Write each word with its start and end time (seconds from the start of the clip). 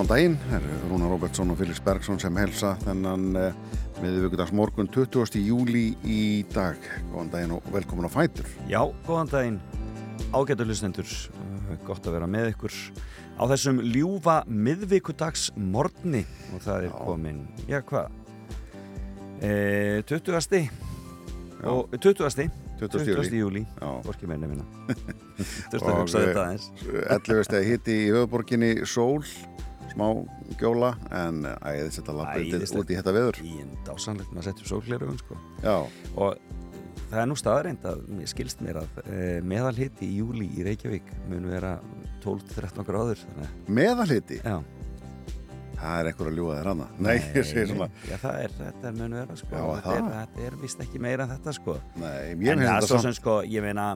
Góðan 0.00 0.14
daginn, 0.16 0.34
það 0.48 0.54
er 0.56 0.84
Rúnar 0.88 1.10
Robertsson 1.12 1.50
og 1.52 1.58
Félix 1.60 1.80
Bergson 1.84 2.16
sem 2.22 2.38
helsa 2.40 2.70
þennan 2.80 3.34
uh, 3.36 3.74
miðvíkudags 4.00 4.54
morgun 4.56 4.86
20. 4.88 5.36
júli 5.44 5.82
í 6.08 6.20
dag. 6.54 6.78
Góðan 7.10 7.28
daginn 7.34 7.52
og 7.58 7.68
velkomin 7.68 8.08
á 8.08 8.12
Fætur. 8.14 8.48
Já, 8.64 8.80
góðan 9.04 9.28
daginn, 9.28 9.58
ágættu 10.32 10.64
hlustendur, 10.64 11.12
uh, 11.36 11.76
gott 11.84 12.08
að 12.08 12.16
vera 12.16 12.30
með 12.32 12.48
ykkur 12.54 12.78
á 13.36 13.44
þessum 13.52 13.84
ljúfa 13.90 14.38
miðvíkudags 14.48 15.50
morgni 15.60 16.24
og 16.54 16.64
það 16.64 16.88
er 16.88 16.96
komin, 16.96 17.44
já 17.68 17.82
hvað, 17.92 18.08
e, 19.44 19.52
20. 20.08 20.64
og 21.60 22.00
20. 22.00 22.48
20. 22.80 23.04
20. 23.04 23.36
júli, 23.36 23.66
Já. 23.76 23.88
vorki 24.08 24.24
meina 24.24 24.48
minna. 24.48 24.64
Þurftu 25.68 25.84
Og, 25.84 25.90
að 25.92 25.98
hugsa 26.00 26.20
eh, 26.24 26.30
þetta 26.30 26.44
aðeins. 26.48 26.70
11 27.20 27.48
steg 27.50 27.72
hitti 27.74 28.02
í 28.06 28.12
höfuborginni 28.14 28.78
Sól, 28.88 29.28
smá 29.94 30.06
gjóla, 30.60 30.94
en 31.14 31.44
æðis 31.46 32.00
þetta 32.00 32.16
lappið 32.20 32.64
út 32.80 32.90
í 32.90 32.98
þetta 32.98 33.14
veður. 33.16 33.42
Í 33.44 33.54
en 33.64 33.76
dásanlegt, 33.86 34.32
maður 34.34 34.50
setjum 34.50 34.70
sólglerugun 34.72 35.20
sko. 35.20 35.38
Og 36.16 36.36
það 37.10 37.22
er 37.22 37.30
nú 37.30 37.38
staðreind 37.38 37.86
að 37.90 38.02
skilst 38.30 38.60
mér 38.64 38.82
að 38.82 39.00
e, 39.04 39.22
meðalhiti 39.46 40.06
í 40.06 40.20
júli 40.20 40.50
í 40.54 40.66
Reykjavík 40.66 41.08
mun 41.30 41.48
vera 41.50 41.78
12-13 42.24 42.86
gráður. 42.86 43.24
Meðalhiti, 43.70 44.38
já. 44.44 44.60
það 45.80 45.96
er 45.96 46.10
einhver 46.12 46.30
að 46.30 46.38
ljúa 46.38 46.60
þér 46.60 46.70
hana. 46.74 46.88
Nei, 47.00 47.16
ég 47.18 47.48
segir 47.48 47.72
svona, 47.72 47.90
Já, 48.06 48.16
það 48.22 48.40
er, 48.44 48.56
þetta 48.60 48.90
er 48.92 48.96
mun 49.00 49.18
vera 49.20 49.40
sko. 49.42 49.52
Já, 49.56 49.66
þetta, 49.74 49.98
er, 49.98 50.08
þetta 50.14 50.48
er 50.48 50.62
vist 50.62 50.86
ekki 50.86 51.02
meira 51.02 51.26
en 51.26 51.34
þetta 51.34 51.58
sko. 51.58 51.76
nei, 51.98 52.16
ég 52.30 52.40
meina 52.42 52.72
þetta 52.76 52.86
svo 52.86 52.96
samt. 52.96 53.08
sem 53.08 53.18
sko, 53.18 53.36
ég 53.48 53.66
meina 53.66 53.90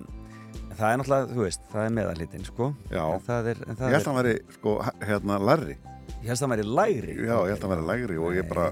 það 0.74 0.86
er 0.90 1.00
náttúrulega, 1.00 1.32
þú 1.32 1.44
veist, 1.44 1.66
það 1.72 1.88
er 1.88 1.98
meðalhitin 1.98 2.46
sko. 2.48 2.70
Já. 2.90 3.02
en 3.06 3.26
það 3.28 3.50
er, 3.52 3.64
en 3.68 3.78
það 3.78 3.92
Ég 3.92 3.98
held 3.98 4.06
að 4.06 4.10
hann 4.10 4.20
væri, 4.20 4.36
sko, 4.58 4.76
hérna, 5.04 5.38
larri. 5.50 5.76
Ég 6.24 6.32
held 6.32 6.38
að 6.38 6.44
það 6.44 6.52
væri 6.54 6.68
lægri. 6.80 7.16
Já, 7.20 7.36
ég 7.36 7.54
held 7.54 7.58
að 7.58 7.64
hann 7.68 7.74
væri 7.74 7.88
lægri 7.92 8.20
og 8.24 8.36
ég 8.38 8.48
bara, 8.48 8.68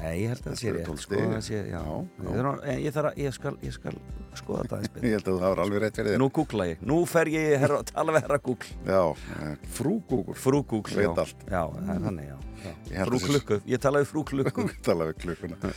Nei, 0.00 0.22
ég 0.22 0.30
held 0.32 0.40
að 0.40 0.46
það 0.46 0.60
sé 0.60 0.70
rétt 0.72 0.86
12 0.88 1.02
sko, 1.02 1.18
það 1.20 1.42
sé, 1.44 1.58
já, 1.68 1.80
Já. 1.80 2.52
Ég, 2.70 2.78
ég, 2.86 2.94
að, 2.96 3.08
ég, 3.20 3.34
skal, 3.36 3.52
ég 3.60 3.74
skal 3.74 3.96
skoða 4.38 4.62
þetta 4.62 4.78
aðeins 4.78 5.02
ég 5.10 5.16
held 5.18 5.26
að 5.28 5.40
það 5.42 5.50
var 5.52 5.62
alveg 5.66 5.82
rétt 5.84 5.98
fyrir 6.00 6.14
þér. 6.14 6.20
Nú 6.22 6.28
googla 6.38 6.68
ég, 6.70 6.84
nú 6.88 7.00
fer 7.10 7.30
ég 7.34 7.50
herra, 7.60 7.80
tala 7.90 8.14
við 8.16 8.24
herra 8.24 8.38
Google. 8.46 8.76
Já, 8.88 9.02
eh, 9.36 9.66
frú 9.76 9.96
Google. 10.08 10.36
Frú 10.40 10.62
Google, 10.70 11.04
já, 11.04 11.10
já, 11.52 11.60
það 11.76 12.06
þannig, 12.06 12.30
já, 12.30 12.38
Ég 12.60 12.96
já. 12.96 13.04
Frú 13.08 13.20
Klukku, 13.24 13.56
ég 13.68 13.80
tala 13.80 14.02
við 14.02 14.08
frú 14.10 14.22
Klukku. 14.28 14.66
Tala 14.86 15.06
við 15.08 15.20
klukkuna. 15.22 15.72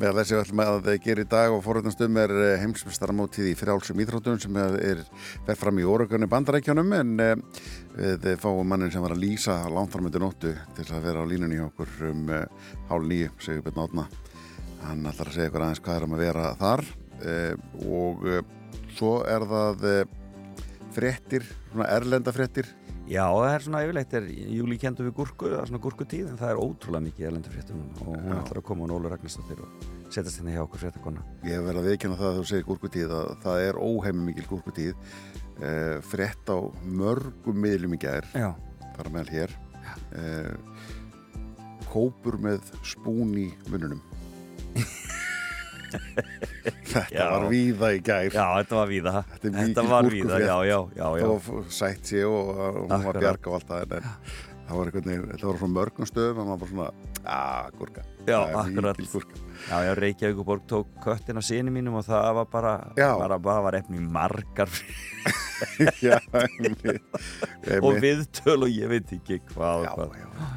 Með 0.00 0.20
þessi 0.20 0.36
öll 0.38 0.54
með 0.56 0.70
að 0.72 0.90
gera 1.04 1.24
í 1.24 1.28
dag 1.28 1.52
og 1.52 1.60
forröndastum 1.64 2.20
er 2.22 2.32
heimsmestaramótið 2.62 3.50
í 3.50 3.56
frjálsum 3.58 4.00
íþróttum 4.04 4.40
sem 4.40 4.60
er 4.62 5.02
fer 5.46 5.60
fram 5.60 5.80
í 5.80 5.84
orögunni 5.88 6.28
bandarækjunum 6.32 6.94
en 6.96 7.12
eh, 7.20 7.34
við 7.96 8.38
fáum 8.40 8.68
mannin 8.68 8.92
sem 8.92 9.02
var 9.04 9.12
að 9.12 9.22
lýsa 9.22 9.58
langtarmöndu 9.68 10.20
nóttu 10.22 10.52
til 10.76 10.86
að 10.88 11.04
vera 11.04 11.24
á 11.24 11.28
línunni 11.28 11.58
hjá 11.58 11.66
okkur 11.66 11.90
um 12.08 12.30
eh, 12.32 12.68
hálf 12.88 13.08
nýju, 13.08 13.30
segur 13.42 13.64
Björn 13.66 13.82
Átna 13.84 14.06
hann 14.82 15.06
ætlar 15.10 15.28
að 15.28 15.36
segja 15.36 15.50
ykkur 15.50 15.64
aðeins 15.66 15.82
hvað 15.84 15.98
er 15.98 16.06
um 16.06 16.16
að 16.16 16.22
vera 16.24 16.46
þar 16.60 16.84
eh, 17.20 17.54
og 17.84 18.26
eh, 18.30 18.44
svo 18.96 19.12
er 19.28 19.44
það 19.50 19.84
fréttir, 20.92 21.44
svona 21.72 21.90
erlenda 21.92 22.32
fréttir 22.34 22.72
Já, 23.10 23.26
það 23.26 23.48
er 23.50 23.64
svona 23.64 23.80
yfirleitt, 23.82 24.12
er, 24.14 24.26
júli 24.54 24.76
kendur 24.80 25.08
við 25.08 25.16
gúrku, 25.16 25.48
það 25.50 25.58
er 25.58 25.68
svona 25.68 25.80
gúrkutíð, 25.82 26.28
en 26.30 26.38
það 26.38 26.52
er 26.52 26.60
ótrúlega 26.62 27.04
mikið 27.08 27.26
erlendur 27.28 27.52
fréttum 27.56 27.80
og 27.82 28.12
hún 28.12 28.30
Já. 28.30 28.36
ætlar 28.38 28.60
að 28.60 28.66
koma 28.68 28.86
og 28.86 28.94
Ólu 28.94 29.10
Ragnarsdóttir 29.10 29.64
og 29.64 29.88
setjast 30.06 30.38
hérna 30.38 30.54
hjá 30.54 30.62
okkur 30.62 30.82
fréttakonna. 30.84 31.24
Ég 31.44 31.64
verið 31.66 31.80
að 31.82 31.88
viðkjanna 31.90 32.18
það 32.20 32.30
að 32.30 32.38
þú 32.38 32.44
segir 32.52 32.68
gúrkutíð 32.70 33.14
að 33.18 33.32
það 33.42 33.64
er 33.66 33.80
óheimi 33.82 34.26
mikil 34.28 34.46
gúrkutíð 35.52 35.68
eh, 35.68 36.00
frétt 36.02 36.48
á 36.48 36.58
mörgum 36.84 37.56
miðlum 37.60 37.94
í 37.94 37.98
Já, 38.34 38.54
þar 38.96 39.10
meðal 39.12 39.32
hér. 39.32 39.50
Eh, 40.16 40.54
kópur 41.92 42.38
með 42.40 42.60
spún 42.86 43.34
í 43.36 43.48
mununum 43.68 44.00
Þetta 46.92 47.02
Já. 47.12 47.26
var 47.28 47.48
víða 47.50 47.90
í 47.92 48.00
gær. 48.00 48.30
Já, 48.32 48.46
þetta 48.62 48.76
var 48.78 48.88
víða. 48.88 49.12
Þetta 49.34 49.50
mikil 49.58 49.84
var 49.90 50.08
víða, 50.08 50.38
já, 50.40 50.56
já, 50.64 50.78
já, 50.96 51.04
já. 51.04 51.26
það 51.26 51.32
var 51.32 51.68
sætt 51.68 52.08
sér 52.08 52.26
og, 52.30 52.48
og 52.48 52.80
hún 52.86 53.06
var 53.08 53.20
bjarga 53.20 53.50
og 53.50 53.58
allt 53.58 53.68
það 53.68 53.84
en, 53.98 54.08
það 54.62 54.78
var 54.78 54.90
einhvern 54.90 55.10
veginn, 55.10 55.28
þetta 55.34 55.50
var 55.50 55.60
svona 55.60 55.76
mörgum 55.76 56.08
stöðum 56.08 56.42
en 56.42 56.48
maður 56.48 56.62
bara 56.62 56.72
svona, 56.72 56.88
að, 57.36 57.76
gúrka 57.80 58.06
Já, 58.26 58.38
akkurat. 58.62 58.96
Já, 59.68 59.78
já, 59.84 59.94
Reykjavíkuborg 59.94 60.62
tók 60.66 60.88
köttin 61.02 61.38
á 61.38 61.42
síni 61.42 61.70
mínum 61.70 61.94
og 61.98 62.04
það 62.06 62.34
var 62.38 62.46
bara, 62.50 62.72
bara, 62.96 63.38
bara 63.38 63.62
var 63.62 63.74
efni 63.78 64.00
margar 64.00 64.68
Já, 66.02 66.18
einmitt, 66.34 67.02
og 67.86 67.98
viðtöl 68.02 68.66
og 68.66 68.70
ég 68.70 68.90
veit 68.90 69.12
ekki 69.14 69.38
hvað, 69.52 69.86
já, 69.86 69.92
og 69.92 69.98
hvað. 69.98 70.18
já, 70.18 70.26
já. 70.26 70.50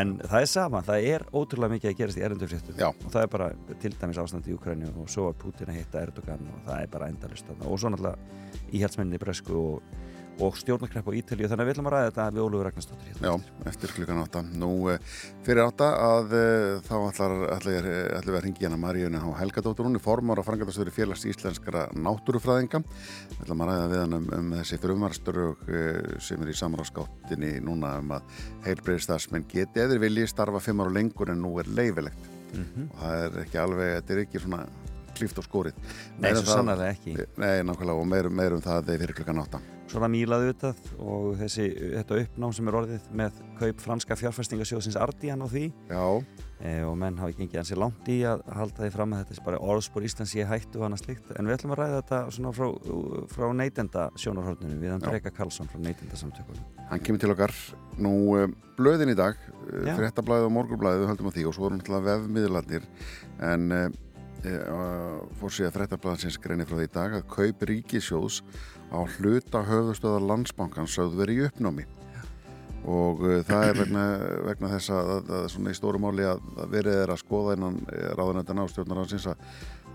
En 0.00 0.12
það 0.22 0.44
er 0.44 0.50
sama, 0.50 0.82
það 0.86 1.06
er 1.14 1.22
ótrúlega 1.34 1.74
mikið 1.74 1.90
að 1.90 1.96
gerast 1.98 2.18
í 2.20 2.24
erendufréttum 2.26 2.82
og 2.90 3.06
það 3.10 3.22
er 3.24 3.30
bara 3.32 3.48
til 3.82 3.94
dæmis 3.98 4.20
ástand 4.22 4.46
í 4.50 4.54
Ukraínu 4.54 4.90
og 5.02 5.08
svo 5.10 5.24
var 5.30 5.38
Putin 5.40 5.72
að 5.72 5.80
hitta 5.80 6.02
Erdogan 6.04 6.44
og 6.52 6.60
það 6.68 6.82
er 6.84 6.92
bara 6.92 7.08
endalust 7.10 7.50
og 7.56 7.78
svo 7.80 7.90
náttúrulega 7.90 8.70
íhjaldsmenninni 8.70 9.18
í 9.18 9.22
Bresku 9.24 9.56
og, 9.58 9.96
og 10.40 10.56
stjórnarkrepp 10.56 11.08
á 11.10 11.12
Ítalíu 11.18 11.48
þannig 11.50 11.64
að 11.64 11.68
við 11.68 11.74
ætlum 11.74 11.88
að 11.90 11.94
ræða 11.94 12.08
þetta 12.10 12.26
við 12.34 12.42
Ólfur 12.44 12.64
Ragnarsdóttir 12.66 13.08
hérna. 13.10 13.26
Já, 13.26 13.64
eftir 13.70 13.92
klukkan 13.96 14.20
átta. 14.22 14.42
Nú, 14.62 14.70
eh, 14.88 14.98
fyrir 15.44 15.62
átta 15.66 15.88
að 16.06 16.34
eh, 16.38 16.80
þá 16.86 16.94
ætlar, 17.10 17.34
ætlar, 17.56 17.88
ætlar 18.16 18.30
við 18.30 18.38
að 18.38 18.44
ringi 18.46 18.64
hérna 18.64 18.80
Maríunni 18.80 19.20
H. 19.20 19.34
Helgadóttur, 19.40 19.88
hún 19.88 19.98
er 19.98 20.04
formar 20.04 20.40
og 20.40 20.46
frangatastöður 20.48 20.94
félags 20.96 21.26
íslenskara 21.28 21.86
náttúrufræðinga. 21.92 22.82
Við 23.34 23.42
ætlum 23.44 23.64
að 23.66 23.72
ræða 23.72 23.88
við 23.92 24.02
hann 24.04 24.18
um, 24.20 24.28
um 24.38 24.52
þessi 24.60 24.80
frumarsturug 24.80 25.66
sem 26.24 26.42
er 26.44 26.52
í 26.52 26.56
samráðskáttinni 26.56 27.56
núna 27.64 27.98
um 28.00 28.14
að 28.16 28.22
heilbreyðistasmenn 28.64 29.48
geti 29.50 29.82
eður 29.84 30.00
vilji 30.06 30.28
starfa 30.30 30.60
fimm 30.62 30.80
ára 30.80 30.94
lengur 30.94 31.32
en 31.34 31.42
nú 31.44 31.58
er 31.60 31.68
leifilegt. 31.68 32.30
Mhm. 32.54 32.88
Og 32.90 33.02
það 33.02 33.26
er 33.26 33.42
ekki 33.44 33.60
alveg, 33.60 33.92
þetta 34.00 34.16
er 34.16 34.22
ekki 34.24 34.40
svona 34.42 34.64
klíft 35.20 35.38
og 35.38 35.44
skórið. 35.44 35.76
Nei, 36.18 36.30
svo 36.32 36.40
um 36.40 36.46
það- 36.46 36.56
sannarlega 36.56 36.94
ekki. 36.96 37.14
Nei, 37.36 37.60
nákvæmlega 37.68 38.00
og 38.00 38.08
meirum 38.08 38.34
meir 38.34 38.54
um 38.56 38.62
það 38.64 38.90
fyrir 38.96 39.14
klukkan 39.14 39.42
átta. 39.44 39.60
Svona 39.90 40.06
mílaði 40.06 40.50
auðvitað 40.50 40.82
og 41.02 41.32
þessi, 41.40 41.64
þetta 41.96 42.18
uppnám 42.22 42.52
sem 42.54 42.68
er 42.70 42.76
orðið 42.78 43.06
með 43.18 43.38
kaup 43.58 43.80
franska 43.82 44.16
fjárfæstingasjóðsins 44.20 44.98
Ardian 45.00 45.40
og 45.42 45.50
því. 45.50 45.62
Já, 45.90 46.04
e, 46.62 46.74
og 46.86 46.94
menn 47.00 47.18
hafi 47.18 47.34
gengið 47.40 47.58
hansi 47.58 47.78
langt 47.78 48.10
í 48.12 48.20
að 48.30 48.44
halda 48.54 48.84
því 48.84 48.90
fram 48.94 49.16
að 49.16 49.24
þetta 49.24 49.34
er 49.34 49.46
bara 49.48 49.62
orðspor 49.72 50.06
Íslands 50.06 50.34
ég 50.38 50.46
hættu 50.46 50.78
og 50.78 50.86
annað 50.86 51.02
slíkt. 51.02 51.32
En 51.34 51.50
við 51.50 51.56
ætlum 51.56 51.74
að 51.74 51.82
ræða 51.82 51.96
þetta 51.98 52.20
svona 52.36 52.52
frá, 52.54 52.68
frá 53.34 53.46
neytenda 53.58 54.06
sjónarhóttinu 54.22 54.78
við 54.78 54.94
hann 54.94 55.02
Já. 55.02 55.08
Dreka 55.08 55.34
Karlsson 55.40 55.72
frá 55.72 55.82
neytenda 55.82 56.20
samtökunum 56.20 56.86
Hann 56.92 57.02
kemur 57.06 57.24
til 57.24 57.34
okkar 57.34 57.56
nú 57.98 58.14
um, 58.38 58.54
blöðin 58.78 59.10
í 59.10 59.18
dag, 59.18 59.42
Já. 59.74 59.96
fréttablaðið 59.98 60.46
og 60.52 60.54
morgurblaðið, 60.60 61.02
við 61.02 61.12
höldum 61.14 61.32
að 61.32 61.40
því 61.40 61.48
og 61.50 61.58
svo 61.58 61.66
erum 61.66 61.82
náttúrulega 61.82 62.14
vefmiðlarnir. 62.14 62.86
En 63.50 63.74
uh, 63.74 63.90
fór 65.36 65.52
síðan 65.52 65.74
fréttablaðinsins 65.74 66.38
greinir 66.40 66.68
frá 66.68 66.78
því 66.78 66.86
í 66.86 66.94
dag 66.94 67.16
að 67.18 67.26
kaup 67.34 67.64
ríkisjóðs 67.68 68.40
á 68.90 69.00
hluta 69.16 69.62
höfðustöðar 69.66 70.26
landsbankans 70.26 70.94
sögðu 70.96 71.22
verið 71.22 71.40
í 71.40 71.48
uppnámi. 71.48 71.86
Og 72.90 73.20
uh, 73.26 73.40
það 73.46 73.66
er 73.66 73.80
vegna, 73.82 74.04
vegna 74.48 74.70
þess 74.74 74.92
að, 74.96 75.10
að, 75.16 75.34
að 75.38 75.48
svona 75.54 75.74
í 75.74 75.76
stóru 75.78 76.00
máli 76.02 76.26
að, 76.26 76.40
að 76.56 76.72
verið 76.76 77.02
er 77.02 77.12
að 77.12 77.20
skoða 77.22 77.56
innan 77.58 77.76
ráðanöndan 78.18 78.62
ástjórnarhansins 78.64 79.28
að, 79.30 79.44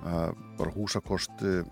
að 0.06 0.36
bara 0.60 0.76
húsakost 0.76 1.46
uh, 1.46 1.64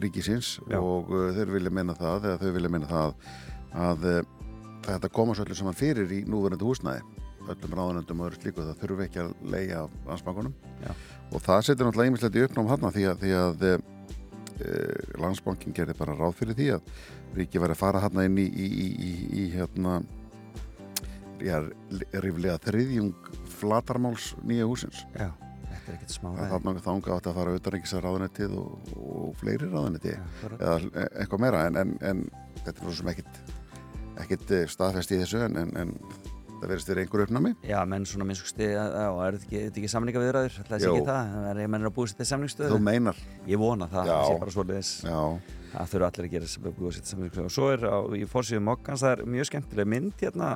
ríkisins 0.00 0.58
Já. 0.70 0.78
og 0.78 1.10
þeir 1.34 1.52
vilja 1.56 1.72
menna 1.74 1.96
það 1.98 2.30
eða 2.30 2.40
þau 2.42 2.54
vilja 2.58 2.70
menna 2.70 2.90
það 2.90 3.16
að 3.84 4.06
uh, 4.12 4.20
þetta 4.86 5.12
koma 5.16 5.34
svo 5.34 5.46
öllu 5.46 5.58
saman 5.58 5.78
fyrir 5.78 6.12
í 6.14 6.22
núverandi 6.28 6.68
húsnæði. 6.68 7.02
Öllum 7.44 7.74
ráðanöndum 7.76 8.22
og 8.22 8.30
öðru 8.30 8.38
slíku 8.40 8.62
það 8.64 8.78
þurfi 8.80 9.04
ekki 9.04 9.20
að 9.20 9.32
leia 9.52 9.82
af 9.82 9.96
landsbankunum 10.08 10.54
og 11.34 11.42
það 11.44 11.66
setur 11.66 11.88
náttúrulega 11.90 12.08
einmislegt 12.08 12.38
í 12.38 12.44
uppnám 12.46 12.70
hann 12.70 12.86
því 12.94 13.04
að, 13.10 13.18
því 13.20 13.32
að 13.36 13.66
landsbankin 15.20 15.74
gerði 15.74 15.96
bara 15.98 16.16
ráð 16.18 16.36
fyrir 16.40 16.58
því 16.58 16.68
að 16.76 16.92
ríki 17.38 17.62
væri 17.62 17.74
að 17.74 17.80
fara 17.80 18.02
hann 18.04 18.20
inn 18.22 18.38
í, 18.38 18.44
í, 18.46 18.66
í, 18.66 18.90
í, 19.08 19.14
í 19.42 19.46
hérna 19.54 19.96
já, 21.42 21.58
ríflega 22.22 22.58
þriðjung 22.64 23.30
flatarmáls 23.58 24.32
nýja 24.46 24.68
húsins 24.68 25.02
Já, 25.14 25.30
þetta 25.34 25.90
er 25.90 25.96
ekkert 25.96 26.14
smá 26.14 26.30
að 26.32 26.52
þarna 26.54 26.84
þanga 26.84 27.16
átti 27.16 27.30
að 27.30 27.38
fara 27.38 27.54
auðvitað 27.54 27.78
ekki 27.80 27.90
sér 27.90 28.06
ráðanettið 28.06 28.56
og, 28.60 28.92
og 28.98 29.34
fleiri 29.40 29.70
ráðanetti 29.70 30.14
eða 30.54 30.76
e- 30.86 31.10
eitthvað 31.22 31.44
meira 31.46 31.64
en, 31.68 31.80
en, 31.82 31.96
en 32.12 32.24
þetta 32.62 32.76
er 32.76 32.84
svo 32.84 32.96
sem 33.00 33.12
ekkit 33.14 34.54
eh, 34.54 34.68
staðfest 34.70 35.14
í 35.14 35.20
þessu 35.22 35.42
en, 35.48 35.58
en, 35.64 35.74
en 35.80 35.94
það 36.64 36.72
verðist 36.72 36.90
þér 36.90 37.00
einhver 37.02 37.24
uppnámi 37.24 37.50
Já, 37.68 37.78
menn 37.88 38.06
svona 38.08 38.26
minnstusti, 38.28 38.68
já, 38.72 38.84
er 38.84 39.36
þetta 39.36 39.48
ekki, 39.48 39.62
ekki 39.70 39.90
samningaviðræður? 39.92 40.56
Það 40.60 40.76
er 40.76 40.84
Jú. 40.84 40.94
ekki 40.94 41.08
það, 41.10 41.34
það 41.34 41.60
er 41.64 41.72
menn 41.74 41.84
er 41.84 41.90
að 41.90 41.96
búið 41.98 42.10
sér 42.10 42.18
til 42.20 42.24
þú 42.24 42.30
samningsstöðu. 42.32 42.78
meinar 42.88 43.20
Ég 43.50 43.60
vona 43.60 43.90
það, 43.92 44.12
það 44.12 44.24
sé 44.30 44.38
bara 44.44 44.54
já, 45.04 45.20
Það 45.74 45.92
þurfa 45.92 46.08
allir 46.08 46.28
að 46.28 46.34
gera 46.34 46.48
þess 46.48 46.60
að 46.62 46.78
búið 46.78 46.94
sér 46.94 47.04
til 47.04 47.12
samningsstöðu. 47.14 47.44
Og 47.44 47.54
svo 47.54 47.68
er 47.74 47.84
á, 47.84 47.98
í 48.14 48.24
fórsíðu 48.30 48.64
mokkans, 48.70 49.04
það 49.04 49.14
er 49.16 49.24
mjög 49.34 49.48
skemmtileg 49.50 49.90
mynd 49.90 50.22
hérna 50.22 50.50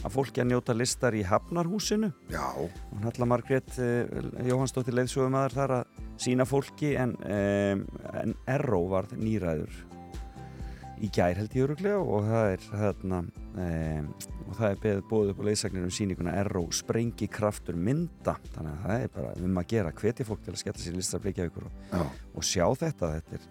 að 0.00 0.14
fólki 0.14 0.40
að 0.40 0.50
njóta 0.52 0.76
listar 0.76 1.16
í 1.18 1.24
Hafnarhúsinu. 1.26 2.12
já, 2.30 2.46
Hún 2.56 3.04
Halla 3.04 3.28
Margrét 3.28 3.76
uh, 3.76 4.06
Jóhannsdóttir 4.46 4.96
leiðsögumæður 4.96 5.56
þar 5.58 5.76
að 5.80 6.02
sína 6.20 6.46
fólki 6.48 6.94
en, 6.96 7.16
um, 7.20 7.84
en 8.22 8.36
Erró 8.48 8.86
var 8.88 9.10
nýræður 9.18 9.89
í 11.00 11.08
gær 11.14 11.38
held 11.40 11.54
ég 11.56 11.64
öruglega 11.66 11.98
og 12.02 12.26
það 12.28 12.50
er 12.54 12.64
þarna 12.70 13.18
um, 13.22 14.10
og 14.50 14.58
það 14.58 14.66
er 14.70 14.80
beðið 14.84 15.02
bóðið 15.10 15.32
upp 15.34 15.40
á 15.40 15.46
leiðsagnir 15.48 15.86
um 15.86 15.94
síninguna 15.94 16.34
Erró 16.42 16.62
sprengi 16.74 17.28
kraftur 17.30 17.76
mynda. 17.78 18.34
Þannig 18.54 18.72
að 18.74 18.84
það 18.86 19.04
er 19.06 19.12
bara 19.16 19.32
um 19.46 19.60
að 19.62 19.68
gera 19.72 19.92
hvetja 20.00 20.26
fólk 20.28 20.42
til 20.44 20.54
að 20.54 20.60
skella 20.64 20.82
sér 20.84 20.96
listar 20.98 21.22
bleikja 21.24 21.46
ykkur 21.50 21.68
og, 21.70 22.06
og 22.34 22.46
sjá 22.46 22.66
þetta. 22.84 23.12
Þetta 23.18 23.40
er 23.40 23.50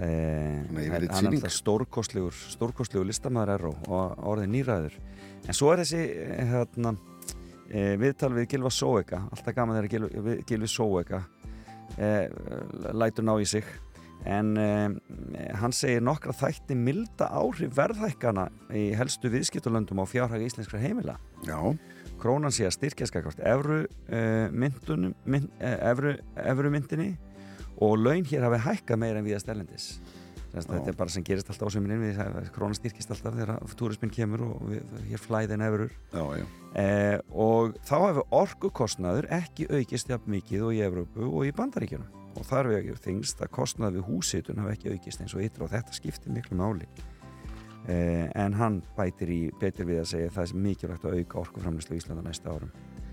Eh, 0.00 0.62
yfirleitt 0.72 1.10
hann 1.12 1.26
er 1.28 1.34
alltaf 1.36 1.52
stórkostlegur 1.52 2.32
stórkostlegur 2.54 3.04
listamæður 3.10 3.50
Erró 3.58 3.72
og 3.92 4.22
orðið 4.30 4.46
nýræður. 4.54 4.94
En 5.44 5.52
svo 5.58 5.68
er 5.74 5.82
þessi 5.82 5.98
eh, 6.16 6.46
hérna, 6.48 6.94
e, 7.68 7.82
viðtal 8.00 8.30
við 8.32 8.46
Gilva 8.54 8.70
Sóeka. 8.72 9.20
Alltaf 9.28 9.52
gaman 9.58 9.76
þegar 9.76 9.90
Gilvi, 9.92 10.22
við- 10.30 10.40
Gilvi 10.48 10.70
Sóeka 10.72 11.20
e, 12.00 12.08
lætur 12.96 13.28
ná 13.28 13.34
í 13.36 13.44
sig 13.52 13.68
en 14.28 14.52
e, 14.60 14.68
hann 15.58 15.74
segir 15.74 16.02
nokkra 16.04 16.34
þætti 16.36 16.76
milda 16.78 17.28
áhrif 17.34 17.74
verðhækkana 17.76 18.48
í 18.76 18.90
helstu 18.98 19.30
viðskiptulöndum 19.32 20.02
á 20.02 20.06
fjárhæg 20.06 20.46
íslenskra 20.46 20.80
heimila. 20.82 21.18
Já, 21.46 21.58
krónan 22.22 22.54
sé 22.54 22.68
að 22.68 22.76
styrkja 22.78 23.08
skakvart 23.10 23.42
evru, 23.42 23.82
uh, 24.12 24.46
myndunum, 24.54 25.14
mynd, 25.26 25.50
uh, 25.58 25.76
evru, 25.90 26.16
evru 26.38 26.70
myndinni 26.70 27.12
og 27.82 27.96
laun 27.98 28.26
hér 28.28 28.46
hafi 28.46 28.62
hækkað 28.68 29.00
meira 29.02 29.22
en 29.22 29.26
viðast 29.26 29.50
erlendis. 29.50 29.88
Þess, 30.52 30.66
Já. 30.68 30.72
þetta 30.74 30.90
er 30.92 30.96
bara 30.98 31.12
sem 31.14 31.24
gerist 31.24 31.48
alltaf 31.48 31.70
á 31.72 31.74
sömurinn 31.74 32.02
við 32.02 32.18
krónan 32.52 32.76
styrkist 32.76 33.12
alltaf 33.14 33.38
þegar 33.38 33.76
túrisminn 33.80 34.12
kemur 34.12 34.42
og 34.50 34.66
við, 34.68 34.82
hér 35.08 35.22
flæðin 35.22 35.64
efurur 35.64 35.94
já, 36.12 36.24
já, 36.36 36.44
eh, 36.82 37.16
og 37.32 37.78
þá 37.88 37.94
hefur 38.02 38.26
orkukostnaður 38.42 39.30
ekki 39.32 39.70
aukist 39.72 40.12
jafn 40.12 40.34
mikið 40.34 40.66
og 40.66 40.76
í 40.76 40.82
Evrópu 40.84 41.30
og 41.30 41.48
í 41.48 41.54
Bandaríkjunum 41.56 42.21
og 42.36 42.46
þar 42.48 42.70
ekki 42.78 42.98
þingst 43.06 43.42
að 43.44 43.52
kostnaður 43.56 43.98
við 43.98 44.08
húsitun 44.08 44.62
hafi 44.62 44.76
ekki 44.76 44.94
aukist 44.94 45.24
eins 45.24 45.34
og 45.36 45.44
ytra 45.44 45.66
og 45.66 45.72
þetta 45.72 45.96
skiptir 45.96 46.34
miklu 46.34 46.58
máli. 46.58 46.88
Eh, 47.90 48.28
en 48.38 48.54
hann 48.54 48.80
bætir 48.96 49.30
í 49.34 49.42
betur 49.58 49.88
við 49.88 50.04
að 50.04 50.10
segja 50.12 50.30
að 50.30 50.36
það 50.36 50.44
er 50.44 50.64
mikilvægt 50.66 51.06
að 51.06 51.16
auka 51.18 51.40
orkuframlýslu 51.42 51.96
í 51.96 52.02
Íslanda 52.02 52.22
næsta 52.22 52.54
árum. 52.54 52.70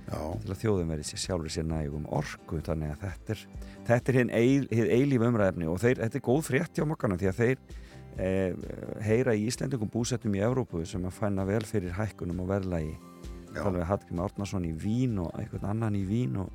Já, 0.09 0.21
til 0.41 0.53
að 0.53 0.61
þjóðum 0.63 0.91
verið 0.93 1.07
sér 1.09 1.21
sjálfur 1.21 1.53
sér 1.53 1.67
nægum 1.69 2.05
orku 2.17 2.61
þannig 2.65 2.95
að 2.95 3.03
þetta 3.03 3.33
er, 3.33 3.41
þetta 3.89 4.11
er 4.11 4.17
hinn 4.17 4.31
eil, 4.33 4.63
eilíf 4.69 5.25
umræðefni 5.27 5.67
og 5.69 5.77
þeir, 5.83 6.01
þetta 6.01 6.17
er 6.17 6.25
góð 6.25 6.41
frétt 6.47 6.79
hjá 6.79 6.85
mokkanum 6.89 7.19
því 7.21 7.29
að 7.29 7.41
þeir 7.43 7.59
eh, 8.17 8.55
heyra 9.05 9.35
í 9.37 9.45
Íslendingum 9.51 9.91
búsettum 9.93 10.37
í 10.37 10.41
Evrópu 10.45 10.81
sem 10.89 11.05
að 11.05 11.17
fæna 11.19 11.45
vel 11.45 11.61
fyrir 11.69 11.93
hækkunum 11.97 12.41
og 12.41 12.49
verðlægi 12.55 12.95
já, 13.53 13.61
alveg 13.67 13.85
Hallgrim 13.89 14.23
Árnason 14.25 14.65
í 14.65 14.73
Vín 14.81 15.19
og 15.21 15.29
einhvern 15.37 15.69
annan 15.75 15.97
í 15.99 16.03
Vín 16.09 16.39
og, 16.41 16.49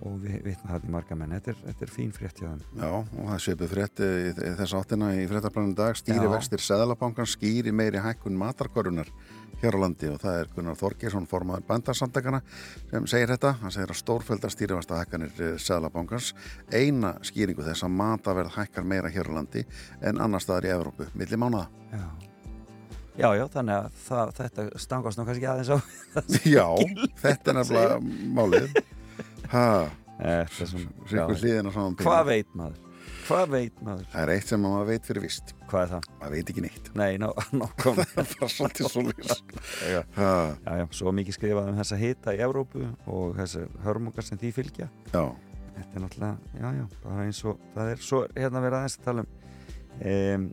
og 0.00 0.16
við 0.22 0.38
vitna 0.46 0.72
það 0.74 0.86
í 0.88 0.94
marga 0.94 1.18
menn. 1.18 1.34
Þetta 1.36 1.52
er, 1.52 1.60
þetta 1.66 1.86
er 1.86 1.92
fín 1.96 2.14
frétt 2.16 2.40
hjá 2.40 2.48
þeim. 2.48 2.64
Já, 2.80 2.90
og 2.92 3.28
það 3.32 3.44
svipið 3.46 3.74
frétt 3.74 4.02
í, 4.04 4.10
í 4.30 4.54
þess 4.60 4.78
áttina 4.80 5.12
í 5.16 5.28
fréttaplanum 5.30 5.76
dag. 5.78 5.98
Stýri 5.98 6.32
vextir 6.32 6.64
Seðalabankan 6.64 7.28
skýri 7.28 7.74
meiri 7.74 8.02
hækkun 8.04 8.38
matarkorunar 8.40 9.10
hér 9.60 9.76
á 9.76 9.78
landi. 9.82 10.08
Og 10.08 10.20
það 10.22 10.40
er 10.40 10.50
Gunnar 10.54 10.78
Þorgesson 10.80 11.28
formaður 11.28 11.66
bandarsamtakana 11.68 12.40
sem 12.90 13.08
segir 13.10 13.34
þetta, 13.34 13.54
hann 13.60 13.74
segir 13.74 13.92
að 13.92 14.00
stórfældar 14.00 14.54
stýrivasta 14.54 15.00
hækkanir 15.02 15.60
Seðalabankans 15.60 16.32
eina 16.72 17.14
skýringu 17.26 17.64
þess 17.66 17.84
að 17.86 17.94
mataverð 18.00 18.56
hækkar 18.56 18.86
meira 18.86 19.12
hér 19.12 19.30
á 19.30 19.36
landi 19.36 19.64
en 20.00 20.20
annar 20.20 20.42
staðar 20.42 20.68
í 20.68 20.74
Evrópu, 20.74 21.08
milli 21.18 21.38
mánuða 21.40 21.66
já. 21.90 22.06
já, 23.16 23.28
já, 23.40 23.44
þannig 23.54 23.76
að 23.76 24.00
það, 24.06 24.32
þetta 24.38 24.66
stangast 24.86 25.20
nú 25.20 25.26
kannski 25.28 25.50
aðeins 25.50 25.72
á 25.74 25.78
Já, 26.56 26.66
þetta 27.24 27.52
er 27.52 27.60
nefnilega 27.60 28.00
málið 28.38 28.80
Hvað 32.04 32.24
veit 32.28 32.54
maður? 32.54 32.78
Hvað 33.30 33.52
veit 33.54 33.82
maður? 33.86 34.06
Það 34.12 34.22
er 34.22 34.32
eitt 34.34 34.50
sem 34.50 34.62
maður 34.62 34.88
veit 34.90 35.06
fyrir 35.08 35.24
vist 35.24 35.52
Hvað 35.70 35.82
er 35.82 35.90
það? 35.92 36.08
maður 36.20 36.34
veit 36.34 36.52
ekki 36.52 36.64
neitt. 36.64 36.90
Nei, 36.98 37.10
ná, 37.22 37.28
nákvæm 37.60 38.00
það 38.14 38.32
er 38.46 38.52
svolítið 38.54 38.90
svolítið 38.94 39.30
svo 41.00 41.14
mikið 41.16 41.38
skrifað 41.38 41.70
um 41.72 41.78
þessa 41.80 42.00
hita 42.00 42.34
í 42.36 42.42
Evrópu 42.46 42.86
og 43.10 43.38
þessar 43.38 43.70
hörmungar 43.86 44.26
sem 44.26 44.40
því 44.40 44.52
fylgja. 44.60 44.90
Já, 45.14 45.24
Þetta 45.80 45.96
er 45.96 46.02
náttúrulega, 46.04 46.36
já, 46.60 46.68
já, 46.76 46.84
bara 47.04 47.22
eins 47.24 47.38
og 47.48 47.60
það 47.72 47.90
er. 47.94 48.02
Svo 48.04 48.18
hérna 48.36 48.60
verið 48.60 48.78
aðeins 48.80 48.98
að 48.98 49.06
tala 49.06 49.22
um 49.24 49.30
um, 50.00 50.48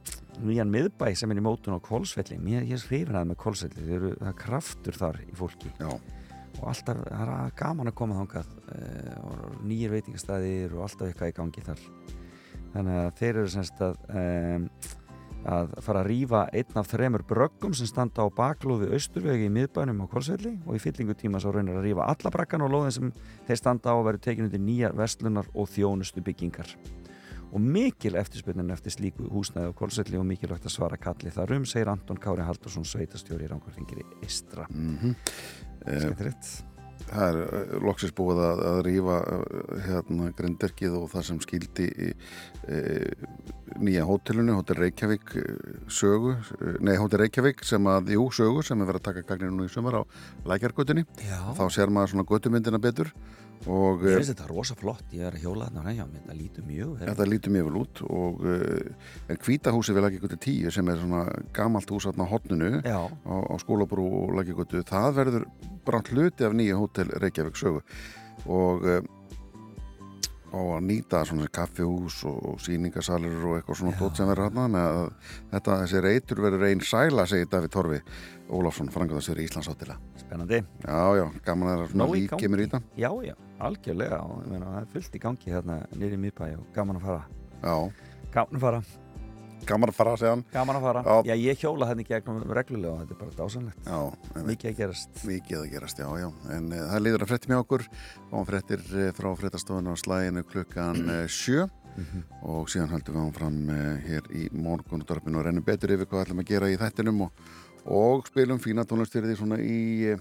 nýjan 0.48 0.72
miðbæ 0.72 1.10
sem 1.18 1.32
er 1.34 1.42
í 1.42 1.44
mótun 1.44 1.78
á 1.78 1.80
Kolsvelli. 1.84 2.38
Mér 2.42 2.64
er 2.64 2.70
hrifin 2.92 3.18
að 3.18 3.32
með 3.32 3.40
Kolsvelli. 3.42 3.88
Það 3.88 4.30
er 4.30 4.38
kraftur 4.40 4.98
þar 4.98 5.20
í 5.24 5.34
fólki. 5.38 5.72
Já, 5.82 5.90
og 6.58 6.70
alltaf, 6.72 7.02
það 7.08 7.34
er 7.38 7.58
gaman 7.60 7.92
að 7.92 7.98
koma 7.98 8.20
þangað 8.22 8.54
uh, 8.76 9.18
og 9.24 9.66
nýjir 9.68 9.96
veitingastæðir 9.96 10.78
og 10.78 10.86
alltaf 10.88 11.10
eitthvað 11.10 11.34
í 11.34 11.38
gangi 11.42 11.66
þar. 11.68 11.84
Þannig 12.76 13.02
að 13.02 13.12
þeir 13.20 13.34
eru 13.34 13.52
semst 13.54 13.84
að 13.86 14.00
um, 14.12 14.70
að 15.48 15.74
fara 15.86 16.02
að 16.02 16.10
rýfa 16.12 16.44
einn 16.56 16.80
af 16.80 16.90
þremur 16.92 17.24
bröggum 17.28 17.76
sem 17.78 17.88
standa 17.88 18.26
á 18.26 18.28
baklóði 18.34 18.90
austurvegi 18.96 19.48
í 19.48 19.54
miðbænum 19.54 20.04
á 20.04 20.12
Kolsvelli 20.12 20.54
og 20.66 20.76
í 20.76 20.82
fyllingu 20.84 21.16
tíma 21.18 21.40
svo 21.44 21.54
raunir 21.56 21.78
að 21.80 21.88
rýfa 21.88 22.08
alla 22.12 22.34
brakkan 22.34 22.66
og 22.66 22.74
lóðin 22.74 22.96
sem 22.96 23.12
þeir 23.48 23.62
standa 23.62 23.94
á 23.94 23.96
að 23.96 24.08
vera 24.10 24.24
tekin 24.28 24.48
undir 24.48 24.64
nýjar 24.64 24.98
vestlunar 24.98 25.48
og 25.54 25.70
þjónustu 25.72 26.24
byggingar 26.26 26.74
og 27.48 27.64
mikil 27.64 28.18
eftirspunnin 28.20 28.74
eftir 28.76 28.92
slíku 28.92 29.30
húsnæði 29.32 29.72
á 29.72 29.78
Kolsvelli 29.78 30.20
og 30.20 30.28
mikilvægt 30.28 30.68
að 30.68 30.74
svara 30.74 31.00
kalli 31.00 31.32
þar 31.32 31.56
um 31.56 31.70
segir 31.70 31.94
Anton 31.94 32.20
Kári 32.20 32.44
Haldursson 32.44 32.88
sveitastjóri 32.88 33.48
í 33.48 33.52
Rangvartingir 33.54 34.04
í 34.04 34.08
Istra 34.28 34.68
mm 34.68 35.16
Skemmtilegt. 35.88 36.50
Það 37.08 37.28
er 37.28 37.38
uh, 37.40 37.76
loksins 37.88 38.14
búið 38.18 38.42
að, 38.44 38.62
að 38.68 38.80
rífa 38.88 39.18
uh, 39.24 39.76
hérna 39.86 40.30
grinderkið 40.36 40.98
og 40.98 41.06
það 41.14 41.26
sem 41.30 41.40
skildi 41.46 41.88
í, 41.88 42.10
uh, 42.68 43.28
nýja 43.80 44.04
hótelinu, 44.08 44.58
Hótel 44.58 44.80
Reykjavík 44.82 45.32
sögu, 45.94 46.34
nei 46.84 46.96
Hótel 47.00 47.22
Reykjavík 47.24 47.64
sem 47.68 47.88
að, 47.88 48.12
jú, 48.18 48.28
sögu 48.36 48.66
sem 48.66 48.82
er 48.82 48.90
verið 48.90 49.04
að 49.04 49.08
taka 49.12 49.26
gagninu 49.30 49.56
nú 49.56 49.68
í 49.68 49.72
sumar 49.72 50.02
á 50.02 50.04
lækjargötunni. 50.50 51.06
Þá 51.56 51.64
sér 51.72 51.94
maður 51.94 52.16
svona 52.16 52.28
götumyndina 52.28 52.82
betur 52.82 53.14
og 53.66 54.04
Ég 54.06 54.14
uh, 54.14 54.18
finnst 54.20 54.32
þetta 54.34 54.48
rosa 54.52 54.78
flott, 54.78 55.04
ég 55.16 55.26
er 55.28 55.38
að 55.38 55.44
hjóla 55.48 55.68
þarna 55.68 55.96
hjá 55.98 56.04
mér, 56.06 56.22
þetta 56.22 56.38
lítur 56.38 56.68
mjög 56.68 56.94
vel. 56.94 57.10
Þetta 57.10 57.28
lítur 57.32 57.56
mjög 57.56 57.70
vel 57.70 57.82
út 57.82 58.04
og 58.08 58.46
uh, 58.46 59.10
en 59.28 59.42
kvítahúsi 59.42 59.98
við 59.98 60.08
Lækjagötu 60.08 60.40
10 60.46 60.78
sem 60.78 60.94
er 60.94 61.02
svona 61.02 61.26
gamalt 61.58 61.92
hús 61.96 62.08
á 62.08 62.14
hotninu 62.32 62.72
Já, 62.86 63.00
á, 63.10 63.36
á 63.50 63.56
skólabrú 63.64 64.08
og 64.22 64.38
Lækjagötu 64.38 64.86
það 64.88 65.12
verður 65.22 65.50
bara 65.88 66.04
hluti 66.12 66.48
af 66.48 66.56
nýja 66.56 66.80
hótel 66.80 67.12
Reykjavík 67.18 67.60
sögu. 67.60 67.84
Og 68.46 68.86
uh, 68.86 69.02
á 70.54 70.60
að 70.78 70.86
nýta 70.88 71.24
svona 71.28 71.48
kaffihús 71.52 72.22
og, 72.28 72.58
síningasalur 72.64 73.50
og 73.50 73.58
eitthvað 73.58 73.80
svona 73.82 73.98
tótt 74.00 74.20
sem 74.20 74.30
verður 74.30 74.48
hérna 74.48 74.84
að 74.84 75.00
þetta, 75.52 75.78
þessi 75.84 76.04
reytur 76.06 76.44
verður 76.46 76.68
einn 76.70 76.84
sæla 76.86 77.28
segir 77.28 77.50
David 77.52 77.74
Torfi 77.74 78.00
Ólafsson 78.48 78.92
frangaðastur 78.94 79.42
í 79.42 79.48
Íslandshátila 79.48 79.98
spennandi. 80.22 80.62
Já, 80.86 81.00
já, 81.20 81.26
gaman 81.46 81.72
er 81.74 81.82
að 81.84 81.90
svona 81.92 82.06
Nóg 82.06 82.14
í 82.16 82.22
líf 82.24 82.36
kemur 82.40 82.62
í 82.62 82.68
þetta 82.68 82.80
Já, 82.96 83.10
já, 83.28 83.34
algjörlega 83.68 84.20
og 84.24 84.46
það 84.52 84.78
er 84.80 84.88
fullt 84.94 85.18
í 85.18 85.24
gangi 85.26 85.52
hérna 85.52 85.82
nýri 85.98 86.20
miðbæ 86.22 86.46
og 86.60 86.70
gaman 86.76 87.02
að 87.02 87.10
fara. 87.10 87.26
Já, 87.64 87.76
Gaman 88.38 88.58
að 88.60 88.64
fara, 88.64 88.80
gaman 89.68 89.92
að 89.92 89.98
fara 89.98 90.16
hann 90.22 90.44
gaman 90.54 90.78
að 90.80 90.86
fara. 90.88 91.02
Já. 91.04 91.16
Já, 91.32 91.36
ég 91.42 91.62
hjóla 91.64 91.88
hérna 91.90 92.04
í 92.04 92.08
gegnum 92.08 92.54
reglulega 92.56 92.94
og 92.94 93.00
þetta 93.02 93.16
er 93.16 93.20
bara 93.22 93.38
dásanlegt. 93.40 93.88
Já, 93.88 94.44
Mikið 94.48 94.70
að 94.72 94.78
gerast. 94.82 95.22
Mikið 95.28 95.60
að 95.62 95.70
gerast, 95.74 96.02
já, 96.04 96.08
já. 96.22 96.28
En 96.56 96.70
uh, 96.72 96.84
það 96.92 97.04
líður 97.04 97.26
að 97.26 97.32
frétti 97.34 97.52
með 97.52 97.64
okkur 97.66 97.86
og 98.32 98.48
fréttir 98.52 98.84
uh, 98.94 99.10
frá 99.18 99.30
fréttastofun 99.42 99.92
á 99.92 99.96
slæginu 100.00 100.44
klukkan 100.48 101.04
uh, 101.08 101.24
sjö 101.28 101.68
og 102.46 102.68
síðan 102.70 102.92
höldum 102.94 103.16
við 103.16 103.24
hann 103.24 103.34
fram 103.34 103.56
uh, 103.74 103.96
hér 104.06 104.28
í 104.38 104.44
morgunudorfinu 104.54 105.40
og 105.40 105.48
rennum 105.48 105.66
betur 105.66 105.96
yfir 105.96 106.06
hvað 106.12 106.28
ætlum 106.28 106.44
að 106.44 106.52
gera 106.52 106.70
í 106.70 106.78
þættinum 106.78 107.24
og, 107.26 107.48
og 107.88 108.28
spilum 108.28 108.60
fína 108.64 108.84
tónlistyrði 108.88 109.38
svona 109.40 109.58
í, 109.64 110.14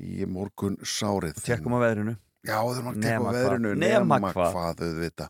í 0.00 0.26
morgun 0.28 0.76
sárið. 0.84 1.40
Tjekkum 1.44 1.76
á 1.76 1.80
veðrinu. 1.86 2.16
Já, 2.46 2.58
þau 2.62 2.74
erum 2.76 2.90
að 2.92 3.00
tekka 3.02 3.18
á 3.18 3.36
veðrinu, 3.38 3.72
Nema 3.80 4.20
hvað. 4.22 4.52
hvað 4.54 4.82
þau 4.82 5.00
vita. 5.02 5.28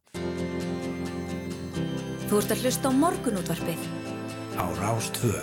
Þú 2.28 2.42
ert 2.42 2.52
að 2.52 2.62
hlusta 2.66 2.90
á 2.90 2.92
morgunútvarpið 2.92 3.88
á 4.58 4.64
Rástvö 4.82 5.38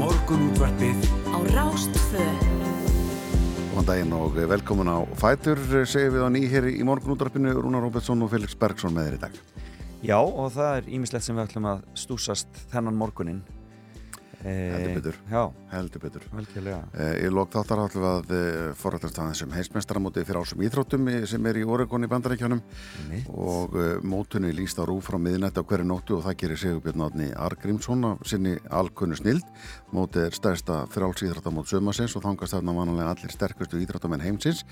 Morgunútvarpið 0.00 0.89
daginn 3.90 4.12
og 4.14 4.36
velkomin 4.36 4.86
á 4.86 5.02
Fætur 5.18 5.58
segir 5.88 6.12
við 6.14 6.22
á 6.22 6.30
nýheri 6.30 6.76
í 6.78 6.84
morgunúttarpinu 6.86 7.56
Rúnar 7.56 7.82
Róbertsson 7.82 8.22
og 8.22 8.30
Felix 8.30 8.54
Bergsson 8.54 8.94
með 8.94 9.08
þér 9.08 9.16
í 9.16 9.22
dag. 9.24 9.38
Já 10.06 10.18
og 10.20 10.52
það 10.54 10.76
er 10.76 10.90
ímislegt 10.94 11.26
sem 11.26 11.34
við 11.34 11.48
ætlum 11.48 11.66
að 11.72 11.80
stúsast 11.98 12.60
þennan 12.70 13.00
morgunin 13.00 13.40
Heldur 14.40 14.94
betur. 14.96 15.18
Já, 15.30 15.42
Heldur 15.74 16.02
betur. 16.04 16.26
Velkjörlega 16.32 17.06
Ég 17.20 17.34
lók 17.34 17.50
þáttar 17.52 17.82
átlum 17.84 18.06
að 18.08 18.34
forrættast 18.80 19.18
að 19.20 19.32
þessum 19.34 19.54
heimsmeistaramóti 19.56 20.24
fyrir 20.24 20.40
ásum 20.40 20.64
íþróttum 20.64 21.10
sem 21.28 21.50
er 21.50 21.60
í 21.60 21.66
Oregon 21.68 22.06
í 22.06 22.10
bandarækjanum 22.10 22.62
og 23.34 23.76
mótunni 24.06 24.54
líst 24.56 24.80
á 24.80 24.84
rúf 24.88 25.10
frá 25.10 25.18
miðnætti 25.20 25.60
á 25.60 25.68
hverju 25.68 25.88
nóttu 25.90 26.16
og 26.18 26.24
það 26.24 26.38
gerir 26.44 26.62
Sigurbjörn 26.64 27.04
Átni 27.04 27.28
Argrímsson 27.36 28.08
af 28.14 28.24
sinni 28.28 28.56
alkunnu 28.72 29.18
snild 29.18 29.44
mótið 29.94 30.28
er 30.28 30.36
stærsta 30.36 30.80
frálsýþróttamót 30.94 31.70
sömasins 31.70 32.16
og 32.16 32.24
þangast 32.24 32.56
þarna 32.56 32.76
vanalega 32.76 33.14
allir 33.14 33.34
sterkustu 33.34 33.80
íþróttamenn 33.82 34.24
heimsins. 34.24 34.64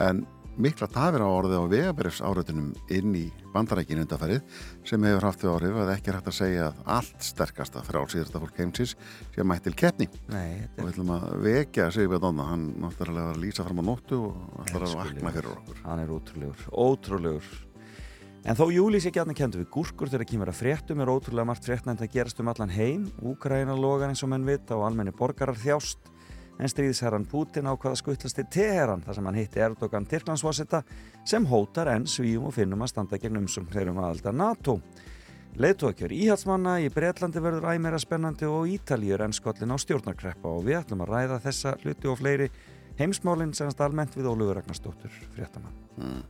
En 0.00 0.24
mikla 0.58 0.88
tafir 0.90 1.22
á 1.22 1.28
orðið 1.28 1.62
á 1.62 1.64
vegaberifs 1.70 2.20
áratunum 2.24 2.72
inn 2.90 3.14
í 3.14 3.24
bandarækinu 3.54 4.04
undarfærið 4.04 4.42
sem 4.88 5.06
hefur 5.06 5.26
haft 5.28 5.44
við 5.44 5.54
árið 5.54 5.78
að 5.84 5.92
ekki 5.94 6.14
hægt 6.14 6.30
að 6.30 6.36
segja 6.36 6.66
að 6.68 6.82
allt 6.96 7.26
sterkasta 7.30 7.84
frálsýðrasta 7.86 8.42
fólk 8.42 8.60
heimsins 8.60 8.96
sé 9.34 9.46
mætt 9.46 9.64
til 9.68 9.76
keppni. 9.78 10.10
Nei, 10.32 10.66
og 10.76 10.84
við 10.84 10.92
ætlum 10.92 11.14
að 11.16 11.26
vekja 11.46 11.88
Sigbjörn 11.94 12.26
Donna 12.26 12.50
hann 12.50 12.68
náttúrulega 12.82 13.30
var 13.30 13.38
að 13.38 13.42
lýsa 13.46 13.66
fram 13.66 13.82
á 13.82 13.84
nóttu 13.90 14.20
og 14.28 14.62
ætlar 14.66 14.86
að 14.86 14.96
vakna 15.00 15.34
fyrir 15.38 15.50
okkur. 15.54 15.82
Hann 15.86 16.04
er 16.04 16.14
ótrúlegur, 16.14 16.70
ótrúlegur. 16.74 17.50
En 18.40 18.56
þó 18.56 18.70
júli 18.72 19.02
sé 19.04 19.10
gætna 19.12 19.36
kentu 19.36 19.60
við 19.60 19.68
gúrkur 19.74 20.08
þegar 20.08 20.28
kemur 20.30 20.48
að 20.48 20.62
fréttum 20.62 21.02
er 21.04 21.10
ótrúlega 21.12 21.48
margt 21.50 21.66
fréttnænt 21.68 22.00
að 22.00 22.14
gerast 22.14 22.40
um 22.40 22.48
allan 22.48 22.72
heim. 22.72 23.04
Úkraina 23.20 23.76
logar 23.76 24.08
eins 24.08 24.24
og 24.24 24.30
menn 24.32 24.46
vita 24.48 24.78
og 24.78 24.86
almenni 24.86 25.12
borgarar 25.12 25.58
þjást 25.60 26.08
en 26.60 26.68
stríðisherran 26.68 27.26
Putin 27.28 27.68
ákvaða 27.70 27.98
skuttlast 27.98 28.36
til 28.36 28.46
Teheran 28.52 29.02
þar 29.04 29.16
sem 29.16 29.28
hann 29.28 29.38
hitti 29.40 29.62
Erdogan 29.64 30.08
Tyrklandsvásetta 30.08 30.82
sem 31.24 31.46
hótar 31.48 31.90
enn 31.94 32.08
svíum 32.08 32.50
og 32.50 32.56
finnum 32.56 32.84
að 32.84 32.92
standa 32.92 33.20
gegn 33.20 33.40
umsum 33.40 33.68
hrerum 33.72 34.00
aðalda 34.02 34.34
NATO. 34.36 34.78
Leðtókjör 35.60 36.12
íhalsmanna 36.14 36.76
í 36.84 36.90
Breitlandi 36.94 37.40
verður 37.42 37.72
æmera 37.72 37.98
spennandi 38.00 38.46
og 38.46 38.68
Ítalíur 38.70 39.24
enn 39.24 39.34
skollin 39.34 39.74
á 39.74 39.76
stjórnarkreppa 39.82 40.52
og 40.52 40.68
við 40.68 40.78
ætlum 40.82 41.02
að 41.04 41.14
ræða 41.16 41.40
þessa 41.48 41.74
hluti 41.82 42.10
og 42.12 42.20
fleiri 42.20 42.50
heimsmálinn 43.00 43.56
semst 43.56 43.80
almennt 43.82 44.14
við 44.16 44.28
Ólfur 44.30 44.60
Ragnarstóttur 44.60 45.16
fréttamann. 45.34 45.74
Mm. 45.98 46.22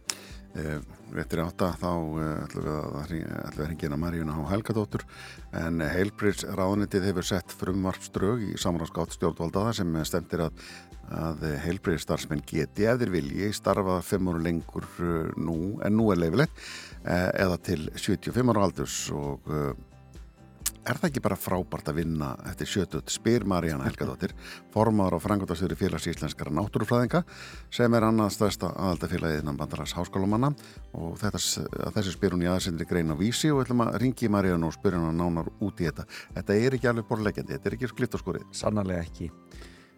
Eh, 0.58 0.80
réttir 1.14 1.38
átta 1.44 1.68
þá 1.78 1.90
eh, 2.18 2.30
ætlum 2.42 2.64
við 2.64 2.72
að 2.74 3.58
að 3.60 3.68
hengina 3.68 3.98
Maríuna 4.02 4.34
á 4.34 4.50
Helgadóttur. 4.50 5.04
En 5.54 5.78
Heilbriðs 5.78 6.42
ráðnitið 6.58 7.06
hefur 7.06 7.26
sett 7.28 7.54
frumvarpströg 7.54 8.42
í 8.48 8.56
samráðskátt 8.58 9.14
stjórnvaldaða 9.14 9.76
sem 9.78 9.94
stemtir 10.08 10.42
að, 10.48 10.64
að 11.14 11.44
Heilbriðs 11.62 12.02
starfsmenn 12.02 12.42
geti 12.46 12.88
eðir 12.90 13.14
vilji 13.14 13.52
starfa 13.54 14.00
fimm 14.02 14.32
ára 14.32 14.42
lengur 14.48 14.88
eh, 14.98 15.30
nú 15.38 15.76
en 15.86 15.96
nú 15.98 16.10
er 16.10 16.24
leifilegt 16.24 16.66
eða 17.06 17.54
til 17.64 17.86
75 17.94 18.50
ára 18.50 18.66
aldurs. 18.66 18.98
Og 19.14 19.46
Er 20.88 20.96
það 20.96 21.10
ekki 21.10 21.20
bara 21.20 21.36
frábært 21.36 21.90
að 21.90 21.98
vinna 21.98 22.30
eftir 22.48 22.68
sjötut 22.70 23.10
spyr 23.12 23.44
Maríana 23.48 23.84
Helgadóttir 23.84 24.32
formáður 24.72 25.18
á 25.20 25.24
frangotastjóri 25.26 25.76
félags 25.76 26.06
íslenskara 26.08 26.52
náttúrufræðinga 26.56 27.20
sem 27.68 27.96
er 27.98 28.06
annað 28.06 28.30
stærsta 28.38 28.70
aðaldafélagið 28.72 29.42
innan 29.42 29.58
bandaras 29.60 29.92
háskólumanna 29.98 30.54
og 30.96 31.18
þetta, 31.20 31.42
þessi 31.98 32.14
spyr 32.14 32.36
hún 32.36 32.46
í 32.46 32.48
aðsendri 32.48 32.88
grein 32.88 33.12
á 33.12 33.16
vísi 33.20 33.52
og 33.52 33.60
ætlum 33.66 33.84
að 33.84 33.98
ringi 34.00 34.30
Maríana 34.32 34.70
og 34.70 34.76
spyrja 34.78 35.02
hann 35.04 35.20
nánar 35.20 35.50
út 35.60 35.82
í 35.84 35.90
þetta. 35.90 36.06
Þetta 36.38 36.56
er 36.56 36.78
ekki 36.78 36.88
alveg 36.88 37.10
borlegjandi, 37.10 37.58
þetta 37.58 37.70
er 37.70 37.76
ekki 37.76 37.90
skrift 37.92 38.16
og 38.16 38.24
skorið 38.24 38.46
Sannarlega 38.62 39.04
ekki. 39.04 39.28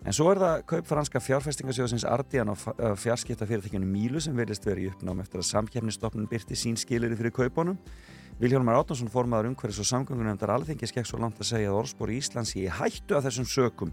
En 0.02 0.16
svo 0.16 0.32
er 0.32 0.40
það 0.42 0.64
kaup 0.66 0.88
franska 0.90 1.22
fjárfestingasjóðsins 1.22 2.08
Ardian 2.10 2.50
á 2.50 2.58
fjarskipta 2.98 3.46
fyrirtekjunum 3.46 3.92
Mílu 3.94 4.18
sem 4.22 4.34
verðist 4.34 4.66
verið 4.66 4.88
í 4.88 4.90
uppnám 4.90 5.22
eftir 5.22 5.44
að 5.44 5.46
samkjæfnistofnun 5.52 6.26
byrti 6.30 6.58
sín 6.58 6.74
skilir 6.80 7.14
fyrir 7.14 7.34
kaupunum 7.36 7.78
Viljónumar 8.40 8.80
Átnánsson 8.80 9.10
formaður 9.12 9.50
umhverfis 9.50 9.82
og 9.82 9.88
samgöngunemndar 9.90 10.50
alþengi 10.54 10.88
skekk 10.88 11.08
svo 11.08 11.20
langt 11.20 11.40
að 11.40 11.50
segja 11.52 11.70
að 11.70 11.78
orðspor 11.82 12.10
í 12.10 12.18
Íslands 12.18 12.54
í 12.56 12.64
hættu 12.66 13.18
að 13.18 13.28
þessum 13.28 13.48
sökum 13.50 13.92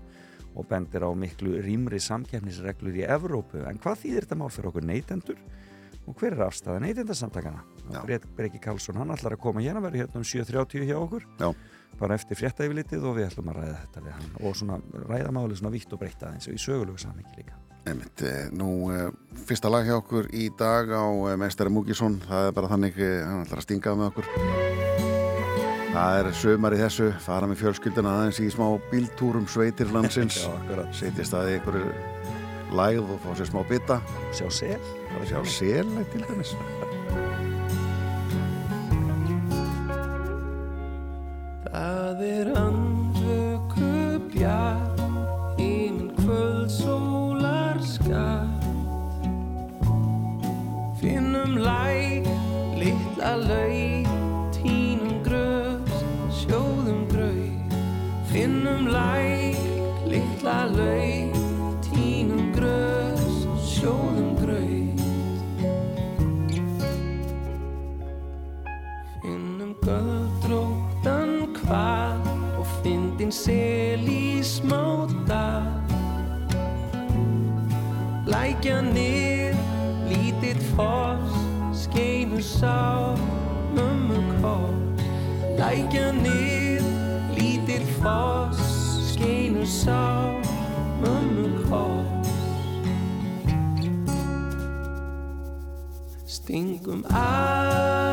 og 0.56 0.68
bendir 0.70 1.06
á 1.06 1.12
miklu 1.14 1.60
rýmri 1.64 2.00
samkefnisreglur 2.02 2.98
í 2.98 3.06
Evrópu. 3.06 3.62
En 3.70 3.82
hvað 3.82 4.04
þýðir 4.04 4.26
þetta 4.26 4.40
mál 4.40 4.50
fyrir 4.54 4.72
okkur 4.72 4.88
neytendur? 4.90 5.44
Og 6.10 6.18
hver 6.18 6.34
er 6.34 6.48
afstæða 6.48 6.80
neytendarsamtakana? 6.88 7.62
Breki 8.38 8.62
Karlsson, 8.64 8.98
hann 8.98 9.14
ætlar 9.14 9.36
að 9.36 9.44
koma 9.44 9.62
hérna, 9.62 9.84
verður 9.84 10.06
hérna 10.06 10.24
um 10.24 10.26
7.30 10.26 10.90
hjá 10.90 10.98
okkur. 10.98 11.28
Já. 11.38 11.50
Bara 12.00 12.18
eftir 12.18 12.40
fréttæfilitið 12.40 13.06
og 13.06 13.20
við 13.20 13.30
ætlum 13.30 13.52
að 13.54 13.62
ræða 13.62 13.80
þetta 13.84 14.06
við 14.08 14.18
hann 14.18 14.38
og 14.40 14.58
svona 14.58 14.80
ræða 15.10 15.34
máli 15.36 15.60
svona 15.60 15.76
vitt 15.76 15.94
og 15.94 16.02
breyta 16.02 16.34
eins 16.34 16.50
og 16.50 16.58
í 16.58 16.64
sögulegu 16.64 17.02
samhengi 17.02 17.44
líka. 17.44 17.60
Einmitt, 17.88 18.22
eh, 18.22 18.50
nú, 18.52 18.92
eh, 18.92 19.10
fyrsta 19.48 19.70
lag 19.72 19.86
hjá 19.86 19.96
okkur 19.98 20.28
í 20.36 20.50
dag 20.58 20.90
á 20.92 21.06
eh, 21.32 21.38
Meistari 21.40 21.72
Múkisson, 21.72 22.20
það 22.28 22.48
er 22.48 22.52
bara 22.52 22.68
þannig, 22.68 23.00
hann 23.24 23.46
ætlar 23.46 23.62
að 23.62 23.66
stinga 23.66 23.94
með 23.96 24.10
okkur. 24.12 24.26
Það 25.90 26.18
er 26.20 26.32
sömar 26.38 26.76
í 26.76 26.82
þessu, 26.84 27.08
fara 27.24 27.48
með 27.48 27.62
fjölskylduna 27.64 28.14
aðeins 28.18 28.42
í 28.44 28.50
smá 28.52 28.68
bíltúrum 28.92 29.48
sveitir 29.48 29.90
landsins, 29.96 30.44
setja 31.00 31.26
staði 31.26 31.58
einhverju 31.58 31.90
læð 32.76 33.02
og 33.16 33.24
fá 33.24 33.32
sér 33.40 33.50
smá 33.50 33.64
bita. 33.66 34.02
Sjá 34.36 34.50
sel. 34.52 34.80
Sjá 35.26 35.42
sel, 35.48 35.90
til 36.12 36.28
dæmis. 36.28 36.54
Það 41.70 42.24
er 42.28 42.56
andvöku 42.60 43.94
bjart 44.34 45.00
Finnum 51.00 51.58
læk, 51.58 52.26
litla 52.76 53.36
lau, 53.38 54.04
tínum 54.52 55.22
grös, 55.24 55.94
sjóðum 56.34 57.06
grau. 57.12 57.46
Finnum 58.32 58.88
læk, 58.90 59.62
litla 60.10 60.66
lau, 60.74 61.30
tínum 61.86 62.50
grös, 62.58 63.46
sjóðum 63.62 64.34
grau. 64.42 64.74
Finnum 69.22 69.78
göðdróttan 69.86 71.54
hvað 71.62 72.34
og 72.58 72.68
fyndin 72.82 73.32
sel 73.32 74.02
í 74.10 74.42
smáta. 74.42 75.19
Lækja 78.60 78.82
niður 78.84 79.56
lítill 80.10 80.60
foss 80.76 81.32
skeinu 81.80 82.42
sá 82.44 83.16
mömmu 83.72 84.20
koss. 84.42 85.06
Lækja 85.56 86.10
nið 86.18 86.84
lítill 87.38 87.88
foss 88.02 88.60
skeinu 89.14 89.64
sá 89.64 90.04
mömmu 91.00 91.48
koss. 91.72 92.36
Stingum 96.28 97.08
að 97.08 98.09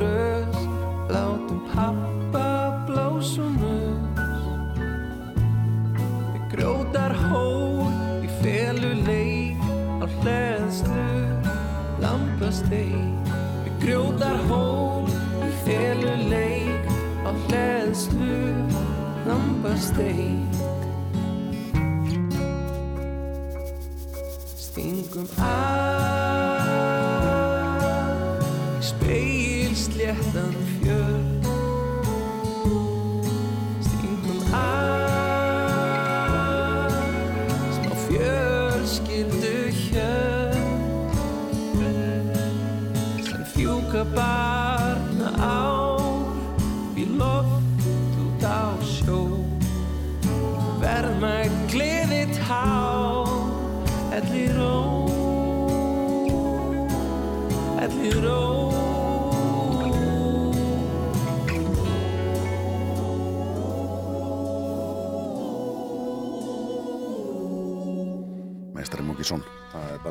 fjallagrös 0.00 0.56
látum 1.08 1.60
pappa 1.74 2.84
blásunus 2.86 3.98
við 6.32 6.44
grjótar 6.52 7.14
hól 7.28 7.92
í 8.24 8.30
felu 8.40 8.92
leik 9.04 9.60
á 10.00 10.06
hleðslu 10.20 11.08
lampasteik 12.00 13.32
við 13.64 13.76
grjótar 13.84 14.40
hól 14.48 15.04
í 15.44 15.52
felu 15.66 16.16
leik 16.32 16.90
á 17.28 17.30
hleðslu 17.44 18.40
lampasteik 19.28 20.58
stingum 24.56 25.28
að 25.36 25.89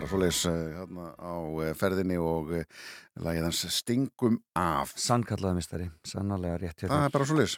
svoleiðis 0.10 0.42
uh, 0.50 0.58
hérna 0.80 1.08
á 1.16 1.34
uh, 1.38 1.70
ferðinni 1.78 2.18
og 2.22 2.52
uh, 2.58 2.84
lagið 3.24 3.48
hans 3.48 3.62
Stingum 3.76 4.40
af. 4.58 4.94
Sannkallaða 5.00 5.58
mistari, 5.60 5.90
sannarlega 6.08 6.60
rétt 6.64 6.84
hjá 6.84 6.90
Það 6.90 7.06
er 7.08 7.16
bara 7.16 7.30
svoleiðis. 7.32 7.56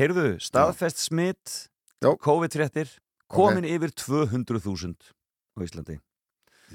Heyrðu, 0.00 0.26
staðfest 0.42 1.04
smitt, 1.04 1.56
Já. 2.00 2.10
COVID-fréttir, 2.26 2.92
komin 3.30 3.68
yfir 3.68 3.92
200.000 3.92 5.10
á 5.54 5.58
Íslandi. 5.64 6.00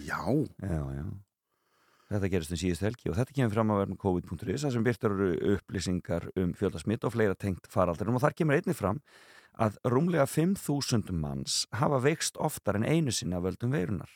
Já, 0.06 0.22
Já, 0.62 0.82
já. 0.96 1.06
Þetta 2.06 2.30
gerist 2.30 2.54
um 2.54 2.60
síðust 2.62 2.84
helgi 2.86 3.10
og 3.10 3.16
þetta 3.18 3.34
kemur 3.34 3.54
fram 3.56 3.72
á 3.74 3.82
verðum 3.82 3.98
COVID.is 3.98 4.62
þar 4.62 4.74
sem 4.76 4.84
byrtar 4.86 5.16
eru 5.16 5.56
upplýsingar 5.56 6.28
um 6.38 6.52
fjöldasmitt 6.58 7.08
og 7.08 7.16
fleira 7.16 7.34
tengt 7.34 7.66
faraldarum 7.74 8.20
og 8.20 8.22
þar 8.22 8.36
kemur 8.38 8.60
einnig 8.60 8.78
fram 8.78 9.00
að 9.58 9.80
rúmlega 9.90 10.28
5.000 10.30 11.16
manns 11.18 11.64
hafa 11.74 11.98
veikst 12.04 12.38
oftar 12.38 12.78
en 12.78 12.86
einu 12.86 13.14
sinni 13.16 13.38
af 13.38 13.48
völdum 13.48 13.74
veirunar 13.74 14.12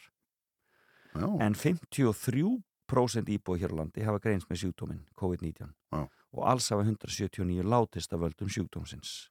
já, 1.13 1.27
en 1.45 1.53
53% 1.55 3.33
íbúi 3.35 3.59
hér 3.61 3.73
á 3.73 3.79
landi 3.81 4.05
hafa 4.05 4.21
greins 4.23 4.47
með 4.49 4.63
sjúkdóminn 4.63 5.03
COVID-19 5.19 5.69
Já. 5.69 6.01
og 6.07 6.41
alls 6.45 6.69
hafa 6.69 6.85
179 6.85 7.65
látist 7.65 8.13
af 8.13 8.21
völdum 8.23 8.49
sjúkdómsins. 8.49 9.29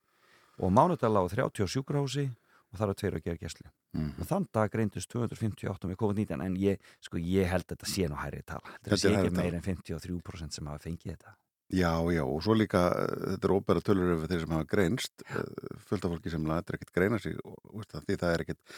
Og 0.58 0.72
mánudag 0.74 1.10
lág 1.10 1.30
30 1.30 1.62
á 1.62 1.66
sjúkrahúsi 1.66 2.30
og 2.68 2.78
þar 2.78 2.90
var 2.92 2.98
tveir 2.98 3.18
að 3.18 3.24
gera 3.24 3.42
gæslu. 3.42 3.68
Mm. 3.96 4.12
og 4.20 4.26
þann 4.28 4.46
dag 4.52 4.68
greindust 4.68 5.08
258 5.14 5.88
með 5.88 5.96
COVID-19 6.02 6.42
en 6.44 6.56
ég, 6.60 6.80
sko, 7.00 7.16
ég 7.16 7.48
held 7.48 7.64
að 7.64 7.78
þetta 7.78 7.88
sé 7.88 8.08
nú 8.08 8.18
hærri 8.20 8.42
tala. 8.44 8.74
Þetta 8.82 8.90
Þetta 8.90 8.98
sé 9.00 9.08
er 9.08 9.20
ekki 9.22 9.36
meir 9.38 9.56
en 9.56 9.64
53% 9.64 10.58
sem 10.58 10.68
hafa 10.68 10.82
fengið 10.84 11.14
þetta. 11.14 11.32
Já, 11.68 11.92
já 12.12 12.22
og 12.24 12.40
svo 12.44 12.54
líka 12.56 12.82
uh, 12.96 13.24
þetta 13.34 13.48
er 13.48 13.54
óbæra 13.56 13.84
tölur 13.84 14.14
yfir 14.14 14.30
þeir 14.32 14.44
sem 14.44 14.52
hafa 14.56 14.68
greinst 14.68 15.24
uh, 15.28 15.40
fullt 15.88 16.06
af 16.06 16.14
fólki 16.14 16.32
sem 16.32 16.46
lætur 16.48 16.78
ekkert 16.78 16.92
greina 16.96 17.20
sig 17.20 17.36
og, 17.44 17.58
veist, 17.74 17.96
því 18.06 18.16
það 18.20 18.34
er 18.34 18.44
ekkert 18.44 18.76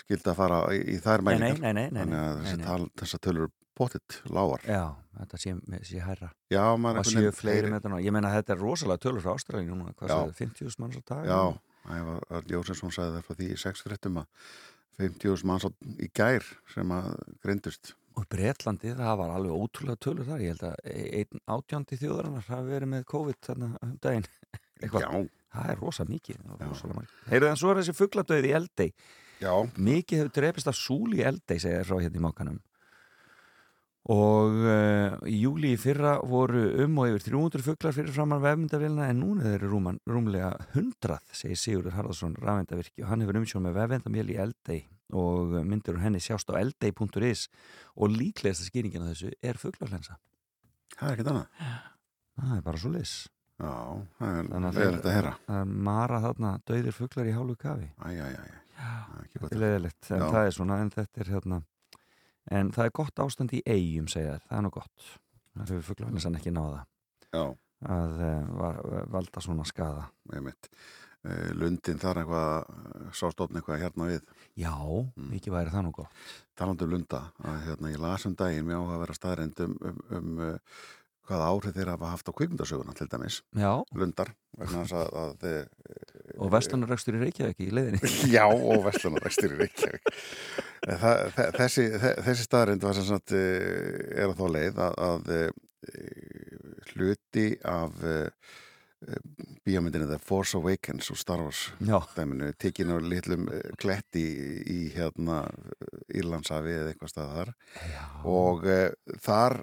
skild 0.00 0.28
að 0.30 0.38
fara 0.38 0.60
í, 0.74 0.78
í 0.94 0.98
þær 1.02 1.22
nei, 1.26 1.34
nei, 1.36 1.48
mælingar. 1.52 1.62
nei, 1.62 1.72
nei, 1.72 1.90
nei, 1.90 2.00
þannig 2.02 2.22
að 2.22 2.40
þessi 2.46 2.88
þessar 3.02 3.22
tölur 3.26 3.44
eru 3.46 3.52
pottitt 3.78 4.18
lágar. 4.32 4.64
Já, 4.68 4.82
þetta 5.20 5.40
sé, 5.40 5.54
sé 5.88 6.02
hærra. 6.04 6.28
Já, 6.52 6.64
maður 6.76 7.00
og 7.02 7.10
einhvern 7.12 7.96
veginn 7.96 8.04
ég 8.06 8.14
menna 8.14 8.32
að 8.32 8.38
þetta 8.40 8.54
er 8.56 8.60
rosalega 8.62 9.02
tölur 9.06 9.24
frá 9.24 9.32
Ástralíu 9.36 9.70
núna 9.72 9.94
hvað 9.96 10.12
sagði, 10.12 10.36
50.000 10.42 10.82
manns 10.82 11.00
á 11.00 11.02
dag? 11.12 11.24
Já, 11.30 11.40
Arn 11.92 12.52
Jósensson 12.52 12.94
sagði 12.94 13.16
það 13.16 13.26
frá 13.28 13.38
því 13.40 13.48
í 13.48 13.58
sex 13.62 13.84
fréttum 13.86 14.20
að 14.22 14.46
50.000 15.00 15.48
manns 15.48 15.66
á- 15.66 15.72
í 15.98 16.08
gær 16.12 16.46
sem 16.74 16.94
að 16.94 17.10
greindust. 17.42 17.94
Og 18.12 18.26
Breitlandi, 18.28 18.92
það 18.92 19.14
var 19.22 19.30
alveg 19.32 19.56
ótrúlega 19.56 20.02
tölur 20.04 20.28
þar. 20.28 20.42
Ég 20.44 20.52
held 20.52 20.64
að 20.68 20.74
einn 20.92 21.40
átjándi 21.48 21.96
þjóðarinnar 21.96 22.44
hafi 22.50 22.68
verið 22.68 22.90
með 22.92 23.06
COVID 23.08 23.38
þarna 23.40 23.70
um 23.80 23.94
daginn. 24.04 24.28
Eitthvað. 24.82 25.06
Já, 25.06 25.28
það 25.56 25.72
er 25.72 26.10
mikið 26.12 26.36
er 26.36 26.68
rosalega 26.68 26.98
margir. 26.98 27.16
Heyrðu 27.30 27.48
en 27.48 27.60
svo 27.60 27.70
er 27.72 27.80
þessi 27.80 27.94
fuggladauði 27.96 28.50
í 28.50 28.54
eldei 28.58 28.88
já, 29.42 29.54
mikið 29.76 30.22
hefur 30.22 30.36
drepist 30.38 30.70
af 30.70 30.78
súli 30.78 31.20
í 31.20 31.26
eldei 31.26 31.58
segja 31.58 31.82
þér 31.82 31.88
frá 31.88 31.98
hérna 32.02 32.20
í 32.20 32.24
mákanum 32.24 32.60
og 34.12 34.56
uh, 34.66 35.18
í 35.30 35.36
júli 35.44 35.74
í 35.76 35.78
fyrra 35.78 36.16
voru 36.26 36.64
um 36.82 36.96
og 36.98 37.12
yfir 37.12 37.28
300 37.28 37.62
fugglar 37.66 37.94
fyrir 37.94 38.14
framann 38.14 38.42
vefmyndavilna 38.42 39.10
en 39.12 39.20
núna 39.22 39.44
er 39.46 39.60
þeir 39.60 39.68
rúman, 39.70 40.00
rúmlega 40.10 40.56
100 40.72 41.20
segir 41.38 41.60
Sigurður 41.60 41.98
Harðarsson 41.98 42.34
rafendavirki 42.40 43.04
og 43.04 43.12
hann 43.12 43.22
hefur 43.22 43.38
umsjón 43.42 43.68
með 43.68 43.78
vefvendamél 43.78 44.32
í 44.34 44.40
eldei 44.42 44.80
og 45.12 45.54
myndir 45.68 45.94
úr 45.94 46.02
henni 46.06 46.22
sjást 46.24 46.50
á 46.50 46.58
eldei.is 46.58 47.46
og 47.94 48.16
líklegasta 48.16 48.66
skýringin 48.66 49.04
af 49.04 49.12
þessu 49.12 49.30
er 49.38 49.60
fugglarlensa 49.60 50.18
það 50.96 51.06
er 51.06 51.14
ekkert 51.14 51.32
annað. 51.34 51.62
Það 52.32 52.56
er 52.56 52.66
bara 52.66 52.82
svo 52.82 52.92
leis 52.96 53.14
Já, 53.62 53.74
það 54.18 54.36
er 54.40 54.48
að 54.56 54.78
leðilegt 54.80 55.06
að 55.06 55.16
er 55.60 55.66
mara 55.86 56.18
þarna 56.24 56.56
döðir 56.66 56.96
fugglar 56.96 57.28
í 57.30 57.34
hálfu 57.36 57.54
kafi. 57.60 57.92
Æ, 58.02 58.61
er 58.82 59.26
ekki 59.26 59.42
Þetta 59.42 59.56
er 59.56 59.62
leiðilegt, 59.64 60.08
en 60.10 60.24
Já. 60.24 60.28
það 60.36 60.46
er 60.46 60.56
svona, 60.58 60.78
en 60.82 60.94
þetta 60.94 61.24
er 61.24 61.32
hérna 61.36 61.60
en 62.50 62.72
það 62.74 62.88
er 62.88 62.96
gott 62.98 63.22
ástand 63.22 63.54
í 63.54 63.62
eigum 63.66 64.08
segja 64.10 64.38
þær, 64.38 64.48
það 64.48 64.58
er 64.58 64.64
nú 64.66 64.72
gott. 64.74 65.12
Það 65.52 65.72
hefur 65.74 65.86
fugglafinnisann 65.90 66.38
ekki 66.38 66.52
náða 66.54 66.82
Já, 67.32 67.44
að 67.92 68.18
uh, 68.18 68.50
var, 68.58 68.82
valda 69.12 69.44
svona 69.44 69.66
skada 69.68 70.08
einmitt. 70.32 70.70
Eh, 71.22 71.52
Lundin 71.54 72.00
þar 72.02 72.18
eitthvað 72.24 73.12
sástótt 73.14 73.52
eitthvað 73.54 73.84
hérna 73.84 74.08
við. 74.08 74.24
Já, 74.58 74.74
mikið 75.30 75.54
væri 75.54 75.70
það 75.70 75.84
nú 75.86 75.92
gott. 75.94 76.24
Talandi 76.58 76.88
um 76.88 76.90
Lunda 76.96 77.20
að 77.46 77.60
hérna 77.68 77.92
ég 77.92 78.02
las 78.02 78.26
um 78.26 78.34
daginn 78.38 78.66
mjög 78.66 78.90
á 78.90 78.92
að 78.96 79.02
vera 79.04 79.16
staðreind 79.20 79.62
um, 79.62 79.76
um, 79.86 80.02
um 80.18 80.42
hvaða 81.28 81.48
áhrif 81.52 81.74
þeir 81.76 81.90
hafa 81.92 82.10
haft 82.12 82.28
á 82.28 82.32
kvikmyndasöguna 82.38 82.94
til 82.98 83.08
dæmis, 83.12 83.40
Já, 83.58 83.72
Lundar 83.94 84.32
að, 84.58 85.12
að 85.22 85.34
þeir 85.44 85.68
og 86.42 86.50
vestlunarrekstur 86.54 87.16
í 87.18 87.20
Reykjavík 87.22 87.60
í 87.62 87.68
leiðinni 87.76 88.10
Já, 88.36 88.44
og 88.48 88.82
Vestlunarækstur 88.86 89.54
í 89.54 89.58
Reykjavík. 89.60 90.10
Þa, 90.82 91.12
þe- 91.36 91.50
þessi, 91.60 91.84
þe- 92.02 92.16
þessi 92.26 92.46
staðarind 92.48 92.86
var 92.86 92.96
sem 92.98 93.06
sagt, 93.10 93.34
eh, 93.36 94.22
er 94.24 94.32
þá 94.38 94.44
leið 94.56 94.80
að, 94.86 94.98
að 95.08 95.32
eh, 95.36 95.52
hluti 96.92 97.46
af 97.68 98.02
bíómyndinu 99.66 100.06
The 100.06 100.18
Force 100.22 100.54
Awakens 100.58 101.08
og 101.10 101.18
Star 101.18 101.40
Wars 101.42 101.64
tekinu 102.62 103.00
litlum 103.02 103.48
eh, 103.50 103.72
kletti 103.82 104.22
í, 104.22 104.50
í 104.62 104.80
hérna 104.94 105.40
Írlandsafi 106.14 106.74
eða 106.76 106.92
eitthvað 106.92 107.10
stað 107.14 107.32
þar 107.36 107.52
já. 107.90 108.04
og 108.30 108.66
þar 109.24 109.58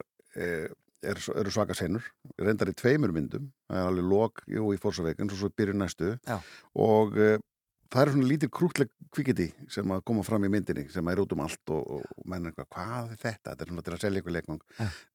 er, 1.04 1.20
eru 1.42 1.54
svaka 1.54 1.78
senur 1.78 2.06
reyndar 2.40 2.72
í 2.72 2.76
tveimur 2.78 3.14
myndum 3.16 3.50
það 3.70 3.82
er 3.82 3.92
alveg 3.92 4.10
lok, 4.14 4.44
jú, 4.48 4.72
í 4.74 4.80
Awakens 4.80 5.36
og 5.36 5.40
svo 5.40 5.52
byrju 5.56 5.78
næstu 5.78 6.16
Já. 6.28 6.40
og 6.76 7.18
uh, 7.18 7.38
það 7.90 8.04
eru 8.04 8.16
svona 8.16 8.30
lítið 8.30 8.52
krútleg 8.54 8.92
kvikiti 9.16 9.48
sem 9.72 9.94
að 9.94 10.04
koma 10.06 10.24
fram 10.26 10.46
í 10.46 10.52
myndinni 10.54 10.86
sem 10.94 11.08
er 11.10 11.22
út 11.24 11.34
um 11.34 11.44
allt 11.46 11.74
og, 11.74 11.82
og, 11.98 12.04
og 12.18 12.28
menn 12.30 12.50
eitthvað, 12.50 12.70
hvað 12.76 13.14
er 13.16 13.22
þetta? 13.24 13.54
Þetta 13.54 13.66
er 13.66 13.72
svona 13.72 13.86
til 13.86 13.96
að 13.96 14.04
selja 14.04 14.22
ykkur 14.22 14.36
leikmang. 14.36 14.60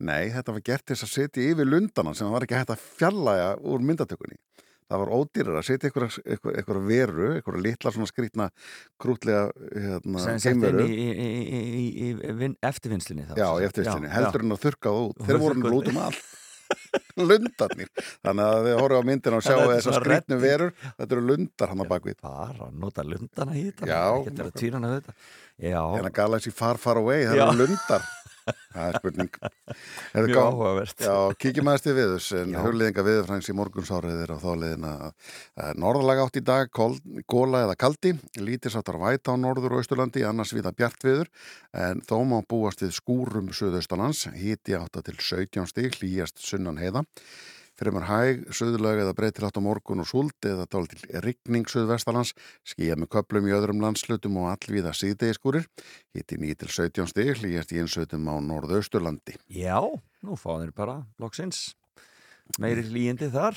Nei, 0.08 0.22
þetta 0.34 0.54
var 0.56 0.64
gert 0.66 0.86
til 0.88 0.96
að 0.98 1.12
setja 1.12 1.44
yfir 1.52 1.70
lundana 1.70 2.14
sem 2.18 2.34
var 2.34 2.46
ekki 2.46 2.58
hægt 2.58 2.74
að 2.74 2.86
fjallaja 2.98 3.52
úr 3.62 3.86
myndatökunni 3.86 4.40
Það 4.84 5.00
var 5.00 5.10
ódýrar 5.16 5.56
að 5.58 5.64
setja 5.64 5.88
ykkur 5.90 6.78
veru, 6.84 7.28
ykkur 7.40 7.56
litla 7.64 7.92
svona 7.94 8.08
skrýtna 8.10 8.50
krútlega 9.00 9.46
hérna, 9.72 10.24
geimveru. 10.44 10.84
í, 10.84 10.94
í, 10.94 11.10
í, 11.24 11.28
í, 11.40 11.60
í, 11.80 12.08
í 12.12 12.34
vin, 12.38 12.56
eftirvinnslinni 12.60 13.24
þá 13.30 13.32
Já, 13.40 13.46
í 13.48 13.64
sagt. 13.64 13.68
eftirvistinni, 13.70 14.10
Já, 14.10 14.16
heldur 14.18 14.44
en 14.44 14.56
að 14.56 14.64
þurrka 14.66 14.92
það 14.92 15.06
út. 15.08 15.22
Þeir 15.28 15.40
voru 15.44 15.60
nú 15.62 15.70
út. 15.70 15.76
út 15.80 15.92
um 15.94 16.00
allt. 16.04 16.24
Lundarnir, 17.20 17.88
þannig 18.24 18.44
að 18.50 18.66
þið 18.66 18.76
horfum 18.80 19.00
á 19.04 19.08
myndina 19.08 19.38
og 19.38 19.44
sjáu 19.44 19.54
Þannig 19.54 19.64
að 19.64 19.74
þetta 19.74 19.78
er 19.78 19.84
þessar 19.88 20.06
reddi. 20.10 20.38
verur. 20.44 20.72
Þetta 20.98 21.16
eru 21.16 21.24
lundar 21.28 21.72
hann 21.72 21.82
á 21.84 21.86
bakvið 21.92 22.16
Bara 22.24 22.68
að 22.68 22.78
nota 22.84 23.04
lundana 23.06 23.56
í 23.56 23.64
þetta. 23.68 23.88
Já. 23.90 24.04
Getur 24.28 24.48
að 24.48 24.54
týra 24.60 24.78
hana 24.80 24.90
við 24.92 25.00
þetta. 25.00 25.16
Já, 25.64 25.82
en 25.98 26.08
að 26.08 26.14
Galaxy 26.18 26.52
Far 26.54 26.80
Far 26.82 27.00
Away, 27.00 27.26
það 27.28 27.42
eru 27.44 27.58
lundar 27.64 28.06
það 28.44 28.88
er 28.88 28.98
spurning. 29.00 29.30
Mjög 30.14 30.30
gá- 30.34 30.42
áhugavert. 30.44 30.98
Já, 31.04 31.14
kíkjum 31.40 31.70
aðeins 31.70 31.84
til 31.86 31.94
viðus 31.96 32.26
en 32.40 32.52
Já. 32.54 32.58
hugleðinga 32.64 33.04
viðurfræns 33.06 33.48
í 33.48 33.56
morgunsárið 33.56 34.22
er 34.24 34.34
á 34.34 34.38
þáliðina 34.42 34.92
norðalega 35.80 36.26
átt 36.26 36.40
í 36.40 36.44
dag, 36.44 36.70
kol, 36.74 36.98
góla 37.30 37.64
eða 37.66 37.76
kaldi. 37.80 38.14
Lítisáttar 38.40 38.98
væta 39.00 39.32
á 39.32 39.36
norður 39.40 39.76
og 39.78 39.82
austurlandi 39.84 40.26
annars 40.28 40.52
viða 40.56 40.74
bjart 40.76 41.02
viður 41.06 41.30
en 41.72 42.04
þó 42.04 42.16
má 42.28 42.38
búast 42.46 42.84
við 42.84 42.92
skúrum 42.98 43.48
suðaustalands 43.54 44.26
híti 44.36 44.76
átta 44.78 45.02
til 45.06 45.16
17 45.18 45.66
stig 45.70 45.96
hlýjast 46.00 46.38
sunnan 46.42 46.78
heiða 46.82 47.04
Fremur 47.74 48.06
hæg, 48.06 48.44
söðulega 48.54 49.02
eða 49.02 49.14
breytir 49.18 49.46
átt 49.48 49.58
á 49.58 49.62
morgun 49.64 50.04
og 50.04 50.06
súld 50.06 50.46
eða 50.46 50.68
dál 50.70 50.86
til 50.90 51.00
rigning 51.24 51.66
söðvestalands, 51.70 52.34
skýja 52.62 52.94
með 52.94 53.10
köplum 53.16 53.48
í 53.50 53.54
öðrum 53.56 53.82
landslutum 53.82 54.38
og 54.42 54.52
allvíða 54.52 54.94
síðdegiskúrir. 54.94 55.66
Hitti 56.14 56.38
9 56.38 56.60
til 56.62 56.70
17 56.70 57.10
stig, 57.10 57.32
hlýjast 57.40 57.74
í 57.74 57.82
einsveitum 57.82 58.30
á 58.30 58.38
norðausturlandi. 58.46 59.40
Já, 59.50 59.82
nú 60.22 60.38
fá 60.38 60.52
þeir 60.60 60.76
bara 60.76 61.00
loksins 61.18 61.72
meiri 62.60 62.82
hlýjindi 62.86 63.28
þar 63.32 63.56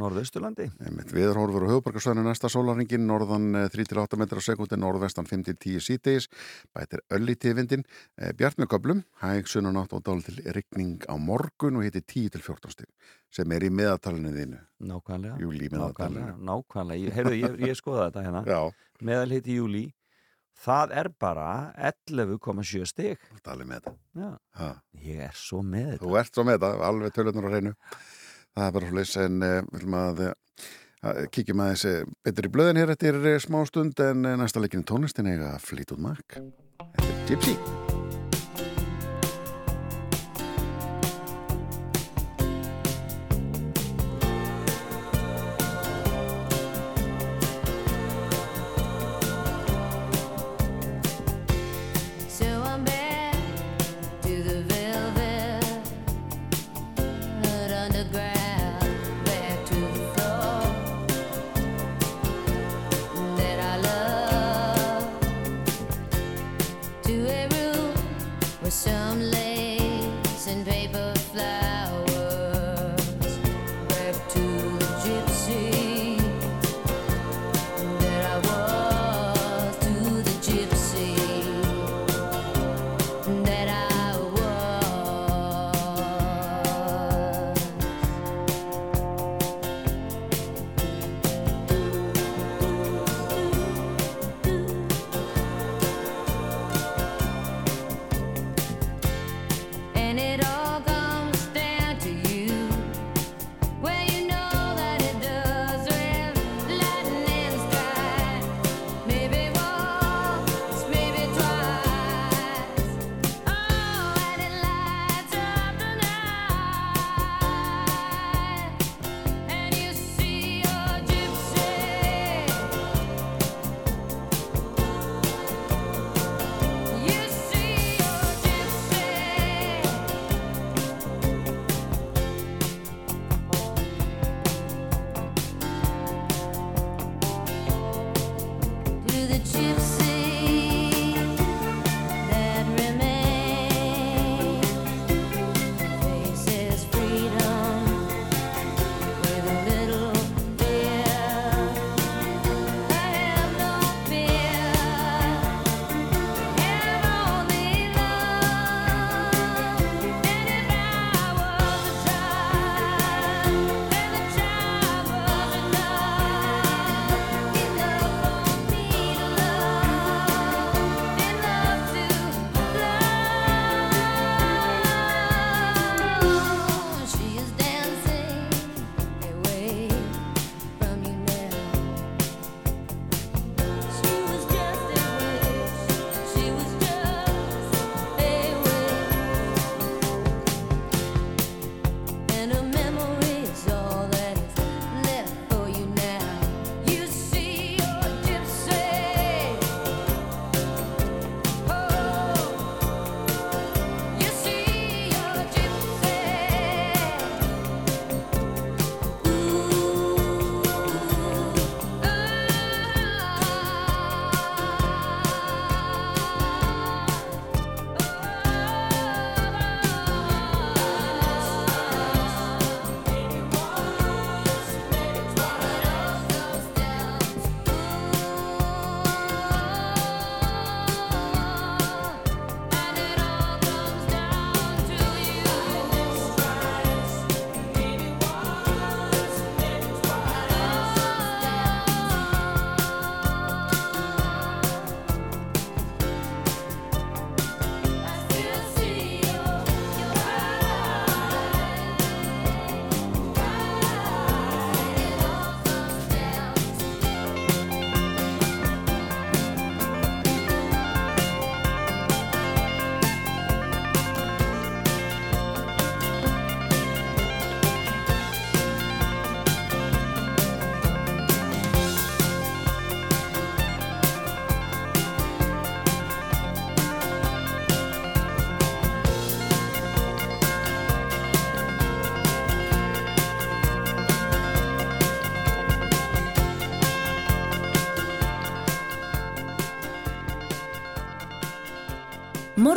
norðausturlandi. 0.00 0.66
Einmitt 0.84 1.12
viðurhorfur 1.14 1.64
og 1.64 1.70
höfubarkasvæðinu 1.74 2.24
næsta 2.26 2.50
sólaringin, 2.52 3.06
norðan 3.08 3.46
eh, 3.62 3.68
3-8 3.72 4.18
metrar 4.20 4.42
á 4.42 4.44
sekundi, 4.44 4.78
norðvestan 4.82 5.28
5-10 5.30 5.80
síðdegis, 5.86 6.26
bætir 6.74 7.00
ölli 7.14 7.36
tífindin, 7.40 7.84
bjart 8.36 8.58
með 8.60 8.70
köplum, 8.74 9.02
hæg 9.22 9.48
sunnanátt 9.50 9.94
og 9.96 10.02
dál 10.04 10.20
til 10.26 10.40
rigning 10.52 11.06
á 11.06 11.14
morgun 11.16 11.78
og 11.80 11.86
hitti 11.86 12.02
10 12.02 12.34
til 12.34 12.42
14 12.44 12.74
stig, 12.74 12.90
sem 13.32 13.54
er 13.54 13.64
í 13.68 13.70
meðatalinu 13.72 14.34
þínu. 14.34 14.62
Nákvæmlega. 14.90 15.36
Júlí 15.40 15.70
Nákvæmlega, 15.72 16.34
nákvæmlega. 16.50 17.04
Ég, 17.06 17.14
heyrðu, 17.16 17.36
ég, 17.38 17.60
ég 17.70 17.78
skoða 17.78 18.08
þetta 18.10 18.26
hérna. 18.28 18.44
Já, 18.50 18.60
Meðalhiti 19.04 19.54
í 19.54 19.60
júli, 19.62 19.84
það 20.64 20.92
er 21.00 21.08
bara 21.20 21.46
11,7 21.90 22.84
stig. 22.86 23.18
talið 23.46 23.66
með 23.70 23.80
þetta. 23.80 23.94
Já, 24.20 24.28
Ha. 24.60 24.68
ég 25.02 25.24
er 25.30 25.34
svo 25.38 25.62
með 25.62 25.88
þetta. 25.94 26.04
Þú 26.04 26.18
ert 26.20 26.34
svo 26.38 26.44
með 26.46 26.58
þetta, 26.60 26.70
alveg 26.90 27.16
tölunar 27.16 27.48
á 27.48 27.50
hreinu. 27.54 27.74
Það 28.54 28.66
er 28.66 28.74
bara 28.76 28.90
svolítið, 28.90 29.22
en 29.24 29.40
uh, 29.42 29.54
við 29.70 29.80
viljum 29.80 29.96
að 30.00 30.20
uh, 30.28 30.34
kíkjum 31.34 31.64
aðeins 31.64 31.86
uh, 31.90 31.96
betur 32.26 32.48
í 32.48 32.52
blöðin 32.54 32.82
hér 32.82 32.94
eftir 32.94 33.18
smá 33.42 33.62
stund 33.68 34.04
en 34.04 34.28
næsta 34.42 34.62
leikinu 34.62 34.86
tónlistin 34.86 35.32
eiga 35.32 35.56
Fleetwood 35.62 36.04
Mac. 36.06 36.38
Þetta 36.38 37.10
er 37.10 37.26
Gypsy. 37.32 37.58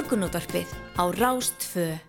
Morgunútvarpið 0.07 0.71
á 0.95 1.03
Rástfö. 1.19 1.99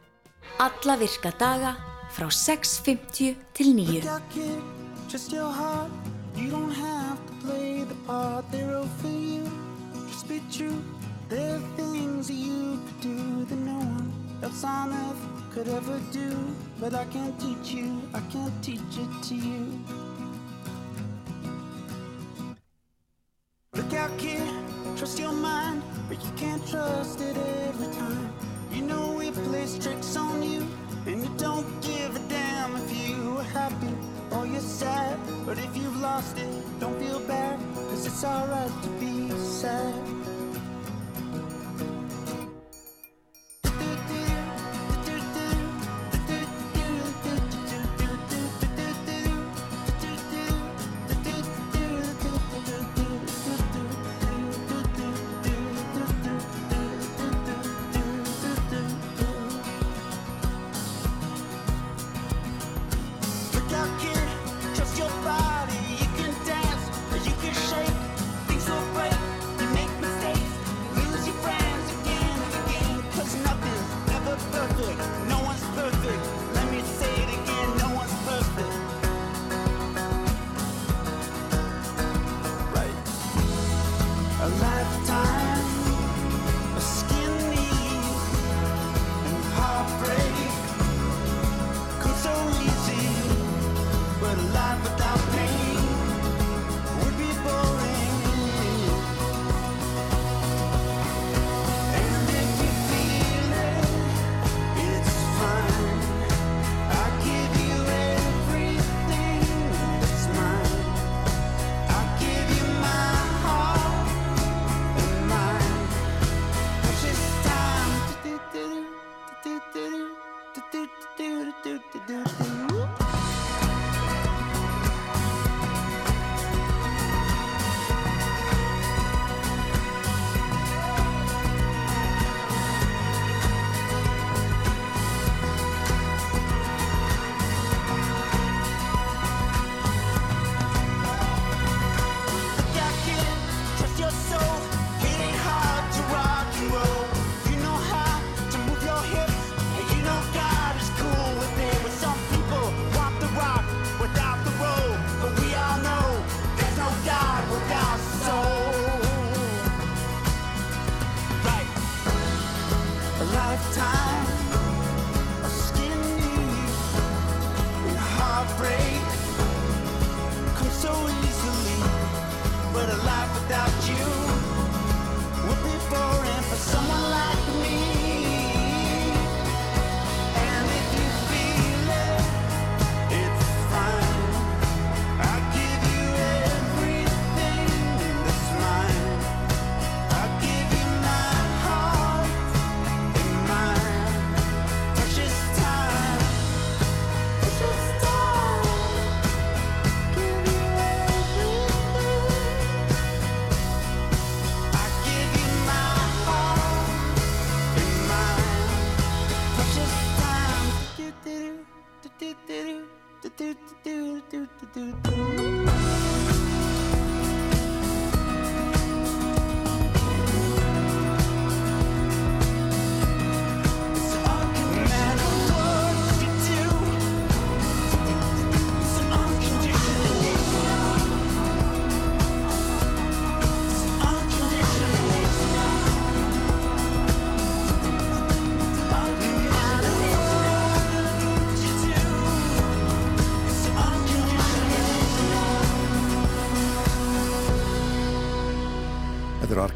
Alla 0.62 0.94
virka 0.94 1.32
daga 1.34 1.74
frá 2.14 2.30
6.50 2.30 3.34
til 3.50 3.74
9. 3.74 3.90
Look 3.90 4.06
out, 4.06 4.22
kid, 4.30 4.62
just 5.10 5.32
your 5.34 5.50
heart. 5.50 5.90
You 6.38 6.46
don't 6.46 6.70
have 6.70 7.18
to 7.26 7.32
play 7.42 7.82
the 7.82 7.98
part 8.06 8.46
they're 8.52 8.78
all 8.78 8.86
for 9.02 9.10
you. 9.10 9.42
Just 10.06 10.28
be 10.30 10.38
true. 10.46 10.78
There 11.28 11.58
are 11.58 11.64
things 11.74 12.30
you 12.30 12.78
could 12.86 13.00
do 13.02 13.18
that 13.50 13.58
no 13.66 13.82
one 13.82 14.14
else 14.46 14.62
on 14.62 14.94
earth 14.94 15.22
could 15.50 15.66
ever 15.66 15.98
do. 16.14 16.30
But 16.78 16.94
I 16.94 17.04
can't 17.10 17.34
teach 17.40 17.74
you, 17.74 17.98
I 18.14 18.22
can't 18.30 18.54
teach 18.62 18.94
it 18.94 19.12
to 19.26 19.34
you. 19.34 19.57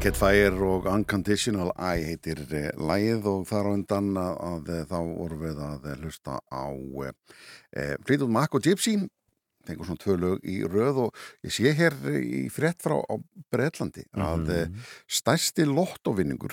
Arcade 0.03 0.19
Fire 0.19 0.65
og 0.67 0.87
Unconditional 0.91 1.69
I 1.79 2.01
heitir 2.03 2.41
eh, 2.51 2.73
lagið 2.75 3.27
og 3.31 3.45
þar 3.47 3.69
á 3.71 3.71
undan 3.71 4.09
að, 4.19 4.33
að 4.49 4.71
eh, 4.73 4.81
þá 4.89 4.97
vorum 4.99 5.39
við 5.39 5.61
að 5.63 5.85
eh, 5.87 6.01
hlusta 6.01 6.39
á 6.43 6.65
eh, 7.07 7.93
Fleetwood 8.03 8.33
Mac 8.35 8.51
og 8.51 8.67
Gypsy 8.67 8.97
fengur 9.63 9.87
svona 9.87 10.01
tvö 10.01 10.17
lög 10.19 10.43
í 10.43 10.57
röð 10.67 10.99
og 11.05 11.21
ég 11.47 11.55
sé 11.55 11.71
hér 11.77 11.95
í 12.19 12.41
frétt 12.51 12.83
frá 12.83 12.97
Breitlandi 13.47 14.03
að 14.11 14.51
mm 14.51 14.81
stærsti 15.07 15.63
lottovinningur 15.69 16.51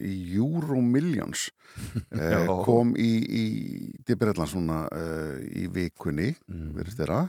í 0.00 0.14
Euro 0.38 0.80
Millions 0.80 1.50
Já. 2.16 2.46
kom 2.64 2.94
í, 2.96 3.10
í 3.20 3.44
til 4.06 4.16
Breitland 4.16 4.48
svona 4.48 4.84
uh, 4.88 5.36
í 5.44 5.66
vikunni 5.72 6.30
mm. 6.32 6.70
verið 6.78 7.00
þeirra 7.02 7.20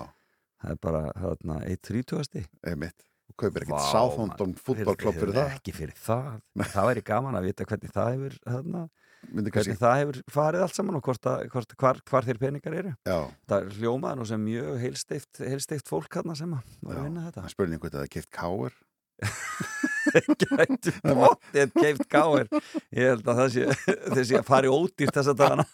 það 0.61 0.75
er 0.75 0.81
bara 0.85 1.01
þarna 1.15 1.55
1,30 1.71 2.43
einmitt. 2.69 3.07
Og 3.31 3.37
kaupir 3.39 3.65
ekkert 3.65 3.87
Southampton 3.87 4.53
fútballklopp 4.59 5.17
fyrir 5.17 5.37
það. 5.37 5.53
ekki 5.55 5.73
fyrir 5.73 5.95
það, 5.97 6.41
það 6.73 6.89
væri 6.89 7.05
gaman 7.07 7.39
að 7.39 7.47
vita 7.47 7.67
hvernig 7.69 7.95
það 7.95 8.11
hefur 8.11 8.37
kannski, 8.51 8.83
hvernig 9.29 9.79
það 9.79 9.97
hefur 10.01 10.21
farið 10.33 10.65
allt 10.65 10.77
saman 10.77 10.99
og 10.99 11.05
hvort 11.05 11.31
að, 11.31 11.47
hvort, 11.53 11.75
hvar, 11.79 12.01
hvar 12.09 12.27
þeir 12.27 12.41
peningar 12.41 12.77
eru. 12.81 12.93
Já, 13.07 13.19
það 13.51 13.73
hljómaði 13.77 14.19
nú 14.19 14.29
sem 14.31 14.45
mjög 14.45 14.71
heilsteift, 14.81 15.43
heilsteift 15.43 15.91
fólk 15.91 16.19
hann 16.19 16.35
sem 16.37 16.55
að 16.57 16.79
var 16.81 17.01
að 17.01 17.09
vinna 17.09 17.27
þetta. 17.29 17.45
Það 17.45 17.55
spurning 17.55 17.83
hvort 17.83 17.97
það 17.97 18.07
er 18.07 18.13
kipt 18.17 18.31
káir. 18.35 18.79
Gæti 20.41 20.93
bóttið 21.05 21.73
keift 21.77 22.07
gáir 22.09 22.47
ég 22.89 23.11
held 23.11 23.27
að 23.29 23.41
það 23.41 23.51
sé 23.53 23.65
þessi 24.15 24.37
að 24.39 24.47
fari 24.47 24.71
ódýrt 24.71 25.13
þess 25.17 25.31
að 25.33 25.43
dana 25.43 25.65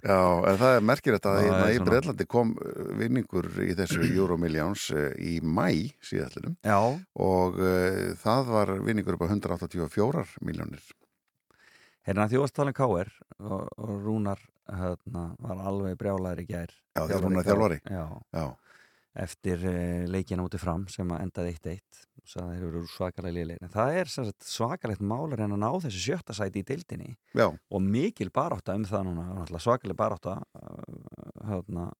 Já, 0.00 0.16
en 0.48 0.56
það 0.56 0.74
er 0.78 0.84
merkilegt 0.88 1.26
að 1.28 1.34
Já, 1.36 1.42
hérna 1.44 1.58
það 1.58 1.70
er 1.70 1.74
í. 1.74 1.84
Breitlandi 1.90 2.26
kom 2.32 2.52
uh, 2.56 2.84
vinningur 2.96 3.48
í 3.60 3.74
þessu 3.76 4.06
Euromillions 4.16 4.86
uh, 4.96 5.10
í 5.20 5.34
mæ 5.44 5.92
síðallinum 6.08 6.56
já, 6.64 6.78
og 7.20 7.60
uh, 7.60 8.00
það 8.22 8.52
var 8.54 8.72
vinningur 8.86 9.18
upp 9.18 9.26
á 9.28 9.32
184 9.34 10.24
miljónir 10.48 10.86
hérna 12.08 12.28
þjóðastalinn 12.30 12.76
Káir 12.76 13.12
og, 13.38 13.68
og 13.76 13.92
Rúnar 14.04 14.40
hérna, 14.70 15.30
var 15.42 15.62
alveg 15.68 15.98
brjálæður 16.00 16.42
í 16.44 16.48
gær. 16.48 16.74
Já, 16.96 17.04
hún 17.22 17.38
er 17.40 17.48
þjálfari. 17.48 17.80
já, 17.90 18.04
Já, 18.34 18.44
eftir 19.24 19.64
uh, 19.66 20.04
leikina 20.10 20.44
úti 20.46 20.60
fram 20.62 20.86
sem 20.92 21.08
að 21.10 21.24
endaði 21.26 21.54
1-1 21.56 22.04
og 22.20 22.28
sagði 22.30 22.44
að 22.44 22.52
þeir 22.52 22.68
eru 22.68 22.82
svakalega 22.92 23.36
liðlegin 23.38 23.66
en 23.66 23.72
það 23.72 23.96
er 24.00 24.12
svakalegt 24.44 25.02
málar 25.02 25.42
en 25.46 25.56
að 25.56 25.62
ná 25.64 25.70
þessu 25.86 26.04
sjötta 26.04 26.36
sæti 26.36 26.62
í 26.62 26.68
deildinni. 26.68 27.16
Já, 27.34 27.48
og 27.50 27.82
mikil 27.82 28.30
barátta 28.34 28.76
um 28.78 28.86
það 28.86 29.08
núna 29.08 29.58
svakalega 29.58 29.98
barátta 29.98 30.36
uh, 30.38 31.42
hérna, 31.50 31.90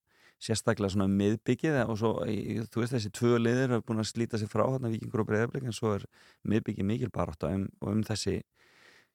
sérstaklega 0.41 0.95
svona 0.95 1.09
um 1.11 1.19
miðbyggið 1.19 1.83
og 1.83 1.99
svo, 2.01 2.13
í, 2.31 2.61
þú 2.71 2.85
veist 2.85 2.95
þessi 2.97 3.11
tvö 3.17 3.41
liðir 3.43 3.75
hafa 3.75 3.87
búin 3.91 4.01
að 4.01 4.09
slíta 4.13 4.39
sig 4.41 4.49
frá 4.49 4.63
hérna 4.69 4.93
vikingur 4.93 5.25
og 5.25 5.29
breyðarblik 5.29 5.67
en 5.69 5.77
svo 5.77 5.99
er 5.99 6.07
miðbyggið 6.49 6.89
mikil 6.89 7.11
barátta 7.13 7.51
um, 7.53 7.67
um 7.85 8.01
þessi 8.07 8.39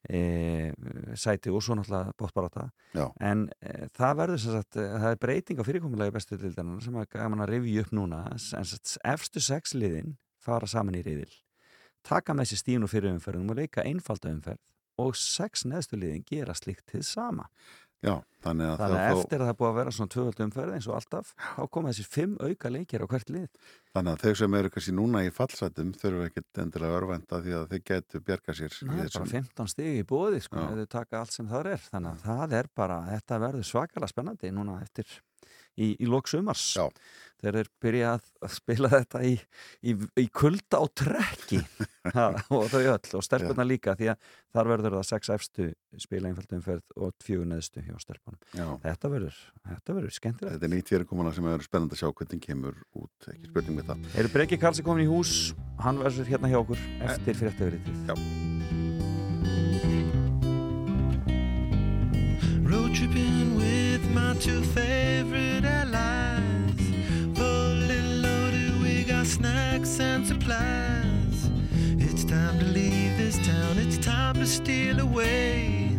e, 0.10 0.74
sæti 1.20 1.54
og 1.54 1.64
svo 1.64 1.78
náttúrulega 1.78 2.14
bóttbarátta 2.20 2.68
já, 2.96 3.08
en 3.22 3.48
e, 3.60 3.88
það 3.96 4.20
verður 4.22 4.44
sem 4.44 4.58
sagt, 4.58 4.78
e, 4.78 4.86
það 4.92 5.10
er 5.12 5.24
breyting 5.24 5.62
á 5.62 5.68
fyrirkomulegi 5.68 6.16
bestu 6.16 6.38
dildarnar 6.42 6.84
sem 6.86 7.00
að 7.00 7.10
gaman 7.16 7.46
að 7.46 7.52
rifja 7.56 7.86
upp 7.86 7.96
núna. 7.96 8.22
En 8.34 8.70
sagt, 8.70 8.98
efstu 9.04 9.44
sex 9.44 9.76
liðin 9.78 10.16
fara 10.42 10.70
saman 10.70 11.00
í 11.00 11.04
riðil 11.06 11.34
taka 12.06 12.36
með 12.38 12.52
sér 12.52 12.62
stíðun 12.62 12.88
og 12.88 12.94
fyrir 12.94 13.14
umferðum 13.16 13.52
og 13.52 13.60
leika 13.60 13.86
einfalda 13.86 14.32
umferð 14.34 14.62
og 15.02 15.18
sex 15.20 15.66
neðstu 15.68 15.98
liðin 16.00 16.24
gera 16.28 16.56
slíkt 16.56 16.86
til 16.94 17.04
sama 17.04 17.50
já 18.04 18.16
Þannig 18.46 18.68
að, 18.70 18.76
þannig 18.80 19.00
að 19.00 19.20
eftir 19.20 19.42
að 19.42 19.48
það 19.50 19.58
búið 19.60 19.70
að 19.70 19.78
vera 19.80 19.94
svona 19.96 20.12
tvöfald 20.14 20.42
umferð 20.46 20.74
eins 20.76 20.88
og 20.90 20.96
alltaf, 21.00 21.32
þá 21.42 21.62
koma 21.74 21.92
þessir 21.92 22.10
fimm 22.14 22.36
auka 22.38 22.72
leikir 22.72 23.02
á 23.02 23.08
hvert 23.10 23.32
lið. 23.34 23.70
Þannig 23.96 24.12
að 24.12 24.26
þau 24.26 24.40
sem 24.42 24.58
eru 24.60 24.72
kannski 24.76 24.94
núna 24.94 25.22
í 25.26 25.32
fallsætum 25.34 25.94
þurfa 25.98 26.28
ekkert 26.30 26.62
endilega 26.62 27.00
örvenda 27.00 27.40
því 27.42 27.56
að 27.58 27.66
þau 27.72 27.80
getur 27.90 28.26
bjarga 28.28 28.58
sér 28.60 28.76
það 28.76 28.92
er 28.92 29.00
bara 29.00 29.08
þessum 29.10 29.32
15 29.34 29.72
stig 29.74 30.02
í 30.02 30.06
bóði 30.12 30.42
sko, 30.46 30.66
þau 30.76 30.86
taka 30.94 31.22
allt 31.24 31.34
sem 31.34 31.50
það 31.50 31.72
er. 31.74 31.88
Þannig 31.90 32.12
að 32.12 32.28
það 32.28 32.58
er 32.60 32.70
bara, 32.82 33.00
þetta 33.16 33.42
verður 33.48 33.70
svakalega 33.72 34.14
spennandi 34.14 34.54
núna 34.54 34.78
eftir 34.84 35.18
í, 35.78 35.94
í 36.00 36.10
lok 36.10 36.30
sumars. 36.32 36.66
Já. 36.78 36.88
þegar 37.42 37.58
þeir 37.60 37.70
byrja 37.84 38.12
að, 38.16 38.28
að 38.48 38.52
spila 38.56 38.90
þetta 38.94 39.20
í, 39.28 39.34
í, 39.86 39.94
í 40.24 40.26
kulda 40.34 40.80
og 40.86 40.94
trekki. 40.98 41.62
Ha, 42.06 42.28
og 42.54 42.68
þau 42.70 42.84
öll 42.84 43.16
og 43.18 43.24
stelpuna 43.26 43.64
líka 43.66 43.96
því 43.98 44.12
að 44.12 44.28
þar 44.54 44.68
verður 44.70 44.94
það 45.00 45.08
sex 45.08 45.32
efstu 45.34 45.64
spila 45.98 46.30
einfaldum 46.30 46.60
umferð 46.60 47.00
og 47.02 47.16
fjögur 47.26 47.48
neðstu 47.50 47.82
hjá 47.82 47.96
stelpunum. 47.98 48.38
Já, 48.54 48.68
þetta 48.84 49.10
verður, 49.10 49.40
þetta 49.72 49.96
verður 49.98 50.14
skemmtilegt. 50.20 50.54
Þetta 50.54 50.70
er 50.70 50.74
nýtt 50.76 50.92
fyrirkomuna 50.94 51.34
sem 51.34 51.50
er 51.50 51.66
spennandi 51.66 51.98
að 51.98 52.04
sjá 52.04 52.12
hvernig 52.22 52.44
kemur 52.46 52.78
út, 52.94 53.30
ekki 53.34 53.50
spurning 53.50 53.80
með 53.80 53.90
það. 53.90 54.06
Eru 54.22 54.34
Breki 54.38 54.62
Karlsson 54.62 54.86
komin 54.86 55.08
í 55.08 55.10
hús. 55.10 55.34
Hann 55.82 56.04
verður 56.06 56.30
hérna 56.30 56.54
hjá 56.54 56.60
okkur 56.62 56.86
eftir 57.10 57.42
fréttaverið 57.42 57.90
Já. 58.06 58.14
Road 62.70 62.94
tripping 62.94 63.55
my 64.16 64.34
two 64.40 64.64
favorite 64.64 65.66
allies. 65.66 66.82
Fully 67.36 68.02
loaded, 68.24 68.82
we 68.82 69.04
got 69.04 69.26
snacks 69.26 70.00
and 70.00 70.26
supplies. 70.26 71.50
It's 72.00 72.24
time 72.24 72.58
to 72.60 72.66
leave 72.66 73.18
this 73.18 73.36
town, 73.46 73.78
it's 73.78 73.98
time 73.98 74.36
to 74.36 74.46
steal 74.46 75.02
away. 75.02 75.98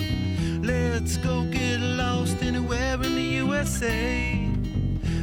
Let's 0.63 1.19
go 1.19 1.45
get 1.45 1.79
lost 1.79 2.43
anywhere 2.43 2.95
in 2.95 3.15
the 3.21 3.29
USA. 3.45 4.49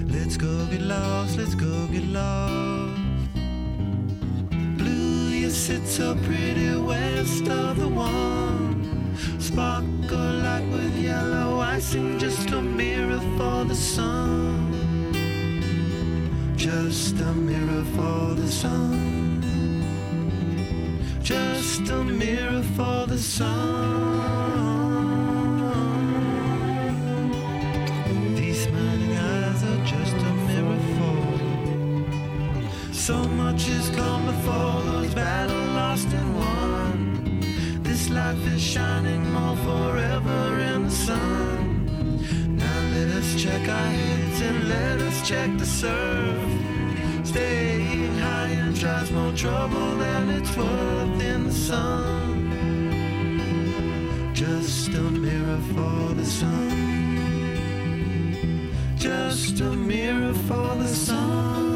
Let's 0.06 0.38
go 0.38 0.54
get 0.68 0.82
lost, 0.82 1.38
let's 1.40 1.56
go 1.56 1.88
get 1.88 2.06
lost. 2.06 3.02
Blue, 4.78 5.30
you 5.42 5.50
sit 5.50 5.88
so 5.88 6.16
pretty 6.28 6.76
west 6.76 7.48
of 7.48 7.80
the 7.80 7.88
one. 7.88 8.63
Sparkle 9.40 10.34
like 10.44 10.66
with 10.72 10.96
yellow 10.98 11.60
icing, 11.60 12.18
just 12.20 12.50
a 12.52 12.62
mirror 12.62 13.20
for 13.38 13.64
the 13.66 13.76
sun. 13.76 14.74
Just 16.56 17.20
a 17.20 17.34
mirror 17.34 17.84
for 17.96 18.34
the 18.36 18.48
sun. 18.48 19.42
Just 21.22 21.90
a 21.90 22.04
mirror 22.04 22.64
for 22.76 23.06
the 23.06 23.18
sun. 23.18 23.54
These 28.36 28.64
smiling 28.64 29.18
eyes 29.18 29.64
are 29.64 29.86
just 29.86 30.16
a 30.16 30.34
mirror 30.48 30.80
for. 30.98 31.24
So 32.94 33.24
much 33.30 33.66
has 33.68 33.90
come 33.90 34.26
before 34.26 34.82
those 34.92 35.14
battles 35.14 35.68
lost 35.76 36.08
and 36.08 36.36
won. 36.36 36.73
This 38.04 38.12
life 38.12 38.54
is 38.54 38.62
shining 38.62 39.32
more 39.32 39.56
forever 39.56 40.60
in 40.60 40.84
the 40.84 40.92
sun. 40.92 41.86
Now 42.58 42.80
let 42.92 43.08
us 43.16 43.42
check 43.42 43.62
our 43.62 43.92
heads 43.98 44.42
and 44.42 44.68
let 44.68 45.00
us 45.00 45.26
check 45.26 45.58
the 45.58 45.66
surf. 45.66 46.38
Staying 47.24 48.18
high 48.18 48.50
and 48.50 48.76
tries 48.78 49.10
more 49.10 49.32
trouble 49.32 49.96
than 49.96 50.32
it's 50.32 50.54
worth 50.58 51.22
in 51.22 51.46
the 51.46 51.54
sun. 51.54 52.52
Just 54.34 54.90
a 54.90 55.02
mirror 55.02 55.62
for 55.74 56.14
the 56.14 56.26
sun. 56.26 56.70
Just 58.98 59.62
a 59.62 59.72
mirror 59.72 60.34
for 60.34 60.76
the 60.76 60.90
sun. 60.90 61.73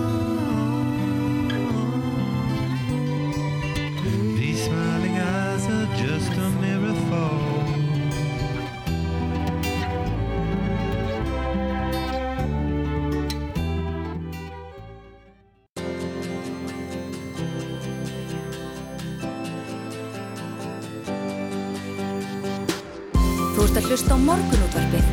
Á 24.18 24.26
morgunútvarpið. 24.26 25.05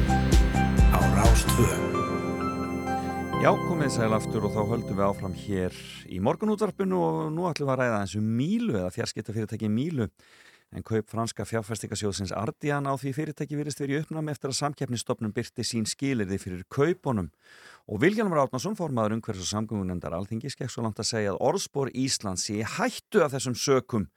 Á 0.96 0.98
Rástvö. 1.12 1.68
Já, 3.44 3.50
komið 3.52 3.90
sæl 3.92 4.14
aftur 4.16 4.46
og 4.48 4.55
þá 4.57 4.62
höldum 4.70 4.96
við 4.96 5.05
áfram 5.05 5.34
hér 5.36 5.76
í 6.09 6.20
morgunútvarpinu 6.24 7.00
og 7.05 7.18
nú 7.34 7.44
ætlum 7.50 7.68
við 7.68 7.74
að 7.74 7.80
ræða 7.82 7.98
eins 8.00 8.14
um 8.16 8.30
Mílu 8.38 8.78
eða 8.80 8.94
fjarskiptafyrirtæki 8.94 9.68
Mílu. 9.68 10.09
En 10.74 10.82
kaup 10.82 11.11
franska 11.12 11.44
fjárfæstikasjóðsins 11.44 12.32
Ardian 12.34 12.88
á 12.88 12.96
því 12.96 13.12
fyrirtæki 13.18 13.59
virðist 13.61 13.82
verið 13.82 13.98
í 13.98 14.00
uppnám 14.07 14.32
eftir 14.32 14.50
að 14.50 14.59
samkeppnistofnum 14.62 15.34
byrti 15.36 15.66
sín 15.68 15.84
skilirði 15.86 16.40
fyrir 16.40 16.64
kaupunum. 16.72 17.28
Og 17.84 18.00
Viljanumar 18.00 18.46
Átnason 18.46 18.78
formaður 18.78 19.18
umhverfs 19.18 19.44
og 19.44 19.52
samgöngunendar 19.52 20.16
alþingi 20.16 20.48
skekk 20.50 20.72
svo 20.72 20.86
langt 20.86 21.05
að 21.05 21.12
segja 21.12 21.36
að 21.36 21.42
orðspor 21.44 21.92
Íslands 21.92 22.48
sé 22.48 22.64
hættu 22.64 23.20
af 23.22 23.36
þessum 23.36 23.55
sökum 23.55 24.09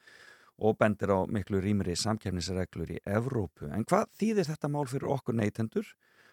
og 0.57 0.77
bendir 0.79 1.13
á 1.13 1.19
miklu 1.29 1.61
rýmri 1.61 1.95
samkeppnisreglur 1.99 2.95
í 2.95 2.99
Evrópu. 3.05 3.69
En 3.69 3.85
hvað 3.85 4.09
þýðir 4.19 4.49
þetta 4.49 4.71
mál 4.73 4.85
fyrir 4.89 5.11
okkur 5.13 5.37
neytendur 5.37 5.89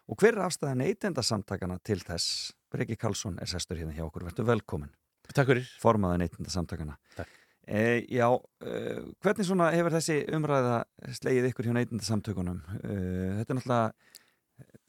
og 0.08 0.20
hver 0.20 0.38
er 0.38 0.46
afstæða 0.46 0.78
neytendasamtakana 0.80 1.78
til 1.84 2.00
þess? 2.04 2.52
Breki 2.72 2.96
Karlsson 2.98 3.38
er 3.38 3.50
sestur 3.50 3.78
hérna 3.78 3.94
hjá 3.94 4.04
okkur, 4.06 4.24
verður 4.26 4.48
velkomin 4.48 4.92
Takk 5.32 5.52
fyrir. 5.52 5.68
formaða 5.80 6.18
neytendasamtakana. 6.24 6.96
Takk. 7.16 7.30
E, 7.64 8.04
já, 8.12 8.26
e, 8.60 8.80
hvernig 9.24 9.46
svona 9.48 9.70
hefur 9.72 9.94
þessi 9.94 10.18
umræða 10.36 10.82
slegið 11.20 11.46
ykkur 11.48 11.68
hjá 11.68 11.76
neytendasamtökunum? 11.78 12.58
E, 12.82 12.96
þetta 13.38 13.54
er 13.54 13.58
náttúrulega, 13.60 13.94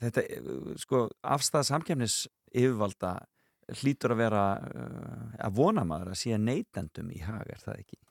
þetta, 0.03 0.23
e, 0.25 0.75
sko, 0.83 1.05
afstæða 1.35 1.69
samkefnis 1.69 2.17
yfirvalda 2.51 3.13
hlýtur 3.79 4.15
að 4.15 4.21
vera 4.25 4.43
e, 4.59 4.89
að 5.47 5.55
vona 5.61 5.85
maður 5.87 6.11
að 6.11 6.19
sé 6.25 6.41
neytendum 6.41 7.13
í 7.15 7.21
hag, 7.23 7.47
er 7.47 7.63
það 7.63 7.79
ekki? 7.85 8.01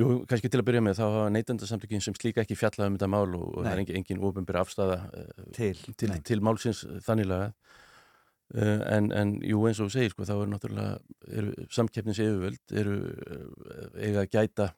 Jú, 0.00 0.08
kannski 0.28 0.48
til 0.48 0.60
að 0.62 0.66
byrja 0.70 0.82
með 0.84 0.98
þá 0.98 1.04
hafa 1.04 1.28
neytendasamtökin 1.34 2.02
sem 2.04 2.16
slíka 2.16 2.44
ekki 2.44 2.56
fjallað 2.56 2.88
um 2.88 2.96
þetta 2.96 3.08
mál 3.12 3.36
og, 3.36 3.46
og 3.46 3.64
það 3.64 3.70
er 3.70 3.76
Nei. 3.76 3.84
engin, 3.84 4.00
engin 4.00 4.24
ofinbyrja 4.28 4.64
afstæða 4.64 4.98
uh, 5.06 5.46
Til, 5.56 5.72
til, 6.00 6.12
nei. 6.12 6.20
til 6.26 6.42
málsins 6.46 6.82
þannilega 7.06 7.48
uh, 7.50 8.82
en, 8.96 9.10
en 9.16 9.32
jú 9.44 9.64
eins 9.68 9.80
og 9.82 9.90
þú 9.90 9.96
segir 9.96 10.14
sko 10.14 10.28
þá 10.28 10.34
er 10.36 10.52
náttúrulega 10.52 11.40
eru, 11.42 11.66
samkeppnis 11.76 12.22
yfirvöld 12.24 12.76
eru 12.82 12.98
uh, 13.00 13.88
eiga 13.98 14.24
að 14.24 14.30
gæta 14.36 14.70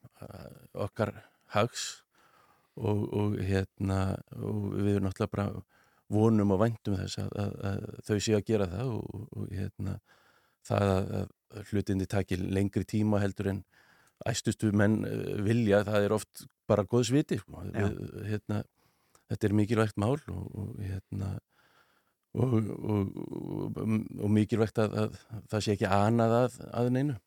okkar 0.86 1.14
hags 1.54 1.84
og, 2.80 3.04
og 3.12 3.36
hérna 3.44 4.00
og 4.40 4.72
við 4.78 4.96
erum 4.96 5.10
náttúrulega 5.10 5.36
bara 5.36 5.48
vonum 6.12 6.56
og 6.56 6.64
væntum 6.64 6.96
þess 6.98 7.20
að, 7.22 7.30
að, 7.40 7.54
að 7.68 7.84
þau 8.08 8.16
séu 8.18 8.40
að 8.40 8.48
gera 8.48 8.68
það 8.72 8.96
og, 8.96 9.22
og 9.36 9.54
hérna 9.54 10.00
það 10.66 10.90
að, 10.96 11.30
hlutindi 11.68 12.08
taki 12.08 12.38
lengri 12.40 12.84
tíma 12.88 13.20
heldur 13.20 13.50
en 13.52 13.62
æstustu 14.28 14.72
menn 14.76 15.02
eh, 15.08 15.38
vilja, 15.44 15.82
það 15.88 16.08
er 16.08 16.16
oft 16.18 16.44
bara 16.70 16.86
góðs 16.88 17.12
viti 17.14 17.38
sko. 17.40 17.64
Hérna, 17.72 18.62
þetta 19.30 19.48
er 19.48 19.56
mikilvægt 19.56 19.98
mál 20.00 20.18
og, 20.30 20.44
og 20.52 20.76
hérna 20.82 21.32
og, 22.32 22.54
og, 22.54 23.16
og, 24.22 24.30
mikilvægt 24.32 24.78
að, 24.80 24.94
að 25.02 25.18
það 25.52 25.64
sé 25.64 25.74
ekki 25.76 25.90
anað 25.90 26.38
að, 26.38 26.62
að 26.72 26.94
neinu 26.94 27.18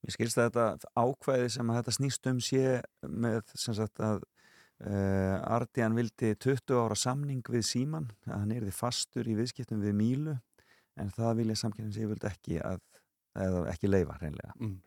Mér 0.00 0.14
skilst 0.14 0.38
að 0.40 0.46
þetta 0.48 0.90
ákvæði 0.96 1.48
sem 1.52 1.70
að 1.70 1.78
þetta 1.78 1.92
snýst 1.92 2.28
um 2.30 2.38
sé 2.40 2.60
með 3.04 3.50
sem 3.52 3.76
sagt 3.76 4.00
að 4.00 4.22
uh, 4.24 5.36
Ardian 5.44 5.96
vildi 5.96 6.30
20 6.40 6.78
ára 6.80 6.96
samning 6.96 7.42
við 7.52 7.66
Síman, 7.68 8.06
að 8.24 8.38
hann 8.38 8.54
erði 8.56 8.72
fastur 8.72 9.28
í 9.28 9.36
viðskiptum 9.36 9.82
við 9.84 9.98
Mílu 9.98 10.38
en 11.00 11.12
það 11.16 11.42
vilja 11.42 11.58
samkynning 11.60 11.92
sé 11.92 12.08
vildi 12.08 12.30
ekki 12.30 12.62
að 12.64 12.80
eða 13.40 13.66
ekki 13.74 13.90
leifa 13.90 14.16
hreinlega. 14.20 14.54
mm. 14.56 14.78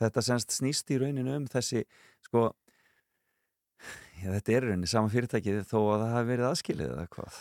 Þetta 0.00 0.24
semst 0.24 0.56
snýst 0.56 0.90
í 0.94 0.98
rauninu 1.00 1.36
um 1.36 1.46
þessi 1.50 1.84
sko 2.24 2.48
já, 4.20 4.28
þetta 4.32 4.52
er 4.52 4.66
í 4.66 4.68
rauninni 4.68 4.90
sama 4.90 5.12
fyrirtækið 5.12 5.62
þó 5.68 5.78
að 5.80 6.02
það 6.02 6.12
hafi 6.14 6.30
verið 6.30 6.50
aðskilið 6.50 6.92
eða 6.94 7.06
hvað. 7.14 7.40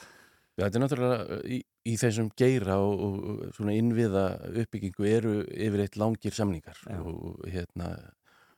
Já, 0.59 0.63
þetta 0.65 0.79
er 0.79 0.83
náttúrulega 0.83 1.39
í, 1.55 1.57
í 1.87 1.95
þessum 2.01 2.29
geira 2.39 2.77
og, 2.83 3.03
og, 3.07 3.43
svona 3.55 3.75
innviða 3.79 4.23
uppbyggingu 4.63 5.05
eru 5.07 5.35
yfirleitt 5.47 5.99
langir 5.99 6.35
samningar 6.35 6.81
og, 6.99 7.45
hérna, 7.47 7.93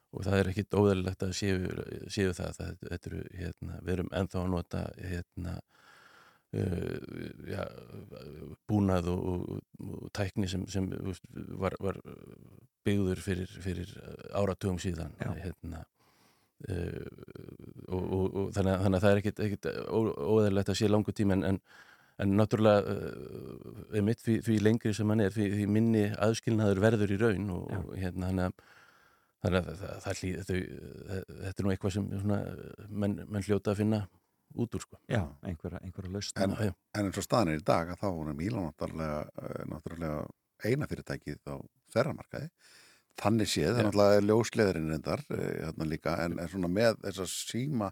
og 0.09 0.25
það 0.25 0.39
er 0.39 0.49
ekkit 0.51 0.77
óðalilegt 0.79 1.25
að 1.27 1.35
séu, 1.37 1.59
séu 2.09 2.33
það, 2.37 2.57
það 2.57 2.71
þetta 2.87 3.11
eru, 3.11 3.21
hérna, 3.37 3.77
við 3.85 3.93
erum 3.97 4.09
ennþá 4.17 4.41
að 4.41 4.49
nota 4.55 4.83
hérna, 4.97 5.59
uh, 6.57 6.97
já, 7.51 7.61
búnað 8.69 9.07
og, 9.13 9.21
og, 9.31 9.61
og 9.87 10.09
tækni 10.17 10.49
sem, 10.51 10.65
sem 10.71 10.89
var, 11.61 11.75
var 11.79 11.99
byggður 12.87 13.21
fyrir, 13.23 13.51
fyrir 13.61 13.93
áratugum 14.37 14.79
síðan 14.81 15.13
hérna, 15.43 15.83
uh, 16.67 17.07
og, 17.87 18.01
og, 18.01 18.25
og 18.43 18.51
þannig, 18.57 18.73
að- 18.73 18.83
þannig 18.87 18.97
að 18.97 19.05
það 19.05 19.13
er 19.15 19.21
ekkit, 19.23 19.71
óðalilegt 19.91 20.73
að 20.75 20.79
sé 20.81 20.91
langu 20.91 21.15
tíma 21.17 21.39
en, 21.39 21.47
en 21.53 21.63
En 22.21 22.35
náttúrulega, 22.37 22.91
uh, 22.91 23.95
einmitt, 23.97 24.19
því, 24.21 24.33
því 24.45 24.55
lengri 24.61 24.91
sem 24.93 25.09
hann 25.09 25.23
er, 25.23 25.31
því, 25.33 25.45
því 25.55 25.63
minni 25.73 26.01
aðskilnaður 26.21 26.81
verður 26.83 27.13
í 27.15 27.17
raun 27.17 27.47
og, 27.55 27.71
hérna 27.97 28.27
hann 28.29 28.41
að 28.43 28.59
þannig 29.41 29.57
að 29.71 29.79
það, 29.79 29.93
það, 30.03 30.19
hlý, 30.19 30.29
þau, 30.45 30.59
þetta 31.31 31.55
er 31.55 31.65
nú 31.65 31.71
eitthvað 31.73 31.95
sem 31.95 32.05
svona, 32.21 32.37
menn, 33.03 33.15
menn 33.25 33.47
hljóta 33.47 33.73
að 33.73 33.79
finna 33.79 34.01
út 34.55 34.75
úr 34.75 34.81
sko. 34.81 34.97
Já, 35.09 35.23
einhverja, 35.43 35.79
einhverja 35.83 36.11
lausn. 36.11 36.41
En-. 36.43 36.73
En 36.95 37.05
eins 37.05 37.17
og 37.17 37.23
staðan 37.23 37.53
er 37.53 37.59
í 37.59 37.63
dag 37.65 37.89
að 37.89 37.99
þá 38.03 38.07
er 38.11 38.33
Mílan 38.35 38.67
náttúrulega, 38.69 39.25
eh, 39.41 39.65
náttúrulega 39.71 40.27
eina 40.63 40.87
fyrirtækið 40.87 41.39
á 41.49 41.55
þerramarkaði. 41.93 42.49
Þannig 43.21 43.49
séð, 43.51 43.73
það 43.75 43.79
er 43.79 43.85
náttúrulega 43.89 44.21
ljósleðurinn 44.23 44.89
reyndar 44.93 45.21
hérna 45.29 45.85
líka, 45.85 46.13
en, 46.23 46.37
en 46.39 46.47
svona 46.47 46.69
með 46.71 46.95
þess 47.03 47.19
að 47.19 47.31
síma, 47.51 47.89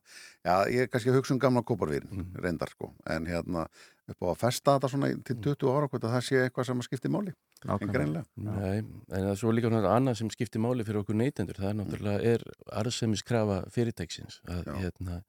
já, 0.47 0.53
ég 0.71 0.85
er 0.85 0.87
kannski 0.87 1.11
að 1.11 1.17
hugsa 1.19 1.33
um 1.35 1.39
gamla 1.43 1.61
kóparvírin 1.67 2.07
Mhm. 2.11 2.35
reyndar 2.39 2.69
sko, 2.71 2.93
en 3.05 3.25
hérna 3.27 3.65
upp 4.09 4.23
á 4.23 4.27
að 4.31 4.37
festa 4.39 4.77
þetta 4.79 4.89
svona 4.89 5.09
til 5.27 5.35
20 5.35 5.67
ára, 5.75 5.89
hvort 5.91 6.03
að 6.07 6.13
það 6.15 6.23
sé 6.23 6.39
eitthvað 6.47 6.65
sem 6.65 6.79
að 6.79 6.87
skipti 6.87 7.09
máli, 7.11 7.33
en 7.35 7.67
Nákvæmlega. 7.69 7.93
greinlega. 7.93 8.25
Nei, 8.37 8.77
en 8.79 8.95
það 9.11 9.29
er 9.31 9.35
svo 9.43 9.51
líka 9.51 9.69
náttúrulega 9.69 9.97
annað 9.99 10.17
sem 10.17 10.29
skiptir 10.29 10.61
máli 10.63 10.85
fyrir 10.87 11.03
okkur 11.03 11.15
neytendur, 11.19 11.59
það 11.59 11.69
er 11.69 11.77
náttúrulega 11.83 12.23
er 12.23 12.43
arðsemiskrafa 12.79 13.59
fyrirtæksins 13.75 14.39
að 14.47 14.63
Já. 14.65 14.73
hérna, 14.87 15.23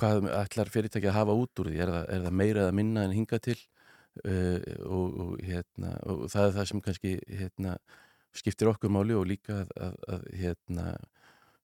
hvað 0.00 0.28
ætlar 0.38 0.70
fyrirtæki 0.72 1.10
að 1.10 1.18
hafa 1.18 1.36
út 1.36 1.62
úr 1.62 1.70
því, 1.70 1.80
er 1.84 1.92
það, 1.92 2.04
er 2.14 2.26
það 2.26 2.38
meira 2.40 2.64
eða 2.66 2.76
minna 2.78 3.06
en 3.06 3.16
hinga 3.16 3.40
til? 3.42 3.58
Uh, 4.28 4.60
og, 4.84 5.14
og, 5.24 5.28
hérna, 5.40 5.94
og 6.04 6.26
það 6.28 6.46
er 6.46 6.56
það 6.58 6.66
sem 6.68 6.80
kannski 6.84 7.12
hérna, 7.32 7.78
skiptir 8.36 8.68
okkur 8.68 8.92
máli 8.92 9.16
og 9.16 9.24
líka 9.30 9.62
að, 9.62 9.70
að, 9.86 9.96
að 10.12 10.26
hérna, 10.36 10.84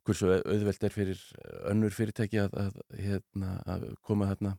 hversu 0.09 0.31
auðvelt 0.39 0.87
er 0.89 0.95
fyrir 0.95 1.21
önnur 1.69 1.93
fyrirtæki 1.93 2.41
að, 2.41 2.57
að, 2.63 2.81
hérna, 2.97 3.53
að 3.69 3.87
koma 4.01 4.31
þarna 4.31 4.55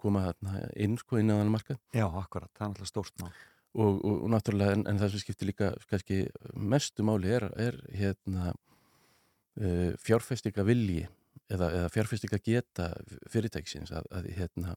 koma 0.00 0.26
þarna 0.26 0.62
inn 0.80 0.98
sko 1.00 1.20
inn 1.20 1.32
á 1.32 1.38
þann 1.38 1.52
markað. 1.54 1.80
Já, 1.94 2.04
akkurat, 2.08 2.50
það 2.52 2.64
er 2.64 2.72
náttúrulega 2.72 2.90
stórt 2.90 3.22
mál. 3.22 3.34
og, 3.74 3.98
og, 4.04 4.24
náttúrulega 4.34 4.76
en, 4.76 4.86
en 4.90 5.00
það 5.00 5.14
sem 5.14 5.24
skiptir 5.24 5.50
líka 5.50 5.70
kannski 5.90 6.20
mestu 6.54 7.06
máli 7.06 7.32
er, 7.38 7.46
er 7.60 7.78
hérna 7.94 8.52
uh, 8.54 9.92
fjárfestinga 10.02 10.66
vilji 10.66 11.06
eða, 11.54 11.70
eða 11.80 11.92
fjárfestinga 11.94 12.40
geta 12.44 12.90
fyrirtæksins 13.32 13.94
að, 13.94 14.10
að 14.14 14.30
hérna 14.38 14.76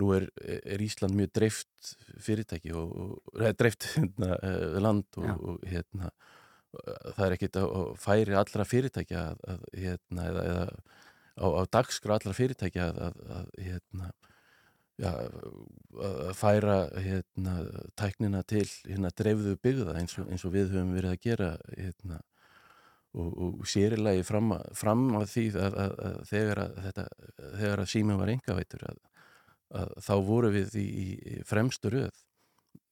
nú 0.00 0.12
er, 0.16 0.28
er 0.40 0.82
Ísland 0.82 1.16
mjög 1.18 1.32
dreift 1.36 1.94
fyrirtæki 2.22 2.72
og, 2.78 2.94
og 2.94 3.56
dreift 3.58 3.88
hérna, 3.94 4.36
eh, 4.46 4.78
land 4.80 5.20
og, 5.20 5.30
og 5.52 5.66
hérna 5.68 6.12
það 6.70 7.24
er 7.26 7.36
ekkit 7.36 7.58
að, 7.58 7.76
færi 7.98 8.36
allra 8.38 8.66
fyrirtækja 8.68 9.26
að, 9.32 9.44
að 9.54 9.64
hérna 9.82 10.26
eða, 10.30 10.44
eða 10.52 10.66
á, 11.40 11.46
á 11.46 11.62
dagskrá 11.76 12.16
allra 12.16 12.34
fyrirtækja 12.36 12.90
að, 12.90 13.00
að, 13.08 13.22
að 13.36 13.48
hérna 13.66 14.10
já, 15.00 15.12
að 16.06 16.32
færa 16.38 16.76
hérna, 17.00 17.56
tæknina 17.98 18.42
til 18.48 18.66
hérna, 18.86 19.12
dreifðu 19.16 19.56
byggða 19.64 19.96
eins 20.00 20.16
og, 20.20 20.28
eins 20.30 20.44
og 20.46 20.54
við 20.54 20.74
höfum 20.74 20.94
verið 20.96 21.14
að 21.14 21.24
gera 21.26 21.50
hérna, 21.74 22.20
og, 23.18 23.30
og 23.42 23.68
sérilegi 23.68 24.22
fram, 24.26 24.54
fram 24.76 25.06
að 25.18 25.28
því 25.32 25.46
að, 25.58 25.78
að, 25.84 25.94
að 26.08 26.18
þegar 26.30 26.62
að 26.64 27.84
að 27.84 27.90
síma 27.90 28.18
var 28.20 28.34
að 29.80 29.94
þá 30.02 30.14
voru 30.26 30.50
við 30.54 30.76
í, 30.82 30.88
í 31.14 31.40
fremstu 31.46 31.92
röð 31.94 32.22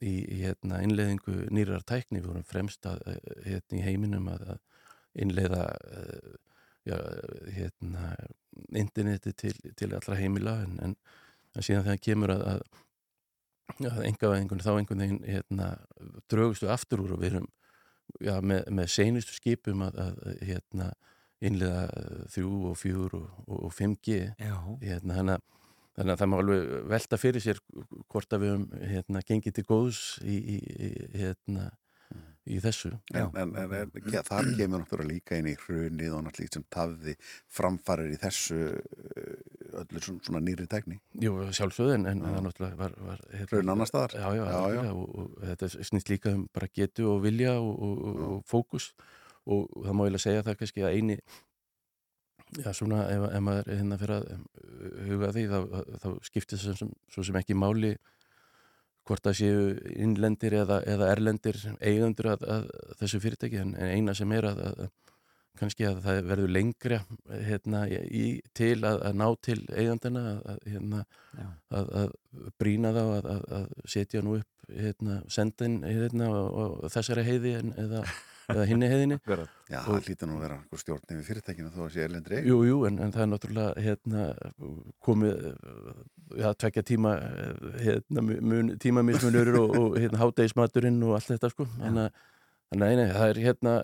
í, 0.03 0.15
í 0.23 0.41
hérna, 0.45 0.83
innleiðingu 0.87 1.49
nýrar 1.55 1.85
tækni, 1.87 2.23
við 2.23 2.31
vorum 2.33 2.47
fremst 2.47 2.87
hérna, 3.47 3.79
í 3.79 3.85
heiminum 3.85 4.29
að, 4.31 4.45
innleiða 5.19 5.65
eh, 5.91 6.35
já, 6.89 6.99
hérna, 7.57 8.13
interneti 8.79 9.35
til, 9.39 9.55
til 9.79 9.93
allra 9.95 10.19
heimila 10.19 10.59
en, 10.65 10.77
en, 10.85 10.95
en 11.55 11.67
síðan 11.67 11.87
þegar 11.89 12.05
kemur 12.05 12.35
að, 12.35 12.45
að, 12.53 12.63
að 13.91 14.03
engavæðingun 14.11 14.65
þá 14.65 14.73
einhvern 14.77 15.05
veginn 15.05 15.23
hérna, 15.27 15.71
drögustu 16.31 16.71
aftur 16.73 17.05
úr 17.05 17.17
og 17.17 17.23
við 17.23 17.35
erum 17.35 17.49
já, 18.25 18.39
með, 18.41 18.65
með 18.75 18.91
seinustu 18.95 19.37
skipum 19.37 19.85
að, 19.87 20.01
að 20.05 20.43
hérna, 20.49 20.91
innleiða 21.45 21.85
eh, 21.87 22.23
þrjú 22.35 22.55
og 22.71 22.79
fjúr 22.79 23.17
og, 23.19 23.29
og, 23.47 23.59
og 23.69 23.75
5G 23.75 24.19
Já, 24.39 24.55
hérna, 24.83 25.19
þannig, 25.21 25.35
að, 25.37 25.67
þannig 25.99 26.15
að 26.15 26.23
það 26.23 26.31
má 26.31 26.39
alveg 26.39 26.73
velta 26.95 27.21
fyrir 27.21 27.45
sér 27.45 27.61
hvort 28.09 28.33
að 28.35 28.45
við 28.45 28.55
höfum 28.55 28.89
hérna, 28.95 29.27
gengið 29.29 29.59
til 29.59 29.67
góðs 29.69 30.03
í, 30.25 30.39
í, 30.39 30.59
í, 30.59 30.91
hérna, 31.19 31.69
í 32.49 32.59
þessu. 32.65 32.91
En, 33.13 33.29
en, 33.37 33.55
en, 33.61 33.75
en 33.77 34.13
ja, 34.13 34.23
þar 34.27 34.51
kemur 34.57 34.83
náttúrulega 34.83 35.13
líka 35.13 35.39
inn 35.39 35.51
í 35.51 35.57
hrunið 35.61 36.15
og 36.17 36.25
náttúrulega 36.27 36.59
sem 36.59 36.67
tafði 36.73 37.15
framfarir 37.59 38.15
í 38.15 38.21
þessu 38.23 38.61
uh, 38.73 39.28
öllu 39.83 40.03
svona, 40.03 40.41
nýri 40.45 40.67
tekni 40.71 40.99
Jú, 41.23 41.35
sjálfsögðu, 41.55 41.97
en, 41.99 42.23
það 42.25 42.41
náttúrulega 42.47 42.81
var, 42.81 42.97
var 43.07 43.23
hérna, 43.33 43.51
Raun 43.53 43.75
annar 43.75 43.91
staðar. 43.91 44.17
Já, 44.19 44.29
já, 44.37 44.45
Já, 44.49 44.79
já. 44.79 44.93
Og, 44.93 45.09
og 45.23 45.47
þetta 45.51 45.71
snýst 45.91 46.13
líka 46.13 46.35
um 46.35 46.47
bara 46.55 46.71
getu 46.75 47.09
og 47.13 47.23
vilja 47.25 47.59
og, 47.61 47.85
og, 47.85 48.41
fókus 48.49 48.93
og 49.49 49.69
það 49.85 49.97
má 49.97 50.05
eiginlega 50.05 50.25
segja 50.27 50.45
það 50.47 50.59
kannski 50.61 50.85
að 50.85 50.99
eini 50.99 51.19
já, 52.57 52.71
svona, 52.77 53.03
ef, 53.13 53.27
ef 53.33 53.45
maður 53.45 53.73
er 53.73 53.81
hérna 53.83 53.99
fyrir 54.01 54.15
að 54.19 54.31
um, 54.35 54.47
huga 55.09 55.33
því, 55.37 55.49
þá, 55.49 55.59
þá 56.05 56.09
skiptir 56.29 56.63
það 56.63 56.81
sem, 56.83 56.95
svo 57.15 57.27
sem 57.29 57.41
ekki 57.41 57.57
máli 57.59 57.97
hvort 59.09 59.25
það 59.25 59.39
séu 59.41 59.61
innlendir 59.97 60.59
eða, 60.63 60.83
eða 60.85 61.13
erlendir 61.15 61.59
eigundur 61.81 62.33
að, 62.35 62.49
að 62.57 62.67
þessu 63.01 63.21
fyrirtæki 63.25 63.63
en, 63.63 63.77
eina 63.79 64.15
sem 64.17 64.33
er 64.37 64.51
að, 64.51 64.65
að 64.69 64.89
kannski 65.59 65.87
að 65.89 66.01
það 66.05 66.21
verður 66.31 66.53
lengra 66.55 67.01
hérna, 67.49 67.83
í, 67.91 68.25
til 68.57 68.77
að, 68.87 69.03
að 69.09 69.19
ná 69.19 69.27
til 69.43 69.59
eigandana 69.73 70.25
að, 70.31 70.41
að, 70.53 70.63
hérna, 70.75 71.03
að, 71.81 71.93
að 72.03 72.17
brína 72.61 72.95
þá 72.95 73.03
að, 73.05 73.29
að, 73.35 73.45
að 73.59 73.69
setja 73.97 74.23
nú 74.25 74.39
upp 74.39 74.73
hérna, 74.79 75.21
sendin 75.33 75.81
hérna, 75.87 76.31
og, 76.37 76.59
og 76.85 76.91
þessari 76.93 77.25
heiði 77.27 77.55
en, 77.59 77.73
eða, 77.81 78.03
eða 78.53 78.67
hinni 78.69 78.91
heiðinni. 78.93 79.19
Já, 79.73 79.83
Og- 79.83 79.99
það 79.99 80.07
hlýtur 80.09 80.31
nú 80.31 80.39
að 80.39 80.45
vera 80.47 80.81
stjórn 80.81 81.11
yfir 81.13 81.27
fyrirtækinu 81.27 81.73
þó 81.75 81.83
að 81.85 81.93
sé 81.97 82.05
erlendri 82.07 82.39
Jú, 82.47 82.63
jú, 82.65 82.79
en, 82.89 83.03
en 83.05 83.13
það 83.13 83.25
er 83.25 83.31
náttúrulega 83.35 83.85
hérna, 83.85 84.23
komið 85.05 85.35
ja, 86.39 86.55
tvekja 86.55 86.87
tíma 86.93 87.15
hérna, 87.83 88.25
mun, 88.25 88.75
tímamismunur 88.81 89.53
og, 89.61 89.77
og 89.83 89.99
hérna, 90.01 90.23
hádegismaturinn 90.23 91.03
og 91.05 91.19
allt 91.19 91.33
þetta 91.35 91.53
sko. 91.53 91.69
að 91.69 91.85
þannig 91.85 92.07
að 92.07 92.27
nei, 92.77 92.91
nei, 92.99 93.07
það 93.15 93.31
er 93.31 93.41
hérna 93.47 93.77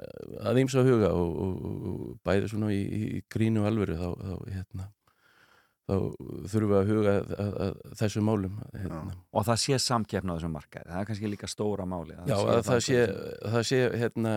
að 0.44 0.60
ímsa 0.64 0.82
að 0.82 0.90
huga 0.92 1.12
og, 1.16 1.38
og, 1.44 1.62
og 1.90 2.18
bæði 2.26 2.50
svona 2.52 2.72
í, 2.74 2.82
í 2.82 3.22
grínu 3.32 3.62
og 3.62 3.70
alvöru 3.70 3.96
þá, 3.96 4.08
þá, 4.18 4.34
hérna, 4.56 4.88
þá 5.88 5.94
þurfum 6.52 6.72
við 6.72 6.76
að 6.80 6.90
huga 6.92 7.14
að, 7.14 7.32
að, 7.44 7.54
að 7.66 7.94
þessu 8.02 8.24
málum 8.24 8.58
hérna. 8.72 9.16
Og 9.32 9.46
það 9.48 9.62
sé 9.62 9.78
samkeppna 9.86 10.34
á 10.34 10.36
þessum 10.36 10.58
markaði. 10.58 10.90
Það 10.90 11.00
er 11.00 11.08
kannski 11.10 11.32
líka 11.32 11.50
stóra 11.50 11.88
máli. 11.88 12.18
Já, 12.28 12.36
að 12.36 12.60
það 12.68 12.84
sé, 12.88 13.00
það 13.54 13.66
sé 13.70 13.80
hérna, 14.02 14.34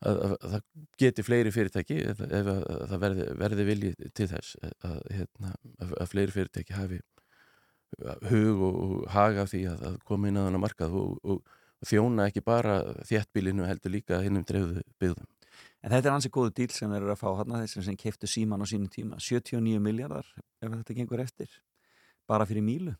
að, 0.00 0.20
að, 0.26 0.34
að 0.34 0.54
það 0.56 0.66
geti 1.04 1.24
fleiri 1.24 1.54
fyrirtæki 1.54 2.00
ef, 2.12 2.20
ef 2.26 2.50
að, 2.54 2.60
að 2.74 2.84
það 2.92 3.02
verði, 3.06 3.30
verði 3.44 3.66
vilji 3.68 3.94
til 4.16 4.28
þess 4.34 4.60
að, 4.68 5.00
hérna, 5.16 5.54
fleiri 6.10 6.36
fyrirtæki 6.36 6.76
hafi 6.76 7.00
hug 8.30 8.60
og, 8.64 8.76
og 8.84 9.08
haga 9.12 9.46
því 9.50 9.64
að, 9.72 9.96
koma 10.06 10.30
inn 10.30 10.38
að 10.40 10.50
hana 10.50 10.62
markað 10.62 10.94
og 11.00 11.56
þjóna 11.86 12.26
ekki 12.28 12.42
bara 12.44 12.80
þéttbílinu 13.08 13.66
heldur 13.68 13.94
líka 13.94 14.20
hinnum 14.24 14.44
dreifðu 14.46 14.82
byggðum. 15.00 15.28
En 15.80 15.94
þetta 15.94 16.10
er 16.10 16.14
ansið 16.18 16.32
góðu 16.34 16.52
díl 16.58 16.72
sem 16.74 16.90
þeir 16.92 17.02
eru 17.06 17.12
að 17.14 17.20
fá 17.22 17.28
hann 17.38 17.54
þessum 17.62 17.84
sem 17.86 17.96
keiftu 17.96 18.28
síman 18.28 18.60
á 18.60 18.66
sínum 18.68 18.90
tíma. 18.92 19.16
79 19.20 19.80
miljardar 19.80 20.26
ef 20.60 20.74
þetta 20.74 20.96
gengur 20.98 21.22
eftir. 21.24 21.48
Bara 22.28 22.44
fyrir 22.48 22.64
mílu. 22.64 22.92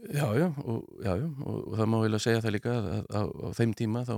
Já, 0.00 0.26
já, 0.36 0.46
og, 0.64 0.84
já, 1.04 1.12
já, 1.20 1.26
og, 1.44 1.56
og 1.68 1.74
það 1.76 1.88
má 1.92 1.96
eiginlega 2.00 2.24
segja 2.24 2.44
það 2.44 2.54
líka 2.56 2.74
að, 2.76 2.86
að, 2.90 3.08
að 3.20 3.32
á 3.40 3.48
þeim 3.58 3.72
tíma 3.76 4.04
þá 4.08 4.14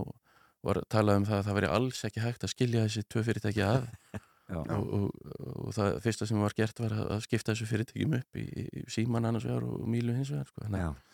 var 0.63 0.79
talað 0.95 1.17
um 1.19 1.25
það 1.27 1.39
að 1.41 1.47
það 1.49 1.57
veri 1.59 1.71
alls 1.77 2.03
ekki 2.07 2.23
hægt 2.23 2.45
að 2.47 2.53
skilja 2.53 2.85
þessi 2.87 3.03
tvö 3.11 3.25
fyrirtæki 3.31 3.65
að. 3.67 3.89
Og, 4.53 4.67
og, 4.69 5.69
það 5.73 5.95
fyrsta 6.05 6.27
sem 6.29 6.41
var 6.43 6.53
gert 6.53 6.81
var 6.83 6.93
að 6.93 7.13
að 7.15 7.21
skipta 7.25 7.55
þessu 7.55 7.65
fyrirtækjum 7.71 8.17
upp 8.19 8.37
í, 8.37 8.43
í 8.69 8.83
síman 8.93 9.25
annars 9.25 9.47
vegar 9.49 9.65
og 9.65 9.87
mílu 9.89 10.13
hins 10.13 10.29
vegar 10.35 10.51
sko. 10.51 10.61
þannig, 10.67 10.83
já, 10.83 10.89
að- 10.91 11.12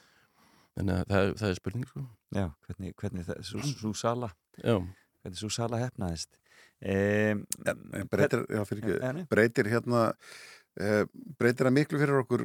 þannig 0.78 0.94
að 1.02 1.12
það, 1.12 1.30
það 1.42 1.50
er 1.52 1.58
spurning 1.58 1.86
sko. 1.90 2.04
já 2.38 2.44
hvernig, 2.66 2.94
hvernig 3.02 3.26
það, 3.28 3.42
svo, 3.50 3.62
svo 3.74 3.92
sala 3.98 4.30
Já, 4.62 4.76
hvernig 5.22 5.38
svo 5.42 5.50
sala 5.54 5.78
hefnaðist. 5.82 6.38
Um, 6.78 7.40
En 7.66 8.06
breytir, 8.10 8.44
já, 8.54 8.60
fyrir 8.66 8.84
ekki, 8.98 9.22
breytir 9.30 9.68
hérna 9.72 10.02
uh, 10.14 11.04
breytir 11.38 11.66
það 11.68 11.74
miklu 11.74 11.98
fyrir 12.02 12.20
okkur 12.22 12.44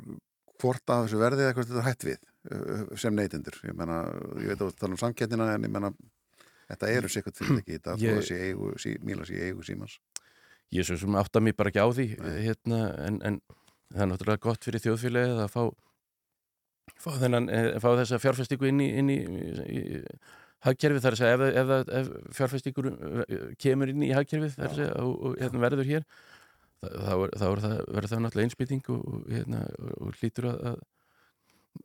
hvort 0.63 0.93
að 0.93 1.03
þessu 1.07 1.19
verði 1.21 1.43
eða 1.45 1.53
hvort 1.57 1.69
þetta 1.69 1.81
er 1.83 1.87
hætt 1.89 2.05
við 2.07 2.19
uh, 2.53 2.83
sem 2.97 3.13
neytendur? 3.17 3.57
Ég 3.69 3.77
menna, 3.77 3.99
ég 4.41 4.51
veit 4.53 4.61
að 4.65 4.73
tala 4.81 4.95
um 4.97 5.01
samkettina 5.01 5.51
en 5.53 5.67
ég 5.67 5.73
menna, 5.73 5.91
þetta 6.71 6.91
eru 6.97 7.11
sikkert 7.13 7.37
fyrirtæki 7.41 7.77
þetta 7.77 7.97
Ég- 8.01 8.17
ég... 8.21 8.25
sé 8.29 8.39
eigu, 8.49 8.71
sí, 8.81 8.95
míla 9.05 9.25
sé 9.29 9.37
eigu 9.49 9.65
símans. 9.67 9.99
Ég 10.73 10.87
svo 10.87 10.97
sem 10.97 11.17
átta 11.21 11.41
mig 11.43 11.53
bara 11.57 11.69
ekki 11.69 11.81
á 11.85 11.89
því 11.93 12.07
hérna, 12.47 12.79
en, 13.05 13.19
en 13.29 13.41
það 13.93 14.05
er 14.07 14.11
náttúrulega 14.13 14.45
gott 14.47 14.65
fyrir 14.65 14.81
þjóðfélagið 14.87 15.41
að 15.45 15.51
fá 15.53 15.63
fá, 16.99 17.11
þennan, 17.21 17.49
eh, 17.49 17.69
fá 17.81 17.89
þessa 17.99 18.19
fjárfestingu 18.21 18.69
inn 18.69 18.81
í, 18.83 18.89
inn 19.01 19.11
í, 19.13 19.19
í, 19.23 19.83
í 19.83 20.01
hagkerfið 20.63 21.03
þar 21.03 21.17
að 21.17 21.21
segja 21.21 21.37
ef, 21.37 21.43
ef, 21.61 21.93
ef, 21.99 22.11
fjárfestingur 22.37 22.89
eh, 22.93 23.45
kemur 23.59 23.91
inn 23.91 24.05
í 24.05 24.13
hagkerfið 24.15 24.57
þar 24.57 24.69
að 24.69 24.79
segja 24.79 24.95
og, 25.03 25.13
og 25.13 25.37
hérna, 25.41 25.63
verður 25.65 25.89
hér 25.91 26.07
þá, 26.83 26.89
þá, 26.89 27.13
þá 27.39 27.45
er 27.49 27.63
það, 27.65 27.77
verður 27.97 28.11
það 28.13 28.25
náttúrulega 28.25 28.49
einspýting 28.49 28.91
og, 28.93 29.07
og, 29.07 29.23
hérna, 29.31 29.63
og, 29.97 30.13
hlýtur 30.19 30.49
að, 30.51 30.61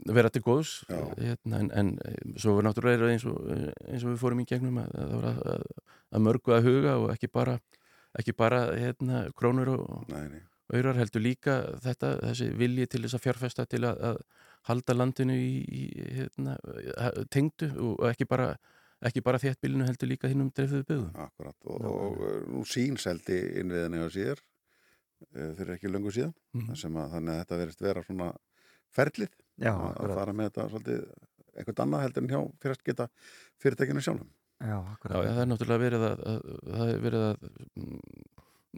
að 0.08 0.14
vera 0.20 0.32
til 0.34 0.44
góðs 0.46 0.74
hérna, 0.90 1.62
en, 1.62 1.72
en 1.72 1.94
eh, 2.04 2.20
svo 2.36 2.58
er 2.58 2.68
náttúrulega 2.68 3.10
eins 3.14 3.26
og, 3.28 3.40
eins 3.88 4.04
og 4.04 4.12
við 4.12 4.22
fórum 4.22 4.44
í 4.44 4.48
gegnum 4.48 4.82
að, 4.84 4.94
að, 5.02 5.18
að, 5.32 5.42
að, 5.54 5.66
að 6.08 6.24
mörgu 6.28 6.54
að 6.56 6.70
huga 6.70 7.00
og 7.02 7.10
ekki 7.14 7.32
bara 7.32 7.58
ekki 8.18 8.32
bara 8.36 8.62
hérna, 8.72 9.26
krónur 9.36 9.74
og 9.74 10.12
aurar 10.72 10.98
heldur 10.98 11.22
líka 11.24 11.60
þetta, 11.84 12.14
þessi 12.22 12.48
vilji 12.56 12.86
til 12.90 13.02
þess 13.04 13.18
að 13.18 13.24
fjárfesta 13.24 13.66
til 13.68 13.84
að, 13.88 14.00
að 14.10 14.22
halda 14.68 14.94
landinu 14.96 15.36
í, 15.38 15.62
í 15.64 15.82
hérna, 16.18 16.56
tengdu 17.30 17.68
og 17.86 18.04
ekki 18.10 18.26
bara, 18.28 18.50
ekki 19.06 19.22
bara 19.24 19.38
þéttbílinu 19.42 19.86
heldur 19.86 20.10
líka 20.10 20.28
hinn 20.28 20.42
um 20.44 20.50
dreifðu 20.50 20.82
byggðum. 20.88 21.10
Akkurat, 21.28 21.56
og, 21.70 21.86
og 21.88 22.18
uh, 22.20 22.38
nú 22.50 22.64
sínseldi 22.68 23.38
innviðinni 23.62 24.02
á 24.02 24.08
síðar 24.12 24.42
fyrir 25.34 25.74
ekki 25.74 25.90
löngu 25.90 26.12
síðan 26.14 26.76
sem 26.78 26.94
að 26.94 27.14
þannig 27.16 27.32
að 27.34 27.38
þetta 27.42 27.56
verist 27.58 27.80
vera 27.82 28.02
svona 28.06 28.28
ferlið 28.94 29.32
já, 29.58 29.72
að, 29.72 29.80
að 29.80 29.88
akkurat, 29.90 30.18
fara 30.20 30.34
með 30.38 30.46
þetta 30.50 30.66
svolítið 30.70 31.00
eitthvað 31.58 31.80
annað 31.84 32.04
heldur 32.04 32.22
en 32.22 32.30
hjá 32.30 32.38
fyrir 32.62 32.76
að 32.76 32.84
geta 32.86 33.06
fyrirtækinu 33.64 34.04
sjálfum 34.06 34.28
já, 34.28 34.68
Já, 34.68 34.76
akkurat. 34.92 35.16
já, 35.26 35.32
það 35.32 35.40
er 35.42 35.50
náttúrulega 35.50 35.82
verið 35.82 36.04
að, 36.06 36.22
að, 36.30 36.46
það 36.68 36.92
er 36.92 37.02
verið 37.08 37.24
að 37.26 37.42
mm, 37.82 37.98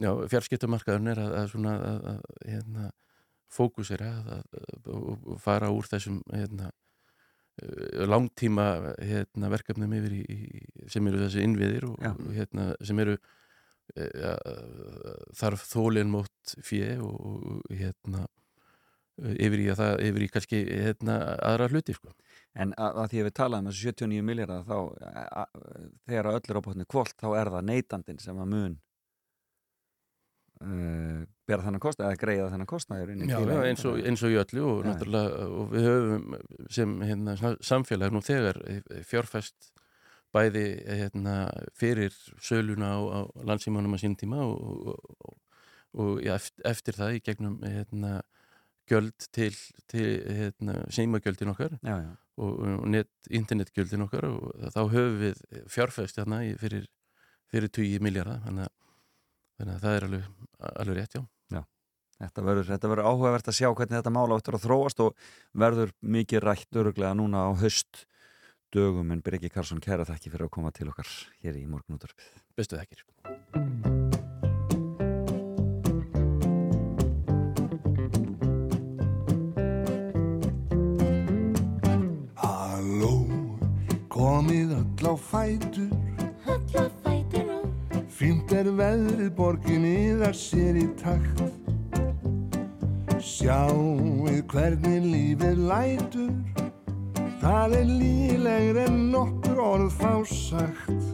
já, 0.01 0.09
fjarskiptamarkaðurinn 0.33 1.11
er 1.13 1.21
að, 1.27 1.31
að 1.43 1.47
svona 1.53 1.75
að, 1.91 2.01
að 2.15 2.25
hérna, 2.55 2.89
fókusera 3.51 4.11
að, 4.21 4.45
að, 4.61 4.89
og 4.93 5.37
fara 5.41 5.71
úr 5.73 5.89
þessum 5.91 6.21
hérna, 6.31 6.71
eh, 7.61 8.01
langtíma 8.07 8.67
hérna, 8.99 9.51
verkefnum 9.53 9.95
yfir 9.99 10.17
í, 10.19 10.23
í, 10.25 10.65
sem 10.91 11.07
eru 11.11 11.23
þessi 11.25 11.45
innviðir 11.45 11.87
og, 11.91 11.97
hérna, 12.35 12.71
sem 12.83 13.01
eru 13.03 13.17
eh, 13.95 14.11
ja, 14.11 14.35
þarf 15.37 15.65
þólinn 15.71 16.13
mót 16.13 16.55
fjö 16.65 16.99
og, 17.05 17.65
hérna 17.71 18.27
yfir 19.21 19.61
í 19.61 19.65
að 19.69 19.81
það, 19.81 19.95
yfir 20.07 20.23
í 20.23 20.27
kannski 20.33 20.59
hérna, 20.69 21.17
aðra 21.45 21.67
hluti 21.69 21.93
sko. 21.93 22.13
En 22.57 22.71
að, 22.79 23.01
að 23.03 23.11
því 23.11 23.19
að 23.19 23.27
við 23.27 23.35
talaðum 23.37 23.67
um 23.67 23.71
þessu 23.71 23.91
79 23.91 24.23
miljardar 24.27 24.63
þá, 24.67 24.77
a, 25.11 25.25
a, 25.43 25.43
þegar 26.07 26.29
að 26.29 26.37
öll 26.39 26.47
er 26.47 26.59
á 26.59 26.65
botni 26.65 26.87
kvólt, 26.89 27.17
þá 27.19 27.27
er 27.35 27.51
það 27.53 27.67
neytandinn 27.67 28.23
sem 28.23 28.39
að 28.41 28.49
mun 28.55 28.79
uh, 30.61 31.21
bera 31.47 31.65
þennan 31.65 31.81
kostnað 31.83 32.07
eða 32.11 32.21
greiða 32.21 32.49
þennan 32.53 32.69
kostnað 32.69 33.01
Já, 33.31 33.37
eins, 33.71 33.85
og, 33.89 33.99
eins 34.07 34.23
og 34.23 34.31
í 34.33 34.39
öllu 34.41 34.63
og 34.71 34.81
og 35.59 35.71
við 35.75 35.87
höfum 35.89 36.35
sem 36.69 36.95
hérna, 37.09 37.35
sa- 37.41 37.57
samfélag 37.71 38.13
nú 38.15 38.21
þegar 38.23 38.61
eh, 38.69 38.81
fjárfest 39.09 39.71
bæði 40.31 40.65
hérna, 40.87 41.33
fyrir 41.75 42.13
söluna 42.39 42.93
á, 42.95 42.99
á 43.03 43.19
landsímanum 43.43 43.97
að 43.97 44.03
sín 44.05 44.13
tíma 44.15 44.39
og, 44.45 44.61
og, 44.63 45.17
og, 45.27 45.37
og 45.99 46.21
ja, 46.23 46.37
eftir, 46.69 46.95
það 46.95 47.17
í 47.17 47.23
gegnum 47.25 47.57
hérna, 47.67 48.21
gjöld 48.87 49.27
til, 49.35 49.51
til 49.91 50.07
hérna, 50.39 50.77
símagjöldin 50.91 51.51
okkar 51.51 51.75
Já, 51.83 51.97
já, 51.99 52.13
og, 52.41 52.61
og 52.79 52.87
net, 52.87 53.11
internetgjöldin 53.29 54.05
okkar 54.07 54.29
og 54.31 54.47
þá 54.71 54.79
höfum 54.93 55.19
við 55.25 55.43
fjárfest 55.71 56.17
hérna 56.21 56.39
í- 56.47 56.55
fyrir, 56.59 56.87
fyrir 57.51 57.67
20 57.75 57.99
miljardar 58.07 58.39
þannig, 58.47 58.69
að- 58.71 58.77
þannig 59.61 59.77
að 59.77 59.85
það 59.85 59.95
er 59.97 60.07
alveg, 60.07 60.31
alveg 60.71 60.99
rétt, 60.99 61.15
já. 61.19 61.25
Þetta 62.21 62.43
verður, 62.45 62.67
þetta 62.69 62.89
verður 62.91 63.07
áhugavert 63.09 63.47
að 63.49 63.55
sjá 63.57 63.67
hvernig 63.73 63.97
þetta 63.97 64.13
mála 64.13 64.35
áttur 64.37 64.57
að 64.59 64.65
þróast 64.67 64.99
og 65.01 65.15
verður 65.57 65.93
mikið 66.05 66.43
rætt 66.45 66.77
öruglega 66.77 67.15
núna 67.17 67.47
á 67.49 67.51
höst 67.57 68.03
dögum 68.71 69.09
en 69.11 69.23
Birgir 69.25 69.49
Karlsson 69.49 69.81
kæra 69.81 70.05
þakki 70.05 70.29
fyrir 70.29 70.45
að 70.45 70.53
koma 70.53 70.69
til 70.75 70.91
okkar 70.91 71.09
hér 71.41 71.57
í 71.57 71.65
morgunúttarpið. 71.65 72.29
bestu 72.53 72.77
þekkir 72.77 73.01
Halló, 82.37 83.17
komið 84.13 84.77
öll 84.77 85.09
á 85.09 85.13
fætur 85.17 86.10
Fínt 88.21 88.51
er 88.53 88.67
veðrið 88.77 89.31
borginni 89.33 90.11
það 90.19 90.35
sér 90.37 90.75
í 90.77 90.83
takt. 90.99 91.39
Sjáuð 93.17 94.43
hvernig 94.51 95.07
lífið 95.07 95.63
lætur. 95.65 96.67
Það 97.41 97.73
er 97.79 97.89
lílegri 97.89 98.83
en 98.83 99.01
nokkur 99.15 99.63
orð 99.65 99.97
fá 99.97 100.13
sagt. 100.29 101.09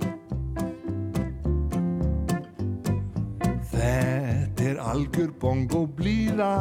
Þetta 3.72 4.68
er 4.74 4.84
algjör 4.92 5.32
bongo 5.40 5.86
blíða. 5.88 6.58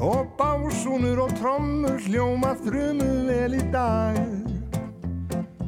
Og 0.00 0.32
básúnur 0.40 1.26
og 1.26 1.36
trommur 1.36 2.00
hljóma 2.08 2.56
þrumu 2.64 3.12
vel 3.28 3.60
í 3.60 3.66
dag. 3.68 4.49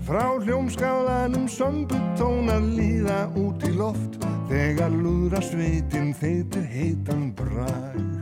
Frá 0.02 0.34
hljómskálanum 0.42 1.44
sömbutónar 1.46 2.64
líða 2.74 3.28
út 3.38 3.62
í 3.62 3.70
loft 3.76 4.18
þegar 4.50 4.90
lúðra 4.90 5.38
sveitin 5.46 6.10
þeitir 6.18 6.66
heitan 6.66 7.30
brag. 7.38 8.21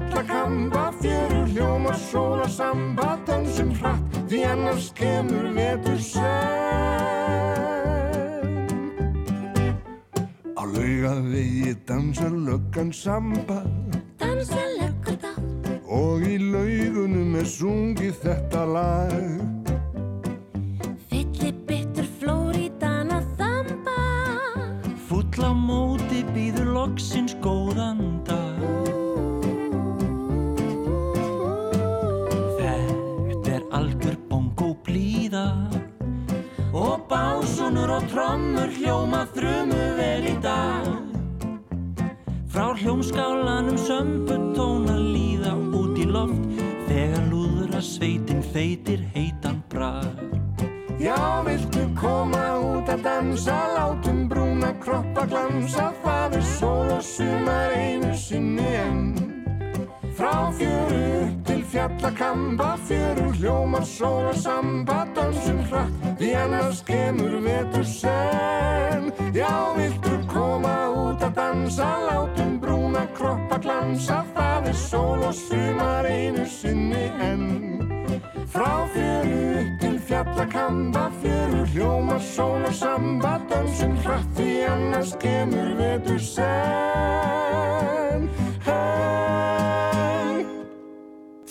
Fjallakamba, 0.00 0.92
fjöru 1.00 1.46
hljóma 1.52 1.92
sóla 1.94 2.48
samba, 2.48 3.18
dansum 3.26 3.70
hratt, 3.80 4.00
því 4.28 4.42
annars 4.44 4.92
kemur 4.94 5.48
vetur 5.56 5.98
senn. 5.98 6.24
Á 10.56 10.62
laugavegi 10.64 11.76
dansar 11.88 12.30
löggan 12.30 12.92
samba 12.92 13.62
Dansa 14.18 14.60
löggur 14.80 15.16
þá 15.22 15.32
og 15.86 16.24
í 16.26 16.36
laugunum 16.40 17.36
er 17.38 17.46
sungið 17.46 18.16
þetta 18.24 18.64
lag. 18.66 19.40
Fylli 21.08 21.52
bittur 21.68 22.08
Flórídana 22.18 23.22
þamba 23.38 23.96
Full 25.08 25.40
á 25.40 25.52
móti 25.54 26.24
býður 26.34 26.68
loksins 26.74 27.25
trommur 38.16 38.70
hljóma 38.72 39.26
þrumu 39.34 39.82
vel 39.98 40.24
í 40.24 40.34
dag 40.40 40.86
Frá 42.48 42.70
hljómskálanum 42.72 43.76
sömbutóna 43.76 44.94
líða 44.96 45.52
út 45.76 46.00
í 46.00 46.06
loft 46.08 46.62
Þegar 46.86 47.26
lúðra 47.28 47.82
sveitin 47.84 48.40
þeitir 48.54 49.04
heitan 49.12 49.60
brag 49.68 50.24
Já, 50.96 51.44
viltu 51.44 51.84
koma 52.00 52.46
út 52.64 52.88
að 52.88 53.04
dansa, 53.04 53.58
látum 53.76 54.24
brúna 54.30 54.72
kroppa 54.80 55.26
glansa, 55.28 55.90
það 56.00 56.38
er 56.38 56.46
sól 56.56 56.94
og 56.96 57.02
sumar 57.04 57.76
einu 57.76 58.14
sinni 58.16 58.70
enn. 58.80 59.10
Frá 60.16 60.48
fjöru 60.56 61.35
fjallakamba, 61.76 62.78
fjöru 62.88 63.32
hljómar 63.32 63.84
og 64.02 64.34
samba, 64.34 65.06
dansum 65.14 65.58
hratt, 65.68 65.92
því 66.18 66.30
annars 66.34 66.80
kemur 66.88 67.36
vetur 67.44 67.84
senn. 67.84 69.12
Já, 69.36 69.74
viltu 69.76 70.16
koma 70.32 70.88
út 70.88 71.20
að 71.20 71.34
dansa, 71.36 71.88
látum 72.08 72.56
brúna 72.60 73.04
kroppa 73.18 73.58
glansa, 73.60 74.24
það 74.34 74.68
er 74.72 74.78
sól 74.88 75.20
og 75.28 75.34
sumar 75.36 76.08
einu 76.08 76.46
sinni 76.48 77.10
enn. 77.20 77.44
Frá 78.48 78.88
fjöru 78.94 79.60
upp 79.60 79.80
til 79.80 79.98
fjallakamba, 80.08 81.10
fjöru 81.20 81.66
hljóma 81.74 82.20
sól 82.20 82.64
og 82.64 82.72
samba, 82.72 83.36
dansum 83.50 83.98
hratt 84.00 84.32
því 84.38 84.62
annars 84.70 85.12
kemur 85.20 85.76
vetur 85.76 86.24
senn. 86.24 87.45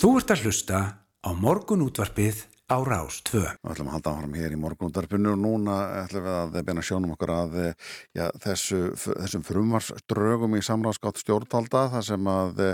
Þú 0.06 0.12
ert 0.20 0.32
að 0.36 0.41
hlusta 0.45 0.80
á 1.01 1.30
morgunútvarpið 1.34 2.43
á 2.70 2.78
Rás 2.86 3.16
2. 3.26 3.39
Við 3.41 3.72
ætlum 3.74 3.88
að 3.89 3.95
halda 3.95 4.12
áfram 4.12 4.36
hér 4.38 4.53
í 4.53 4.60
morgunúttarpinu 4.62 5.32
og 5.32 5.39
núna 5.41 5.78
ætlum 6.03 6.28
við 6.28 6.36
að 6.43 6.68
beina 6.68 6.84
sjónum 6.86 7.16
okkur 7.16 7.32
að 7.34 7.56
já, 8.14 8.28
þessu, 8.43 8.82
þessum 9.01 9.45
frumvarsdrögum 9.47 10.60
í 10.60 10.62
samráðskátt 10.68 11.24
stjórnvalda 11.24 11.88
þar 11.95 12.06
sem 12.06 12.30
að 12.36 12.62
e, 12.68 12.70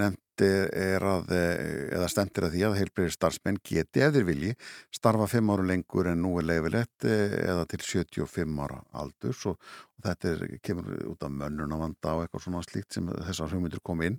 nefndi 0.00 0.18
er 0.46 1.04
að, 1.04 1.32
eh, 1.34 1.96
eða 1.96 2.08
stendir 2.12 2.46
að 2.46 2.54
því 2.54 2.62
að 2.68 2.76
heilbreyðir 2.78 3.14
starfsmenn 3.14 3.60
geti 3.64 4.04
ef 4.04 4.14
þeir 4.14 4.28
vilji 4.28 4.54
starfa 4.94 5.26
5 5.30 5.52
ára 5.54 5.66
lengur 5.66 6.10
en 6.12 6.22
nú 6.22 6.36
er 6.38 6.48
leifilegt 6.48 7.08
eða 7.08 7.66
til 7.68 7.80
75 7.82 8.62
ára 8.64 8.80
aldurs 8.92 9.44
og, 9.50 9.58
og 9.98 10.06
þetta 10.06 10.32
er, 10.32 10.46
kemur 10.62 10.94
út 11.10 11.26
af 11.26 11.34
mönnunavanda 11.34 12.14
og 12.14 12.24
eitthvað 12.24 12.46
svona 12.46 12.62
slíkt 12.66 12.94
sem 12.94 13.08
þessar 13.08 13.52
hugmyndur 13.52 13.82
kom 13.84 14.02
inn. 14.02 14.18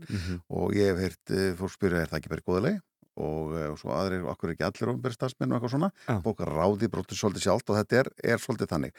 Og 0.49 0.75
ég 0.77 0.91
hef 0.91 1.03
heyrt 1.03 1.35
eh, 1.35 1.55
fólk 1.59 1.75
spyrja 1.75 2.03
er 2.03 2.11
það 2.11 2.21
ekki 2.21 2.33
verið 2.35 2.49
góðilegi 2.49 2.81
og, 3.19 3.55
eh, 3.57 3.69
og 3.71 3.79
svo 3.79 3.93
aðrir, 3.95 4.27
okkur 4.31 4.51
er 4.51 4.55
ekki 4.55 4.67
allir 4.67 4.93
ofnbæri 4.93 5.17
starfsmenn? 5.17 5.51
og 5.51 5.59
eitthvað 5.59 5.73
svona, 5.75 5.91
Já. 6.07 6.19
bókar 6.23 6.53
ráði 6.55 6.91
brótið 6.91 7.19
svolítið 7.19 7.45
sjálft 7.47 7.71
og 7.71 7.79
þetta 7.79 7.99
er, 8.03 8.11
er 8.33 8.43
svolítið 8.43 8.71
þannig. 8.73 8.93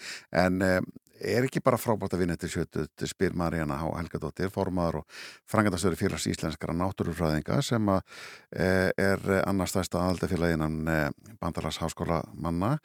En 0.45 0.61
um, 0.67 0.91
er 1.21 1.47
ekki 1.47 1.63
bara 1.65 1.79
frábært 1.81 2.17
að 2.17 2.25
vinna 2.25 2.37
eftir 2.37 2.53
sjötu 2.55 3.09
spyr 3.11 3.37
Maríana 3.39 3.79
H. 3.81 3.93
Helgadóttir 3.99 4.51
formaður 4.53 5.01
og 5.03 5.21
frangatastöður 5.51 6.01
félags 6.01 6.27
íslenskara 6.31 6.77
náttúrufræðinga 6.81 7.61
sem 7.67 7.93
að 7.93 8.03
e, 8.51 8.69
er 8.97 9.25
annars 9.45 9.75
stærsta 9.75 10.03
aðaldafélaginan 10.03 10.81
e, 10.89 10.99
bandalags 11.43 11.81
háskóla 11.83 12.23
manna 12.35 12.77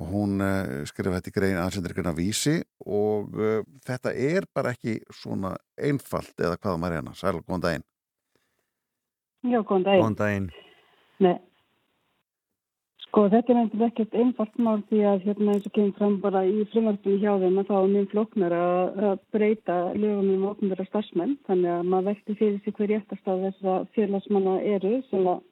og 0.00 0.10
hún 0.14 0.40
e, 0.44 0.52
skrifa 0.90 1.18
þetta 1.18 1.32
í 1.32 1.36
grein 1.38 1.60
aðsendur 1.60 1.96
greina 1.96 2.16
vísi 2.16 2.58
og 2.86 3.36
e, 3.36 3.60
þetta 3.86 4.14
er 4.14 4.48
bara 4.54 4.74
ekki 4.76 5.00
svona 5.14 5.56
einfalt 5.80 6.34
eða 6.38 6.58
hvaða 6.58 6.82
Maríana, 6.82 7.16
sæl, 7.18 7.40
góðan 7.42 7.68
daginn 7.68 7.88
Já, 9.40 9.62
góðan 9.64 9.86
daginn. 9.86 10.02
Góðan 10.02 10.16
daginn. 10.18 10.48
Nei. 11.24 11.36
Sko, 13.10 13.24
þetta 13.26 13.50
er 13.50 13.56
nefnilega 13.58 13.90
ekkert 13.90 14.12
einfalt 14.22 14.58
mál 14.62 14.82
því 14.86 14.98
að 15.10 15.24
hérna 15.26 15.54
eins 15.56 15.64
og 15.66 15.72
kemur 15.74 15.96
fram 15.96 16.12
bara 16.22 16.44
í 16.46 16.60
frumvarpinu 16.70 17.16
hjá 17.18 17.32
þeim 17.42 17.56
að 17.58 17.66
þá 17.66 17.72
er 17.78 17.88
mjög 17.94 18.04
flóknar 18.12 18.52
að 18.54 19.00
að 19.08 19.24
breyta 19.34 19.78
lögum 19.96 20.28
um 20.36 20.44
ofnbæra 20.52 20.86
starfsmenn. 20.86 21.32
Þannig 21.50 21.72
að 21.72 21.88
maður 21.90 22.06
velti 22.12 22.36
fyrir 22.38 22.60
sig 22.62 22.76
hver 22.76 22.90
réttastað 22.92 23.42
þessara 23.48 23.88
félagsmanna 23.96 24.54
eru 24.76 24.92
sem 25.08 25.26
að 25.26 25.42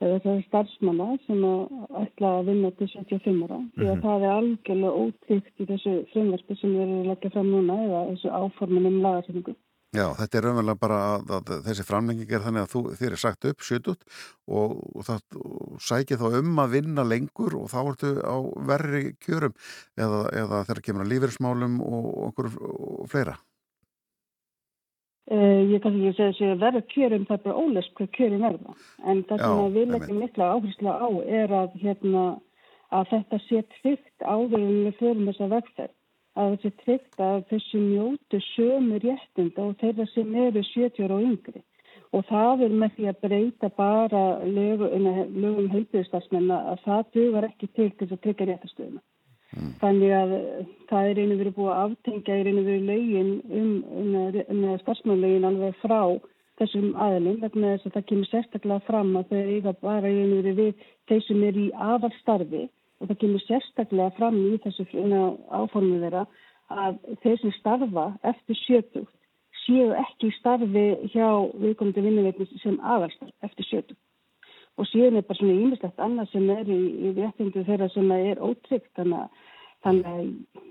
eða 0.00 0.18
þessara 0.24 0.44
starfsmanna 0.48 1.08
sem 1.28 1.46
að 1.52 1.86
ætla 2.02 2.34
að 2.40 2.50
vinna 2.50 2.74
til 2.80 2.90
75 2.96 3.46
ára. 3.46 3.60
Því 3.78 3.88
að 3.92 4.04
það 4.08 4.26
er 4.26 4.34
algjörlega 4.40 5.06
ótryggt 5.06 5.62
í 5.62 5.70
þessu 5.70 5.96
frumvarpi 6.16 6.58
sem 6.58 6.74
við 6.74 6.82
erum 6.88 7.00
að 7.04 7.10
leggja 7.12 7.34
fram 7.36 7.54
núna 7.54 7.80
eða 7.86 8.04
þessu 8.10 8.34
áformin 8.42 8.90
um 8.90 9.00
lagarsetningu. 9.06 9.54
Já, 9.96 10.04
þetta 10.18 10.36
er 10.36 10.44
raunverulega 10.44 10.80
bara 10.82 10.96
að, 11.14 11.30
að 11.32 11.50
þessi 11.64 11.84
framlenging 11.88 12.32
er 12.36 12.42
þannig 12.44 12.66
að 12.66 12.72
þú, 12.74 12.80
þér 12.98 13.14
er 13.14 13.20
sagt 13.22 13.46
upp 13.48 13.62
sjötut 13.64 14.02
og, 14.44 14.74
og 14.92 15.06
það 15.06 15.38
og 15.40 15.78
sækir 15.80 16.20
þá 16.20 16.26
um 16.42 16.60
að 16.60 16.74
vinna 16.74 17.04
lengur 17.08 17.56
og 17.56 17.70
þá 17.72 17.78
ertu 17.80 18.10
á 18.20 18.36
verri 18.68 19.02
kjörum 19.24 19.54
eða, 19.96 20.20
eða 20.42 20.60
þegar 20.68 20.82
kemur 20.84 21.06
að 21.06 21.14
lífeyrismálum 21.14 21.80
og 21.86 22.10
okkur 22.26 22.50
fleira. 23.08 23.38
Uh, 25.28 25.64
ég 25.72 25.80
kannski 25.84 26.10
ekki 26.10 26.36
segja 26.36 26.52
að 26.52 26.62
verða 26.66 26.86
kjörum 26.92 27.24
það 27.28 27.38
er 27.38 27.44
bara 27.46 27.64
ólest 27.64 27.96
hvað 27.96 28.14
kjörum 28.18 28.44
verða. 28.44 28.78
En 29.08 29.24
það 29.30 29.44
sem 29.46 29.74
við 29.78 29.92
leggjum 29.94 30.22
mikla 30.26 30.52
áherslu 30.52 30.92
á 31.00 31.08
er 31.40 31.58
að, 31.64 31.80
hérna, 31.80 32.26
að 32.92 33.12
þetta 33.14 33.40
sé 33.46 33.64
tryggt 33.78 34.28
áður 34.28 34.60
en 34.60 34.82
við 34.84 35.00
förum 35.00 35.30
þessa 35.32 35.54
vegferð 35.56 35.96
að 36.38 36.56
sé 36.62 36.72
tryggt 36.84 37.24
að 37.24 37.42
þessu 37.50 37.82
njótu 37.82 38.40
sömu 38.52 39.00
réttinda 39.04 39.66
og 39.66 39.76
þeirra 39.82 40.06
sem 40.12 40.38
eru 40.46 40.62
70 40.70 41.04
ára 41.06 41.18
og 41.18 41.26
yngri. 41.32 41.62
Og 42.16 42.24
það 42.30 42.64
er 42.64 42.74
með 42.80 42.94
því 42.96 43.10
að 43.10 43.20
breyta 43.26 43.68
bara 43.76 44.22
lögum, 44.46 45.08
lögum 45.44 45.70
heilbyrðistarsmenn 45.74 46.50
að 46.54 46.82
það 46.86 47.14
dugar 47.18 47.48
ekki 47.50 47.68
til 47.76 47.90
til 47.98 48.08
að 48.08 48.22
tryggja 48.24 48.50
réttastöðuna 48.52 49.04
Þannig 49.80 50.10
að 50.12 50.32
það 50.90 51.06
er 51.10 51.18
einu 51.22 51.36
verið 51.40 51.54
búið 51.56 51.70
að 51.72 51.78
aftengja 51.84 52.34
í 52.36 52.42
einu 52.44 52.64
verið 52.66 52.88
lögin 52.90 53.30
um, 53.60 53.70
um, 54.00 54.40
um 54.52 54.64
starfsmannlögin 54.82 55.46
alveg 55.48 55.78
frá 55.80 56.02
þessum 56.60 56.90
aðilum 57.00 57.38
vegna 57.40 57.70
þess 57.74 57.88
að 57.88 57.94
það 57.94 58.06
kemur 58.10 58.28
sérstaklega 58.28 58.86
fram 58.88 59.14
að 59.16 59.32
þau 59.32 59.40
eiga 59.54 59.72
bara 59.80 60.10
og 60.12 60.34
veru 60.34 60.54
við 60.58 60.84
þeir 61.08 61.24
sem 61.24 61.46
eru 61.48 61.64
í 61.64 61.72
aðalstarfi 61.88 62.62
og 62.98 63.08
það 63.10 63.20
kemur 63.22 63.44
sérstaklega 63.46 64.16
fram 64.18 64.38
í 64.40 64.58
þessu 64.64 64.86
áformu 65.60 66.00
þeirra 66.02 66.26
að 66.68 66.98
þeir 67.22 67.38
sem 67.42 67.54
starfa 67.60 68.10
eftir 68.32 68.58
sjötugt 68.64 69.14
séu 69.68 69.92
ekki 70.00 70.30
starfi 70.38 70.84
hjá 71.12 71.28
viðkomandi 71.60 72.04
vinnuveitnis 72.04 72.52
sem 72.62 72.78
aðalstarf 72.80 73.48
eftir 73.48 73.68
sjötugt. 73.68 74.00
Og 74.78 74.86
síðan 74.88 75.18
er 75.18 75.26
bara 75.26 75.38
svona 75.40 75.56
ímislegt 75.58 76.00
annað 76.00 76.30
sem 76.32 76.50
er 76.54 76.68
í, 76.70 76.78
í 76.78 77.12
réttindu 77.16 77.64
þeirra 77.66 77.88
sem 77.92 78.12
er 78.14 78.40
ótryggt. 78.44 78.90
Þannig 78.96 79.24
að 79.24 79.46
Þannig 79.86 80.06
að 80.10 80.22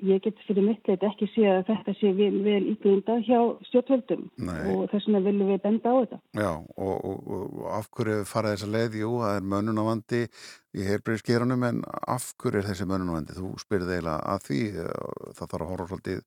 ég 0.03 0.23
get 0.25 0.39
fyrir 0.43 0.65
mitt 0.65 0.89
leit 0.89 1.03
ekki 1.07 1.29
sé 1.31 1.45
að 1.47 1.61
þetta 1.69 1.93
sé 1.95 2.09
vel, 2.17 2.41
vel 2.43 2.63
ígrunda 2.73 3.15
hjá 3.23 3.39
stjórnvöldum 3.69 4.25
Nei. 4.49 4.57
og 4.73 4.89
þess 4.91 5.07
vegna 5.07 5.21
viljum 5.23 5.51
við 5.53 5.61
benda 5.63 5.93
á 5.93 5.97
þetta. 6.01 6.19
Já, 6.35 6.51
og, 6.75 6.95
og, 6.97 7.31
og 7.37 7.69
af 7.77 7.87
hverju 7.95 8.27
fara 8.27 8.51
þessa 8.53 8.71
leið? 8.73 8.99
Jú, 9.01 9.13
það 9.23 9.39
er 9.39 9.49
mönnunavandi 9.53 10.21
í 10.27 10.87
heilbreyðskerunum, 10.89 11.67
en 11.69 11.83
af 11.87 12.33
hverju 12.35 12.61
er 12.61 12.67
þessi 12.67 12.89
mönnunavandi? 12.91 13.37
Þú 13.39 13.53
spyrði 13.63 13.95
eiginlega 13.95 14.33
að 14.35 14.47
því, 14.49 14.61
eh, 14.83 14.93
það 15.39 15.53
þarf 15.53 15.61
að 15.61 15.71
horfa 15.71 15.89
svolítið 15.93 16.21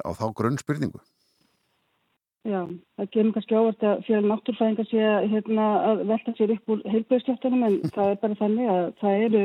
á 0.00 0.10
þá 0.16 0.26
grunnspyrningu. 0.40 1.04
Já, 2.44 2.60
það 2.98 3.12
kemur 3.14 3.32
kannski 3.36 3.56
ávart 3.56 3.84
að 3.88 4.02
fyrir 4.04 4.26
náttúrfæðingar 4.28 4.88
sé 4.90 5.00
að, 5.00 5.30
hérna, 5.32 5.68
að 5.92 6.02
velta 6.10 6.34
sér 6.36 6.50
upp 6.52 6.72
úr 6.74 6.82
heilbreyðstjórnum 6.92 7.62
en 7.68 7.78
það 7.94 8.10
er 8.10 8.18
bara 8.20 8.36
þannig 8.40 8.72
að 8.72 8.84
það 9.00 9.22
eru 9.28 9.40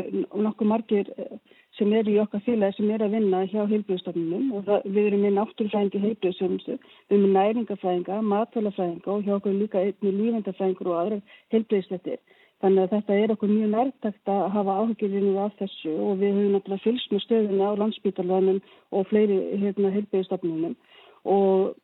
nokkuð 0.48 0.72
margir 0.74 1.12
eh, 1.16 1.38
sem 1.80 1.94
eru 1.96 2.12
í 2.14 2.20
okkar 2.22 2.44
félagi 2.46 2.78
sem 2.78 2.90
eru 2.94 3.08
að 3.08 3.16
vinna 3.16 3.40
hjá 3.52 3.62
heilbreyðstofnunum 3.70 4.50
og 4.58 4.66
það, 4.68 4.88
við 4.96 5.08
erum 5.10 5.24
með 5.26 5.34
náttúrfræðingi 5.38 6.02
heilbreyðsjónustu, 6.06 6.76
við 7.08 7.16
erum 7.16 7.26
með 7.26 7.38
næringafræðinga, 7.38 8.20
matvælafræðinga 8.34 9.14
og 9.14 9.26
hjá 9.26 9.34
okkur 9.38 9.56
líka 9.56 9.84
einni 9.86 10.14
lífendafræðingur 10.18 10.92
og 10.92 11.00
aðra 11.02 11.20
heilbreyðslettir. 11.56 12.22
Þannig 12.60 12.84
að 12.84 12.96
þetta 12.96 13.18
er 13.24 13.34
okkur 13.36 13.52
mjög 13.54 13.70
nærtakt 13.72 14.32
að 14.36 14.46
hafa 14.56 14.80
áhugirinu 14.84 15.36
af 15.40 15.54
þessu 15.62 15.94
og 15.96 16.18
við 16.20 16.34
höfum 16.36 16.56
náttúrulega 16.58 16.86
fylgst 16.86 17.14
með 17.14 17.26
stöðuna 17.26 17.70
á 17.72 17.80
landsbítalvanum 17.84 18.64
og 18.92 19.06
fleiri 19.12 19.38
hérna, 19.64 19.94
heilbreyðstofnunum 19.96 20.76
og 21.24 21.78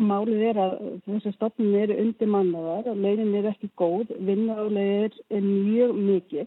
Málið 0.00 0.42
er 0.48 0.58
að 0.60 0.74
þessar 1.04 1.34
stofnum 1.34 1.74
eru 1.76 1.96
undir 2.00 2.28
mannaðar 2.30 2.94
launin 2.96 3.34
er 3.36 3.48
ekki 3.50 3.68
góð, 3.76 4.12
vinnálega 4.24 5.08
er, 5.08 5.16
er 5.28 5.42
mjög 5.44 5.96
mikið 5.98 6.46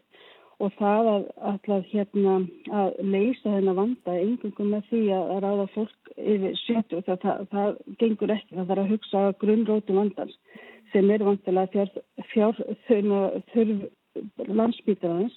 og 0.64 0.76
það 0.80 1.09
að, 1.14 1.26
að, 1.51 1.88
hérna, 1.91 2.36
að 2.82 2.99
leysa 3.14 3.55
þennan 3.55 3.80
vanda 3.80 4.20
engungum 4.20 4.70
með 4.74 4.86
því 4.91 5.01
að 5.18 5.34
ráða 5.45 5.66
fólk 5.74 6.14
yfir 6.18 6.59
sjötu. 6.64 7.01
Það, 7.07 7.18
það, 7.26 7.47
það 7.55 7.82
gengur 8.03 8.36
ekki, 8.38 8.55
það 8.55 8.70
þarf 8.72 8.84
að 8.86 8.93
hugsa 8.93 9.26
grunnróti 9.43 9.97
vandans 9.97 10.38
sem 10.93 11.09
er 11.09 11.26
vantilega 11.26 11.88
fjár, 12.30 12.64
fjár 12.86 13.41
þurf 13.53 13.89
landsbítarans 14.47 15.36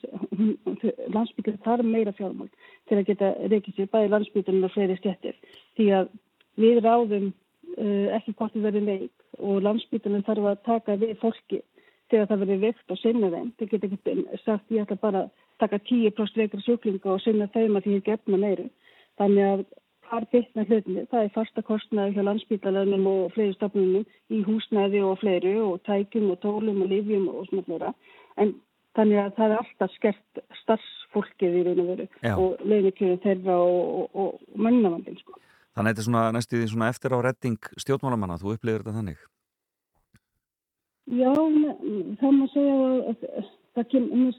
landsbítar 1.14 1.56
þarf 1.64 1.86
meira 1.86 2.12
fjármál 2.16 2.50
til 2.88 2.98
að 2.98 3.06
geta 3.10 3.32
reykið 3.48 3.78
sér 3.78 3.90
bæði 3.92 4.12
landsbítarinn 4.12 4.66
og 4.68 4.74
fleiri 4.74 4.96
stjættir 4.98 5.38
því 5.78 5.86
að 6.00 6.10
við 6.60 6.80
ráðum 6.84 7.30
uh, 7.30 8.08
ekki 8.18 8.34
hvort 8.36 8.56
þið 8.56 8.68
verið 8.68 8.90
leik 8.90 9.40
og 9.40 9.64
landsbítunum 9.64 10.26
þarf 10.28 10.50
að 10.52 10.62
taka 10.68 10.98
við 11.00 11.16
fólki 11.22 11.62
þegar 12.10 12.28
það 12.30 12.44
verið 12.44 12.62
vikt 12.66 12.94
og 12.94 13.00
sinna 13.00 13.32
þeim. 13.32 13.48
Það 13.58 13.72
getur 13.72 13.96
ekki 13.96 14.42
sagt 14.44 14.74
ég 14.74 14.84
ætla 14.84 14.98
bara 15.02 15.24
að 15.24 15.32
taka 15.62 15.80
10% 15.88 16.40
veikra 16.42 16.62
sjúklinga 16.64 17.12
og 17.14 17.24
sinna 17.24 17.48
þeim 17.54 17.78
að 17.78 17.86
því 17.86 17.96
ég 17.96 18.06
gefna 18.10 18.40
meiru. 18.42 18.68
Þannig 19.20 19.48
að 19.50 19.64
hvar 20.06 20.26
bytna 20.30 20.64
hlutinni, 20.66 21.06
það 21.10 21.24
er 21.24 21.32
fasta 21.34 21.62
kostnaði 21.66 22.14
hjá 22.14 22.26
landsbítalarnum 22.28 23.08
og 23.10 23.32
fleiri 23.34 23.56
stafnunum 23.56 24.04
í 24.30 24.42
húsnæði 24.46 25.02
og 25.06 25.18
fleiri 25.22 25.56
og 25.62 25.80
tækjum 25.88 26.30
og 26.34 26.38
tólum 26.44 26.84
og 26.84 26.92
livjum 26.92 27.26
og 27.32 27.48
svona 27.48 27.66
fleira. 27.66 27.92
En 28.38 28.54
þannig 28.96 29.22
að 29.22 29.32
það 29.38 29.54
er 29.54 29.62
alltaf 29.62 29.96
skert 29.96 30.42
starfsfólkið 30.62 31.58
í 31.58 31.64
raun 31.66 31.82
og 31.82 31.90
veru 31.90 32.06
Já. 32.22 32.34
og 32.34 32.62
leinikjöru 32.64 33.18
þeirra 33.24 33.58
og, 33.64 33.88
og, 33.98 34.20
og 34.22 34.60
mannavandin 34.66 35.18
sko. 35.20 35.40
Þannig 35.76 35.90
að 35.90 35.96
þetta 35.96 36.04
er 36.04 36.08
svona 36.10 36.26
næstu 36.36 36.60
því 36.60 36.68
svona 36.72 36.92
eftir 36.92 37.16
á 37.16 37.18
redding 37.26 37.72
stjórnmálamanna, 37.82 38.38
þú 38.40 38.54
upplifir 38.54 38.84
þetta 38.84 38.96
þannig? 38.96 39.24
Já, 41.06 41.30
það 42.18 42.32
má 42.34 42.46
segja 42.50 42.76
að, 42.82 43.26
að 43.38 43.50
það 43.76 43.90
kemur 43.92 44.38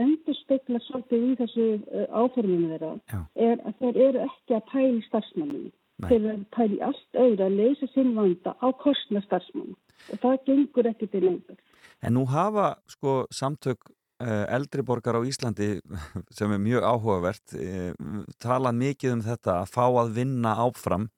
endur 0.00 0.38
spekla 0.38 0.80
svolítið 0.86 1.24
í 1.26 1.34
þessu 1.40 1.66
uh, 1.76 2.06
áforminu 2.22 2.70
þeirra 2.70 2.92
er 3.34 3.60
að 3.66 3.82
þeir 3.82 3.98
eru 4.06 4.22
ekki 4.24 4.56
að 4.56 4.70
pæli 4.70 5.02
starfsmanninu. 5.08 5.72
Þeir 6.06 6.16
eru 6.16 6.32
að 6.32 6.46
pæli 6.56 6.78
allt 6.84 7.20
öðru 7.24 7.46
að 7.46 7.58
leysa 7.60 7.90
sinn 7.92 8.14
vanda 8.16 8.54
á 8.56 8.68
kostna 8.80 9.22
starfsmannu 9.26 9.76
og 10.12 10.22
það 10.22 10.40
gengur 10.48 10.90
ekki 10.92 11.10
til 11.12 11.24
lengur. 11.26 11.60
En 12.04 12.16
nú 12.16 12.24
hafa 12.30 12.74
sko 12.88 13.18
samtök 13.32 13.90
uh, 13.90 14.44
eldriborgar 14.56 15.20
á 15.20 15.26
Íslandi 15.28 15.76
sem 16.36 16.52
er 16.52 16.62
mjög 16.62 16.88
áhugavert 16.88 17.56
uh, 17.60 17.92
talað 18.40 18.80
mikið 18.80 19.18
um 19.18 19.26
þetta 19.26 19.60
að 19.66 19.72
fá 19.74 19.84
að 19.88 20.16
vinna 20.16 20.56
áfram. 20.64 21.10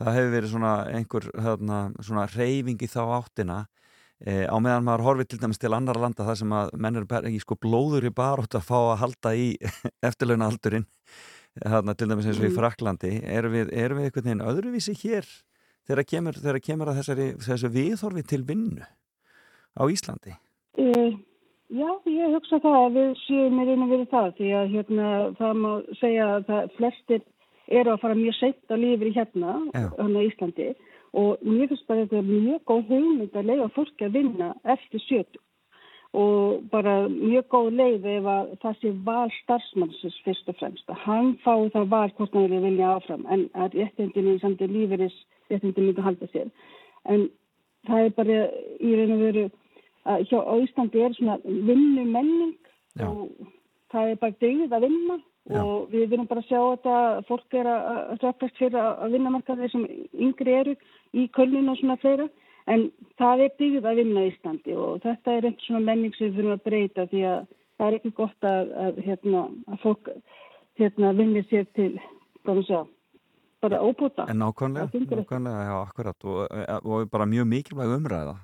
Það 0.00 0.16
hefur 0.16 0.34
verið 0.38 0.52
svona 0.56 0.74
einhver 0.90 1.30
hérna, 1.38 1.84
svona 2.00 2.26
reyfing 2.32 2.80
í 2.82 2.90
þá 2.90 3.02
áttina 3.20 3.62
uh, 4.26 4.46
á 4.50 4.56
meðan 4.56 4.86
maður 4.86 5.06
horfið 5.08 5.30
til 5.32 5.40
dæmis 5.44 5.60
til 5.62 5.72
annar 5.76 6.00
landa 6.00 6.26
þar 6.26 6.40
sem 6.40 6.56
að 6.56 6.74
menn 6.80 7.00
eru 7.00 7.22
í 7.30 7.40
sko 7.42 7.58
blóður 7.60 8.08
í 8.08 8.12
barótt 8.14 8.58
að 8.58 8.68
fá 8.68 8.76
að 8.80 9.00
halda 9.04 9.34
í 9.36 9.48
eftirlauna 10.08 10.50
aldurinn 10.50 10.88
þarna 11.62 11.94
til 11.94 12.08
dæmis 12.10 12.26
eins 12.28 12.40
og 12.40 12.48
í 12.48 12.50
Mm. 12.50 12.56
Fraklandi 12.58 13.12
erum 13.22 13.52
við, 13.54 13.68
erum 13.72 14.00
við 14.00 14.08
einhvern 14.08 14.24
veginn 14.26 14.46
öðruvísi 14.48 14.94
hér 15.04 15.28
þegar 15.86 16.08
kemur, 16.08 16.40
þegar 16.40 16.60
kemur 16.64 16.90
að 16.90 16.98
þessari, 17.00 17.28
þessari 17.38 17.74
viðhorfi 17.76 18.24
til 18.26 18.42
vinnu 18.48 18.88
á 19.78 19.82
Íslandi? 19.90 20.34
Uh, 20.74 21.14
já, 21.70 21.88
ég 22.10 22.34
hugsa 22.34 22.58
það 22.64 22.80
að 22.80 22.96
við 22.98 23.12
séum 23.26 23.54
með 23.58 23.70
einu 23.74 23.90
verið 23.92 24.10
það 24.10 24.32
því 24.38 24.50
að 24.58 24.74
hérna, 24.74 25.12
það 25.38 25.60
má 25.60 25.70
segja 26.00 26.26
að 26.38 26.50
flestir 26.78 27.22
eru 27.68 27.94
að 27.94 28.02
fara 28.02 28.18
mjög 28.18 28.36
seitt 28.40 28.74
á 28.74 28.76
lífri 28.76 29.14
hérna, 29.14 29.54
hérna 29.74 30.20
á 30.20 30.26
Íslandi 30.26 30.68
og 31.14 31.42
mér 31.46 31.68
finnst 31.70 31.86
bara 31.86 32.02
að 32.02 32.12
þetta 32.12 32.20
er 32.20 32.28
mjög 32.28 32.62
góð 32.70 32.86
hugmynd 32.90 33.36
að 33.38 33.50
leiða 33.50 33.72
fólki 33.74 34.06
að 34.06 34.16
vinna 34.18 34.48
eftir 34.74 35.02
sjötu. 35.06 35.40
Og 36.14 36.62
bara 36.70 36.94
mjög 37.10 37.46
góð 37.50 37.68
leið 37.78 38.08
ef 38.12 38.26
að 38.30 38.50
það 38.62 38.80
sé 38.80 38.92
val 39.06 39.30
starfsmannsins 39.40 40.18
fyrst 40.26 40.50
og 40.50 40.58
fremst 40.60 40.90
að 40.90 41.00
hann 41.06 41.32
fái 41.42 41.70
það 41.74 41.88
val 41.94 42.10
hvort 42.18 42.34
hann 42.34 42.46
vilja 42.46 42.64
vilja 42.66 42.92
áfram 42.98 43.26
en 43.34 43.48
að 43.54 43.78
réttindinu 43.80 44.36
samt 44.42 44.62
í 44.62 44.70
lífeyris 44.70 45.16
réttindinu 45.50 45.90
myndi 45.90 46.06
halda 46.06 46.30
sér. 46.32 46.50
En 47.10 47.28
það 47.86 48.06
er 48.06 48.16
bara 48.18 48.40
í 48.78 48.94
raun 48.98 49.14
og 49.16 49.24
veru 49.26 49.44
að 50.04 50.26
hjá 50.30 50.38
Íslandi 50.62 51.02
er 51.02 51.16
svona 51.16 51.38
vinnu 51.44 52.04
menning 52.10 52.56
Já. 52.98 53.08
og 53.08 53.30
það 53.92 54.10
er 54.10 54.20
bara 54.22 54.38
degið 54.42 54.76
að 54.76 54.86
vinna 54.88 55.18
Já. 55.44 55.60
og 55.60 55.90
við 55.92 56.06
viljum 56.08 56.28
bara 56.28 56.42
sjá 56.46 56.56
þetta 56.56 56.92
að 56.98 57.18
fólk 57.28 57.56
er 57.60 57.68
að 57.68 57.88
að 57.92 58.22
hrökkast 58.22 58.60
fyrir 58.62 58.78
að 58.80 59.02
að 59.04 59.16
vinna 59.16 59.32
markaði 59.34 59.68
sem 59.74 59.82
yngri 60.26 60.54
eru 60.56 60.72
í 61.12 61.26
kölninu 61.36 61.74
og 61.74 61.80
svona 61.80 61.98
fleira. 62.00 62.28
En 62.72 62.86
það 63.20 63.42
er 63.44 63.52
degið 63.60 63.88
að 63.90 63.98
vinna 64.00 64.22
í 64.24 64.30
Íslandi 64.30 64.76
og 64.80 65.02
þetta 65.04 65.34
er 65.34 65.48
einhvern 65.50 65.66
svona 65.66 65.84
menning 65.84 66.16
sem 66.16 66.30
við 66.30 66.38
þurfum 66.38 66.54
að 66.54 66.64
breyta 66.64 67.06
því 67.10 67.26
að 67.28 67.42
það 67.76 67.86
er 67.86 67.96
ekki 67.98 68.12
gott 68.16 68.48
að, 68.48 68.72
að, 68.86 69.02
hérna, 69.04 69.44
að 69.68 69.82
fólk 69.82 70.10
hérna, 70.80 71.12
vinni 71.18 71.44
sér 71.50 71.68
til 71.76 71.90
sjá, 72.64 72.80
bara 73.60 73.82
óbúta 73.84 74.24
En 74.28 74.40
nákvæmlega, 74.40 74.88
nákvæmlega, 74.96 75.68
já, 75.68 75.76
akkurat. 75.82 76.24
Og, 76.24 76.40
og 76.88 77.10
bara 77.12 77.28
mjög 77.28 77.50
mikilvæg 77.52 77.96
umræða 77.98 78.38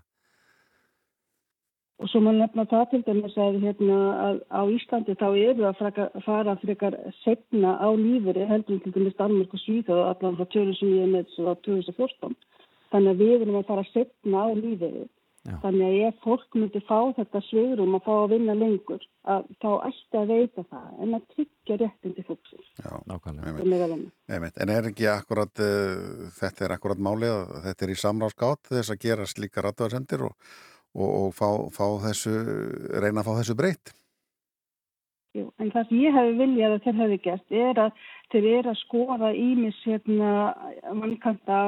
Og 2.01 2.09
svo 2.09 2.23
maður 2.25 2.41
nefna 2.41 2.65
það 2.71 2.85
til 2.91 3.01
dæmis 3.05 3.35
að, 3.37 3.57
hérna, 3.61 3.97
að 4.25 4.39
á 4.49 4.63
Íslandi 4.73 5.17
þá 5.21 5.27
eru 5.29 5.67
að 5.69 5.79
fraka, 5.83 6.07
fara 6.25 6.57
frekar 6.63 6.97
setna 7.21 7.75
á 7.77 7.89
lífuri 7.93 8.47
heldur 8.49 8.81
til 8.81 8.95
dæmis 8.95 9.19
Danmark 9.19 9.53
og 9.53 9.61
Svíþjóð 9.67 10.03
allan 10.07 10.39
frá 10.39 10.47
2007 10.57 11.09
með 11.13 11.35
svo 11.35 11.53
á 11.53 11.55
2014. 11.69 12.37
Þannig 12.91 13.13
að 13.13 13.21
við 13.21 13.35
erum 13.45 13.59
að 13.61 13.69
fara 13.69 13.89
setna 13.93 14.47
á 14.47 14.51
lífuri. 14.57 15.05
Já. 15.49 15.55
Þannig 15.63 15.87
að 15.87 15.99
ef 16.05 16.17
fólk 16.21 16.57
myndi 16.61 16.81
fá 16.85 16.97
þetta 17.17 17.41
svigurum 17.47 17.95
að 17.97 18.03
fá 18.05 18.11
að 18.13 18.33
vinna 18.35 18.57
lengur, 18.61 19.05
að 19.33 19.47
þá 19.63 19.71
ætti 19.89 20.19
að 20.21 20.33
veita 20.35 20.65
það 20.69 20.99
en 21.01 21.17
að 21.17 21.23
tryggja 21.35 21.79
réttin 21.81 22.17
til 22.17 22.25
fólksins. 22.27 22.67
Já, 22.77 22.91
nákvæmlega. 23.09 23.55
sem. 23.65 24.51
En 24.61 24.73
er 24.75 24.91
ekki 24.91 25.09
akkurat, 25.09 25.63
uh, 25.65 26.27
þetta 26.37 26.67
er 26.67 26.75
akkurat 26.77 27.01
málið 27.01 27.33
að 27.39 27.57
þetta 27.71 27.87
er 27.87 27.95
í 27.95 27.97
samráðskátt 28.03 28.73
þess 28.75 28.93
að 28.93 29.01
gera 29.07 29.31
slíka 29.33 29.65
rattuarsendir 29.65 30.27
og, 30.29 30.37
og, 30.97 31.09
og 31.09 31.33
fá, 31.37 31.49
fá 31.75 31.87
þessu, 32.07 32.35
reyna 33.03 33.23
að 33.23 33.29
fá 33.29 33.33
þessu 33.41 33.57
breytt? 33.59 33.95
Jú, 35.39 35.45
en 35.63 35.69
það 35.71 35.85
sem 35.87 36.01
ég 36.03 36.17
hefði 36.17 36.39
viljað 36.41 36.73
að 36.75 36.85
þeir 36.85 36.97
hefði 37.01 37.19
gert 37.23 37.53
er 37.55 37.81
að 37.85 38.07
þeir 38.33 38.47
eru 38.51 38.71
að 38.73 38.81
skoða 38.81 39.29
ímis 39.39 39.77
hérna 39.87 40.31
mannkanta 40.99 41.61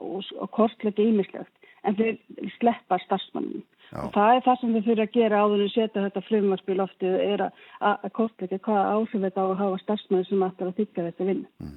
og 0.00 0.48
kortleika 0.56 1.04
ímislegt 1.04 1.68
en 1.84 1.98
þeir 1.98 2.16
sleppa 2.56 2.96
starfsmannum 3.04 3.64
Já. 3.90 4.00
Og 4.04 4.12
það 4.14 4.32
er 4.36 4.44
það 4.44 4.58
sem 4.60 4.74
við 4.74 4.84
þurfum 4.86 5.02
að 5.02 5.14
gera 5.16 5.38
áður 5.42 5.62
en 5.64 5.70
setja 5.72 6.02
þetta 6.04 6.22
frumvarp 6.28 6.68
í 6.70 6.74
loftið 6.78 7.14
er 7.24 7.42
að, 7.42 8.04
kortleika 8.14 8.58
hvaða 8.66 8.92
áhrif 8.94 9.24
þetta 9.24 9.42
á 9.42 9.46
að 9.46 9.54
hafa 9.60 9.80
starfsmæður 9.82 10.28
sem 10.28 10.44
ætlar 10.46 10.70
að 10.70 10.76
þykka 10.78 11.06
þetta 11.08 11.26
vinnu. 11.30 11.72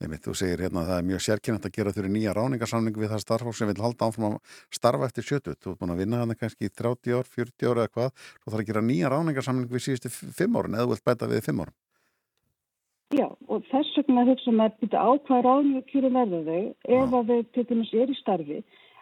Einmitt, 0.00 0.22
þú 0.24 0.36
segir 0.40 0.62
hérna 0.64 0.80
að 0.80 0.88
það 0.92 1.02
er 1.02 1.08
mjög 1.10 1.24
sérkynnt 1.26 1.68
að 1.68 1.74
gera 1.76 1.92
þurfi 1.96 2.12
nýja 2.14 2.36
ráningarsamning 2.38 3.02
við 3.02 3.12
það 3.12 3.24
starfólk 3.26 3.58
sem 3.58 3.68
vil 3.68 3.84
halda 3.84 4.08
áfram 4.08 4.28
að 4.30 4.54
starfa 4.78 5.10
eftir 5.10 5.28
70. 5.28 5.58
Þú 5.60 5.74
ert 5.74 5.82
búin 5.82 5.92
að 5.92 6.00
vinna 6.04 6.22
hana 6.22 6.38
kannski 6.38 6.70
í 6.70 6.72
30 6.72 7.18
ár, 7.18 7.28
40 7.36 7.68
ár 7.68 7.82
eða 7.82 7.92
hvað. 7.98 8.24
Þú 8.38 8.54
þarf 8.54 8.62
að 8.64 8.70
gera 8.72 8.86
nýja 8.88 9.12
ráningarsamning 9.12 9.68
við 9.68 9.84
síðustu 9.90 10.14
5 10.40 10.56
árun 10.62 10.78
eða 10.78 10.88
þú 10.88 10.94
vilt 10.94 11.06
bæta 11.10 11.28
við 11.28 11.44
5 11.50 11.62
árun. 11.66 11.76
Já, 13.16 13.24
og 13.48 13.64
þess 13.70 13.94
vegna 13.96 14.26
hugsa 14.28 14.52
maður 14.52 14.82
býta 14.82 15.00
á 15.00 15.10
hvað 15.24 15.46
ráðningakjöru 15.46 16.08
verður 16.12 16.48
þau 16.48 16.64
ef 16.96 17.14
að 17.16 17.30
þau 17.30 17.38
til 17.54 17.62
dæmis 17.70 17.92
er 17.96 18.10
í 18.12 18.16
starfi 18.18 18.58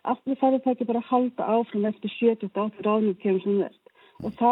það 0.06 0.70
ekki 0.72 0.86
bara 0.88 1.02
halda 1.10 1.50
áfram 1.56 1.88
eftir 1.90 2.10
78 2.20 2.86
ráðningakjörum 2.86 3.42
sem 3.42 3.58
verð 3.64 3.82
og 4.24 4.32
þá 4.38 4.50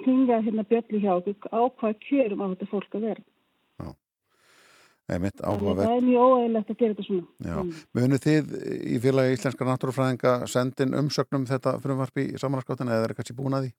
klinga 0.00 0.40
hérna 0.42 0.64
bjöllu 0.66 1.00
hjá 1.04 1.12
okkur 1.20 1.52
á 1.54 1.60
hvað 1.78 2.00
kjörum 2.08 2.42
á 2.42 2.46
þetta 2.54 2.70
fólk 2.72 2.98
að 2.98 3.06
vera. 3.10 3.22
Einmitt, 5.04 5.36
það 5.36 5.82
er 5.84 6.00
mjög 6.00 6.22
óægilegt 6.32 6.70
að 6.72 6.78
gera 6.80 6.94
þetta 6.94 7.04
svona. 7.04 7.26
Já, 7.44 7.56
Mm. 7.60 7.72
munið 7.94 8.20
þið 8.24 8.44
í 8.88 9.00
félagi 9.04 9.34
Íslenska 9.36 9.66
náttúrufræðinga 9.68 10.32
sendin 10.48 10.94
umsögnum 10.96 11.44
þetta 11.44 11.74
frumvarp 11.82 12.16
í 12.16 12.38
samanarskottina 12.40 12.94
eða 12.96 13.04
er 13.04 13.12
það 13.12 13.18
kannski 13.20 13.36
búin 13.36 13.52
að 13.52 13.66
því? 13.66 13.72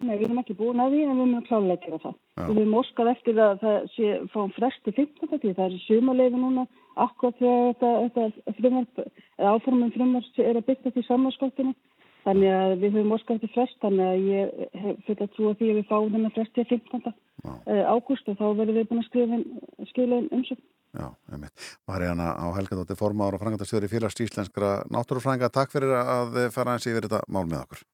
Nei, 0.00 0.14
við 0.16 0.26
erum 0.30 0.40
ekki 0.40 0.56
búin 0.56 0.80
að 0.80 0.94
því 0.94 1.00
en 1.04 1.18
við 1.18 1.22
erum 1.26 1.44
klálega 1.44 1.74
að 1.76 1.82
gera 1.84 1.98
það. 2.00 2.14
Já. 2.38 2.44
Við 2.48 2.60
erum 2.62 2.76
óskað 2.80 3.10
eftir 3.10 3.40
að 3.44 3.58
það 3.60 3.76
sé 3.94 4.12
fáum 4.32 4.52
fresti 4.56 4.94
15. 4.96 5.32
því 5.42 5.52
það 5.58 5.66
er 5.66 5.82
sumaleiði 5.84 6.40
núna 6.40 6.64
akkurat 7.04 7.36
þegar 7.40 7.76
þetta, 7.82 7.90
þetta 8.16 8.54
frumvarp, 8.60 9.02
eða 9.36 9.52
áformum 9.54 9.92
frumvarp 9.96 10.40
er 10.46 10.60
að 10.60 10.66
byggja 10.70 10.94
því 10.94 11.04
samanskottinu. 11.04 11.74
Þannig 12.20 12.52
að 12.52 12.74
við 12.80 12.96
höfum 12.96 13.14
óskað 13.16 13.38
eftir 13.38 13.52
frest, 13.54 13.76
þannig 13.80 14.08
að 14.08 14.26
ég 14.28 14.96
fullt 15.06 15.22
að 15.24 15.30
trúa 15.36 15.54
því 15.56 15.70
að 15.70 15.78
við 15.78 15.86
fáum 15.88 16.10
þennan 16.16 16.34
fresti 16.36 16.66
15. 16.72 17.14
ágúst 17.88 18.28
og 18.28 18.36
þá 18.40 18.44
verðum 18.58 18.76
við 18.76 18.90
búin 18.90 19.00
að 19.00 19.08
skrifa 19.92 20.18
inn 20.20 20.28
umsögn. 20.36 20.66
Já, 20.90 21.06
einmitt. 21.30 21.70
Marjana 21.88 22.34
á 22.34 22.46
Helgadóttir 22.56 22.98
formáður 22.98 23.38
og 23.38 23.44
frangatastjóri 23.44 23.88
félags 23.88 24.20
íslenskra 24.20 24.80
náttúrufræðinga. 24.92 25.52
Takk 25.54 25.72
fyrir 25.72 25.94
að 25.96 26.42
fara 26.52 26.74
eins 26.74 26.88
yfir 26.90 27.06
þetta 27.06 27.22
mál 27.30 27.46
með 27.46 27.62
okkur. 27.62 27.84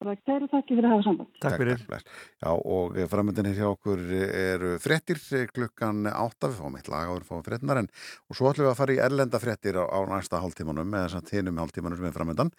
Bara 0.00 0.14
kæra 0.16 0.46
þakki 0.48 0.76
fyrir 0.78 0.86
að 0.88 0.92
hafa 0.94 1.04
samband. 1.04 1.32
Takk 1.44 1.58
fyrir. 1.60 1.82
bless. 1.90 2.04
Já, 2.40 2.50
og 2.56 2.94
framöndinni 3.12 3.52
hjá 3.52 3.66
okkur 3.68 4.00
eru 4.16 4.70
fréttir 4.80 5.20
klukkan 5.52 6.08
átta, 6.08 6.48
við 6.48 6.56
fáum 6.56 6.78
eitt 6.78 6.88
lag 6.88 7.10
áður 7.10 7.26
fáum 7.28 7.42
fréttinar 7.44 7.82
en 7.82 7.90
og 8.30 8.38
svo 8.38 8.48
ætlum 8.48 8.64
við 8.64 8.70
að 8.72 8.78
fara 8.78 8.94
í 8.96 9.00
erlenda 9.04 9.40
fréttir 9.42 9.76
á, 9.76 9.84
á 9.84 10.00
næsta 10.08 10.40
hálftímanum 10.40 10.96
eða 10.96 11.10
þess 11.10 11.20
að 11.20 11.34
hinum 11.36 11.60
hálftímanum 11.60 12.00
sem 12.00 12.08
er 12.08 12.16
framöndan 12.16 12.52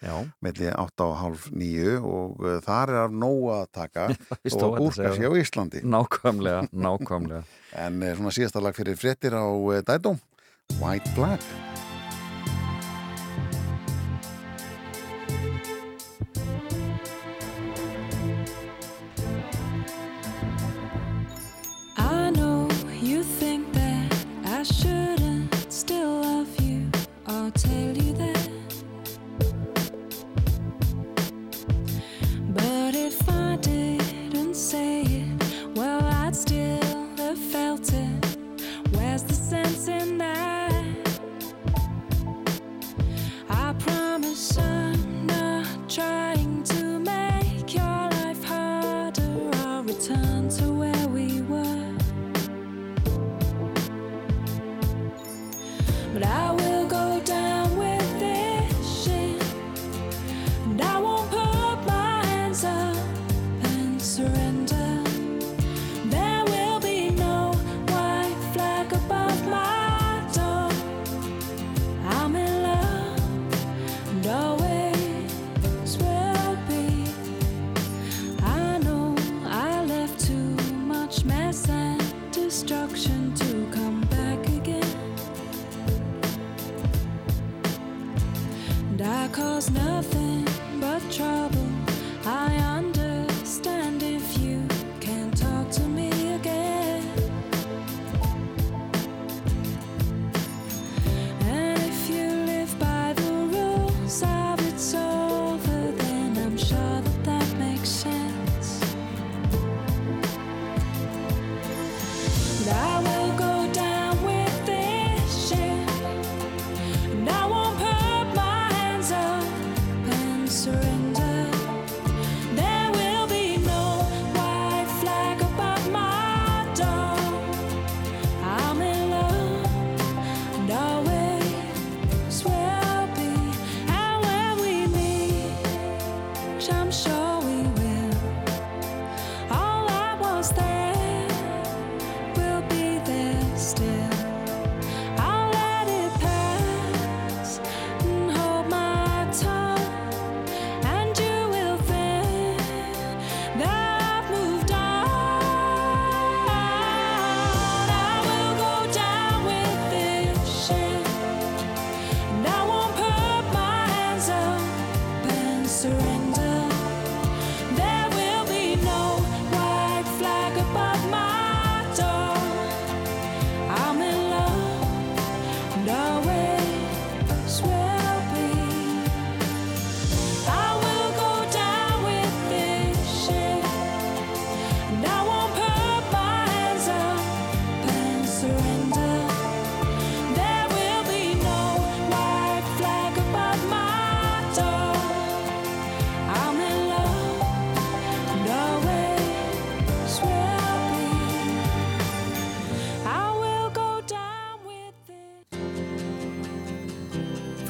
melli 0.44 0.70
átta 0.70 1.08
og 1.08 1.18
hálf 1.18 1.48
nýju 1.50 1.98
og 1.98 2.46
uh, 2.46 2.60
þar 2.62 2.94
er 2.94 3.00
af 3.02 3.18
nóg 3.24 3.50
að 3.56 3.66
taka 3.80 4.06
og 4.30 4.46
stóð 4.46 4.68
að 4.68 4.78
gúrka 4.78 4.96
segja 5.00 5.18
sér 5.18 5.26
á 5.26 5.32
það. 5.32 5.42
Íslandi 5.42 5.84
Nákvæmlega, 5.96 6.64
nákvæmlega 6.86 7.42
En 7.82 8.02
eh, 8.04 8.16
svona 8.18 8.34
síðasta 8.36 8.62
lag 8.62 8.76
fyrir 8.76 8.98
fréttir 9.00 9.34
á 9.34 9.44
uh, 9.48 9.82
Dædóm 9.82 10.20
White 10.78 11.16
Flag 11.16 11.71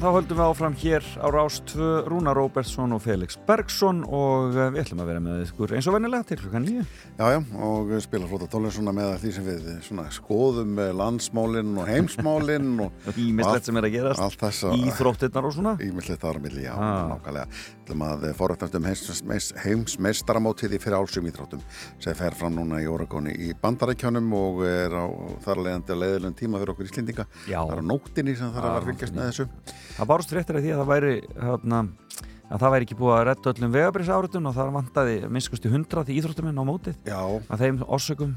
þá 0.00 0.14
höldum 0.14 0.38
við 0.38 0.46
áfram 0.46 0.74
hér 0.80 1.06
á 1.20 1.26
Rást 1.28 1.74
2, 1.74 1.88
Rúna 2.08 2.32
Róbertsson 2.32 2.94
og 2.96 3.02
Felix 3.04 3.36
Bergsson 3.44 3.98
og 4.08 4.54
eh, 4.56 4.70
við 4.72 4.80
ætlum 4.86 5.02
að 5.04 5.10
vera 5.10 5.20
með 5.24 5.42
ykkur 5.44 5.74
eins 5.76 5.88
og 5.90 5.96
vennilega 5.96 6.24
til 6.30 6.38
klukkan 6.40 6.64
9. 6.64 6.84
Já, 7.18 7.26
já, 7.34 7.40
og 7.66 7.92
spila 8.00 8.30
flóta 8.30 8.48
svona 8.72 8.94
með 8.96 9.12
því 9.20 9.32
sem 9.36 9.44
við 9.50 9.68
svona, 9.84 10.06
skoðum 10.16 10.80
eh, 10.80 10.94
landsmálinn 10.96 11.76
og 11.76 11.90
heimsmálinn 11.90 12.70
og 12.86 13.10
Ímislegt 13.26 13.68
sem 13.68 13.76
er 13.76 13.90
að 13.90 13.96
gerast, 13.98 14.24
allt 14.24 14.40
þessa 14.40 14.72
íþróttirnar 14.88 15.50
og 15.50 15.56
svona. 15.58 15.76
Ímislegt 15.84 16.24
þar 16.24 16.40
á 16.40 16.44
milli, 16.46 16.64
já, 16.64 16.74
Ah. 16.80 17.04
nákvæmlega 17.12 17.80
Þú 17.90 17.96
að 18.06 18.24
forrættast 18.38 18.74
um 18.78 18.84
heims, 18.86 19.48
heimsmeistaramótið 19.64 20.76
í 20.76 20.78
fyrir 20.78 21.00
álsum 21.00 21.26
íþróttum 21.26 21.62
sem 21.98 22.14
fer 22.14 22.36
fram 22.38 22.54
núna 22.54 22.78
í 22.78 22.86
Oregoni 22.86 23.32
í 23.34 23.48
bandarækjánum 23.58 24.30
og 24.38 24.62
er 24.62 24.94
á 24.94 25.10
þar 25.42 25.62
leiðandi 25.64 25.94
að 25.96 26.02
leiðilegum 26.04 26.36
tíma 26.38 26.60
fyrir 26.62 26.74
okkur 26.76 26.86
Íslendinga 26.86 27.26
Já. 27.50 27.58
Það 27.58 27.74
er 27.74 27.82
á 27.82 27.90
nóttinni 27.90 28.36
sem 28.38 28.52
þarf 28.54 28.68
að 28.70 28.78
að 28.78 28.86
fylgjast 28.92 29.16
með 29.16 29.32
þessu 29.32 29.48
Það 29.96 30.10
bárst 30.12 30.34
fréttir 30.34 30.58
af 30.58 30.64
því 30.64 30.74
að 30.74 30.80
það 30.80 30.90
væri 30.90 31.12
hérna, 31.40 31.82
að 32.50 32.62
það 32.62 32.74
væri 32.74 32.86
ekki 32.88 32.98
búið 32.98 33.14
að 33.16 33.22
redda 33.28 33.52
öllum 33.52 33.74
vegabrís 33.76 34.10
áritun 34.14 34.50
og 34.50 34.56
það 34.56 34.72
vantaði 34.78 35.16
minnskusti 35.30 35.70
100 35.70 36.14
íþróttumenn 36.16 36.60
á 36.60 36.64
mótið. 36.66 36.98
Já, 37.06 37.20
að 37.20 37.64
þeim 37.64 37.80
orsökum. 37.86 38.34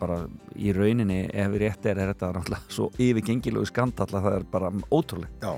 Bara 0.00 0.18
í 0.54 0.74
rauninni 0.74 1.20
ef 1.30 1.56
rétt 1.60 1.88
er, 1.90 2.00
er 2.00 2.12
þetta 2.12 2.32
náttúrulega 2.38 2.76
svo 2.76 2.90
yfirgengilegu 2.98 3.68
skandall 3.70 4.10
að 4.10 4.28
það 4.28 4.38
er 4.38 4.46
bara 4.52 4.70
ótrúlega 4.90 5.30
já, 5.42 5.52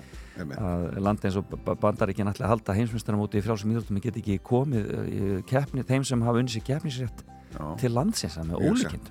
að 0.57 0.99
landi 1.05 1.29
eins 1.29 1.39
og 1.41 1.55
bandaríkinn 1.67 2.31
ætla 2.33 2.49
að 2.49 2.53
halda 2.55 2.77
heimsmyndstarmóti 2.77 3.41
í 3.41 3.45
frjálsum 3.45 3.73
íþróttum 3.73 4.03
get 4.05 4.21
ekki 4.21 4.39
komið 4.45 4.93
í 5.07 5.33
keppni 5.49 5.85
þeim 5.87 6.07
sem 6.09 6.25
hafa 6.27 6.43
unni 6.43 6.53
sér 6.53 6.65
keppnisrétt 6.67 7.25
já. 7.25 7.65
til 7.81 7.93
landsins 7.95 8.37
það 8.39 8.51
með 8.51 8.65
ólíkind 8.71 9.11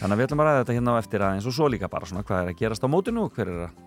þannig 0.00 0.14
að 0.14 0.18
við 0.18 0.26
ætlum 0.26 0.42
að 0.42 0.50
ræða 0.50 0.62
þetta 0.62 0.78
hérna 0.78 0.94
á 0.94 1.00
eftir 1.02 1.26
aðeins 1.28 1.48
og 1.48 1.56
svo 1.58 1.70
líka 1.72 1.90
bara 1.92 2.10
svona 2.10 2.24
hvað 2.26 2.42
er 2.42 2.52
að 2.52 2.60
gerast 2.62 2.86
á 2.86 2.88
mótinu 2.90 3.26
og 3.26 3.38
hver 3.38 3.52
er 3.52 3.64
að, 3.66 3.78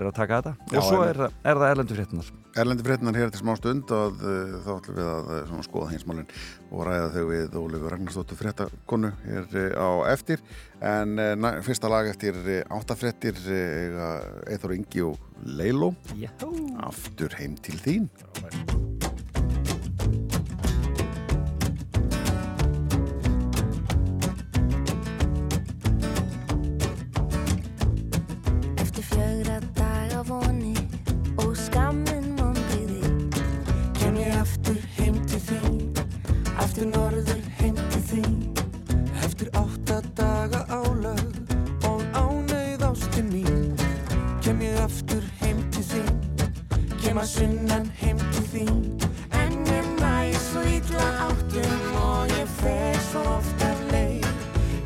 er 0.00 0.08
að 0.08 0.16
taka 0.16 0.40
þetta. 0.40 0.52
Já, 0.72 0.78
og 0.80 0.88
svo 0.88 1.02
er, 1.06 1.20
er 1.28 1.60
það 1.60 1.74
erlendu 1.74 1.98
fréttinar 1.98 2.30
Erlendi 2.52 2.84
fréttinar 2.84 3.16
hér 3.16 3.30
til 3.32 3.40
smá 3.40 3.54
stund 3.56 3.92
og 3.96 4.20
uh, 4.20 4.56
þá 4.64 4.70
ætlum 4.74 4.98
við 4.98 5.08
að 5.08 5.30
uh, 5.38 5.62
skoða 5.64 5.90
heimsmálinn 5.92 6.34
og 6.68 6.84
ræða 6.88 7.08
þau 7.14 7.24
við 7.30 7.56
Ólegu 7.62 7.92
Ragnarsdóttur 7.94 8.40
fréttakonu 8.42 9.12
hér 9.24 9.48
uh, 9.48 9.72
á 9.80 9.88
eftir. 10.12 10.44
En 10.82 11.16
næ, 11.16 11.50
fyrsta 11.64 11.88
lag 11.92 12.10
eftir 12.12 12.36
áttafréttir 12.68 13.40
uh, 13.48 14.14
Eithor 14.52 14.76
Ingi 14.76 15.06
og 15.08 15.20
Leilo 15.48 15.94
aftur 16.84 17.40
heim 17.40 17.56
til 17.64 17.80
þín. 17.80 18.08
Eftir 18.36 18.91
Að 47.12 47.28
sunnan 47.28 47.84
heim 48.00 48.18
til 48.34 48.44
þín. 48.50 48.78
En 49.38 49.52
ég 49.68 49.90
næ 50.00 50.32
svo 50.42 50.62
illa 50.66 51.04
áttum 51.28 51.84
og 52.00 52.32
ég 52.34 52.48
fer 52.56 52.98
svo 53.10 53.22
oft 53.36 53.62
af 53.62 53.82
leið. 53.92 54.26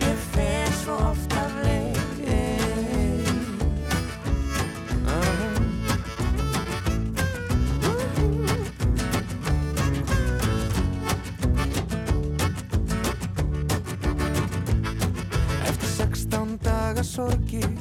Ég 0.04 0.18
fer 0.34 0.74
svo 0.82 0.98
oft 1.06 1.32
af 1.32 1.54
leið. 1.64 2.02
Eftir 15.64 15.88
16 15.96 16.58
daga 16.68 17.06
sorgir 17.06 17.75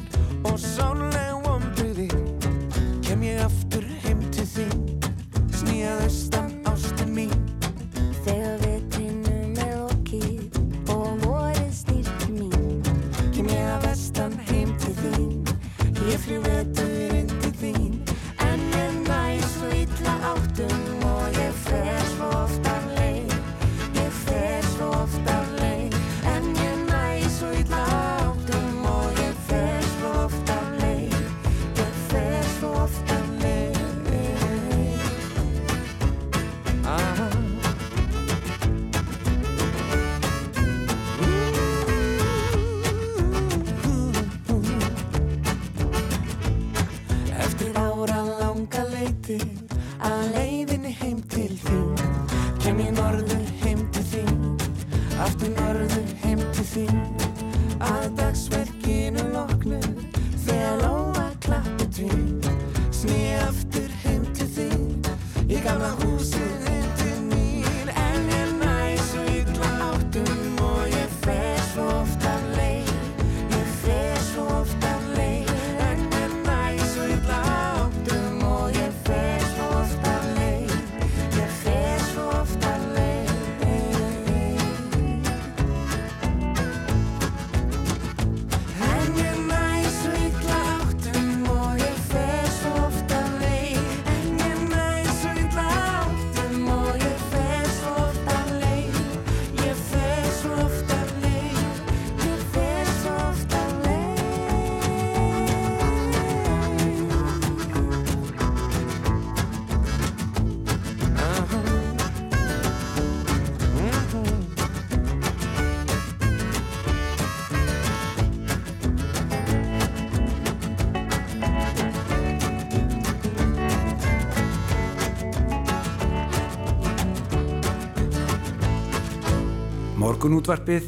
Morgun 130.26 130.42
útvarpið 130.42 130.86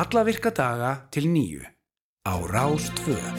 alla 0.00 0.22
virka 0.24 0.48
daga 0.48 0.94
til 1.12 1.28
nýju 1.28 1.60
á 2.24 2.32
Rástvö. 2.48 3.37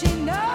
She 0.00 0.14
knows 0.14 0.47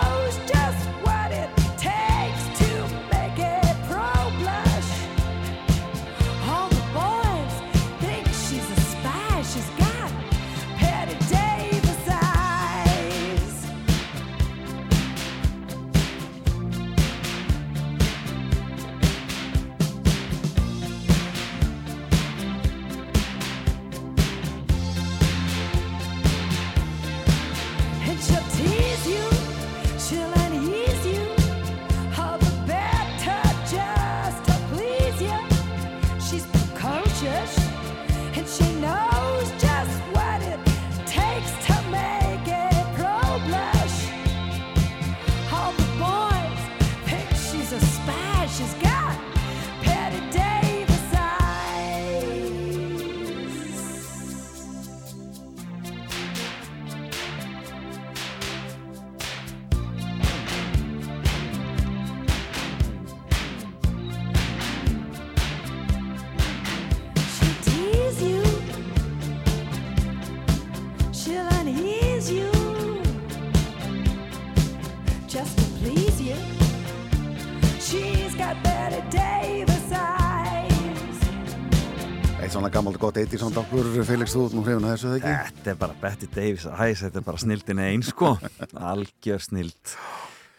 í 83.14 83.38
samt 83.38 83.58
okkur 83.62 83.88
Felix 84.08 84.34
þú 84.34 84.44
út 84.48 84.54
nú 84.58 84.64
hrifin 84.66 84.88
að 84.88 84.94
þessu 84.96 85.10
þegar 85.12 85.20
ekki? 85.20 85.58
Þetta 85.60 85.72
er 85.74 85.80
bara 85.84 85.98
Betty 86.02 86.30
Davis 86.34 86.64
Æs, 86.66 87.04
þetta 87.04 87.20
er 87.20 87.26
bara 87.28 87.42
snildin 87.44 87.82
einn 87.84 88.06
sko. 88.06 88.32
Algjör 88.92 89.44
snild. 89.44 89.94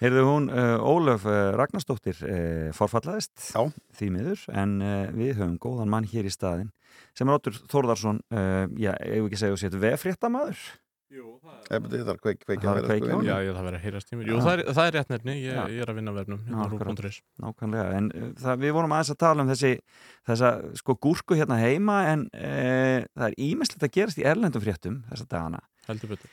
Heyrðu 0.02 0.24
hún, 0.28 0.47
uh, 0.52 0.76
Ólöf 0.85 1.26
uh, 1.26 1.51
Ragnarsdóttir 1.59 2.20
uh, 2.22 2.70
forfallaðist 2.76 3.51
Já. 3.51 3.64
því 3.98 4.10
miður 4.14 4.47
en 4.55 4.76
uh, 4.82 4.94
við 5.16 5.35
höfum 5.40 5.59
góðan 5.62 5.90
mann 5.94 6.09
hér 6.10 6.28
í 6.28 6.35
staðin 6.35 6.70
sem 7.16 7.31
er 7.31 7.39
Óttur 7.39 7.59
Þórðarsson 7.70 8.20
já, 8.78 8.93
eigum 8.98 9.26
við 9.26 9.32
ekki 9.32 9.39
að 9.39 9.43
segja 9.43 9.55
og 9.55 9.60
veffréttamaður 11.15 11.95
Þetta 11.95 12.15
er 12.15 12.20
kveik, 12.24 12.41
kveik, 12.45 12.62
Það 12.65 12.78
er 12.81 12.86
kveikja 12.89 13.09
á 13.09 13.15
honum. 13.15 13.28
Já, 13.28 13.35
já, 13.45 13.51
það 13.55 13.66
verður 13.69 13.78
að 13.78 13.85
heyrast 13.85 14.12
í 14.12 14.19
mér. 14.19 14.31
Jú, 14.31 14.39
það 14.45 14.55
er, 14.55 14.62
það 14.78 14.89
er 14.91 14.97
rétt 14.99 15.12
nefni, 15.15 15.35
ég, 15.41 15.59
ég 15.74 15.85
er 15.85 15.93
að 15.93 15.99
vinna 16.01 16.15
vefnum 16.19 16.41
Já, 16.45 16.57
hérna 16.74 17.12
Nákvæmlega, 17.45 17.86
en 17.99 18.09
uh, 18.11 18.28
það, 18.45 18.62
við 18.65 18.77
vorum 18.78 18.95
aðeins 18.97 19.12
að 19.15 19.20
tala 19.24 19.45
um 19.45 19.53
þessi 19.53 19.73
þessa 20.31 20.53
sko 20.81 20.97
gúrku 21.07 21.39
hérna 21.39 21.59
heima 21.61 21.99
en 22.12 22.24
uh, 22.32 23.01
það 23.15 23.27
er 23.28 23.36
ímislegt 23.49 23.86
að 23.86 23.95
gerast 23.99 24.23
í 24.23 24.27
erlendum 24.28 24.65
fréttum 24.65 25.03
þessa 25.11 25.28
dagana. 25.31 25.62
Heldur 25.89 26.15
betur. 26.15 26.32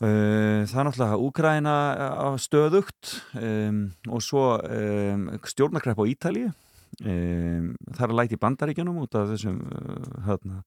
Uh, 0.00 0.64
það 0.64 0.78
er 0.80 0.86
náttúrulega 0.88 1.20
Úkraina 1.26 1.76
á 2.24 2.28
stöðugt 2.40 3.14
um, 3.36 3.82
og 4.08 4.24
svo 4.24 4.44
um, 4.56 5.26
stjórnarkrepp 5.44 6.00
á 6.00 6.04
Ítalíu 6.08 6.52
um, 7.04 7.70
það 7.94 8.04
er 8.06 8.16
læti 8.18 8.36
í 8.36 8.42
bandaríkjunum 8.42 9.00
út 9.04 9.16
af 9.18 9.30
þessum 9.32 9.62
uh, 9.68 10.10
hérna, 10.26 10.60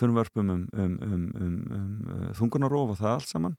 frumvörpum 0.00 0.52
um, 0.54 0.66
um, 0.72 0.98
um, 1.06 1.24
um, 1.38 1.56
um 1.78 1.88
uh, 2.16 2.28
þungunarof 2.38 2.94
og 2.94 3.00
það 3.00 3.14
allt 3.14 3.32
saman 3.32 3.56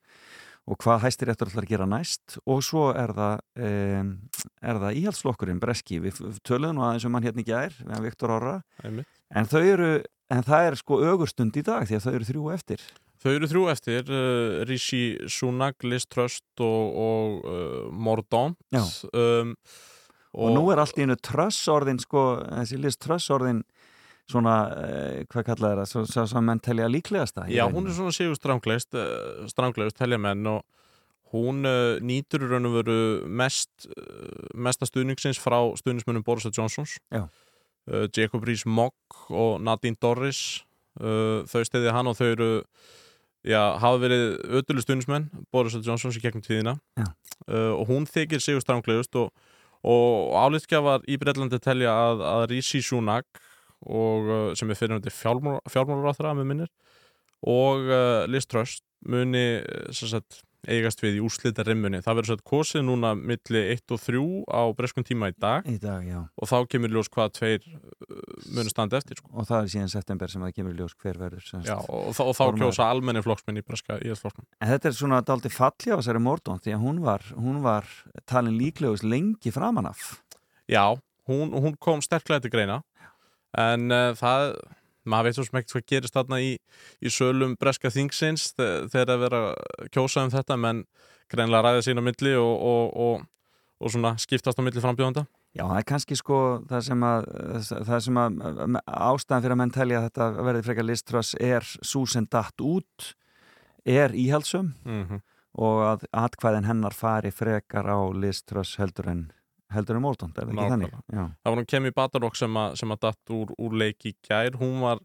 og 0.70 0.78
hvað 0.84 1.04
hæstir 1.08 1.32
eftir 1.32 1.50
allar 1.50 1.66
að 1.66 1.72
gera 1.72 1.90
næst. 1.90 2.38
Og 2.46 2.62
svo 2.66 2.90
er 2.94 3.14
það 3.18 3.40
um, 3.66 4.14
er 4.62 4.82
það 4.84 5.02
íhaldslokkurinn 5.02 5.62
Breski. 5.64 5.98
Við 6.04 6.20
töluðum 6.46 6.78
nú 6.78 6.86
aðeins 6.86 7.08
um 7.10 7.18
hann 7.18 7.26
hérna 7.26 7.42
í 7.42 7.48
gær 7.48 7.74
við 7.80 7.94
hann 7.96 8.06
Viktor 8.06 8.36
Einmitt. 8.38 9.20
en 9.34 9.50
þau 9.50 9.62
eru 9.64 9.92
en 10.30 10.46
það 10.46 10.68
er 10.68 10.78
sko 10.78 11.00
ögurstund 11.02 11.58
í 11.58 11.66
dag 11.66 11.88
því 11.90 11.98
að 11.98 12.06
þau 12.06 12.12
eru 12.14 12.28
þrjú 12.30 12.50
eftir. 12.54 12.84
Þau 13.20 13.32
eru 13.34 13.48
þrjú 13.52 13.64
eftir, 13.74 14.12
uh, 14.16 14.60
Rishi 14.70 15.04
Sunak, 15.28 15.84
Liz 15.84 16.06
Trust 16.08 16.64
og, 16.64 17.00
og 17.04 17.50
uh, 17.50 17.88
Mordaunt. 17.92 18.60
Um, 19.12 19.58
og, 20.34 20.50
nú 20.56 20.66
er 20.74 20.82
allt 20.82 20.98
í 21.00 21.06
einu 21.06 21.18
trössorðin 21.18 22.02
sko, 22.02 22.26
þessi 22.48 22.80
list 22.82 23.02
trössorðin 23.06 23.64
svona, 24.30 24.56
eh, 24.78 25.22
hvað 25.30 25.48
kallað 25.48 25.72
er 25.72 25.82
það? 25.82 25.92
Svo, 25.92 26.26
svo 26.30 26.42
menn 26.46 26.62
telja 26.62 26.90
líklegasta 26.92 27.48
Já, 27.50 27.64
hún 27.72 27.90
er 27.90 27.96
svona 27.98 28.14
sigur 28.14 28.38
stranglegst 28.38 28.94
uh, 28.98 29.48
stranglegst 29.50 29.98
telja 29.98 30.20
menn 30.22 30.46
og 30.52 30.62
hún 31.34 31.66
uh, 31.66 31.98
nýtur 32.02 32.46
í 32.46 32.50
raun 32.50 32.70
og 32.70 32.80
veru 32.80 33.00
mest, 33.26 33.90
uh, 33.90 34.48
mesta 34.54 34.88
stuðningsins 34.90 35.42
frá 35.42 35.58
stuðningsmönnum 35.78 36.26
Borisa 36.26 36.52
Johnsons. 36.54 36.98
Uh, 37.14 38.06
Jacob 38.16 38.46
Rees-Mogg 38.46 39.28
og 39.34 39.62
Nadine 39.66 39.98
Dorris 40.02 40.64
uh, 41.02 41.46
þau 41.50 41.62
steyði 41.66 41.94
hann 41.94 42.10
og 42.10 42.18
þau 42.18 42.28
eru 42.32 42.50
já, 43.46 43.62
hafa 43.82 44.02
verið 44.02 44.26
ödulu 44.60 44.84
stuðningsmenn 44.86 45.30
Borisa 45.54 45.82
Johnsons 45.86 46.18
í 46.18 46.24
gegnum 46.24 46.46
tíðina. 46.46 46.78
Uh, 47.48 47.74
og 47.78 47.88
hún 47.90 48.10
þykir 48.10 48.44
sigur 48.44 48.66
stranglegust 48.66 49.16
og, 49.22 49.30
og 49.88 50.34
álitskjafar 50.36 51.06
í 51.08 51.18
Breitlandi 51.20 51.60
telja 51.64 51.94
að, 51.94 52.24
að 52.28 52.46
Rishi 52.52 52.82
Sunak 52.84 53.28
og, 53.86 54.28
uh, 54.28 54.52
sem 54.60 54.70
er 54.70 54.80
fyrirhundi 54.80 55.14
fjármálaráþra 55.14 56.36
með 56.36 56.50
minnir 56.52 56.72
og 57.48 57.88
uh, 57.88 58.26
Liz 58.28 58.48
Trust 58.50 58.84
muni 59.08 59.62
uh, 59.62 59.92
sagt, 59.96 60.42
eigast 60.68 61.00
við 61.04 61.18
í 61.20 61.24
úslita 61.24 61.64
rimmunni. 61.64 62.02
Það 62.04 62.18
verður 62.20 62.30
svo 62.34 62.44
kosið 62.52 62.84
núna 62.88 63.14
milli 63.16 63.62
1 63.76 63.94
og 63.96 64.02
3 64.04 64.24
á 64.52 64.62
breskun 64.76 65.06
tíma 65.08 65.30
í 65.32 65.36
dag 65.40 65.68
Í 65.72 65.78
dag, 65.80 66.04
og 66.36 66.50
þá 66.50 66.58
kemur 66.68 66.92
ljós 66.92 67.08
hvað 67.14 67.32
tveir 67.38 67.68
munu 68.56 68.70
standa 68.72 68.98
eftir. 69.00 69.20
Sko. 69.22 69.30
Og 69.40 69.48
það 69.48 69.62
er 69.64 69.72
síðan 69.74 69.92
september 69.94 70.28
sem 70.32 70.44
það 70.44 70.54
kemur 70.58 70.74
í 70.76 70.80
ljós 70.82 70.96
hver 71.00 71.20
verður. 71.22 71.46
Já, 71.64 71.78
og, 71.80 72.10
þá- 72.18 72.26
og 72.28 72.36
þá 72.36 72.44
kjósa 72.60 72.90
almenni 72.92 73.24
flokksmenn 73.24 73.62
í 73.62 73.66
breska 73.66 74.00
íhaldsflokknum. 74.04 74.48
En 74.60 74.72
þetta 74.74 74.92
er 74.92 74.98
svona 75.00 75.22
daldi 75.26 75.50
falli 75.54 75.94
á 75.94 76.00
þessari 76.00 76.24
Mordón 76.24 76.60
því 76.64 76.76
að 76.76 76.84
hún 76.84 77.00
var, 77.06 77.24
hún 77.40 77.62
var 77.64 77.88
talin 78.26 78.58
líklegust 78.60 79.04
lengi 79.08 79.52
framan 79.56 79.88
af. 79.94 80.20
Já, 80.70 80.92
hún, 81.30 81.54
hún 81.56 81.78
kom 81.80 82.02
sterklega 82.04 82.42
til 82.44 82.52
greina 82.52 82.82
en 83.58 83.90
uh, 83.90 84.12
það, 84.14 84.52
maður 85.06 85.30
veit 85.30 85.36
svo 85.40 85.44
ekkert 85.48 85.72
hvað 85.74 85.86
gerist 85.94 86.14
þarna 86.18 86.40
í, 86.44 86.52
í 87.02 87.10
sölum 87.14 87.56
breska 87.60 87.90
þingsins 87.94 88.54
þe- 88.58 88.90
þegar 88.92 89.14
að 89.16 89.24
vera 89.26 89.42
kjósa 89.96 90.24
um 90.26 90.32
þetta 90.34 90.58
menn 90.60 90.84
greinlega 91.32 91.62
ræða 91.70 91.86
sín 91.86 92.02
á 92.02 92.04
milli 92.04 92.34
og, 92.36 92.56
og, 92.60 92.98
og, 92.98 93.28
og 93.80 93.92
svona 93.94 94.16
skiptast 94.20 94.60
á 94.60 94.64
milli 94.66 94.82
frambjóðanda. 94.84 95.26
Já, 95.58 95.64
það 95.66 95.78
er 95.80 95.86
kannski 95.90 96.16
sko 96.20 96.40
það 96.70 96.82
sem 96.86 97.04
að, 97.08 97.24
það 97.88 98.00
sem 98.06 98.18
að 98.22 98.36
ástæðan 98.86 99.42
fyrir 99.46 99.56
að 99.56 99.60
menn 99.64 99.72
telja 99.74 99.98
að 100.02 100.06
þetta 100.10 100.28
verði 100.46 100.66
frekar 100.68 100.86
liströss 100.86 101.32
er 101.42 101.66
svo 101.82 102.04
sem 102.06 102.28
datt 102.30 102.62
út 102.62 103.14
er 103.90 104.14
íhaldsum 104.14 104.74
Mhm. 104.86 105.22
og 105.58 105.80
að 105.88 106.04
atkvæðin 106.14 106.68
hennar 106.70 106.94
fari 106.94 107.32
frekar 107.34 107.90
á 107.90 107.98
liströss 108.14 108.76
heldur 108.78 109.08
en 109.10 109.24
heldur 109.74 109.98
en 110.00 110.04
Mordón, 110.06 110.32
er 110.36 110.46
það 110.48 110.54
ekki 110.56 110.70
þannig? 110.76 110.94
Það 111.14 111.52
var 111.52 111.60
hún 111.62 111.68
Kemi 111.74 111.92
Batarok 111.96 112.36
sem, 112.40 112.56
að- 112.62 112.78
sem 112.82 112.94
að 112.96 113.02
datt 113.08 113.34
úr, 113.36 113.52
úr 113.60 113.76
leik 113.78 114.06
í 114.10 114.16
gær 114.28 114.58
hún 114.62 114.80
var 114.86 115.04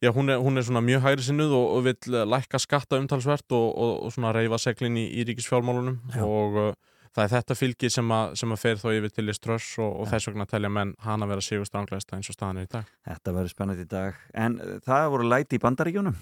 Já, 0.00 0.08
hún 0.16 0.30
er, 0.32 0.38
hún 0.40 0.56
er 0.56 0.64
svona 0.64 0.80
mjög 0.80 1.02
hægri 1.04 1.22
sinnuð 1.26 1.50
og, 1.52 1.64
og 1.76 1.82
vill 1.84 2.14
eh, 2.16 2.22
lækka 2.24 2.56
skatta 2.56 2.96
umtalsvert 2.96 3.52
og, 3.52 3.66
og, 3.76 3.90
og 4.06 4.12
svona 4.14 4.30
reyfa 4.32 4.56
seglin 4.56 4.94
í, 4.96 5.02
í 5.12 5.26
ríkisfjármálunum 5.28 5.98
Já. 6.14 6.22
og 6.24 6.56
uh, 6.56 6.70
það 7.12 7.26
er 7.26 7.32
þetta 7.34 7.56
fylgi 7.58 7.90
sem 7.92 8.14
að, 8.16 8.32
sem 8.40 8.54
að 8.56 8.60
fer 8.62 8.80
þá 8.80 8.86
yfir 8.96 9.12
til 9.12 9.26
Liströss 9.28 9.74
og, 9.76 9.90
og 10.00 10.08
þess 10.08 10.30
vegna 10.30 10.46
telja 10.48 10.70
menn 10.72 10.94
hana 11.04 11.28
vera 11.28 11.44
sigur 11.44 11.68
stranglegsta 11.68 12.16
eins 12.16 12.32
og 12.32 12.38
staðan 12.38 12.62
er 12.62 12.70
í 12.70 12.72
dag. 12.72 12.88
Þetta 13.10 13.34
verður 13.36 13.52
spennandi 13.52 13.84
í 13.84 13.90
dag. 13.92 14.24
En 14.46 14.56
uh, 14.64 14.78
það 14.88 15.04
voru 15.18 15.28
læti 15.34 15.60
í 15.60 15.62
bandaríkjunum? 15.66 16.16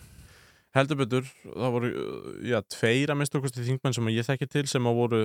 Heldur 0.74 0.98
betur, 1.04 1.30
það 1.46 1.76
voru 1.78 1.92
já, 2.50 2.58
tveir 2.74 3.14
að 3.14 3.20
minnstu 3.22 3.38
okkur 3.38 3.54
þingmenn 3.62 3.94
sem 3.94 4.10
að 4.10 4.18
ég 4.18 4.26
þekki 4.26 4.50
til 4.58 4.66
sem 4.74 4.90
að 4.90 4.98
voru 5.04 5.22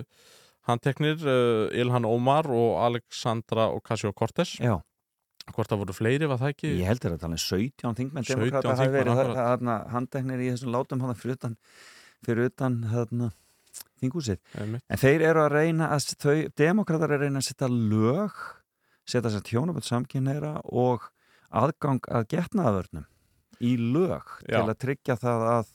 handteknir, 0.70 1.20
uh, 1.26 1.68
Ilhan 1.76 2.08
Omar 2.08 2.50
og 2.52 2.80
Alexandra 2.86 3.70
Ocasio-Cortez. 3.76 4.58
Já. 4.64 4.80
Hvort 5.54 5.68
það 5.68 5.82
voru 5.82 5.94
fleiri, 5.98 6.28
var 6.32 6.40
það 6.40 6.54
ekki? 6.54 6.74
Ég 6.80 6.88
heldur 6.88 7.18
að 7.18 7.24
tala 7.26 7.36
um 7.36 7.44
17 7.44 7.98
þingmenn 8.00 8.28
17 8.28 8.38
demokrata 8.38 8.76
hafi 8.78 8.86
þingmenn, 8.88 9.18
verið 9.18 9.72
handteknir 9.92 10.44
í 10.44 10.52
þessum 10.54 10.72
látum 10.72 11.04
hana 11.04 11.16
fyrir 11.20 11.36
utan, 11.36 11.58
fyrir 12.24 12.48
utan 12.48 12.78
þarna, 12.88 13.28
þingúsið. 14.00 14.40
En 14.56 15.02
þeir 15.02 15.26
eru 15.34 15.44
að 15.44 15.56
reyna 15.58 15.90
að 15.92 16.14
þau, 16.16 16.38
demokrata 16.64 17.10
að 17.10 17.26
reyna 17.26 17.44
að 17.44 17.50
setja 17.50 17.68
lög 17.74 18.40
setja 19.10 19.32
sér 19.34 19.44
tjónaböld 19.48 19.88
samkynneira 19.88 20.58
og 20.64 21.10
aðgang 21.54 22.04
að 22.08 22.28
getnaðavörnum 22.34 23.08
í 23.64 23.76
lög 23.78 24.30
Já. 24.48 24.58
til 24.58 24.64
að 24.64 24.78
tryggja 24.84 25.18
það 25.20 25.48
að 25.52 25.74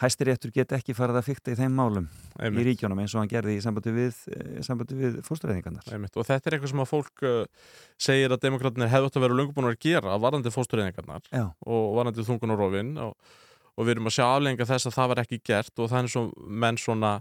hæstiréttur 0.00 0.52
get 0.52 0.74
ekki 0.76 0.94
farið 0.96 1.20
að 1.20 1.28
fykta 1.30 1.54
í 1.54 1.56
þeim 1.56 1.76
málum 1.78 2.08
Einmitt. 2.36 2.60
í 2.60 2.64
ríkjónum 2.68 3.00
eins 3.00 3.14
og 3.16 3.22
hann 3.22 3.30
gerði 3.30 3.56
í 3.56 3.62
sambandi 3.64 3.94
við, 3.96 4.18
eh, 4.34 4.60
sambandi 4.66 4.98
við 4.98 5.18
fórstureyðingarnar. 5.24 5.88
Einmitt. 5.92 6.16
Og 6.16 6.28
þetta 6.28 6.50
er 6.50 6.56
eitthvað 6.56 6.72
sem 6.74 6.84
að 6.84 6.90
fólk 6.90 7.24
uh, 7.24 7.72
segir 8.08 8.34
að 8.34 8.42
demokratinir 8.44 8.92
hefðu 8.92 9.10
átt 9.10 9.16
að 9.16 9.26
vera 9.26 9.38
löngu 9.40 9.56
búin 9.56 9.70
að 9.70 9.80
gera 9.86 10.18
varandi 10.20 10.52
fóstureyðingarnar 10.52 11.30
og 11.64 11.84
varandi 11.96 12.26
þungun 12.28 12.52
og 12.56 12.60
rofin 12.60 12.92
og, 13.06 13.14
og 13.76 13.88
við 13.88 13.96
erum 13.96 14.10
að 14.10 14.16
sjá 14.18 14.26
aflenga 14.28 14.68
þess 14.68 14.90
að 14.90 14.98
það 14.98 15.12
var 15.12 15.22
ekki 15.24 15.40
gert 15.48 15.80
og 15.80 15.96
er 15.96 16.10
svo 16.12 16.26
menn 16.44 16.80
svona 16.80 17.16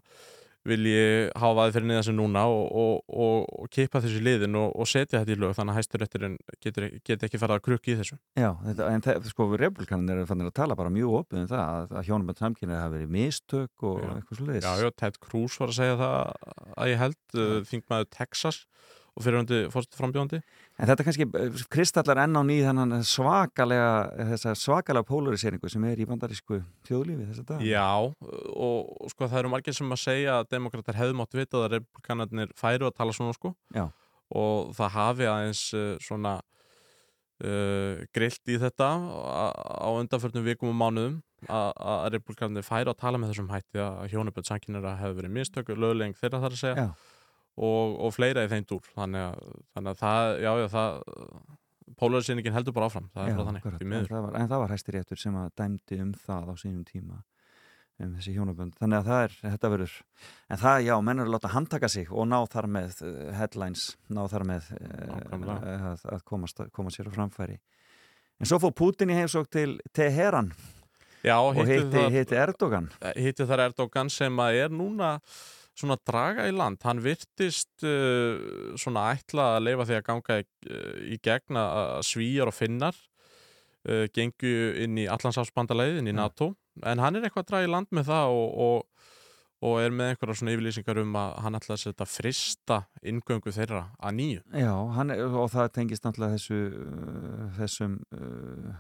vilji 0.66 1.30
hafa 1.38 1.66
það 1.66 1.76
fyrir 1.76 1.88
niðan 1.90 2.06
sem 2.08 2.18
núna 2.18 2.44
og, 2.50 2.64
og, 2.82 3.16
og, 3.26 3.46
og 3.62 3.70
kipa 3.74 4.02
þessu 4.04 4.22
liðin 4.26 4.58
og, 4.60 4.72
og 4.74 4.90
setja 4.90 5.22
þetta 5.22 5.36
í 5.36 5.40
lög 5.44 5.56
þannig 5.58 5.76
að 5.76 5.80
hæsturétturinn 5.80 6.38
getur, 6.64 6.88
getur 7.06 7.30
ekki 7.30 7.42
farið 7.42 7.60
að 7.60 7.64
krukki 7.68 7.94
í 7.94 7.98
þessu. 8.02 8.20
Já, 8.40 8.50
þetta, 8.66 8.90
en 8.92 9.06
það, 9.06 9.30
sko, 9.34 9.50
republikanir 9.62 10.20
eru 10.20 10.30
fannir 10.30 10.50
að 10.50 10.58
tala 10.62 10.80
bara 10.80 10.94
mjög 10.94 11.20
opið 11.22 11.44
um 11.44 11.50
það 11.54 11.66
að, 11.66 11.96
að 12.00 12.10
hjónum 12.10 12.32
með 12.32 12.42
samkynni 12.44 12.80
hafi 12.80 12.98
verið 12.98 13.16
mistök 13.16 13.88
og 13.92 14.02
eitthvað 14.16 14.40
svo 14.40 14.50
leiðis. 14.50 14.66
Já, 14.66 14.86
já, 14.86 14.92
Ted 15.04 15.22
Cruz 15.22 15.60
var 15.62 15.74
að 15.74 15.80
segja 15.80 16.00
það 16.02 16.18
að 16.76 16.92
ég 16.92 17.04
held, 17.04 17.22
uh, 17.36 17.58
þingmaður 17.70 18.12
Texas 18.18 18.64
og 19.16 19.24
fyrirhundi 19.24 19.60
fórstu 19.72 19.96
frambjóðandi. 19.96 20.42
En 20.76 20.90
þetta 20.90 21.06
kannski 21.08 21.28
eh, 21.40 21.60
kristallar 21.72 22.20
enn 22.26 22.36
á 22.36 22.44
ný 22.44 22.58
þannig 22.66 23.06
svakalega, 23.08 23.92
þessa 24.34 24.56
svakalega 24.60 25.08
polariseringu 25.08 25.72
sem 25.72 25.86
er 25.88 26.02
í 26.04 26.08
bandarísku 26.10 26.60
þjóðlífi 26.88 27.30
þess 27.30 27.44
að 27.44 27.52
dag. 27.54 27.64
Já, 27.64 27.88
og, 28.04 28.92
sko 29.14 29.30
það 29.32 29.44
eru 29.44 29.54
margir 29.56 29.78
sem 29.78 29.96
að 29.96 30.04
segja 30.04 30.42
að 30.42 30.50
demokrater 30.58 31.00
hefðu 31.00 31.20
mátt 31.22 31.40
vita 31.40 31.62
að 31.62 31.70
republikanarnir 31.78 32.52
færu 32.60 32.90
að 32.90 32.98
tala 33.00 33.16
svona 33.16 33.38
sko 33.38 33.54
Já. 33.76 33.88
og 34.36 34.76
það 34.76 34.94
hafi 34.98 35.32
aðeins 35.32 35.64
uh, 35.78 35.88
svona 36.04 36.36
uh, 37.40 38.04
grillt 38.12 38.52
í 38.52 38.60
þetta 38.60 38.92
á, 39.00 39.88
undanförnum 39.96 40.44
vikum 40.52 40.76
og 40.76 40.80
mánuðum 40.84 41.18
að, 41.48 42.12
republikanarnir 42.18 42.68
færu 42.68 42.92
að 42.92 43.00
tala 43.00 43.22
með 43.22 43.32
þessum 43.32 43.52
hætti 43.54 43.80
að 43.80 44.08
hjónaböld 44.12 44.52
sankinara 44.52 44.98
hefðu 45.00 45.22
verið 45.22 45.38
mistöku, 45.40 45.80
lögleging 45.80 46.20
þeirra 46.20 46.44
þar 46.44 46.56
að 46.58 46.66
segja 46.66 46.90
Já. 46.90 47.14
Og, 47.56 47.99
og 48.07 48.15
fleira 48.15 48.45
í 48.45 48.52
þeim 48.52 48.65
dúr 48.69 48.90
þannig 48.95 49.27
að, 49.30 49.53
þannig 49.76 49.94
að 49.94 50.02
það, 50.02 50.32
já, 50.44 50.52
já, 50.61 50.68
það 50.73 50.98
polarisýningin 52.02 52.56
heldur 52.56 52.76
bara 52.76 52.90
áfram 52.90 53.07
það 53.14 53.30
er 53.30 53.32
Já, 53.32 53.45
þannig, 53.45 53.69
en, 53.86 54.10
það 54.10 54.26
var, 54.26 54.36
en 54.41 54.52
það 54.52 54.61
var 54.64 54.73
hæstiréttur 54.76 55.22
sem 55.22 55.40
að 55.40 55.53
dæmdi 55.61 56.02
um 56.03 56.11
það 56.26 56.52
á 56.52 56.53
sínum 56.60 56.84
tíma 56.88 57.22
um 58.03 58.15
þessi 58.18 58.34
hjónabönd. 58.36 58.76
Þannig 58.76 58.98
að 58.99 59.10
það 59.10 59.22
er, 59.26 59.36
þetta 59.53 59.69
verður, 59.72 59.94
en 60.52 60.60
það, 60.60 60.80
já, 60.84 60.94
menn 61.07 61.22
eru 61.22 61.30
að 61.30 61.36
láta 61.38 61.52
handtaka 61.53 61.90
sig 61.91 62.11
og 62.11 62.27
ná 62.27 62.38
þar 62.52 62.68
með 62.76 62.98
uh, 63.07 63.14
headlines, 63.38 63.86
ná 64.11 64.22
þar 64.32 64.48
með 64.49 64.69
Nákvæmlega. 64.76 65.76
að, 65.94 66.06
að 66.18 66.26
komast, 66.27 66.60
koma 66.76 66.91
sér 66.91 67.07
á 67.07 67.15
framfæri. 67.15 67.60
En 68.36 68.49
svo 68.49 68.60
fór 68.60 68.73
Putin 68.76 69.14
í 69.14 69.15
heimsók 69.15 69.48
til 69.48 69.77
Teheran 69.95 70.52
Já, 71.23 71.38
og 71.40 71.56
hitti 71.56 72.36
Erdogan. 72.38 72.90
hitti 73.15 73.48
þar 73.48 73.69
Erdogan 73.69 74.11
sem 74.11 74.44
að 74.44 74.60
er 74.65 74.76
núna 74.76 75.15
svona 75.76 75.97
draga 76.07 76.45
í 76.47 76.53
land 76.56 76.80
hann 76.88 77.02
virtist 77.03 77.84
uh, 77.84 78.76
svona 78.80 79.10
ætla 79.15 79.49
að 79.57 79.65
leifa 79.68 79.85
því 79.89 79.97
að 79.99 80.06
ganga 80.10 80.39
í, 80.41 80.47
uh, 80.72 80.97
í 81.14 81.18
gegn 81.27 81.60
að 81.60 81.80
að 81.84 82.02
svíjar 82.10 82.52
og 82.52 82.56
finnar 82.56 82.95
uh, 83.89 84.06
gengu 84.15 84.53
inn 84.85 84.97
í 85.03 85.07
Allansáfsbandalegið, 85.11 85.99
inn 86.03 86.11
í. 86.14 86.15
NATO 86.15 86.53
en 86.84 86.99
hann 87.03 87.15
er 87.15 87.27
eitthvað 87.27 87.45
að 87.45 87.49
draga 87.53 87.68
í 87.69 87.72
land 87.76 87.91
með 87.95 88.10
það 88.10 88.34
og, 88.35 88.47
og, 88.65 89.10
og 89.65 89.77
er 89.84 89.93
með 89.95 90.10
einhverja 90.14 90.35
svona 90.41 90.56
yfirlýsingar 90.56 90.97
um 91.03 91.14
að 91.19 91.35
hann 91.45 91.56
ætla 91.60 91.77
að 91.77 91.84
setja 91.85 92.07
frista 92.10 92.80
inngöngu 93.07 93.53
þeirra 93.56 93.85
að 94.03 94.18
nýju 94.19 94.41
Já, 94.60 94.73
hann, 94.97 95.14
er- 95.15 95.23
og 95.39 95.47
það 95.53 95.69
tengist 95.77 96.03
náttúrulega 96.07 96.35
þessu, 96.35 96.60
uh, 96.84 97.45
þessum 97.60 97.99
uh, 98.15 98.76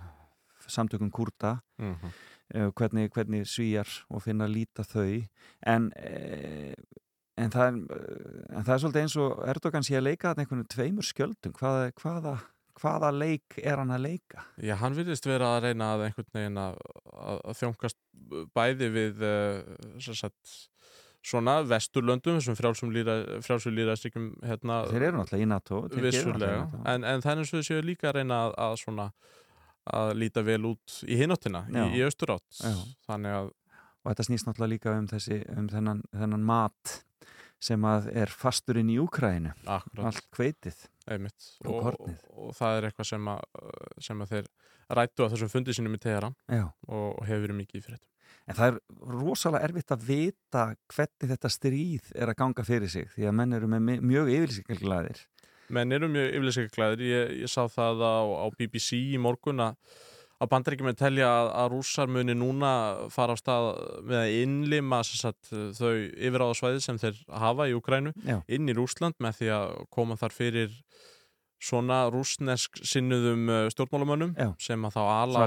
samtökum 0.67 1.11
kurda 1.13 1.57
Mhm. 1.79 1.95
uh, 2.07 2.23
hvernig, 2.53 3.09
hvernig 3.13 3.47
svíjar 3.49 3.89
og 4.09 4.23
finna 4.25 4.47
líta 4.49 4.85
þau 4.85 5.23
en, 5.65 5.87
uh, 5.97 6.73
en, 7.41 7.53
það 7.53 7.63
er, 7.67 7.79
uh, 7.79 8.43
en 8.51 8.67
það 8.67 8.73
er 8.75 8.83
svolítið 8.83 9.01
eins 9.01 9.15
og 9.23 9.39
Erdogan 9.53 9.87
sé 9.87 9.97
að 9.97 10.05
leika 10.09 10.29
þarna 10.29 10.45
einhvern 10.45 10.67
tveimur 10.75 11.07
skjöldum 11.07 11.55
hvaða, 11.57 11.89
hvaða, 12.01 12.35
hvaða 12.81 13.11
leik 13.15 13.57
er 13.63 13.81
hann 13.81 13.95
að 13.95 14.05
leika? 14.05 14.45
Já, 14.61 14.75
hann 14.83 14.97
virðist 14.97 15.25
vera 15.29 15.55
að 15.55 15.69
reyna 15.69 15.89
að 15.95 16.05
einhvern 16.09 16.31
veginn 16.37 16.61
að, 16.61 16.79
að, 17.15 17.43
þjónkast 17.63 17.99
bæði 18.55 18.91
við 18.93 19.27
sagt, 20.05 20.55
svona 21.25 21.59
vesturlöndum, 21.65 22.37
þessum 22.39 22.57
frjálsum 22.57 22.91
líra, 22.93 23.17
frjálsum 23.45 23.73
líraðstíkum 23.75 24.27
hérna, 24.45 24.83
Þeir 24.91 25.07
eru 25.07 25.19
náttúrulega 25.19 25.45
í 25.45 25.49
NATO 25.49 25.81
vissulega, 25.89 26.51
í 26.53 26.61
NATO. 26.61 26.83
en, 26.91 27.07
en 27.09 27.25
það 27.25 27.31
er 27.31 27.41
eins 27.41 27.53
og 27.53 27.61
þessi 27.61 27.81
líka 27.85 28.09
að 28.11 28.19
reyna 28.19 28.41
að, 28.45 28.55
að 28.67 28.75
svona 28.83 29.07
að 29.85 30.15
líta 30.17 30.41
vel 30.45 30.63
út 30.71 30.99
í 31.05 31.17
hináttina, 31.19 31.65
í, 31.69 31.99
í 31.99 32.03
austurátt. 32.05 32.47
Þannig 33.05 33.37
að 33.37 33.51
og 34.05 34.13
þetta 34.13 34.27
snýst 34.27 34.47
náttúrulega 34.47 34.73
líka 34.75 34.93
um, 34.99 35.07
þessi, 35.09 35.39
um 35.57 35.67
þennan, 35.71 36.01
þennan 36.13 36.45
mat 36.45 36.97
sem 37.65 37.85
að 37.89 38.09
er 38.13 38.29
fasturinn 38.29 38.91
í 38.93 38.99
Akkurat. 39.65 40.11
allt 40.11 40.27
kveitið 40.35 40.83
einmitt, 41.09 41.47
og 41.65 41.87
og, 41.89 42.11
og 42.35 42.51
það 42.57 42.77
er 42.77 42.87
eitthvað 42.89 43.09
sem 43.09 43.29
að, 43.31 43.63
sem 44.05 44.21
að 44.21 44.33
þeir 44.35 44.51
rættu 44.99 45.25
á 45.25 45.31
þessum 45.33 45.53
fundi 45.53 45.73
sínum 45.73 45.97
í 45.97 46.01
Já. 46.51 46.67
og, 46.85 47.07
og 47.15 47.23
hefur 47.25 47.47
verið 47.47 47.59
mikið 47.63 47.81
í 47.81 47.85
fyrir 47.87 48.03
En 48.45 48.57
það 48.57 48.67
er 48.67 48.75
rosalega 49.09 49.65
erfitt 49.65 49.93
að 49.95 50.03
vita 50.05 50.63
hvernig 50.93 51.29
þetta 51.31 51.49
stríð 51.49 52.09
er 52.13 52.29
að 52.29 52.37
ganga 52.43 52.65
fyrir 52.67 52.91
sig 52.93 53.07
því 53.15 53.25
að 53.25 53.37
menn 53.39 53.57
eru 53.57 53.69
með 53.71 54.03
mjög 54.05 54.29
yfirlýsingarglæðir. 54.35 55.21
Menn 55.73 55.95
eru 55.95 56.09
mjög 56.11 56.33
yfirlýsingaglæðir 56.35 57.05
ég, 57.09 57.31
ég 57.45 57.51
sá 57.51 57.63
það 57.71 58.03
á, 58.05 58.15
á 58.43 58.45
BBC 58.57 58.99
í 59.15 59.21
morgun 59.21 59.63
að 59.69 59.79
að 60.43 60.49
bandaríkjum 60.51 60.89
með 60.89 60.97
telja 60.99 61.27
að, 61.31 61.49
að 61.61 61.67
rússar 61.71 62.09
muni 62.11 62.33
núna 62.35 62.69
fara 63.13 63.33
á 63.33 63.39
stað 63.39 63.67
með 64.03 64.17
að 64.19 64.33
innlima 64.41 64.97
sem 65.07 65.21
sagt, 65.21 65.47
þau 65.77 65.93
yfiráðasvæði 65.95 66.81
sem 66.83 66.99
þeir 66.99 67.21
hafa 67.39 67.69
í 67.71 67.75
Ukrænu 67.77 68.11
Já. 68.27 68.41
inn 68.51 68.67
í 68.67 68.75
Rússland 68.75 69.15
með 69.23 69.39
því 69.39 69.51
að 69.55 69.71
koma 69.95 70.17
þar 70.19 70.35
fyrir 70.35 70.75
svona 71.65 72.01
rússnesk 72.11 72.81
sinnuðum 72.83 73.47
uh, 73.47 73.61
stjórnmálamönnum 73.71 74.35
Já. 74.35 74.49
sem 74.61 74.83
að 74.85 74.97
þá 74.97 75.01
ala 75.07 75.45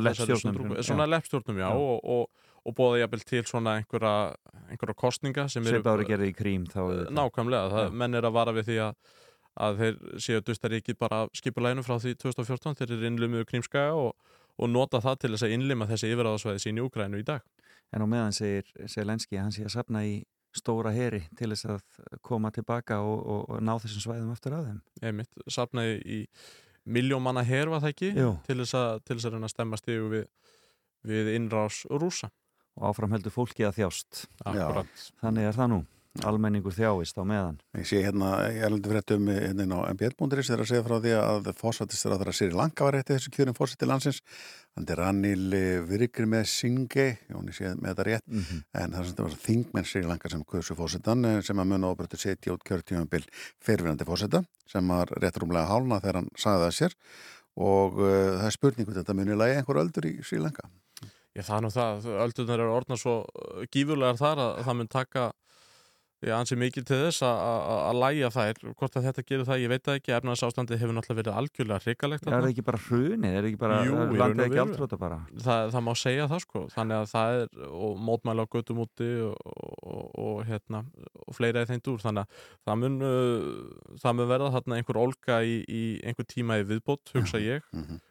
Svona 0.89 1.07
leppstjórnum, 1.13 1.61
já. 1.61 1.69
já. 1.69 1.77
Og, 1.77 2.01
og, 2.17 2.49
og 2.65 2.77
bóða 2.81 3.03
jafnvel 3.05 3.25
til 3.29 3.45
svona 3.47 3.77
einhverja, 3.79 4.15
einhverja 4.73 4.97
kostninga 5.05 5.47
sem 5.53 5.69
eru 5.69 5.79
Sveipa 5.79 5.95
ári 5.99 6.09
gerði 6.09 6.33
í 6.33 6.37
krím 6.37 6.65
þá 6.69 6.81
auðvitað. 6.81 7.13
nákvæmlega, 7.21 7.71
það, 7.77 7.95
menn 8.01 8.19
er 8.19 8.29
að 8.29 8.39
vara 8.41 8.57
við 8.57 8.71
því 8.73 8.81
að, 8.89 9.13
að 9.59 9.83
þeir 9.83 9.99
séu 10.25 10.43
dustaríkið 10.47 10.99
bara 11.01 11.23
af 11.25 11.31
skipulæginu 11.39 11.85
frá 11.87 11.97
því 12.03 12.15
2014 12.23 12.79
þeir 12.79 12.95
eru 12.97 13.11
innlimuðu 13.11 13.49
krímskaga 13.51 13.99
og, 13.99 14.15
og 14.59 14.71
nota 14.73 15.03
það 15.05 15.21
til 15.23 15.33
þess 15.35 15.47
að 15.49 15.55
innlima 15.57 15.89
þessi 15.91 16.13
yfirráðasvæði 16.15 16.65
sín 16.65 16.81
í 16.81 16.85
Úgrænu 16.87 17.21
í 17.21 17.27
dag. 17.27 17.45
En 17.95 18.05
á 18.05 18.07
meðan 18.11 18.37
segir 18.37 18.69
Selenski 18.91 19.39
að 19.39 19.47
hann 19.47 19.55
sé 19.57 19.67
að 19.67 19.75
sapna 19.77 20.05
í 20.07 20.19
stóra 20.57 20.93
heri 20.95 21.23
til 21.39 21.51
þess 21.53 21.69
að 21.75 21.83
koma 22.25 22.51
tilbaka 22.55 23.03
og, 23.05 23.19
og, 23.21 23.45
og 23.53 23.63
ná 23.63 23.75
þessum 23.83 24.05
svæðum 24.07 24.33
aftur 24.33 24.57
að 24.57 24.71
þeim. 24.71 24.81
einmitt, 25.05 25.45
sapnaði 25.51 25.99
í 26.03 26.19
miljómanna 26.89 27.45
her 27.45 27.69
var 27.69 27.85
það 27.85 27.95
ekki 27.95 28.13
Jú. 28.17 28.33
til 28.47 28.59
þess 28.63 28.77
að, 28.79 28.93
til 29.05 29.17
þess 29.19 29.29
að 29.29 29.35
reyna 29.37 29.49
að 29.51 29.55
stemma 29.55 29.81
stígu 29.81 30.11
við, 30.15 30.29
við 31.09 31.33
innrás 31.37 31.83
rúsa 31.93 32.31
Og 32.79 32.93
áfram 32.93 33.15
heldur 33.17 33.35
fólki 33.35 33.67
að 33.67 33.81
þjást. 33.81 34.27
Akkúrat. 34.47 35.07
Þannig 35.19 35.49
er 35.49 35.57
það 35.57 35.71
nú. 35.73 35.79
Almenningur 36.27 36.75
þjáist 36.75 37.19
á 37.19 37.23
meðan. 37.23 37.59
Ég 37.79 37.87
sé 37.87 38.01
hérna, 38.03 38.29
ég 38.51 38.63
er 38.65 38.73
alveg 38.73 38.89
frétt 38.91 39.13
um 39.15 39.29
hérna 39.31 39.79
á 39.85 39.91
MBL-búndiris 39.95 40.49
þegar 40.51 40.63
að 40.65 40.71
segja 40.73 40.85
frá 40.87 40.97
því 41.05 41.13
að 41.19 41.51
fórsættistur 41.61 42.15
að 42.15 42.23
það 42.25 42.31
að 42.33 42.37
Sri 42.39 42.49
Lanka 42.59 42.87
var 42.89 42.97
rétti 42.99 43.15
þessu 43.15 43.33
kjörum 43.37 43.57
fórsætti 43.59 43.89
landsins 43.89 44.19
hann 44.79 44.89
er 44.91 44.99
Ranil 45.03 45.47
Virkir 45.89 46.27
með 46.31 46.45
Singe 46.51 47.07
hún 47.31 47.49
er 47.53 47.57
séð 47.59 47.79
með 47.79 47.93
þetta 47.95 48.07
rétt 48.09 48.27
Mhm. 48.29 48.63
en 48.75 48.91
það 48.93 48.99
er 48.99 49.05
sem 49.05 49.13
þetta 49.15 49.27
var 49.29 49.39
þingmenn 49.47 49.89
Sri 49.93 50.03
Lanka 50.03 50.29
sem 50.35 50.45
kursu 50.45 50.75
fórsættan 50.79 51.43
sem 51.43 51.57
að 51.63 51.67
mun 51.73 51.87
ábrötu 51.89 52.19
setja 52.19 52.53
út 52.55 52.65
kjörtjóðanbill 52.67 53.25
fyrirverandi 53.63 54.05
fórsætta 54.09 54.43
sem 54.67 54.89
var 54.89 55.07
rétt 55.23 55.39
rúmlega 55.39 55.67
hálna 55.71 56.01
þegar 56.01 56.21
hann 56.23 56.31
sagði 56.37 56.65
það 56.67 56.77
sér 56.83 56.95
og 57.59 57.99
uh, 57.99 58.39
það 58.39 58.47
er 58.47 58.55
spurningu 58.59 58.95
þetta 58.95 59.15
muni 59.19 59.35
lægi 59.39 59.57
einhver 59.63 59.81
öldur 59.83 60.07
í 60.11 60.17
Sri 60.23 60.39
Lanka 60.43 60.67
Já, 61.37 61.43
það 61.47 61.57
er 61.57 61.63
nú 61.63 61.69
það, 61.71 62.07
öldurnar 62.25 62.59
eru 62.65 62.73
orðnar 62.75 62.99
svo 62.99 63.13
gífurlegar 63.71 64.17
þar 64.19 64.39
að, 64.43 64.53
að 64.59 64.65
það 64.67 64.77
mun 64.79 64.89
taka 64.91 65.25
Já, 66.19 66.33
ansi 66.35 66.57
mikið 66.59 66.83
til 66.89 66.97
þess 66.99 67.23
að- 67.23 67.41
að 67.47 67.81
að 67.89 67.99
lægja 68.03 68.29
þær, 68.35 68.57
hvort 68.75 68.97
að 68.99 69.05
þetta 69.07 69.23
gerir 69.29 69.45
það, 69.47 69.61
ég 69.63 69.69
veit 69.71 69.83
það 69.87 69.99
ekki, 70.01 70.13
efnarsástandi 70.17 70.79
hefur 70.81 70.97
náttúrulega 70.97 71.19
verið 71.21 71.37
algjörlega 71.39 71.83
hrikalegt 71.85 72.27
Er 72.27 72.33
það 72.43 72.49
ekki 72.51 72.65
bara 72.67 72.81
hrunið? 72.89 73.37
Er 73.39 73.47
ekki 73.47 73.59
bara 73.61 73.77
Jú, 73.87 73.95
landið 74.19 74.45
ekki 74.49 74.59
aldróta 74.65 74.99
bara? 74.99 75.19
það, 75.39 75.71
það 75.77 75.85
má 75.87 75.93
segja 76.03 76.27
það 76.33 76.43
sko. 76.43 76.65
Þannig 76.75 76.97
að 76.99 77.07
það 77.13 77.39
er, 77.39 77.71
og 77.71 78.03
mótmæla 78.09 78.43
á 78.43 78.53
göttum 78.57 78.83
úti 78.83 79.11
og, 79.29 79.37
og, 79.87 80.11
og 80.19 80.45
hérna 80.51 80.83
og 81.29 81.39
fleira 81.39 81.63
í 81.63 81.71
þeim 81.71 81.85
dúr, 81.87 82.03
þannig 82.03 82.27
að 82.27 82.29
það 82.67 82.83
mun, 82.83 82.99
uh, 82.99 83.95
það 84.03 84.19
mun 84.19 84.29
verða 84.35 84.51
þarna 84.59 84.81
einhver 84.83 85.01
olga 85.07 85.39
í, 85.47 85.57
í 85.71 85.83
einhver 86.03 86.27
tíma 86.35 86.59
í 86.59 86.67
viðbót 86.67 87.15
hugsa 87.15 87.39
ég, 87.39 87.63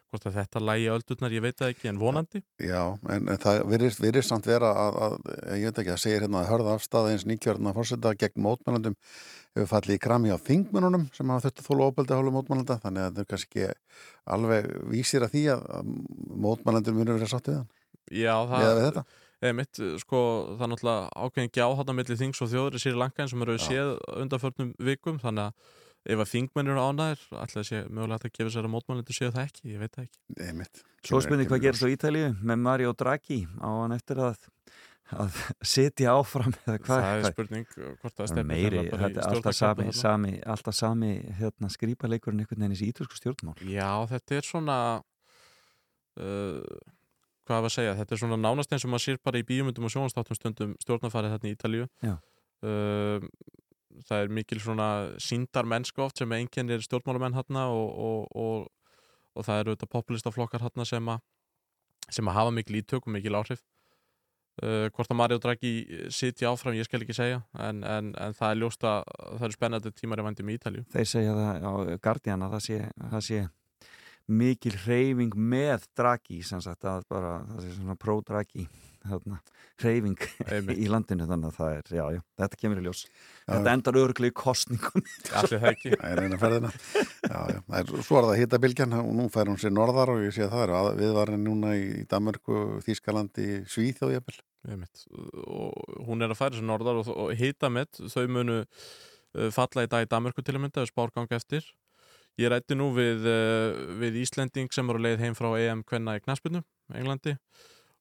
hvort 0.08 0.26
að 0.28 0.38
þetta 0.38 0.62
lægi 0.64 0.86
öldurnar, 0.94 1.34
ég 1.36 1.44
veit 1.44 1.58
það 1.58 1.72
ekki, 1.74 1.88
en 1.90 2.00
vonandi 2.00 2.40
Já, 2.64 2.82
en, 3.12 3.28
en 3.28 3.40
það 3.42 3.60
virðist 3.72 4.30
samt 4.30 4.48
vera 4.48 4.70
að, 4.84 4.98
að, 5.06 5.16
ég 5.60 5.68
veit 5.68 5.82
ekki, 5.82 5.94
að 5.94 6.02
segir 6.04 6.24
hérna 6.24 6.42
að 6.42 6.50
hörða 6.52 6.76
afstæða 6.78 7.12
eins 7.14 7.26
nýkjörna 7.28 7.74
fórseta 7.76 8.14
gegn 8.18 8.44
mótmælandum 8.46 8.96
hefur 9.58 9.70
fallið 9.72 9.98
í 9.98 10.02
krami 10.02 10.32
á 10.32 10.38
þingmennunum 10.48 11.08
sem 11.16 11.32
hafa 11.32 11.48
þurft 11.48 11.62
að 11.62 11.68
þóla 11.70 11.88
óbeldi 11.88 12.14
að 12.14 12.22
hóla 12.22 12.34
mótmælanda 12.36 12.78
þannig 12.84 13.06
að 13.06 13.14
það 13.14 13.24
er 13.24 13.30
kannski 13.32 13.70
alveg 14.36 14.68
vísir 14.92 15.24
að 15.26 15.34
því 15.34 15.46
að, 15.54 15.64
mótmælandur 16.48 16.96
munur 16.96 17.18
vera 17.18 17.30
sátt 17.32 17.50
við 17.50 17.60
hann 17.60 17.72
Já, 18.08 18.34
það 18.48 18.62
Miðað 18.62 18.78
við 18.78 18.86
þetta? 18.88 19.04
er 19.38 19.54
mitt, 19.54 19.78
sko, 20.02 20.20
það 20.58 20.64
er 20.64 20.70
náttúrulega 20.72 21.26
ákveðin 21.26 21.52
gjá 21.54 21.66
þarna 21.78 21.94
milli 21.98 22.16
þings 22.18 22.40
og 22.42 22.48
þjóður 22.50 22.78
í 22.78 22.80
Sýri 22.82 22.98
Lanka 22.98 23.26
sem 23.30 23.44
eru 23.44 23.54
Já. 23.58 23.64
séð 23.68 23.90
undanförnum 24.18 24.72
vikum 24.88 25.20
þannig 25.22 25.50
að 25.50 25.76
ef 26.08 26.22
að 26.22 26.30
þingmenn 26.32 26.70
eru 26.72 26.84
ánæðir 26.84 27.24
ætla 27.42 27.62
að 27.62 27.66
sé 27.68 27.80
mögulegt 27.86 28.26
að 28.28 28.34
gefa 28.38 28.52
sér 28.54 28.68
að 28.68 28.72
mótmælendur 28.74 29.16
séu 29.16 29.32
það 29.34 29.48
ekki, 29.48 29.64
ég 29.72 29.82
veit 29.82 29.94
það 29.94 30.06
ekki. 30.06 30.20
Einmitt. 30.46 30.82
Svo 31.04 31.20
spurning 31.24 31.50
hvað 31.50 31.64
gerist 31.66 31.84
á 31.84 31.88
Ítalíu 31.92 32.30
með 32.40 32.62
Mario 32.64 32.94
Draghi? 32.96 33.40
Á 33.60 33.68
hann 33.68 33.94
eftir 33.96 34.22
að, 34.24 34.48
að 35.14 35.40
sitja 35.74 36.14
áfram 36.16 36.54
eða 36.64 36.78
hvað? 36.86 37.04
Það 37.04 37.20
er 37.20 37.34
spurning 37.34 37.68
hvort 37.76 38.14
það 38.14 38.24
er 38.24 38.32
stefnir 38.32 38.48
meiri, 38.48 38.84
þetta 38.88 39.08
er 39.12 39.28
alltaf 39.28 39.58
sami, 39.58 39.88
sami, 39.96 40.32
alltaf 40.56 40.78
sami 40.78 41.12
hérna, 41.38 41.70
skrýpaleikurinn 41.76 42.44
einhvern 42.44 42.64
veginn 42.64 42.78
í 42.78 42.90
ítalsku 42.90 43.20
stjórnmál. 43.20 43.58
Já, 43.68 43.90
þetta 44.14 44.40
er 44.40 44.48
svona 44.48 44.78
uh, 46.18 46.80
hvað 47.48 47.62
var 47.62 47.70
að 47.70 47.76
segja? 47.76 47.94
Þetta 48.00 48.14
er 48.16 48.20
svona 48.24 48.40
nánast 48.40 48.72
eins 48.72 48.84
og 48.84 48.92
maður 48.92 49.06
sér 49.06 49.22
bara 49.24 49.40
í 49.40 49.46
bíumundum 49.48 49.86
og 49.88 49.92
sjónastáttum 49.94 50.36
stundum 50.36 50.74
stjórnafarið 50.82 51.36
þarna 51.36 51.48
í 51.48 51.56
Ítalíu. 51.56 51.88
Já. 52.04 52.16
uh, 52.64 53.28
það 54.06 54.22
er 54.22 54.36
mikil 54.38 54.60
svona 54.62 54.90
síndar 55.22 55.66
mennska 55.68 56.04
oft 56.04 56.20
sem 56.20 56.36
einkennir 56.36 56.84
stjórnmálamenn 56.84 57.36
þarna 57.38 57.66
og, 57.72 57.88
og, 58.08 58.28
og, 58.38 58.94
og 59.34 59.48
það 59.48 59.64
eru 59.64 59.74
þetta 59.74 59.90
populistaflokkar 59.96 60.64
þarna 60.66 60.86
sem 60.88 61.10
sem 62.08 62.30
að 62.30 62.38
hafa 62.38 62.54
mikil 62.56 62.80
ítök 62.80 63.04
og 63.04 63.12
mikil 63.12 63.36
áhrif. 63.36 63.64
Uh, 64.58 64.88
hvort 64.90 65.12
að 65.12 65.18
Mario 65.20 65.38
Draghi 65.38 65.70
sitja 66.10 66.50
áfram, 66.50 66.74
ég 66.74 66.88
skal 66.88 67.04
ekki 67.04 67.14
segja 67.14 67.44
en, 67.62 67.84
en, 67.86 68.08
en 68.18 68.32
það 68.34 68.50
er 68.50 68.58
ljóst 68.58 68.86
að 68.88 69.04
það 69.28 69.44
eru 69.46 69.54
spennandi 69.54 69.92
tímar 69.94 70.18
í 70.18 70.24
vandum 70.26 70.50
í 70.50 70.56
Ítalíu. 70.58 70.86
Þeir 70.90 71.06
segja 71.06 71.36
það 71.36 71.62
á 71.62 71.72
Guardian 72.02 72.42
að 72.42 72.56
það 72.56 72.64
sé, 72.64 72.78
það 73.04 73.22
sé 73.28 73.44
mikil 74.40 74.74
hreyfing 74.82 75.36
með 75.38 75.86
Draghi 75.96 76.40
sem 76.42 76.64
sagt 76.64 76.88
að 76.90 77.06
bara 77.12 77.36
það 77.52 77.62
sé 77.64 77.76
svona 77.76 77.96
pro-Draghi 78.02 78.66
þarna, 79.12 79.38
hreyfing 79.82 80.24
Einmitt. 80.48 80.78
í 80.78 80.88
landinu 80.92 81.26
þannig 81.30 81.50
að 81.52 81.56
það 81.58 81.74
er, 81.78 81.90
já, 81.98 82.04
já, 82.16 82.20
þetta 82.42 82.58
kemur 82.62 82.80
í 82.80 82.84
ljós 82.86 83.02
Já. 83.08 83.52
Þetta 83.54 83.72
endar 83.78 83.98
örgli 84.02 84.28
í 84.28 84.34
kostningum 84.36 85.04
Allir 85.40 85.62
það 85.62 85.68
ekki 85.72 85.92
Það 85.94 86.10
er 86.12 86.22
eina 86.26 86.38
ferðina 86.42 86.70
já, 86.74 87.38
já. 87.54 87.60
Það 87.68 87.78
Er, 87.78 87.92
Svo 88.04 88.18
er 88.20 88.26
það 88.28 88.40
hittabilgjan 88.42 88.96
og 88.98 89.10
nú 89.16 89.28
fær 89.32 89.48
hún 89.52 89.60
sér 89.62 89.72
norðar 89.72 90.12
og 90.14 90.20
ég 90.26 90.34
sé 90.36 90.44
að 90.44 90.52
það 90.56 90.74
er 90.92 90.98
viðvarin 91.00 91.44
núna 91.46 91.72
í 91.78 92.04
Danmörku, 92.10 92.58
Þýskalandi, 92.84 93.48
Svíþjóð 93.72 94.14
jafnvel. 94.18 94.38
Einmitt. 94.68 95.04
og 95.46 96.02
hún 96.08 96.20
er 96.26 96.32
að 96.34 96.40
færa 96.40 96.58
sér 96.58 96.66
norðar 96.66 96.98
og, 97.00 97.08
og 97.14 97.30
hita 97.38 97.70
með 97.72 98.02
þau 98.10 98.24
munu 98.34 98.56
uh, 98.64 99.48
falla 99.54 99.84
í 99.86 99.90
dag 99.90 100.04
í 100.04 100.10
Danmörku 100.10 100.42
til 100.44 100.56
að 100.58 100.64
mynda 100.66 100.82
ef 100.84 100.90
spárgang 100.90 101.30
eftir 101.32 101.64
ég 102.38 102.50
rætti 102.52 102.76
nú 102.76 102.90
við, 102.96 103.24
uh, 103.24 103.78
við 104.02 104.18
Íslending 104.26 104.68
sem 104.74 104.90
eru 104.92 105.00
leið 105.06 105.22
heim 105.24 105.38
frá 105.38 105.48
EM 105.62 105.80
kvenna 105.88 106.18
í 106.18 106.24
Knaspinu, 106.26 106.60
Englandi 106.92 107.36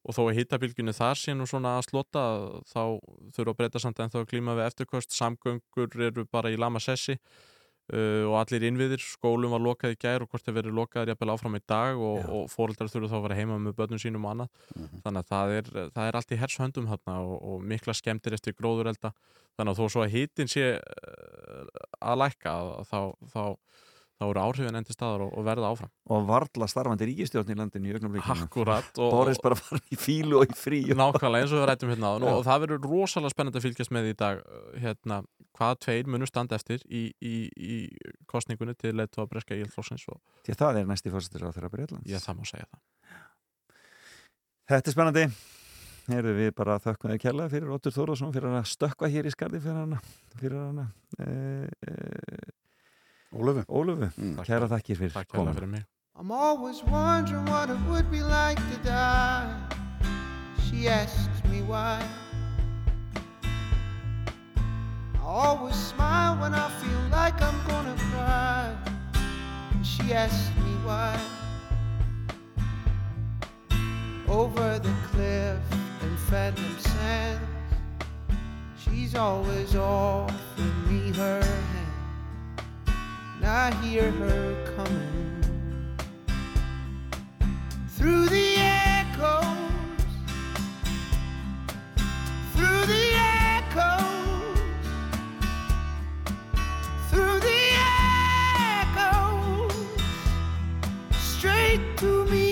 og 0.08 0.16
þó 0.16 0.22
að 0.30 0.38
hitabilgjunni 0.40 0.96
þar 0.96 1.20
sé 1.20 1.36
nú 1.36 1.48
svona 1.50 1.76
að 1.78 1.90
slotta 1.90 2.24
þá 2.70 2.82
þurfa 3.36 3.52
að 3.52 3.60
breyta 3.60 3.84
samt 3.84 4.00
ennþá 4.00 4.24
að 4.24 4.32
glíma 4.32 4.56
við 4.58 4.70
eftirkost 4.70 5.16
samgöngur 5.16 6.02
eru 6.08 6.26
bara 6.32 6.52
í 6.54 6.60
lama 6.60 6.80
sessi 6.84 7.18
uh, 7.94 8.24
og 8.28 8.36
allir 8.42 8.68
innviðir, 8.70 9.04
skólum 9.04 9.54
var 9.56 9.64
lokað 9.64 9.96
í 9.96 10.00
gær 10.02 10.24
og 10.24 10.32
hvort 10.32 10.46
þeir 10.46 10.58
verið 10.60 10.78
lokaðir 10.78 11.14
jafnvel 11.14 11.34
áfram 11.34 11.58
í 11.60 11.64
dag 11.68 12.00
og, 12.10 12.22
og 12.24 12.52
fóreldrar 12.52 12.92
þurfa 12.92 13.12
þá 13.12 13.18
að 13.20 13.26
vera 13.28 13.40
heima 13.40 13.60
með 13.64 13.78
börnum 13.80 14.02
sínum 14.02 14.28
og 14.28 14.36
annað. 14.36 14.62
Þannig 15.06 15.22
að 15.22 15.32
það 15.34 15.56
er, 15.58 15.72
það 15.96 16.04
er 16.06 16.20
allt 16.20 16.32
í 16.32 16.40
hershöndum 16.44 16.90
hérna 16.92 17.18
og, 17.24 17.36
og 17.52 17.68
mikla 17.74 17.96
skemmtir 17.98 18.38
eftir 18.38 18.56
gróðurelda. 18.58 19.14
Þannig 19.58 19.74
að 19.74 19.82
þó 19.82 19.94
svo 19.94 20.06
að 20.06 20.14
hitin 20.14 20.52
sé 20.52 20.70
eh, 20.78 21.84
að 22.00 22.24
lækka 22.24 22.56
þá, 22.88 23.00
þá, 23.34 23.44
þá 24.18 24.26
eru 24.28 24.42
áhrifin 24.42 24.78
endi 24.80 24.96
staðar 24.96 25.24
og, 25.28 25.34
og 25.38 25.46
verða 25.46 25.70
áfram. 25.72 25.92
Og 26.14 26.24
varla 26.28 26.68
starfandi 26.70 27.08
ríkistjórn 27.12 27.52
í 27.54 27.58
landinu 27.58 27.92
í 27.92 27.96
og- 28.98 29.12
Boris 29.14 29.42
bara 29.44 29.58
farin 29.60 29.84
í 29.94 29.98
fílu 30.00 30.42
og 30.42 30.50
í 30.50 30.58
frí 30.58 30.82
Nákvæmlega 30.90 31.44
eins 31.46 31.54
og 31.54 31.62
við 31.62 31.68
rættum 31.70 31.92
hérna 31.94 32.14
Já. 32.18 32.32
og 32.34 32.46
það 32.48 32.64
verður 32.66 32.88
rosalega 32.92 33.34
spennandi 33.36 33.62
að 33.62 33.68
fylgjast 33.68 33.94
með 33.94 34.10
í 34.10 34.16
dag 34.18 34.42
uh, 34.42 34.72
hérna, 34.82 35.20
hvaða 35.58 35.80
tveir 35.86 36.10
munur 36.10 36.32
standa 36.32 36.58
eftir 36.58 36.82
í, 36.90 37.04
í, 37.22 37.36
í 37.54 37.78
kostningunni 38.26 38.74
til 38.78 38.96
leitt 38.98 39.18
og 39.22 39.30
breska 39.30 39.58
ílflóksins 39.58 40.08
og 40.10 40.22
Því 40.46 40.56
að 40.56 40.64
það 40.64 40.82
er 40.82 40.90
næsti 40.90 41.14
fórsetur 41.14 41.48
á 41.48 41.54
þeirra 41.54 41.74
Breitlands 41.74 42.10
ég 42.10 42.24
það 42.24 42.42
má 42.42 42.50
segja 42.50 42.68
það. 42.72 42.82
Þetta 44.68 44.90
er 44.90 44.96
spennandi. 44.98 45.28
Heyrðu 46.08 46.34
við 46.38 46.54
bara 46.56 46.78
þökkum 46.80 47.12
þér 47.12 47.20
kærlega 47.20 47.52
fyrir 47.52 47.72
Óttur 47.76 47.92
Þórðarsson 47.92 48.32
fyrir 48.36 48.54
að 48.56 48.68
stökkva 48.72 49.10
hér 49.12 49.28
í 49.28 49.32
skarði 49.34 49.60
fyrir 49.64 49.80
hana 49.82 49.98
fyrir 50.40 50.62
hana. 50.62 50.86
E, 51.20 51.28
e, 51.84 51.96
Ólöfu 53.36 53.64
Ólöfu, 53.68 54.08
kæra 54.48 54.68
þakkir 54.72 54.98
fyrir 55.02 55.14
Takk 55.14 55.32
kærlega 55.34 55.54
fyrir 55.60 55.72
mig 55.76 55.86
I'm 56.20 56.32
always 56.32 56.84
wondering 56.84 57.46
what 57.46 57.70
it 57.70 57.78
would 57.88 58.10
be 58.10 58.24
like 58.24 58.58
to 58.58 58.78
die. 58.84 59.54
She 60.66 60.88
asks 60.88 61.44
me 61.52 61.62
why. 61.62 62.02
I 65.14 65.20
always 65.24 65.76
smile 65.76 66.40
when 66.42 66.56
I 66.56 66.70
feel 66.82 67.04
like 67.12 67.40
I'm 67.40 67.60
gonna 67.68 67.96
cry. 68.10 68.74
She 69.84 70.12
asks 70.12 70.50
me 70.66 70.74
why. 70.88 71.20
Over 74.28 74.80
the 74.80 74.96
cliff 75.12 75.62
in 76.02 76.18
Phantom 76.30 76.76
Sands, 76.80 77.46
she's 78.80 79.14
always 79.14 79.76
offering 79.76 80.90
me 80.90 81.16
her 81.16 81.44
hand. 81.44 81.87
And 83.38 83.46
I 83.46 83.72
hear 83.84 84.10
her 84.12 84.74
coming 84.76 85.44
through 87.90 88.26
the 88.26 88.56
echoes, 88.58 89.58
through 92.56 92.86
the 92.86 93.14
echoes, 93.16 94.60
through 97.10 97.40
the 97.40 97.62
echoes, 98.82 99.74
straight 101.12 101.98
to 101.98 102.26
me. 102.26 102.47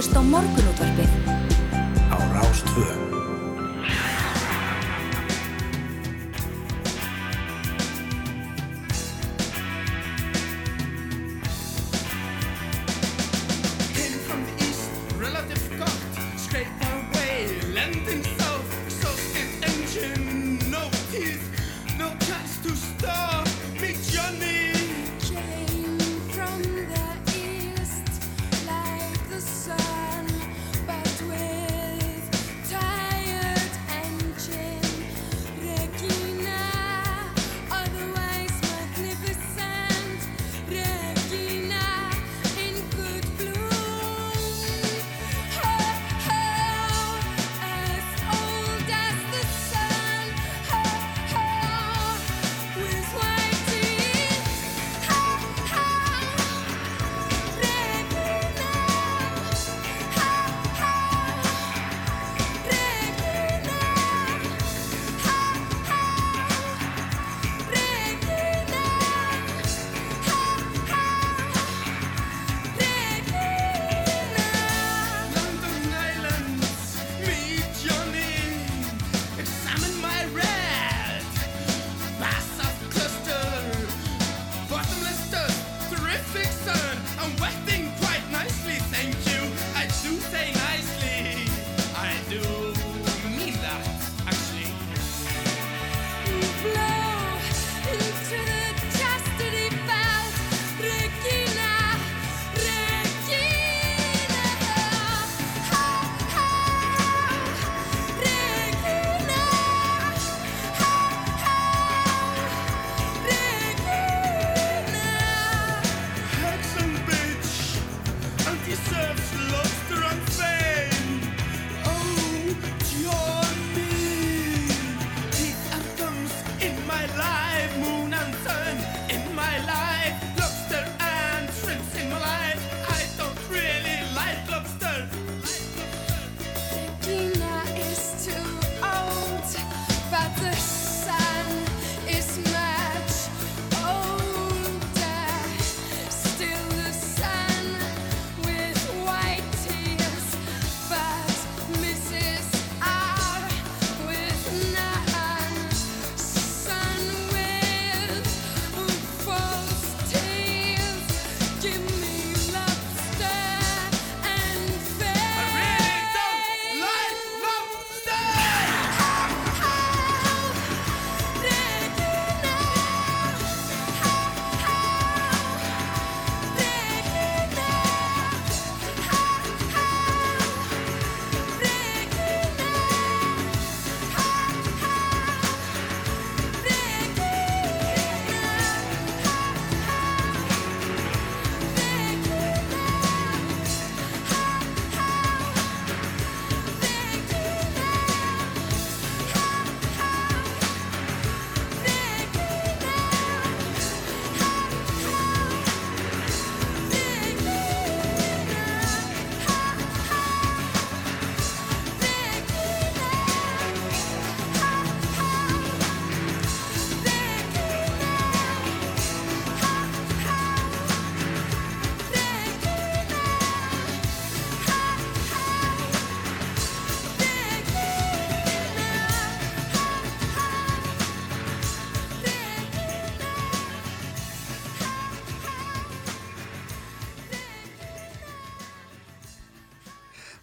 Þú 0.00 0.06
ert 0.06 0.14
að 0.16 0.22
hlusta 0.24 0.24
á 0.24 0.32
morgunútvarpið 0.32 1.19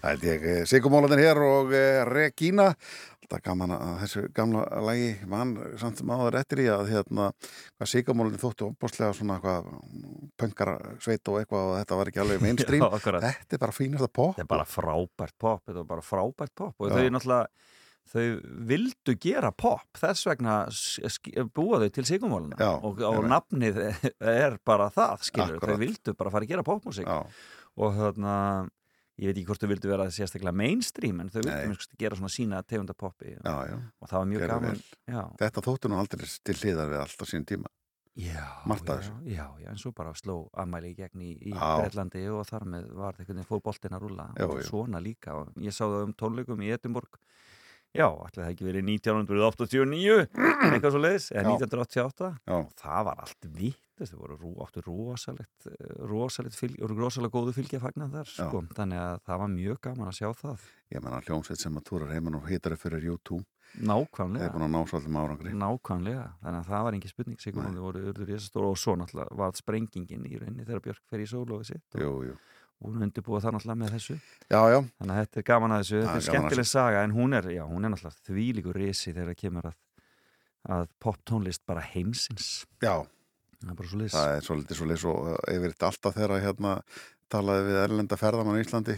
Það 0.08 0.22
er 0.32 0.44
ég, 0.48 0.66
Sigurmólandir 0.72 1.20
hér 1.20 1.40
og 1.44 1.74
eh, 1.76 2.02
Regína. 2.08 2.70
Alltaf 3.28 3.42
gaman 3.44 3.74
að 3.76 3.90
þessu 4.06 4.22
gamla 4.32 4.62
lagi. 4.88 5.08
Mann 5.28 5.50
samt 5.82 6.00
sem 6.00 6.12
áður 6.16 6.38
eftir 6.40 6.62
í 6.64 6.68
að 6.72 6.94
hérna, 6.94 7.26
hvað 7.76 7.90
Sigurmólandir 7.92 8.40
þóttu 8.40 8.70
opbóstlega 8.70 9.18
svona 9.18 9.36
hvað 9.44 9.68
pöngara 10.40 10.78
sveit 11.04 11.28
og 11.28 11.42
eitthvað 11.42 11.74
og 11.74 11.80
þetta 11.82 11.98
var 12.00 12.12
ekki 12.14 12.22
alveg 12.24 12.40
mainstream. 12.46 12.86
Já. 12.88 13.02
Þetta 13.26 13.58
er 13.58 13.64
bara 13.66 13.76
fínasta 13.76 14.08
pop. 14.08 14.38
Þetta 14.38 14.46
er 14.46 14.52
bara 14.54 14.68
frábært 14.78 15.36
pop, 15.44 15.66
þetta 15.66 15.82
var 15.82 15.90
bara 15.92 16.06
frábært 16.14 16.56
pop. 16.64 16.72
Og 16.80 16.88
Já. 16.88 16.96
þau 16.96 17.12
náttúrulega 17.18 17.76
þau 18.08 18.26
vildu 18.72 19.18
gera 19.28 19.52
pop. 19.52 19.84
Þess 20.00 20.30
vegna 20.32 20.56
búa 21.52 21.82
þau 21.84 21.92
til 22.00 22.08
sigumólina 22.08 22.56
Já, 22.64 22.72
og, 22.80 23.04
og 23.12 23.28
nafnið 23.28 23.84
er 24.40 24.56
bara 24.64 24.88
það 24.96 25.28
skilur, 25.28 25.60
Akkurat. 25.60 25.76
þau 25.76 25.84
vildu 25.84 26.16
bara 26.16 26.32
fara 26.38 26.48
að 26.48 26.56
gera 26.56 26.68
popmusik 26.72 27.12
og 27.12 28.00
þarna 28.00 28.38
ég 29.18 29.30
veit 29.32 29.38
ekki 29.38 29.48
hvort 29.50 29.64
þau 29.64 29.72
vildu 29.72 29.90
vera 29.92 30.10
sérstaklega 30.14 30.54
mainstream 30.54 31.24
en 31.24 31.32
þau 31.34 31.40
vildu 31.42 31.56
Nei. 31.56 31.72
minnst 31.72 31.98
gera 31.98 32.20
svona 32.20 32.30
sína 32.34 32.62
tegunda 32.64 32.94
poppi 32.98 33.34
Já, 33.34 33.56
já. 33.72 33.78
og 33.78 34.12
það 34.12 34.20
var 34.22 34.30
mjög 34.34 34.44
Gerðu 34.44 34.54
gaman 34.54 34.84
já, 35.10 35.22
Þetta 35.42 35.66
þóttu 35.68 35.92
nú 35.92 36.00
aldrei 36.02 36.30
til 36.50 36.58
hliðar 36.62 36.94
við 36.94 37.04
allt 37.04 37.24
á 37.24 37.26
sínum 37.26 37.48
tíma 37.50 37.72
já, 38.18 38.46
já, 38.66 39.14
já, 39.30 39.46
já, 39.62 39.70
en 39.70 39.78
svo 39.78 39.92
bara 39.94 40.14
sló 40.18 40.38
ammæli 40.58 40.94
í 40.94 40.98
gegn 40.98 41.22
í, 41.22 41.36
í 41.38 41.54
Já. 41.54 41.76
Breitlandi 41.78 42.24
og 42.34 42.48
þar 42.50 42.66
með 42.66 42.88
var 42.98 43.14
þetta 43.14 43.22
einhvern 43.24 43.38
veginn 43.38 43.50
fór 43.52 43.62
boltin 43.68 43.94
að 43.94 44.08
og 44.48 44.56
jú. 44.58 44.64
svona 44.72 45.02
líka 45.02 45.36
og 45.38 45.52
ég 45.62 45.76
sá 45.76 45.84
það 45.86 46.08
um 46.08 46.16
tónleikum 46.18 46.64
í 46.66 46.72
Edinborg 46.74 47.20
já, 47.96 48.08
ætli 48.28 48.44
það 48.44 48.52
ekki 48.54 48.68
verið 48.68 48.88
1989 48.92 50.16
eitthvað 50.74 50.94
svo 50.96 51.02
leiðis, 51.04 51.28
eða 51.34 51.44
Já. 51.44 51.58
1988 51.58 52.32
Já. 52.48 52.56
og 52.58 52.72
það 52.82 53.04
var 53.10 53.22
allt 53.26 53.50
vitt 53.58 53.84
þau 53.98 54.18
voru 54.22 54.36
rú, 54.38 54.52
áttu 54.62 54.84
rosalegt 54.86 55.68
rosalegt 56.06 56.58
fylg, 56.58 56.78
voru 56.84 56.98
rosalega 57.00 57.34
góðu 57.34 57.54
fylgja 57.56 57.80
fagnar 57.82 58.12
þar 58.14 58.30
sko. 58.30 58.62
þannig 58.78 59.02
að 59.02 59.22
það 59.26 59.42
var 59.42 59.54
mjög 59.54 59.80
gaman 59.88 60.12
að 60.12 60.18
sjá 60.20 60.28
það. 60.38 60.66
Ég 60.94 61.04
menna 61.04 61.22
hljómsveit 61.26 61.64
sem 61.64 61.80
að 61.80 61.86
túrar 61.90 62.14
heimann 62.14 62.38
og 62.38 62.46
hitar 62.52 62.76
upp 62.76 62.84
fyrir 62.84 63.08
YouTube. 63.10 63.46
Það 63.78 63.90
nákvæmlega 63.90 64.52
að 64.68 65.58
Nákvæmlega, 65.60 66.28
þannig 66.44 66.62
að 66.62 66.70
það 66.70 66.86
var 66.86 66.98
engin 66.98 67.12
spurning 67.12 67.42
Sigurmóli 67.44 67.84
voru 67.84 68.04
urður 68.14 68.30
risastór 68.32 68.68
og 68.70 68.78
svo 68.80 68.96
náttúrulega 69.02 69.40
var 69.42 69.58
sprengingin 69.58 70.30
í 70.30 70.38
rauninni 70.40 70.64
þegar 70.70 70.86
Björk 70.86 71.04
fer 71.10 71.26
í 71.26 71.28
sólófi 71.28 71.74
sitt 71.74 71.98
og 71.98 72.06
Jú, 72.06 72.14
jú 72.30 72.38
hún 72.86 73.04
undirbúa 73.08 73.42
það 73.42 73.58
náttúrulega 73.58 73.82
með 73.82 73.94
þessu. 73.98 74.16
Já, 74.52 74.62
já. 74.72 74.78
Þannig 75.00 75.14
að 75.14 75.20
þetta 75.24 75.42
er 75.42 75.48
gaman 75.50 75.76
að 75.76 75.84
þessu, 75.84 76.00
þetta 76.04 76.22
er 76.22 76.26
skemmtileg 76.28 76.70
saga 76.70 77.04
en 77.04 77.18
hún 77.18 77.38
er, 77.38 77.50
já, 77.56 77.64
hún 77.66 77.88
er 77.88 77.94
náttúrulega 77.94 78.28
þvílíkur 78.30 78.80
risi 78.82 79.14
þegar 79.14 79.32
það 79.32 79.40
kemur 79.42 79.70
að, 79.72 79.78
að 80.78 80.90
poptónlist 81.04 81.66
bara 81.70 81.86
heimsins. 81.94 82.50
Já, 82.84 82.96
það 83.58 83.74
er 83.74 83.78
bara 83.82 83.92
svo 83.92 84.02
liðs 84.02 84.18
það 84.18 84.34
er 84.36 84.48
svolítið 84.48 84.82
svo 85.04 85.14
yfir 85.54 85.74
þetta 85.74 85.92
alltaf 85.92 86.18
þegar 86.18 86.36
að 86.36 86.44
hérna 86.46 86.74
talaði 87.34 87.68
við 87.68 87.80
erlenda 87.82 88.20
ferðamann 88.20 88.60
í 88.60 88.66
Íslandi 88.66 88.98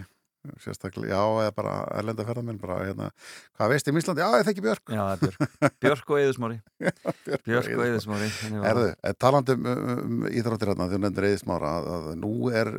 sérstaklega, 0.64 1.12
já, 1.12 1.22
eða 1.44 1.54
bara 1.56 1.74
erlenda 2.00 2.24
ferðamenn 2.28 2.60
bara, 2.62 2.78
hérna, 2.88 3.10
hvað 3.58 3.72
veist 3.74 3.90
um 3.92 4.00
Íslandi? 4.00 4.24
Já, 4.24 4.30
ég 4.40 4.48
þekki 4.48 4.64
Björk. 4.64 4.94
Já, 4.96 5.04
Björk, 5.20 5.74
Björk 5.84 6.14
og 6.14 6.22
Eðusmári 6.22 6.60
Björk, 7.48 7.72
og 7.76 7.84
Eðusmári 7.84 8.30
Erðu, 8.70 8.86
talandi 9.20 9.56
um, 9.58 10.24
íþróttir 10.32 10.72
hérna, 10.72 10.88
þú 10.92 11.02
nefndir 11.04 11.28
Eðismára 11.30 11.74
að, 11.80 11.90
að 11.98 12.08
nú 12.22 12.32
er 12.56 12.72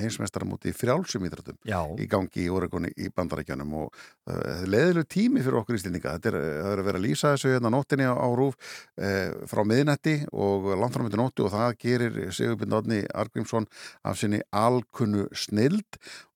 heimsmeistaramóti 0.00 0.72
í 0.72 0.76
frjálsum 0.76 1.24
íþróttum 1.28 1.58
Já. 1.64 1.80
í 1.96 2.08
gangi 2.12 2.44
í 2.44 2.50
Oregoni 2.52 2.92
í 3.00 3.08
bandarækjunum 3.14 3.74
og 3.80 3.88
uh, 3.94 4.66
leðileg 4.68 5.08
tími 5.08 5.44
fyrir 5.44 5.62
okkur 5.62 5.78
íslendinga. 5.78 6.18
Þetta 6.18 6.32
er, 6.32 6.38
það 6.60 6.70
er 6.74 6.84
að 6.84 6.88
vera 6.90 7.00
að 7.00 7.06
lýsa 7.06 7.32
þessu 7.34 7.54
hérna 7.54 7.72
nóttinni 7.72 8.08
á, 8.08 8.14
á 8.14 8.28
rúf 8.36 8.58
uh, 9.00 9.48
frá 9.48 9.64
miðnetti 9.64 10.18
og 10.32 10.70
miðnetti 10.76 11.20
nóttu 11.20 11.48
og 11.48 11.54
það 11.56 11.78
gerir 11.86 12.20
Sigurbind 12.34 12.76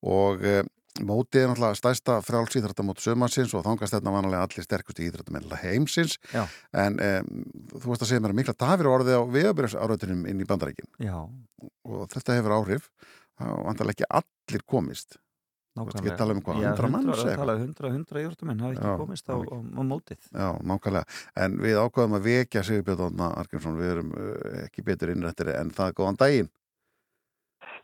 Og 0.06 0.44
uh, 0.44 0.62
Mótið 1.06 1.44
er 1.44 1.50
náttúrulega 1.52 1.78
stærsta 1.78 2.16
frjálsýþrættamót 2.26 3.02
sömansins 3.02 3.52
og 3.54 3.62
þangast 3.66 3.94
þetta 3.94 4.14
vanalega 4.14 4.46
allir 4.46 4.66
sterkustu 4.66 5.04
íþrættamenn 5.06 5.52
heimsins. 5.62 6.16
Já. 6.32 6.42
en 6.74 6.98
um, 6.98 7.44
þú 7.76 7.92
veist 7.92 8.02
að 8.02 8.10
segja 8.10 8.24
mér 8.24 8.34
að 8.34 8.40
mikla 8.40 8.56
tafir 8.58 8.90
orðið 8.90 9.20
á 9.20 9.22
vegabrjöfsáröðunum 9.36 10.26
inn 10.30 10.42
í 10.42 10.48
bandarækin 10.48 10.90
Já. 10.98 11.22
og 11.86 12.04
þetta 12.14 12.40
hefur 12.40 12.56
áhrif. 12.58 12.90
Það 13.38 13.64
vantarlega 13.68 13.94
ekki 13.94 14.10
allir 14.18 14.66
komist. 14.66 15.18
Þú 15.78 15.84
veist 15.86 16.00
ekki 16.00 16.10
að 16.10 16.18
tala 16.18 16.34
um 16.34 16.40
hvað, 16.42 16.62
Já, 16.64 16.68
100 16.72 16.90
manns 16.90 17.06
Það 17.06 17.20
eitthvað? 17.20 17.42
talaði 17.44 17.66
100, 17.68 17.90
100 17.94 18.22
jórtumenn 18.24 18.62
hafi 18.64 18.74
ekki 18.74 18.88
Já, 18.88 18.96
komist 18.98 19.28
á, 19.30 19.36
á, 19.38 19.54
á 19.54 19.82
mótið. 19.86 20.24
Já, 20.34 20.48
nákvæmlega, 20.66 21.18
en 21.44 21.58
við 21.62 21.78
ákvaðum 21.78 22.16
að 22.18 22.26
vekja 22.26 22.64
Sigurbjörn 22.66 23.04
Átna 23.06 23.28
Arkinsson, 23.38 23.78
við 23.78 23.92
erum 23.92 24.10
uh, 24.10 24.32
ekki 24.64 24.82
betur 24.88 25.12
innrættir 25.14 25.52
en 25.54 25.70
það. 25.76 25.94
Góðan 26.00 26.18
daginn 26.18 26.50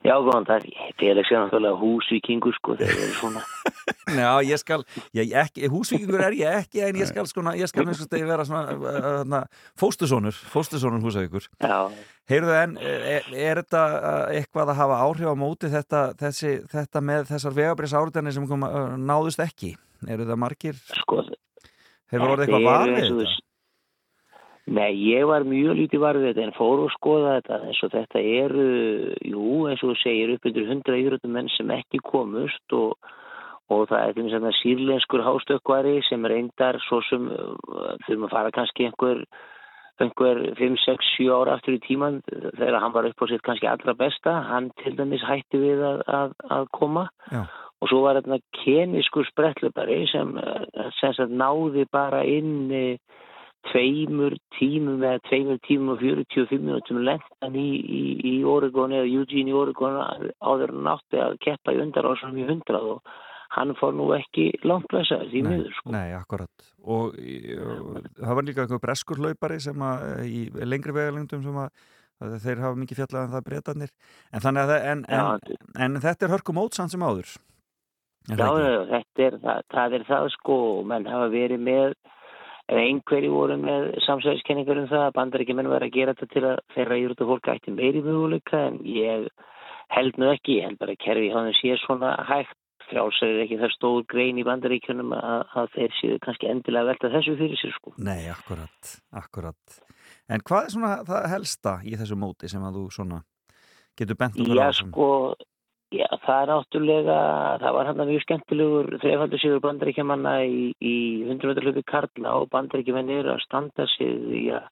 Já, 0.05 0.19
góðan 0.21 0.45
dag. 0.45 0.65
Félags 1.01 1.31
er 1.33 1.39
náttúrulega 1.41 1.79
húsvíkingur, 1.81 2.53
sko, 2.59 2.75
þeir 2.77 2.91
eru 2.93 3.15
svona. 3.17 3.43
Já, 4.21 4.29
ég 4.45 4.61
skal, 4.61 4.83
ég, 5.17 5.31
ekki, 5.41 5.71
húsvíkingur 5.73 6.21
er 6.27 6.37
ég 6.37 6.59
ekki 6.61 6.83
en 6.85 6.99
ég 7.01 7.09
skal 7.09 7.25
svona, 7.31 7.55
ég 7.57 7.71
skal 7.71 7.87
minnst 7.89 8.13
að 8.13 8.27
vera 8.29 8.45
svona 8.45 8.75
uh, 8.77 9.63
fóstusónur, 9.81 10.37
fóstusónur 10.53 11.01
húsvíkingur 11.05 11.49
Já. 11.57 11.89
Heyrðu 12.29 12.53
en, 12.59 12.77
er, 12.85 13.31
er 13.33 13.63
þetta 13.63 13.85
uh, 13.95 14.21
eitthvað 14.37 14.75
að 14.75 14.81
hafa 14.83 15.01
áhrif 15.07 15.33
á 15.33 15.37
móti 15.41 15.73
þetta, 15.73 16.05
þessi, 16.21 16.53
þetta 16.73 17.05
með 17.13 17.27
þessar 17.33 17.57
vegabrís 17.57 17.97
áriðanir 17.97 18.37
sem 18.37 18.49
kom, 18.53 18.69
náðust 19.09 19.41
ekki? 19.45 19.73
Eru 20.05 20.29
það 20.29 20.41
margir? 20.45 20.85
Sko, 21.01 21.25
Hefur 22.13 22.37
orðið 22.37 22.51
Þetta 22.51 22.61
eitthvað 22.61 22.69
varðið 22.69 23.05
þetta? 23.09 23.37
Nei, 24.65 24.95
ég 24.97 25.27
var 25.29 25.45
mjög 25.45 25.77
lítið 25.77 26.01
varðið 26.01 26.31
þetta 26.31 26.45
en 26.47 26.55
fór 26.57 26.83
og 26.87 26.93
skoða 26.95 27.35
þetta. 27.37 27.57
Eins 27.69 27.81
og 27.85 27.91
þetta 27.93 28.21
eru, 28.25 28.69
jú, 29.21 29.49
eins 29.69 29.83
og 29.85 29.91
þú 29.93 29.97
segir 30.01 30.33
upp 30.33 30.47
undir 30.49 30.71
100 30.71 31.01
íþróttum 31.03 31.35
menn 31.37 31.51
sem 31.53 31.73
ekki 31.75 32.01
komust 32.07 32.77
og, 32.77 32.95
og 33.69 33.83
það 33.91 34.07
er 34.07 34.15
til 34.17 34.25
þess 34.31 34.39
að 34.41 34.57
sírlenskur 34.63 35.25
hástökkvari 35.27 35.99
sem 36.09 36.25
reyndar 36.33 36.81
svo 36.87 37.03
sem 37.11 37.27
uh, 37.29 37.93
þurfum 38.07 38.25
að 38.31 38.33
fara 38.39 38.55
kannski 38.57 38.89
einhver 38.89 39.21
einhver 40.03 40.41
5, 40.59 40.79
6, 40.83 41.11
7 41.21 41.29
ára 41.31 41.59
aftur 41.59 41.77
í 41.77 41.83
tíman 41.85 42.17
þegar 42.27 42.81
hann 42.83 42.95
var 42.97 43.07
upp 43.07 43.21
á 43.21 43.27
sitt 43.31 43.45
kannski 43.47 43.69
allra 43.71 43.95
besta. 43.99 44.39
Hann 44.49 44.73
til 44.81 44.97
dæmis 44.97 45.23
hætti 45.29 45.61
við 45.61 45.85
að, 45.87 46.01
að, 46.09 46.35
að 46.57 46.73
koma. 46.75 47.05
Já. 47.31 47.45
og 47.83 47.91
svo 47.91 48.01
var 48.07 48.17
þetta 48.17 48.39
kemiskur 48.65 49.27
sprettlöpari 49.29 50.07
sem, 50.09 50.31
eh, 50.41 50.89
sem 50.97 51.35
náði 51.37 51.85
bara 51.93 52.23
inn 52.25 52.71
eh, 52.73 52.97
tveimur 53.71 54.37
tímum 54.59 55.03
eða 55.03 55.21
tveimur 55.29 55.61
tímum 55.67 55.95
og 55.95 56.03
45 56.03 56.63
minútum 56.63 57.03
lentan 57.07 57.59
í, 57.59 57.69
í, 57.81 58.03
í 58.31 58.35
Oregon 58.49 58.95
eða 58.97 59.09
Eugene 59.09 59.53
í 59.53 59.57
Oregon 59.57 59.99
áður 59.99 60.75
en 60.75 60.91
átti 60.95 61.23
að 61.23 61.39
keppa 61.45 61.75
í 61.75 61.81
undarásunum 61.85 62.41
í 62.43 62.47
100 62.49 62.81
og 62.81 63.15
hann 63.55 63.75
fór 63.79 63.95
nú 63.97 64.09
ekki 64.17 64.51
langt 64.67 64.89
blessaður 64.91 65.31
því 65.31 65.43
miður 65.47 65.75
sko. 65.79 65.93
Nei, 65.95 66.15
akkurat. 66.17 66.71
Og, 66.83 67.15
og 67.15 67.99
það 68.19 68.39
var 68.39 68.49
líka 68.49 68.65
einhver 68.65 68.83
breskur 68.83 69.21
hlaupari 69.23 69.61
sem 69.63 69.85
að 69.87 70.25
í 70.27 70.47
lengri 70.67 70.95
vegalengdum 70.97 71.45
sem 71.45 71.61
að, 71.63 71.85
að 72.25 72.39
þeir 72.45 72.65
hafa 72.65 72.81
mikið 72.83 73.01
fjallað 73.03 73.27
en 73.27 73.35
það 73.35 73.47
breytanir 73.49 73.93
en 74.31 74.47
þannig 74.47 74.65
að 74.65 74.73
það, 74.73 74.89
en, 74.93 75.05
en, 75.09 75.61
en, 75.87 76.01
þetta 76.05 76.27
er 76.27 76.35
hörku 76.35 76.57
mótsann 76.57 76.93
sem 76.93 77.05
áður. 77.05 77.37
Er 78.33 78.41
Já, 78.41 78.47
já, 78.57 78.83
þetta 78.89 79.25
er 79.27 79.35
það, 79.43 79.65
það 79.75 79.95
er 79.99 80.05
það 80.09 80.27
sko. 80.33 80.59
Menn 80.89 81.09
hafa 81.13 81.27
verið 81.33 81.61
með 81.61 81.97
eða 82.71 82.85
einhverju 82.89 83.33
voru 83.33 83.57
með 83.61 83.89
samsæðiskenningar 84.07 84.81
um 84.83 84.91
það 84.91 85.07
að 85.07 85.17
bandaríkjumenn 85.19 85.71
var 85.73 85.85
að 85.85 85.97
gera 85.97 86.15
þetta 86.17 86.33
til 86.33 86.45
að 86.49 86.61
þeirra 86.77 87.01
íróttu 87.03 87.29
fólk 87.29 87.51
ætti 87.53 87.75
meiri 87.75 88.03
möguleika 88.05 88.61
en 88.71 88.79
ég 88.89 89.27
held 89.95 90.21
nú 90.21 90.31
ekki, 90.33 90.59
ég 90.61 90.69
held 90.69 90.81
bara 90.81 90.95
að 90.97 91.03
kerfi 91.05 91.33
hann 91.35 91.51
sé 91.61 91.79
svona 91.85 92.15
hægt. 92.31 92.57
Frjálsar 92.85 93.31
er 93.33 93.39
ekki 93.47 93.57
það 93.63 93.71
stór 93.73 94.03
grein 94.13 94.37
í 94.37 94.43
bandaríkjunum 94.45 95.15
að, 95.17 95.45
að 95.57 95.69
þeir 95.73 95.95
séu 95.97 96.17
kannski 96.21 96.51
endilega 96.51 96.91
velta 96.91 97.09
þessu 97.15 97.33
fyrir 97.39 97.57
sér 97.57 97.73
sko. 97.73 97.95
Nei, 97.97 98.27
akkurat, 98.29 98.91
akkurat. 99.17 99.79
En 100.29 100.45
hvað 100.45 100.67
er 100.67 100.75
svona 100.75 100.91
það 101.09 101.29
helsta 101.33 101.73
í 101.81 101.95
þessu 101.97 102.19
móti 102.21 102.51
sem 102.53 102.67
að 102.69 102.77
þú 102.77 102.85
svona 102.93 103.23
getur 103.97 104.19
bent 104.21 104.37
okkur 104.37 104.61
Já, 104.61 104.69
á 104.69 104.77
sem 104.77 104.93
sko, 104.93 105.09
já, 105.95 106.09
það 106.25 106.41
er 106.41 106.51
náttúrulega, 106.51 107.19
það 107.63 107.77
var 107.77 107.89
hann 107.91 108.03
mjög 108.09 108.25
skemmtilegur 108.25 108.91
þreifaldur 109.03 109.43
sigur 109.43 109.63
bandaríkjamanna 109.65 110.35
í, 110.47 110.61
í 110.79 110.97
100 111.29 111.51
meter 111.51 111.69
hlupi 111.69 111.85
Karla 111.89 112.37
og 112.41 112.51
bandaríkjaman 112.55 113.13
eru 113.15 113.35
að 113.35 113.45
standa 113.47 113.87
sig 113.95 114.29
í 114.41 114.45
að 114.55 114.69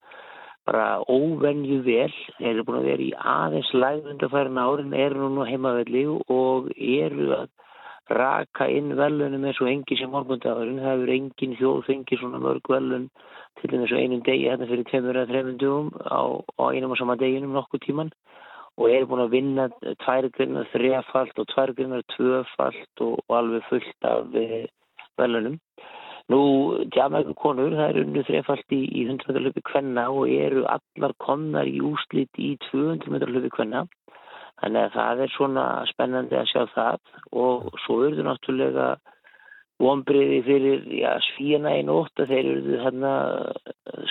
bara 0.66 1.03
óvenju 1.11 1.81
vel, 1.82 2.12
þeir 2.39 2.53
eru 2.53 2.65
búin 2.66 2.78
að 2.78 2.89
vera 2.93 3.03
í 3.03 3.11
aðeins 3.19 3.73
læg 3.74 4.07
undarfærin 4.12 4.61
árin, 4.62 4.94
eru 4.94 5.31
nú 5.32 5.47
heimavelli 5.49 6.05
og 6.31 6.70
eru 6.77 7.32
að 7.40 7.51
raka 8.12 8.69
inn 8.70 8.93
velunum 8.99 9.47
eins 9.49 9.61
og 9.62 9.70
engi 9.70 9.99
sem 9.99 10.11
morgundagurinn, 10.12 10.81
það 10.82 10.94
hefur 10.94 11.15
engin 11.16 11.57
þjóð 11.59 11.82
fengið 11.89 12.23
svona 12.23 12.43
mörg 12.43 12.70
velun 12.70 13.09
til 13.61 13.70
þess 13.73 13.94
að 13.94 14.03
einum 14.05 14.23
degi 14.27 14.49
hérna 14.49 14.69
fyrir 14.70 14.89
tveimur 14.90 15.19
eða 15.19 15.31
þreimum 15.31 15.59
dugum 15.61 15.90
á, 15.99 16.23
á 16.59 16.65
einum 16.70 16.94
og 16.94 17.01
sama 17.01 17.19
deginum 17.20 17.57
nokkuð 17.57 17.85
tíman 17.86 18.12
og 18.81 18.89
eru 18.89 19.09
búin 19.09 19.24
að 19.27 19.35
vinna 19.36 19.66
tvær 20.05 20.28
grinnar 20.36 20.69
þrefalt 20.73 21.40
og 21.40 21.49
tvær 21.53 21.74
grinnar 21.77 22.05
tvöfalt 22.15 23.05
og, 23.05 23.19
og 23.28 23.36
alveg 23.36 23.66
fullt 23.69 24.09
af 24.09 24.36
e, 24.39 24.66
velunum. 25.20 25.59
Nú, 26.32 26.40
Jamaica 26.94 27.35
konur, 27.36 27.74
það 27.77 27.89
er 27.90 28.05
unnu 28.05 28.23
þrefalt 28.24 28.73
í, 28.73 28.81
í 28.86 29.05
100 29.05 29.28
meter 29.28 29.44
hlupi 29.44 29.65
kvenna 29.69 30.07
og 30.15 30.31
eru 30.31 30.62
allar 30.70 31.16
komnar 31.20 31.69
í 31.69 31.82
úslit 31.85 32.40
í 32.40 32.55
200 32.70 33.12
meter 33.12 33.32
hlupi 33.32 33.51
kvenna. 33.53 33.85
Þannig 34.62 34.86
að 34.86 34.94
það 34.97 35.23
er 35.24 35.32
svona 35.35 35.65
spennandi 35.90 36.39
að 36.39 36.51
sjá 36.53 36.62
það 36.73 37.01
og 37.44 37.73
svo 37.85 37.99
eru 38.07 38.24
náttúrulega 38.24 38.93
vonbriði 39.83 40.39
fyrir 40.47 40.85
svíjana 41.33 41.73
í 41.81 41.83
nótt 41.89 42.21
að 42.23 42.31
þeir 42.31 42.51
eru 42.53 42.77
þarna 42.85 43.13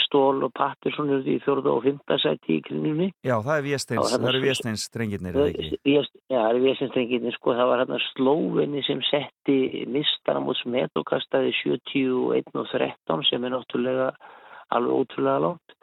stól 0.03 0.43
og 0.45 0.51
Pattersson 0.57 1.09
eru 1.15 1.23
í 1.31 1.39
fjórða 1.43 1.71
og 1.77 1.85
fymta 1.85 2.17
sæti 2.21 2.57
í 2.57 2.63
kringlunni. 2.65 3.09
Já, 3.23 3.37
það 3.39 3.57
er 3.57 3.65
Viesteins, 3.69 4.11
það 4.13 4.27
eru 4.33 4.41
Viesteins 4.43 4.83
drengirnir, 4.93 5.37
eða 5.39 5.51
ekki? 5.53 5.79
Vést- 5.87 6.17
Já, 6.31 6.37
það 6.39 6.49
er 6.55 6.61
Vésinstrengirni, 6.65 7.33
sko, 7.35 7.53
það 7.57 7.69
var 7.71 7.81
hérna 7.83 7.99
Slóvinni 8.11 8.83
sem 8.87 9.01
setti 9.09 9.57
mistaramóts 9.91 10.63
met 10.65 10.91
og 10.95 11.05
kastaði 11.09 11.51
71 11.63 12.55
og 12.55 12.67
13 12.71 13.23
sem 13.29 13.43
er 13.43 13.55
náttúrulega 13.55 14.11
alveg 14.71 14.97
ótrúlega 15.01 15.41
langt. 15.47 15.75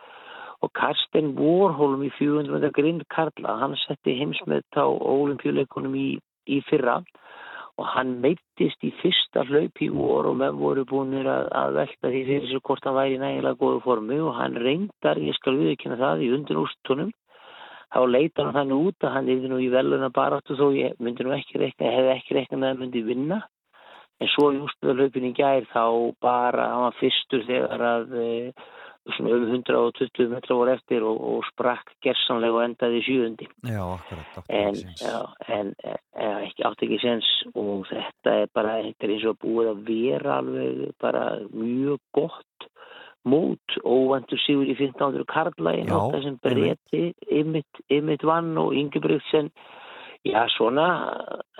Og 0.64 0.72
Karsten 0.74 1.34
Warholm 1.38 2.02
í 2.02 2.10
400 2.18 2.50
metra 2.56 2.72
grind 2.74 3.04
Karla, 3.12 3.58
hann 3.60 3.76
setti 3.86 4.16
heimsmet 4.18 4.66
á 4.74 4.84
olimpíuleikunum 4.88 5.94
í, 5.94 6.08
í 6.48 6.62
fyrra 6.66 6.96
og 6.98 7.06
hann 7.86 8.16
meittist 8.22 8.82
í 8.82 8.90
fyrsta 8.98 9.44
hlaup 9.46 9.82
í 9.84 9.88
vor 9.94 10.26
og 10.30 10.38
menn 10.40 10.58
voru 10.58 10.82
búinir 10.88 11.28
að, 11.30 11.46
að 11.54 11.76
velta 11.78 12.10
því 12.10 12.22
fyrir 12.26 12.50
sér 12.50 12.62
hvort 12.66 12.88
hann 12.88 12.96
væri 12.96 13.14
í 13.16 13.22
nægilega 13.22 13.60
góðu 13.60 13.80
formu 13.84 14.18
og 14.26 14.34
hann 14.40 14.58
reyndar, 14.58 15.20
ég 15.22 15.36
skal 15.38 15.54
viðkynna 15.60 16.00
það, 16.00 16.24
í 16.26 16.32
undir 16.34 16.58
úrstunum 16.58 17.12
þá 17.94 18.00
leita 18.04 18.44
hann 18.44 18.56
þannig 18.56 18.88
út 18.88 19.06
að 19.06 19.14
hann 19.14 19.30
yfir 19.32 19.52
nú 19.52 19.60
í 19.62 19.68
veluna 19.72 20.10
baráttu 20.14 20.56
þó 20.58 20.66
ég 20.76 20.98
myndi 21.00 21.24
nú 21.24 21.32
ekki 21.36 21.60
rekna, 21.62 21.92
hefði 21.94 22.14
ekki 22.16 22.36
rekna 22.36 22.58
með 22.58 22.68
að 22.68 22.74
hann 22.74 22.82
myndi 22.84 23.04
vinna. 23.06 23.38
En 24.18 24.30
svo 24.32 24.48
í 24.50 24.58
úrstuðarlaupin 24.58 25.28
í 25.28 25.34
gær 25.36 25.66
þá 25.70 25.84
bara, 26.20 26.66
hann 26.72 26.84
var 26.88 26.96
fyrstur 26.98 27.44
þegar 27.46 27.84
að 27.92 28.16
e, 28.18 28.28
svona 29.16 29.36
um 29.36 29.46
120 29.54 30.28
metra 30.32 30.56
voru 30.58 30.74
eftir 30.74 31.04
og, 31.06 31.20
og 31.30 31.46
sprakk 31.52 31.94
gersanlega 32.04 32.58
og 32.58 32.64
endaði 32.66 33.00
í 33.00 33.04
sjöundi. 33.06 33.48
Já, 33.68 33.82
akkurat, 33.84 34.40
en, 34.60 34.80
já, 35.00 35.18
en 35.58 35.72
e, 35.82 35.94
e, 36.14 36.30
ekki 36.48 36.66
átti 36.68 36.88
ekki 36.88 37.00
sens 37.04 37.30
og 37.54 37.86
þetta 37.90 38.36
er 38.44 38.52
bara, 38.54 38.78
þetta 38.86 39.08
er 39.08 39.14
eins 39.16 39.28
og 39.30 39.40
búið 39.44 39.72
að 39.72 39.84
vera 39.88 40.40
alveg 40.42 40.84
bara 41.02 41.24
mjög 41.54 42.02
gott 42.16 42.68
mót 43.28 43.78
óvendur 43.84 44.40
sigur 44.44 44.68
í 44.68 44.76
1500 44.76 45.26
Karla 45.28 45.74
í 45.76 45.82
Já, 45.82 45.90
nátt 45.90 46.22
sem 46.24 46.38
breyti 46.42 47.02
ymmit, 47.28 48.24
vann 48.26 48.54
og 48.60 48.76
Ingebrigtsen 48.78 49.50
já 50.26 50.42
svona 50.50 50.86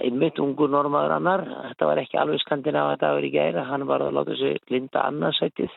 ymmit 0.04 0.38
ungur 0.42 0.70
normaður 0.70 1.12
annar 1.16 1.42
þetta 1.68 1.88
var 1.88 2.00
ekki 2.02 2.18
alveg 2.20 2.40
skandinav 2.42 2.86
að 2.92 3.00
dagur 3.04 3.26
í 3.28 3.30
gæra 3.32 3.62
hann 3.68 3.84
var 3.88 4.00
að 4.04 4.16
láta 4.16 4.34
sig 4.38 4.54
linda 4.72 4.98
annarsætið 5.06 5.72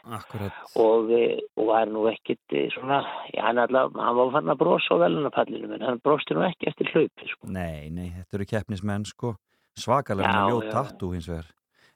og, 0.81 1.11
eh, 1.15 1.37
og 1.57 1.63
var 1.69 1.85
nú 1.91 2.01
ekkit 2.11 2.55
eh, 2.57 2.69
svona, 2.73 2.99
já 3.33 3.41
hann 3.45 3.61
allavega 3.61 4.07
hann 4.07 4.17
var 4.17 4.33
fann 4.35 4.53
að 4.53 4.61
brosa 4.63 4.89
á 4.97 5.01
velunapallinu 5.05 5.67
en 5.77 5.87
hann 5.87 6.03
brosti 6.03 6.31
nú 6.37 6.41
ekki 6.47 6.69
eftir 6.71 6.85
hlaupi 6.93 7.25
sko. 7.29 7.43
Nei, 7.47 7.81
nei, 7.93 8.09
þetta 8.17 8.33
eru 8.39 8.51
keppnismenn, 8.53 9.09
sko. 9.09 9.29
Svakalega 9.77 10.31
með 10.35 10.49
ljót 10.51 10.67
já. 10.67 10.73
tattoo 10.75 11.11
hins 11.15 11.29
vegar. 11.31 11.47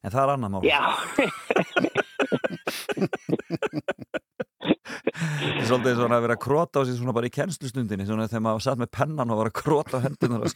En 0.06 0.12
það 0.14 0.24
er 0.24 0.32
annar 0.36 0.52
mál. 0.54 0.64
já 0.64 0.82
Það 5.16 5.46
er 5.48 5.68
svolítið 5.70 6.00
svona 6.00 6.18
að 6.18 6.26
vera 6.26 6.36
að 6.36 6.42
króta 6.44 6.82
á 6.82 6.88
sig 6.88 6.98
svona 6.98 7.16
bara 7.16 7.30
í 7.30 7.34
kennslustundinni, 7.36 8.08
svona 8.08 8.28
þegar 8.28 8.44
maður 8.48 8.66
satt 8.66 8.82
með 8.82 8.92
pennan 8.98 9.32
og 9.32 9.40
var 9.40 9.50
að 9.52 9.56
króta 9.62 10.02
á 10.02 10.06
hendunar. 10.06 10.56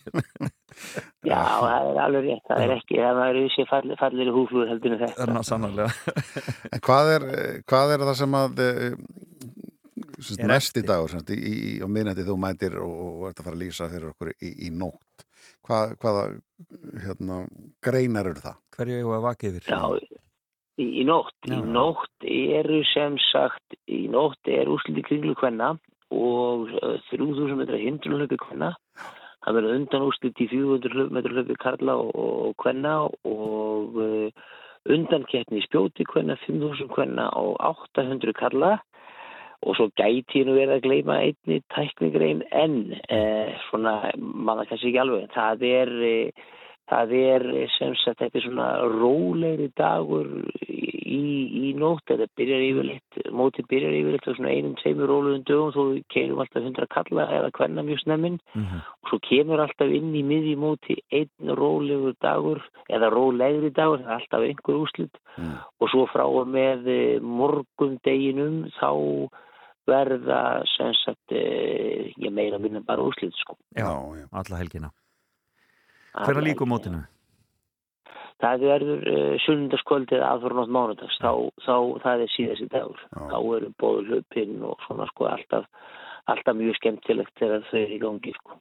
Já, 1.30 1.40
það 1.40 1.88
er 1.94 2.02
alveg 2.04 2.28
rétt, 2.28 2.44
það 2.50 2.66
er 2.66 2.76
ekki, 2.76 3.00
það 3.00 3.22
er 3.24 3.40
þessi 3.40 3.66
falli, 3.70 3.98
fallir 4.00 4.34
húflúður 4.36 4.74
heldur 4.74 4.96
en 4.96 5.02
þetta. 5.06 5.24
Það 5.24 5.40
er 5.42 5.50
sannarlega. 5.50 6.18
En 6.74 6.84
hvað 6.86 7.14
er, 7.16 7.28
hvað 7.70 7.96
er 7.96 8.06
það 8.10 8.20
sem 8.20 8.38
að 8.40 8.62
eh, 8.66 8.86
semst, 10.20 10.46
næsti 10.52 10.86
dagur 10.86 11.16
semst, 11.16 11.34
í, 11.34 11.40
í, 11.40 11.74
á 11.80 11.88
minnætti 11.88 12.28
þú 12.28 12.38
mætir 12.44 12.78
og, 12.84 13.00
og 13.10 13.26
ert 13.32 13.42
að 13.42 13.50
fara 13.50 13.60
að 13.60 13.64
lýsa 13.64 13.90
fyrir 13.92 14.12
okkur 14.12 14.36
í, 14.36 14.54
í 14.68 14.74
nótt 14.76 15.28
Hvað, 15.70 15.92
hvaða 16.02 16.22
hérna, 17.04 17.36
greinar 17.86 18.32
eru 18.32 18.42
það? 18.42 18.56
Hverju 18.74 18.96
eigum 18.98 19.12
við 19.12 19.18
að 19.20 19.26
vaka 19.28 19.50
yfir? 19.50 19.68
Já, 19.70 19.82
í, 20.80 20.88
í 21.02 21.06
nótt, 21.08 21.36
í 21.48 21.54
Já. 21.54 21.62
nótt 21.76 22.28
eru 22.32 22.82
sem 22.94 23.18
sagt, 23.30 23.78
í 23.92 24.08
nótt 24.12 24.50
er 24.50 24.72
úsliti 24.72 25.04
kringlu 25.06 25.36
kvenna 25.40 25.76
og 26.16 26.72
uh, 26.80 26.96
3000 27.12 27.60
metra 27.60 27.80
hindrunlöpi 27.82 28.40
kvenna. 28.42 28.74
Það 29.46 29.56
verður 29.56 29.78
undan 29.78 30.08
úslit 30.08 30.42
í 30.44 30.50
400 30.52 31.12
metra 31.16 31.36
hlöpi 31.36 31.56
karla 31.62 31.96
og, 32.02 32.56
kvenna 32.60 32.96
og 33.08 34.00
undan 34.90 35.24
keppni 35.32 35.62
í 35.62 35.64
spjóti 35.64 36.04
kvenna, 36.08 36.36
5000 36.44 36.92
kvenna 36.92 37.30
og 37.40 37.56
800 37.64 38.36
karla 38.36 38.78
og 39.68 39.76
svo 39.76 39.90
gæti 40.00 40.46
nú 40.48 40.56
verið 40.56 40.78
að 40.78 40.86
gleyma 40.86 41.18
einni 41.26 41.60
tæknigrein 41.74 42.46
en 42.56 42.78
eh, 43.12 43.58
svona, 43.68 44.14
manna 44.16 44.66
kannski 44.70 44.92
ekki 44.92 45.02
alveg 45.04 45.28
það 45.36 45.66
er 45.68 45.92
eh, 46.08 46.46
það 46.90 47.14
er 47.20 47.46
eh, 47.54 47.68
sem 47.78 47.96
sagt 48.04 48.26
er 48.28 48.44
svona 48.44 48.70
rólegri 48.90 49.70
dagur 49.78 50.30
í, 50.66 51.22
í 51.70 51.74
nótt. 51.78 52.06
Þetta 52.10 52.28
byrjar 52.40 52.66
yfirleitt, 52.66 53.20
mótið 53.36 53.70
byrjar 53.72 53.98
yfirleitt 54.00 54.30
á 54.30 54.34
svona 54.34 54.54
einum, 54.54 54.76
tveimur 54.82 55.12
rólegum 55.12 55.46
dögum. 55.48 55.74
Þó 55.76 55.82
við 55.94 56.04
keirum 56.16 56.44
alltaf 56.44 56.66
hundra 56.66 56.90
kalla 56.96 57.28
eða 57.40 57.54
kvenna 57.58 57.86
mjög 57.88 58.04
snemmin. 58.04 58.40
Og 59.04 59.12
svo 59.12 59.22
kemur 59.30 59.64
alltaf 59.64 59.94
inn 60.00 60.14
í 60.18 60.24
miðji 60.26 60.56
móti 60.60 61.00
einn 61.14 61.56
rólegur 61.60 62.18
dagur 62.22 62.64
eða 62.90 63.12
rólegri 63.14 63.74
dagur, 63.76 64.04
það 64.06 64.16
er 64.16 64.22
alltaf 64.22 64.48
einhver 64.48 64.82
úslit 64.84 65.22
og 65.80 65.92
svo 65.92 66.06
frá 66.12 66.26
og 66.28 66.50
með 66.52 66.88
eh, 66.92 67.22
morgundeginum 67.24 68.66
þá 68.80 68.92
verða 69.90 70.42
sem 70.76 70.94
sagt 71.00 71.34
eh, 71.34 72.12
ég 72.20 72.34
meira 72.34 72.60
minna 72.62 72.82
bara 72.86 73.06
úslit 73.06 73.36
sko. 73.40 73.58
Já, 73.78 73.90
alla 73.90 74.60
helgina. 74.60 74.92
Hvernig 76.16 76.48
líku 76.52 76.66
mótinu? 76.70 77.04
Það 78.40 78.62
verður 78.64 79.02
uh, 79.12 79.34
sunnundaskvöldið 79.44 80.22
aðfórnótt 80.24 80.72
mánudags, 80.72 81.18
þá, 81.20 81.32
þá 81.66 81.74
það 82.06 82.22
er 82.24 82.32
síðast 82.36 82.64
í 82.64 82.68
dagur. 82.72 83.02
Þá 83.12 83.38
eru 83.58 83.72
bóðu 83.84 84.06
hlupinn 84.08 84.62
og 84.64 84.80
svona 84.86 85.08
sko 85.12 85.28
alltaf, 85.28 85.66
alltaf 86.32 86.56
mjög 86.56 86.78
skemmtilegt 86.80 87.36
þegar 87.42 87.66
þau 87.68 87.80
eru 87.82 87.98
í 87.98 88.02
gangi 88.06 88.34
sko. 88.38 88.58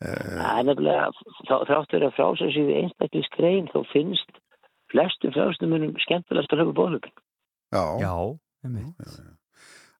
Það 0.00 0.54
er 0.54 0.66
nefnilega, 0.70 1.10
þá- 1.50 1.66
þrátt 1.68 1.92
verið 1.98 2.08
að 2.08 2.16
frásæðsíðu 2.16 2.76
einstaklis 2.80 3.30
grein 3.36 3.68
þá 3.74 3.78
finnst 3.92 4.40
flestum 4.88 5.34
frásæðsmunum 5.36 5.92
skemmtilegast 6.06 6.54
að 6.56 6.62
hlaupa 6.62 6.78
bóðhlupinn. 6.80 7.16
Já, 7.76 7.84
Já 8.00 8.14
einmitt. 8.64 9.08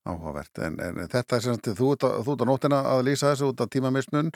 Áhugavert. 0.09 0.63
En, 0.67 0.79
en 0.81 1.05
þetta 1.13 1.37
er 1.39 1.45
sem 1.45 1.59
sagt, 1.59 1.71
þú 1.79 1.93
ert 1.95 2.09
á- 2.09 2.23
þú 2.25 2.39
nóttina 2.49 2.81
að 2.95 3.05
lýsa 3.11 3.31
þessu 3.35 3.53
út 3.53 3.61
af 3.65 3.71
tímamismun 3.75 4.33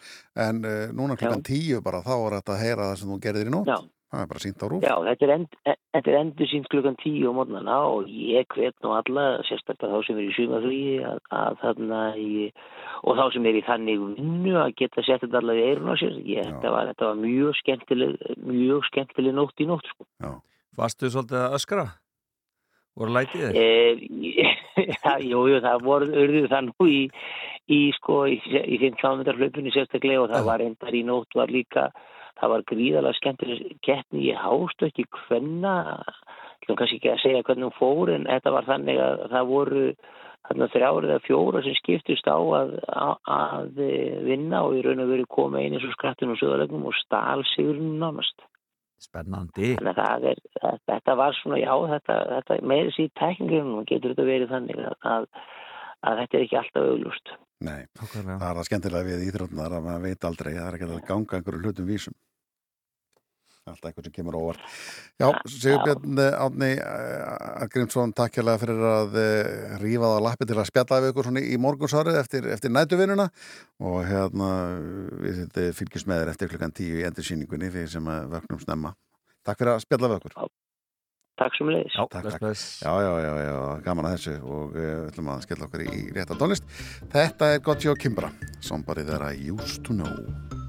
en 0.46 0.62
uh, 0.66 0.84
núna 0.92 1.16
klukkan 1.16 1.42
tíu 1.46 1.80
bara 1.84 2.04
þá 2.04 2.14
er 2.18 2.38
þetta 2.40 2.54
að 2.58 2.62
heyra 2.66 2.92
það 2.92 3.02
sem 3.02 3.12
þú 3.16 3.20
gerðir 3.26 3.50
í 3.50 3.56
nótt. 3.56 3.72
Já. 3.72 3.80
Það 4.12 4.20
er 4.20 4.28
bara 4.28 4.40
sínt 4.44 4.60
á 4.60 4.66
rúf. 4.68 4.82
Já, 4.84 4.92
þetta 5.06 5.24
er, 5.24 5.30
end, 5.32 5.54
e- 5.72 5.78
þetta 5.96 6.10
er 6.12 6.16
endur 6.18 6.48
sínt 6.50 6.66
klukkan 6.68 6.96
tíu 7.00 7.30
á 7.30 7.36
mótnana 7.38 7.76
og 7.88 8.10
ég 8.12 8.44
hvet 8.52 8.74
nú 8.84 8.90
alla, 8.92 9.22
sérstaklega 9.48 9.88
þá 9.88 10.04
sem 10.04 10.18
er 10.20 10.26
í 10.26 10.34
sumafríi 10.36 10.98
að, 11.08 11.20
að 11.32 11.56
þarna 11.62 12.00
í, 12.20 12.50
og 13.08 13.16
þá 13.16 13.22
sem 13.32 13.48
er 13.48 13.56
í 13.56 13.62
þannig 13.64 14.02
vinnu 14.18 14.52
að 14.60 14.74
geta 14.82 15.06
sett 15.06 15.24
þetta 15.24 15.40
allavega 15.40 15.64
í 15.64 15.70
eirun 15.72 15.88
á 15.88 15.96
sér. 15.96 16.18
Ég, 16.28 16.44
þetta, 16.44 16.74
var, 16.76 16.90
þetta 16.92 17.08
var 17.08 17.22
mjög 17.24 17.56
skemmtileg, 17.62 18.20
mjög 18.52 18.84
skemmtileg 18.90 19.38
nótt 19.40 19.64
í 19.64 19.68
nótt, 19.72 19.88
sko. 19.94 20.08
Varstu 20.76 21.08
svolítið 21.08 21.40
að 21.46 21.56
öskra? 21.62 21.86
Voru 23.00 23.16
lætið 23.16 23.48
þér? 23.48 24.52
E, 24.76 24.86
já, 24.88 25.18
jú, 25.20 25.42
jú, 25.50 25.58
það 25.60 25.82
voru 25.84 26.06
urðu 26.22 26.46
það 26.48 26.62
nú 26.68 26.86
í, 26.88 27.00
í 27.68 27.80
sko, 27.98 28.22
í, 28.30 28.38
í 28.40 28.78
15 28.80 29.20
metrar 29.20 29.36
hlaupunni 29.40 29.72
sérstaklega 29.74 30.22
og 30.24 30.32
það 30.32 30.48
var 30.48 30.64
endar 30.64 30.96
í 30.96 31.02
nótt 31.04 31.36
var 31.36 31.52
líka, 31.52 31.90
það 32.40 32.54
var 32.54 32.64
gríðalega 32.70 33.18
skemmtileg 33.18 33.76
keppni 33.84 34.24
í 34.30 34.32
hástu 34.38 34.88
ekki 34.88 35.04
hvenna, 35.26 35.76
hljóðum 36.64 36.80
kannski 36.80 36.98
ekki 37.00 37.12
að 37.12 37.22
segja 37.26 37.44
hvernig 37.46 37.68
hún 37.68 37.78
fór 37.78 38.14
en 38.14 38.28
þetta 38.30 38.54
var 38.56 38.68
þannig 38.70 39.02
að 39.04 39.24
það 39.34 39.52
voru 39.52 39.84
þarna 40.48 40.68
þrjár 40.72 41.08
eða 41.08 41.24
fjóra 41.26 41.62
sem 41.62 41.76
skiptust 41.78 42.26
á 42.26 42.38
að, 42.38 42.72
að, 42.88 43.12
að 43.36 43.82
vinna 44.26 44.64
og 44.66 44.78
í 44.78 44.82
raun 44.86 45.04
og 45.04 45.12
veru 45.12 45.28
koma 45.30 45.60
eins 45.62 45.84
og 45.86 45.94
skrattinu 45.94 46.34
og 46.34 46.40
söðalegnum 46.40 46.88
og 46.90 46.96
stál 46.98 47.44
sigurinn 47.52 48.00
nánast. 48.00 48.42
Spennandi. 49.02 49.72
Þannig 49.78 49.92
að 49.92 50.00
það 50.02 50.26
er, 50.32 50.42
þetta- 50.58 50.82
þetta 50.92 51.16
var 51.22 51.38
svona, 51.40 51.58
já, 51.62 51.72
þetta, 51.92 52.18
þetta 52.32 52.58
meiri 52.72 52.92
síð 52.96 53.10
tækningunum 53.20 53.86
getur 53.90 54.14
þetta 54.14 54.28
verið 54.28 54.52
þannig 54.56 54.82
að, 54.82 54.96
að, 55.14 55.26
að 56.02 56.20
þetta 56.22 56.38
er 56.38 56.44
ekki 56.46 56.60
alltaf 56.62 56.90
auglúst. 56.92 57.34
Nei, 57.62 57.80
það 57.98 58.20
er 58.34 58.42
það 58.42 58.66
skemmtilega 58.68 59.08
við 59.08 59.24
íþrótnar 59.28 59.76
að 59.78 59.84
maður 59.86 60.06
veit 60.08 60.24
aldrei, 60.28 60.52
það 60.56 60.68
er 60.68 60.76
ekki 60.78 60.88
að 60.90 61.04
ganga 61.10 61.38
einhverju 61.38 61.62
hlutum 61.62 61.90
vísum. 61.92 62.16
Alltaf 63.62 63.93
eitthvað 63.93 64.09
sem 64.09 64.14
kemur 64.16 64.36
óvart. 64.40 64.62
Já, 65.22 65.28
Sigurbjörn 65.47 66.18
eh, 66.18 66.40
Árni 66.43 66.70
Argrímsson, 67.62 68.14
takk 68.18 68.40
hérlega 68.40 68.59
fyrir 68.59 68.80
að 68.89 69.18
eh, 69.22 69.76
rífa 69.78 70.09
það 70.09 70.18
á 70.18 70.26
lappi 70.26 70.48
til 70.51 70.56
að 70.59 70.66
spjalla 70.72 70.98
við 71.05 71.12
ykkur 71.12 71.28
svona 71.28 71.44
í 71.47 71.60
morgunsárið 71.62 72.18
eftir, 72.18 72.48
eftir 72.51 72.74
nætuvinnuna 72.74 73.28
og 73.86 74.01
hérna 74.09 74.48
við 75.22 75.70
fylgjum 75.78 76.10
með 76.10 76.24
þér 76.24 76.32
eftir 76.34 76.51
klukkan 76.51 76.74
tíu 76.74 76.98
í 76.98 77.06
endursýningunni 77.06 77.70
fyrir 77.70 77.94
sem 77.94 78.10
að 78.10 78.34
vöknum 78.34 78.64
snemma. 78.64 78.97
Takk 79.47 79.62
fyrir 79.62 79.76
að 79.76 79.84
spjalla 79.86 80.10
við 80.10 80.20
okkur. 80.20 80.51
Takk 81.43 81.55
sem 81.56 81.70
leiðis. 81.70 81.94
Já, 81.97 82.02
takk, 82.12 82.28
takk. 82.34 82.64
Já, 82.82 82.93
já, 83.02 83.12
já, 83.24 83.32
já, 83.47 83.55
gaman 83.86 84.09
að 84.09 84.16
þessu 84.16 84.34
og 84.43 84.74
við 84.74 84.90
uh, 84.90 85.05
ætlum 85.09 85.30
að 85.32 85.44
skella 85.47 85.68
okkur 85.68 85.86
í 85.86 86.02
rétta 86.18 86.39
tónlist. 86.39 86.66
Þetta 87.14 87.52
er 87.55 87.62
og 87.94 88.02
Kimbra, 88.02 88.34
Somebody 88.60 89.06
That 89.09 89.24
I 89.30 89.55
Used 89.55 89.86
To 89.89 89.97
Know. 89.97 90.61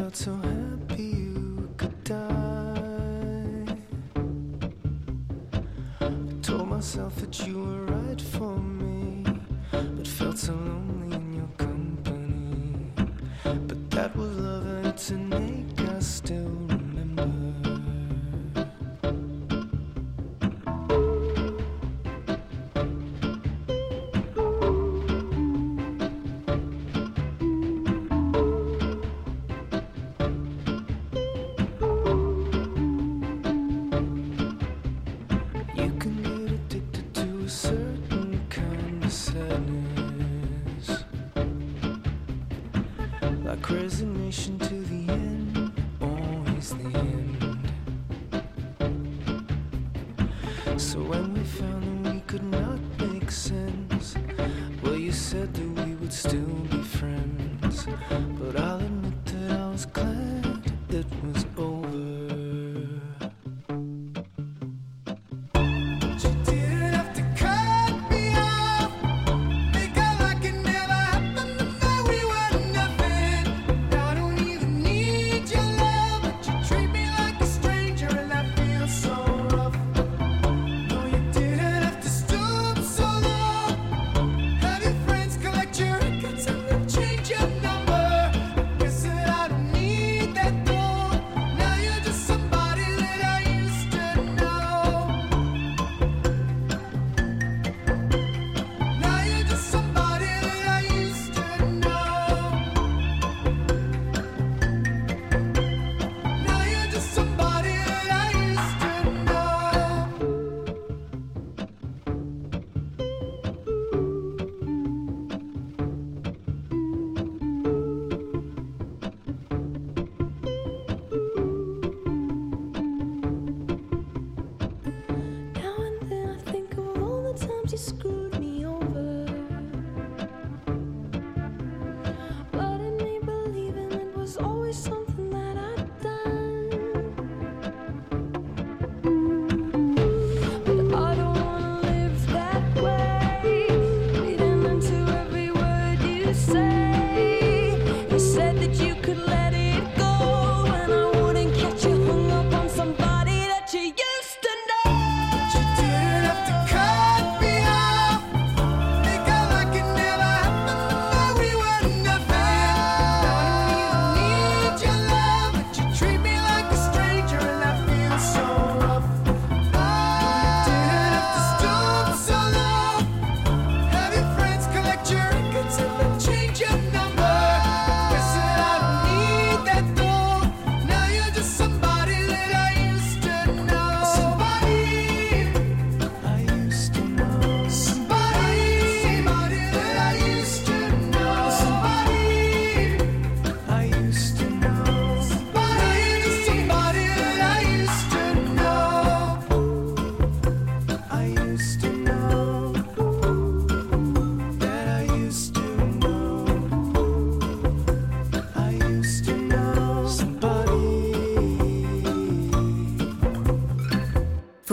felt 0.00 0.16
so 0.16 0.34
happy 0.36 1.02
you 1.02 1.68
could 1.76 2.04
die. 2.04 3.76
I 6.00 6.10
told 6.40 6.68
myself 6.68 7.16
that 7.16 7.46
you 7.46 7.58
were 7.58 7.84
right 7.84 8.18
for 8.18 8.56
me, 8.56 9.24
but 9.70 10.08
felt 10.08 10.38
so 10.38 10.54
lonely 10.54 11.16
in 11.16 11.34
your 11.34 11.50
company. 11.58 12.92
But 13.44 13.90
that 13.90 14.16
was 14.16 14.36
love. 14.38 14.59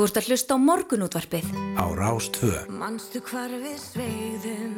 Þú 0.07 0.11
ert 0.13 0.19
að 0.21 0.27
hlusta 0.31 0.55
á 0.55 0.59
morgunútvarpið. 0.63 1.47
Á 1.75 1.85
Rástvö 1.91 2.61
Manstu 2.71 3.19
hvar 3.27 3.51
við 3.51 3.75
sveiðum 3.75 4.77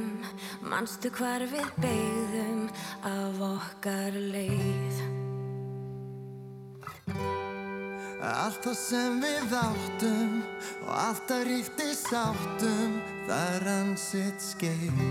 Manstu 0.65 1.11
hvar 1.13 1.45
við 1.51 1.67
beigðum 1.83 2.63
af 3.05 3.37
okkar 3.45 4.17
leið? 4.17 4.97
Allt 8.25 8.65
það 8.65 8.77
sem 8.81 9.21
við 9.21 9.53
áttum 9.61 10.33
og 10.87 10.91
allt 10.97 11.35
að 11.37 11.45
ríkti 11.51 11.93
sáttum 11.93 12.97
þar 13.29 13.69
hann 13.69 13.93
sitt 14.01 14.41
skeið. 14.41 15.05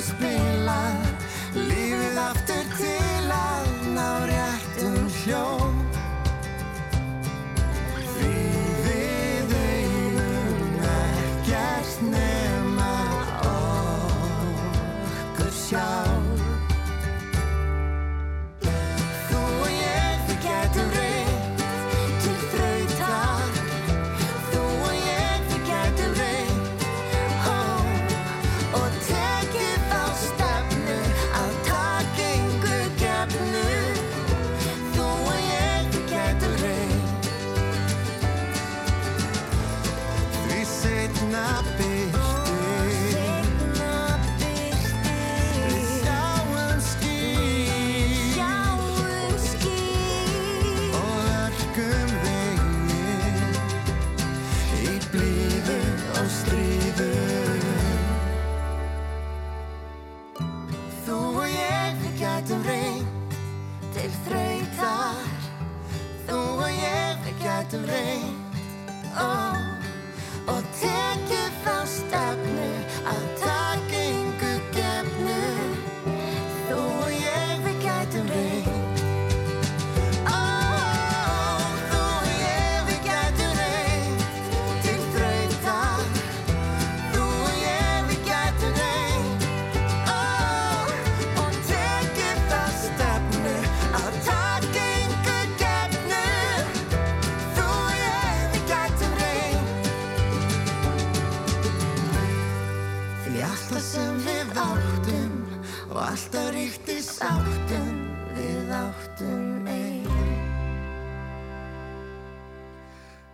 house. 0.00 0.47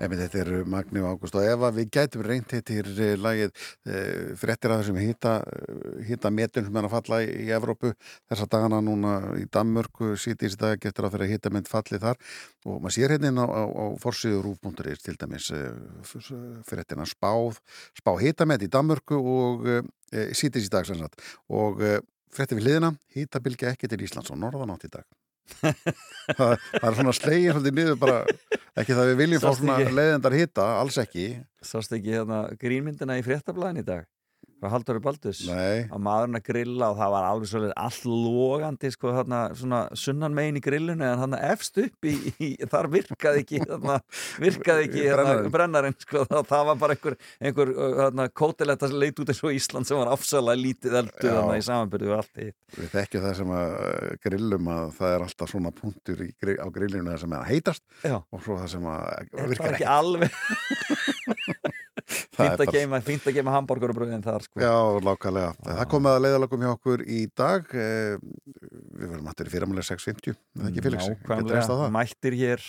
Emi, 0.04 0.18
þetta 0.18 0.40
er 0.42 0.66
Magni 0.68 1.00
og 1.00 1.14
Ágúst. 1.14 1.36
Og 1.38 1.46
ef 1.48 1.62
að 1.64 1.78
við 1.78 1.90
gætum 1.96 2.24
reynt 2.26 2.50
þetta 2.50 2.74
er 3.06 3.20
lagið 3.22 3.52
e, 3.54 4.02
fréttir 4.40 4.74
að 4.74 4.82
þessum 4.82 4.98
hýta 5.00 5.32
hýta 6.04 6.32
metun 6.34 6.66
sem 6.66 6.78
er 6.80 6.88
að 6.88 6.92
falla 6.92 7.20
í, 7.24 7.30
í 7.46 7.48
Evrópu 7.56 7.94
þessa 8.28 8.48
dagana 8.52 8.82
núna 8.84 9.14
í 9.40 9.46
Danmörku 9.54 10.12
sítið 10.20 10.58
í 10.58 10.60
dag 10.60 10.82
getur 10.82 11.08
að 11.08 11.16
fyrir 11.16 11.26
að 11.28 11.34
hýta 11.34 11.54
mynd 11.54 11.72
falli 11.72 12.02
þar. 12.04 12.20
Og 12.68 12.84
maður 12.84 12.96
sér 12.98 13.16
hérna 13.16 13.48
á, 13.48 13.48
á, 13.48 13.62
á 13.64 13.84
forsiður 14.04 14.52
úf.is 14.52 15.04
til 15.06 15.16
dæmis 15.20 15.50
e, 15.54 15.64
fréttina 16.68 17.08
spáð 17.08 17.60
spá 17.96 18.14
hýta 18.20 18.48
met 18.48 18.64
í 18.66 18.70
Danmörku 18.72 19.18
og 19.18 19.68
e, 19.68 19.82
sítið 20.36 20.68
í 20.68 20.72
dag 20.76 20.88
sem 20.88 21.00
sagt. 21.00 21.22
Og 21.48 21.80
fréttir 22.34 22.60
við 22.60 22.68
hliðina 22.68 22.96
hýta 23.16 23.40
bylgja 23.40 23.72
ekki 23.72 23.88
til 23.88 24.02
Íslands 24.04 24.34
og 24.34 24.42
norðanátt 24.42 24.90
í 24.90 24.96
dag 24.98 25.08
það, 26.38 26.54
það 26.72 26.88
er 26.88 26.96
svona 26.98 27.14
slegin 27.16 27.54
svolítið 27.54 27.76
niður 27.78 27.98
bara 28.00 28.18
ekki 28.80 28.96
það 28.96 29.10
við 29.10 29.20
viljum 29.22 29.44
fá 29.44 29.50
svona 29.52 29.76
ekki? 29.82 29.96
leiðendar 29.98 30.38
hitta, 30.38 30.68
alls 30.80 30.98
ekki 31.02 31.28
Sást 31.64 31.94
ekki 31.96 32.16
hérna 32.16 32.40
grínmyndina 32.60 33.18
í 33.20 33.24
fréttablaðin 33.24 33.82
í 33.82 33.86
dag 33.86 34.08
frá 34.64 34.72
Halldóri 34.72 35.02
Baldus 35.04 35.42
Nei. 35.46 35.84
að 35.86 36.02
maðurinn 36.02 36.38
að 36.40 36.46
grilla 36.48 36.88
og 36.90 36.98
það 36.98 37.12
var 37.14 37.28
alveg 37.28 37.50
svolítið 37.52 37.74
allt 37.84 38.08
logandi 38.08 38.90
sko 38.94 39.12
þarna 39.14 39.40
svona 39.60 39.80
sunnan 40.00 40.34
megin 40.36 40.58
í 40.58 40.64
grillinu 40.64 41.06
en 41.06 41.22
hann 41.22 41.36
efst 41.38 41.78
upp 41.84 42.08
í, 42.10 42.14
í 42.42 42.50
þar 42.72 42.90
virkaði 42.96 43.44
ekki 43.44 43.62
þarna, 43.62 44.00
virkaði 44.42 44.88
ekki 44.88 45.06
þarna, 45.06 45.36
Brennarinn. 45.54 45.98
sko 46.02 46.24
það, 46.30 46.42
það 46.50 46.66
var 46.70 46.80
bara 46.82 46.98
einhver, 46.98 47.18
einhver 47.38 47.72
þarna, 48.00 48.28
kótiletta 48.42 48.90
sem 48.90 49.00
leit 49.04 49.22
út 49.22 49.30
eins 49.30 49.44
og 49.44 49.54
Ísland 49.54 49.90
sem 49.90 50.00
var 50.00 50.10
afsalega 50.16 50.62
lítið 50.64 50.98
eldu 51.04 51.28
þarna 51.28 51.60
í 51.60 51.64
samanbyrðu 51.68 52.10
og 52.10 52.22
allt 52.24 52.42
hitt 52.42 52.58
við 52.74 52.90
þekkjum 52.96 53.24
það 53.28 53.38
sem 53.38 53.54
að 53.54 53.78
uh, 53.78 54.10
grillum 54.24 54.72
að 54.74 54.86
það 54.98 55.12
er 55.12 55.26
alltaf 55.28 55.54
svona 55.54 55.74
punktur 55.74 56.24
í, 56.26 56.30
á 56.34 56.66
grillinu 56.74 57.12
það 57.12 57.20
sem 57.22 57.36
er 57.36 57.44
að 57.44 57.50
heitast 57.52 57.84
Já. 58.02 58.16
og 58.18 58.42
svo 58.42 58.58
það 58.58 58.72
sem 58.74 58.90
að 58.90 59.02
virkar 59.54 59.78
ekki 59.78 59.84
ekki 59.84 59.90
alveg 59.90 60.32
Það 61.94 61.94
er 61.94 62.08
fínt 62.08 62.23
að 62.23 62.23
geima, 62.74 63.00
fínt 63.04 63.26
að 63.28 63.36
geima 63.38 63.52
hambúrgurabröðin 63.54 64.24
þar 64.24 64.44
sko. 64.46 64.60
Já, 64.62 64.74
lákalega. 65.06 65.52
Það 65.64 65.88
komið 65.92 66.16
að 66.16 66.22
leiðalögum 66.24 66.64
hjá 66.64 66.70
okkur 66.74 67.04
í 67.06 67.20
dag. 67.36 67.68
Eh, 67.74 68.16
Við 68.94 69.10
verðum 69.10 69.26
aftur 69.26 69.48
í 69.48 69.50
fyrirmálega 69.50 69.86
6.50. 69.90 70.36
Það 70.54 70.68
ekki 70.70 70.82
á 70.84 71.06
Nákvæmlega, 71.24 71.62
það? 71.66 71.88
mættir 71.96 72.36
hér 72.38 72.62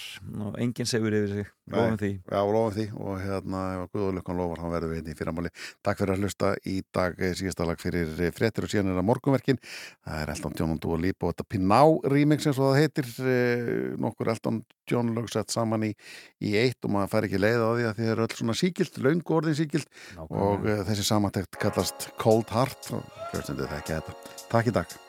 og 0.45 0.55
enginn 0.63 0.89
segur 0.89 1.13
yfir 1.13 1.33
sig. 1.35 1.51
Lofum 1.69 1.97
því. 2.01 2.09
Já, 2.25 2.39
lofum 2.55 2.73
því. 2.75 2.85
Og 3.05 3.19
hérna 3.21 3.61
Guðalökkan 3.93 4.39
lofar 4.39 4.61
þá 4.63 4.67
verðum 4.73 4.91
við 4.93 4.99
hérna 4.99 5.13
í 5.13 5.17
fyrramáli 5.19 5.51
Takk 5.85 6.01
fyrir 6.01 6.15
að 6.15 6.25
hlusta 6.25 6.51
í 6.65 6.75
dag. 6.97 7.15
Eh, 7.21 7.33
síðasta 7.37 7.67
lag 7.69 7.81
fyrir 7.81 8.09
eh, 8.25 8.33
fréttir 8.33 8.65
og 8.65 8.73
síðan 8.73 8.89
er 8.93 8.99
það 8.99 9.07
morgunverkin. 9.11 9.61
Það 10.05 10.21
er 10.23 10.33
Elton 10.35 10.57
John 10.59 10.73
og 10.75 10.81
Dua 10.81 10.99
Lipa 11.05 11.29
og 11.29 11.35
þetta 11.35 11.47
Piná 11.55 11.81
remix 12.15 12.49
eins 12.49 12.57
og 12.59 12.71
það 12.73 12.81
heitir. 12.81 13.11
Nokkur 14.01 14.33
Elton 14.33 14.63
John 14.89 15.13
lög 15.15 15.29
sett 15.33 15.49
saman 15.53 15.85
í, 15.87 15.91
í 16.45 16.53
eitt 16.59 16.85
og 16.85 16.93
maður 16.93 17.09
fær 17.13 17.25
ekki 17.29 17.39
leið 17.41 17.61
á 17.65 17.69
því 17.73 17.85
að 17.89 17.95
þið 18.01 18.11
eru 18.13 18.25
öll 18.27 18.35
svona 18.37 18.57
síkild, 18.57 18.99
löngu 19.01 19.37
orðin 19.55 19.63
síkild 19.63 19.87
og 20.27 20.67
eh, 20.67 20.83
þessi 20.87 21.07
samantekt 21.07 21.59
kallast 21.61 22.09
Cold 22.21 22.51
Heart 22.53 22.93
og 22.95 23.09
hlustandi 23.31 23.71
þekki 23.71 23.99
þetta. 23.99 24.37
Takk 24.51 24.71
í 24.71 24.79
dag 24.81 25.04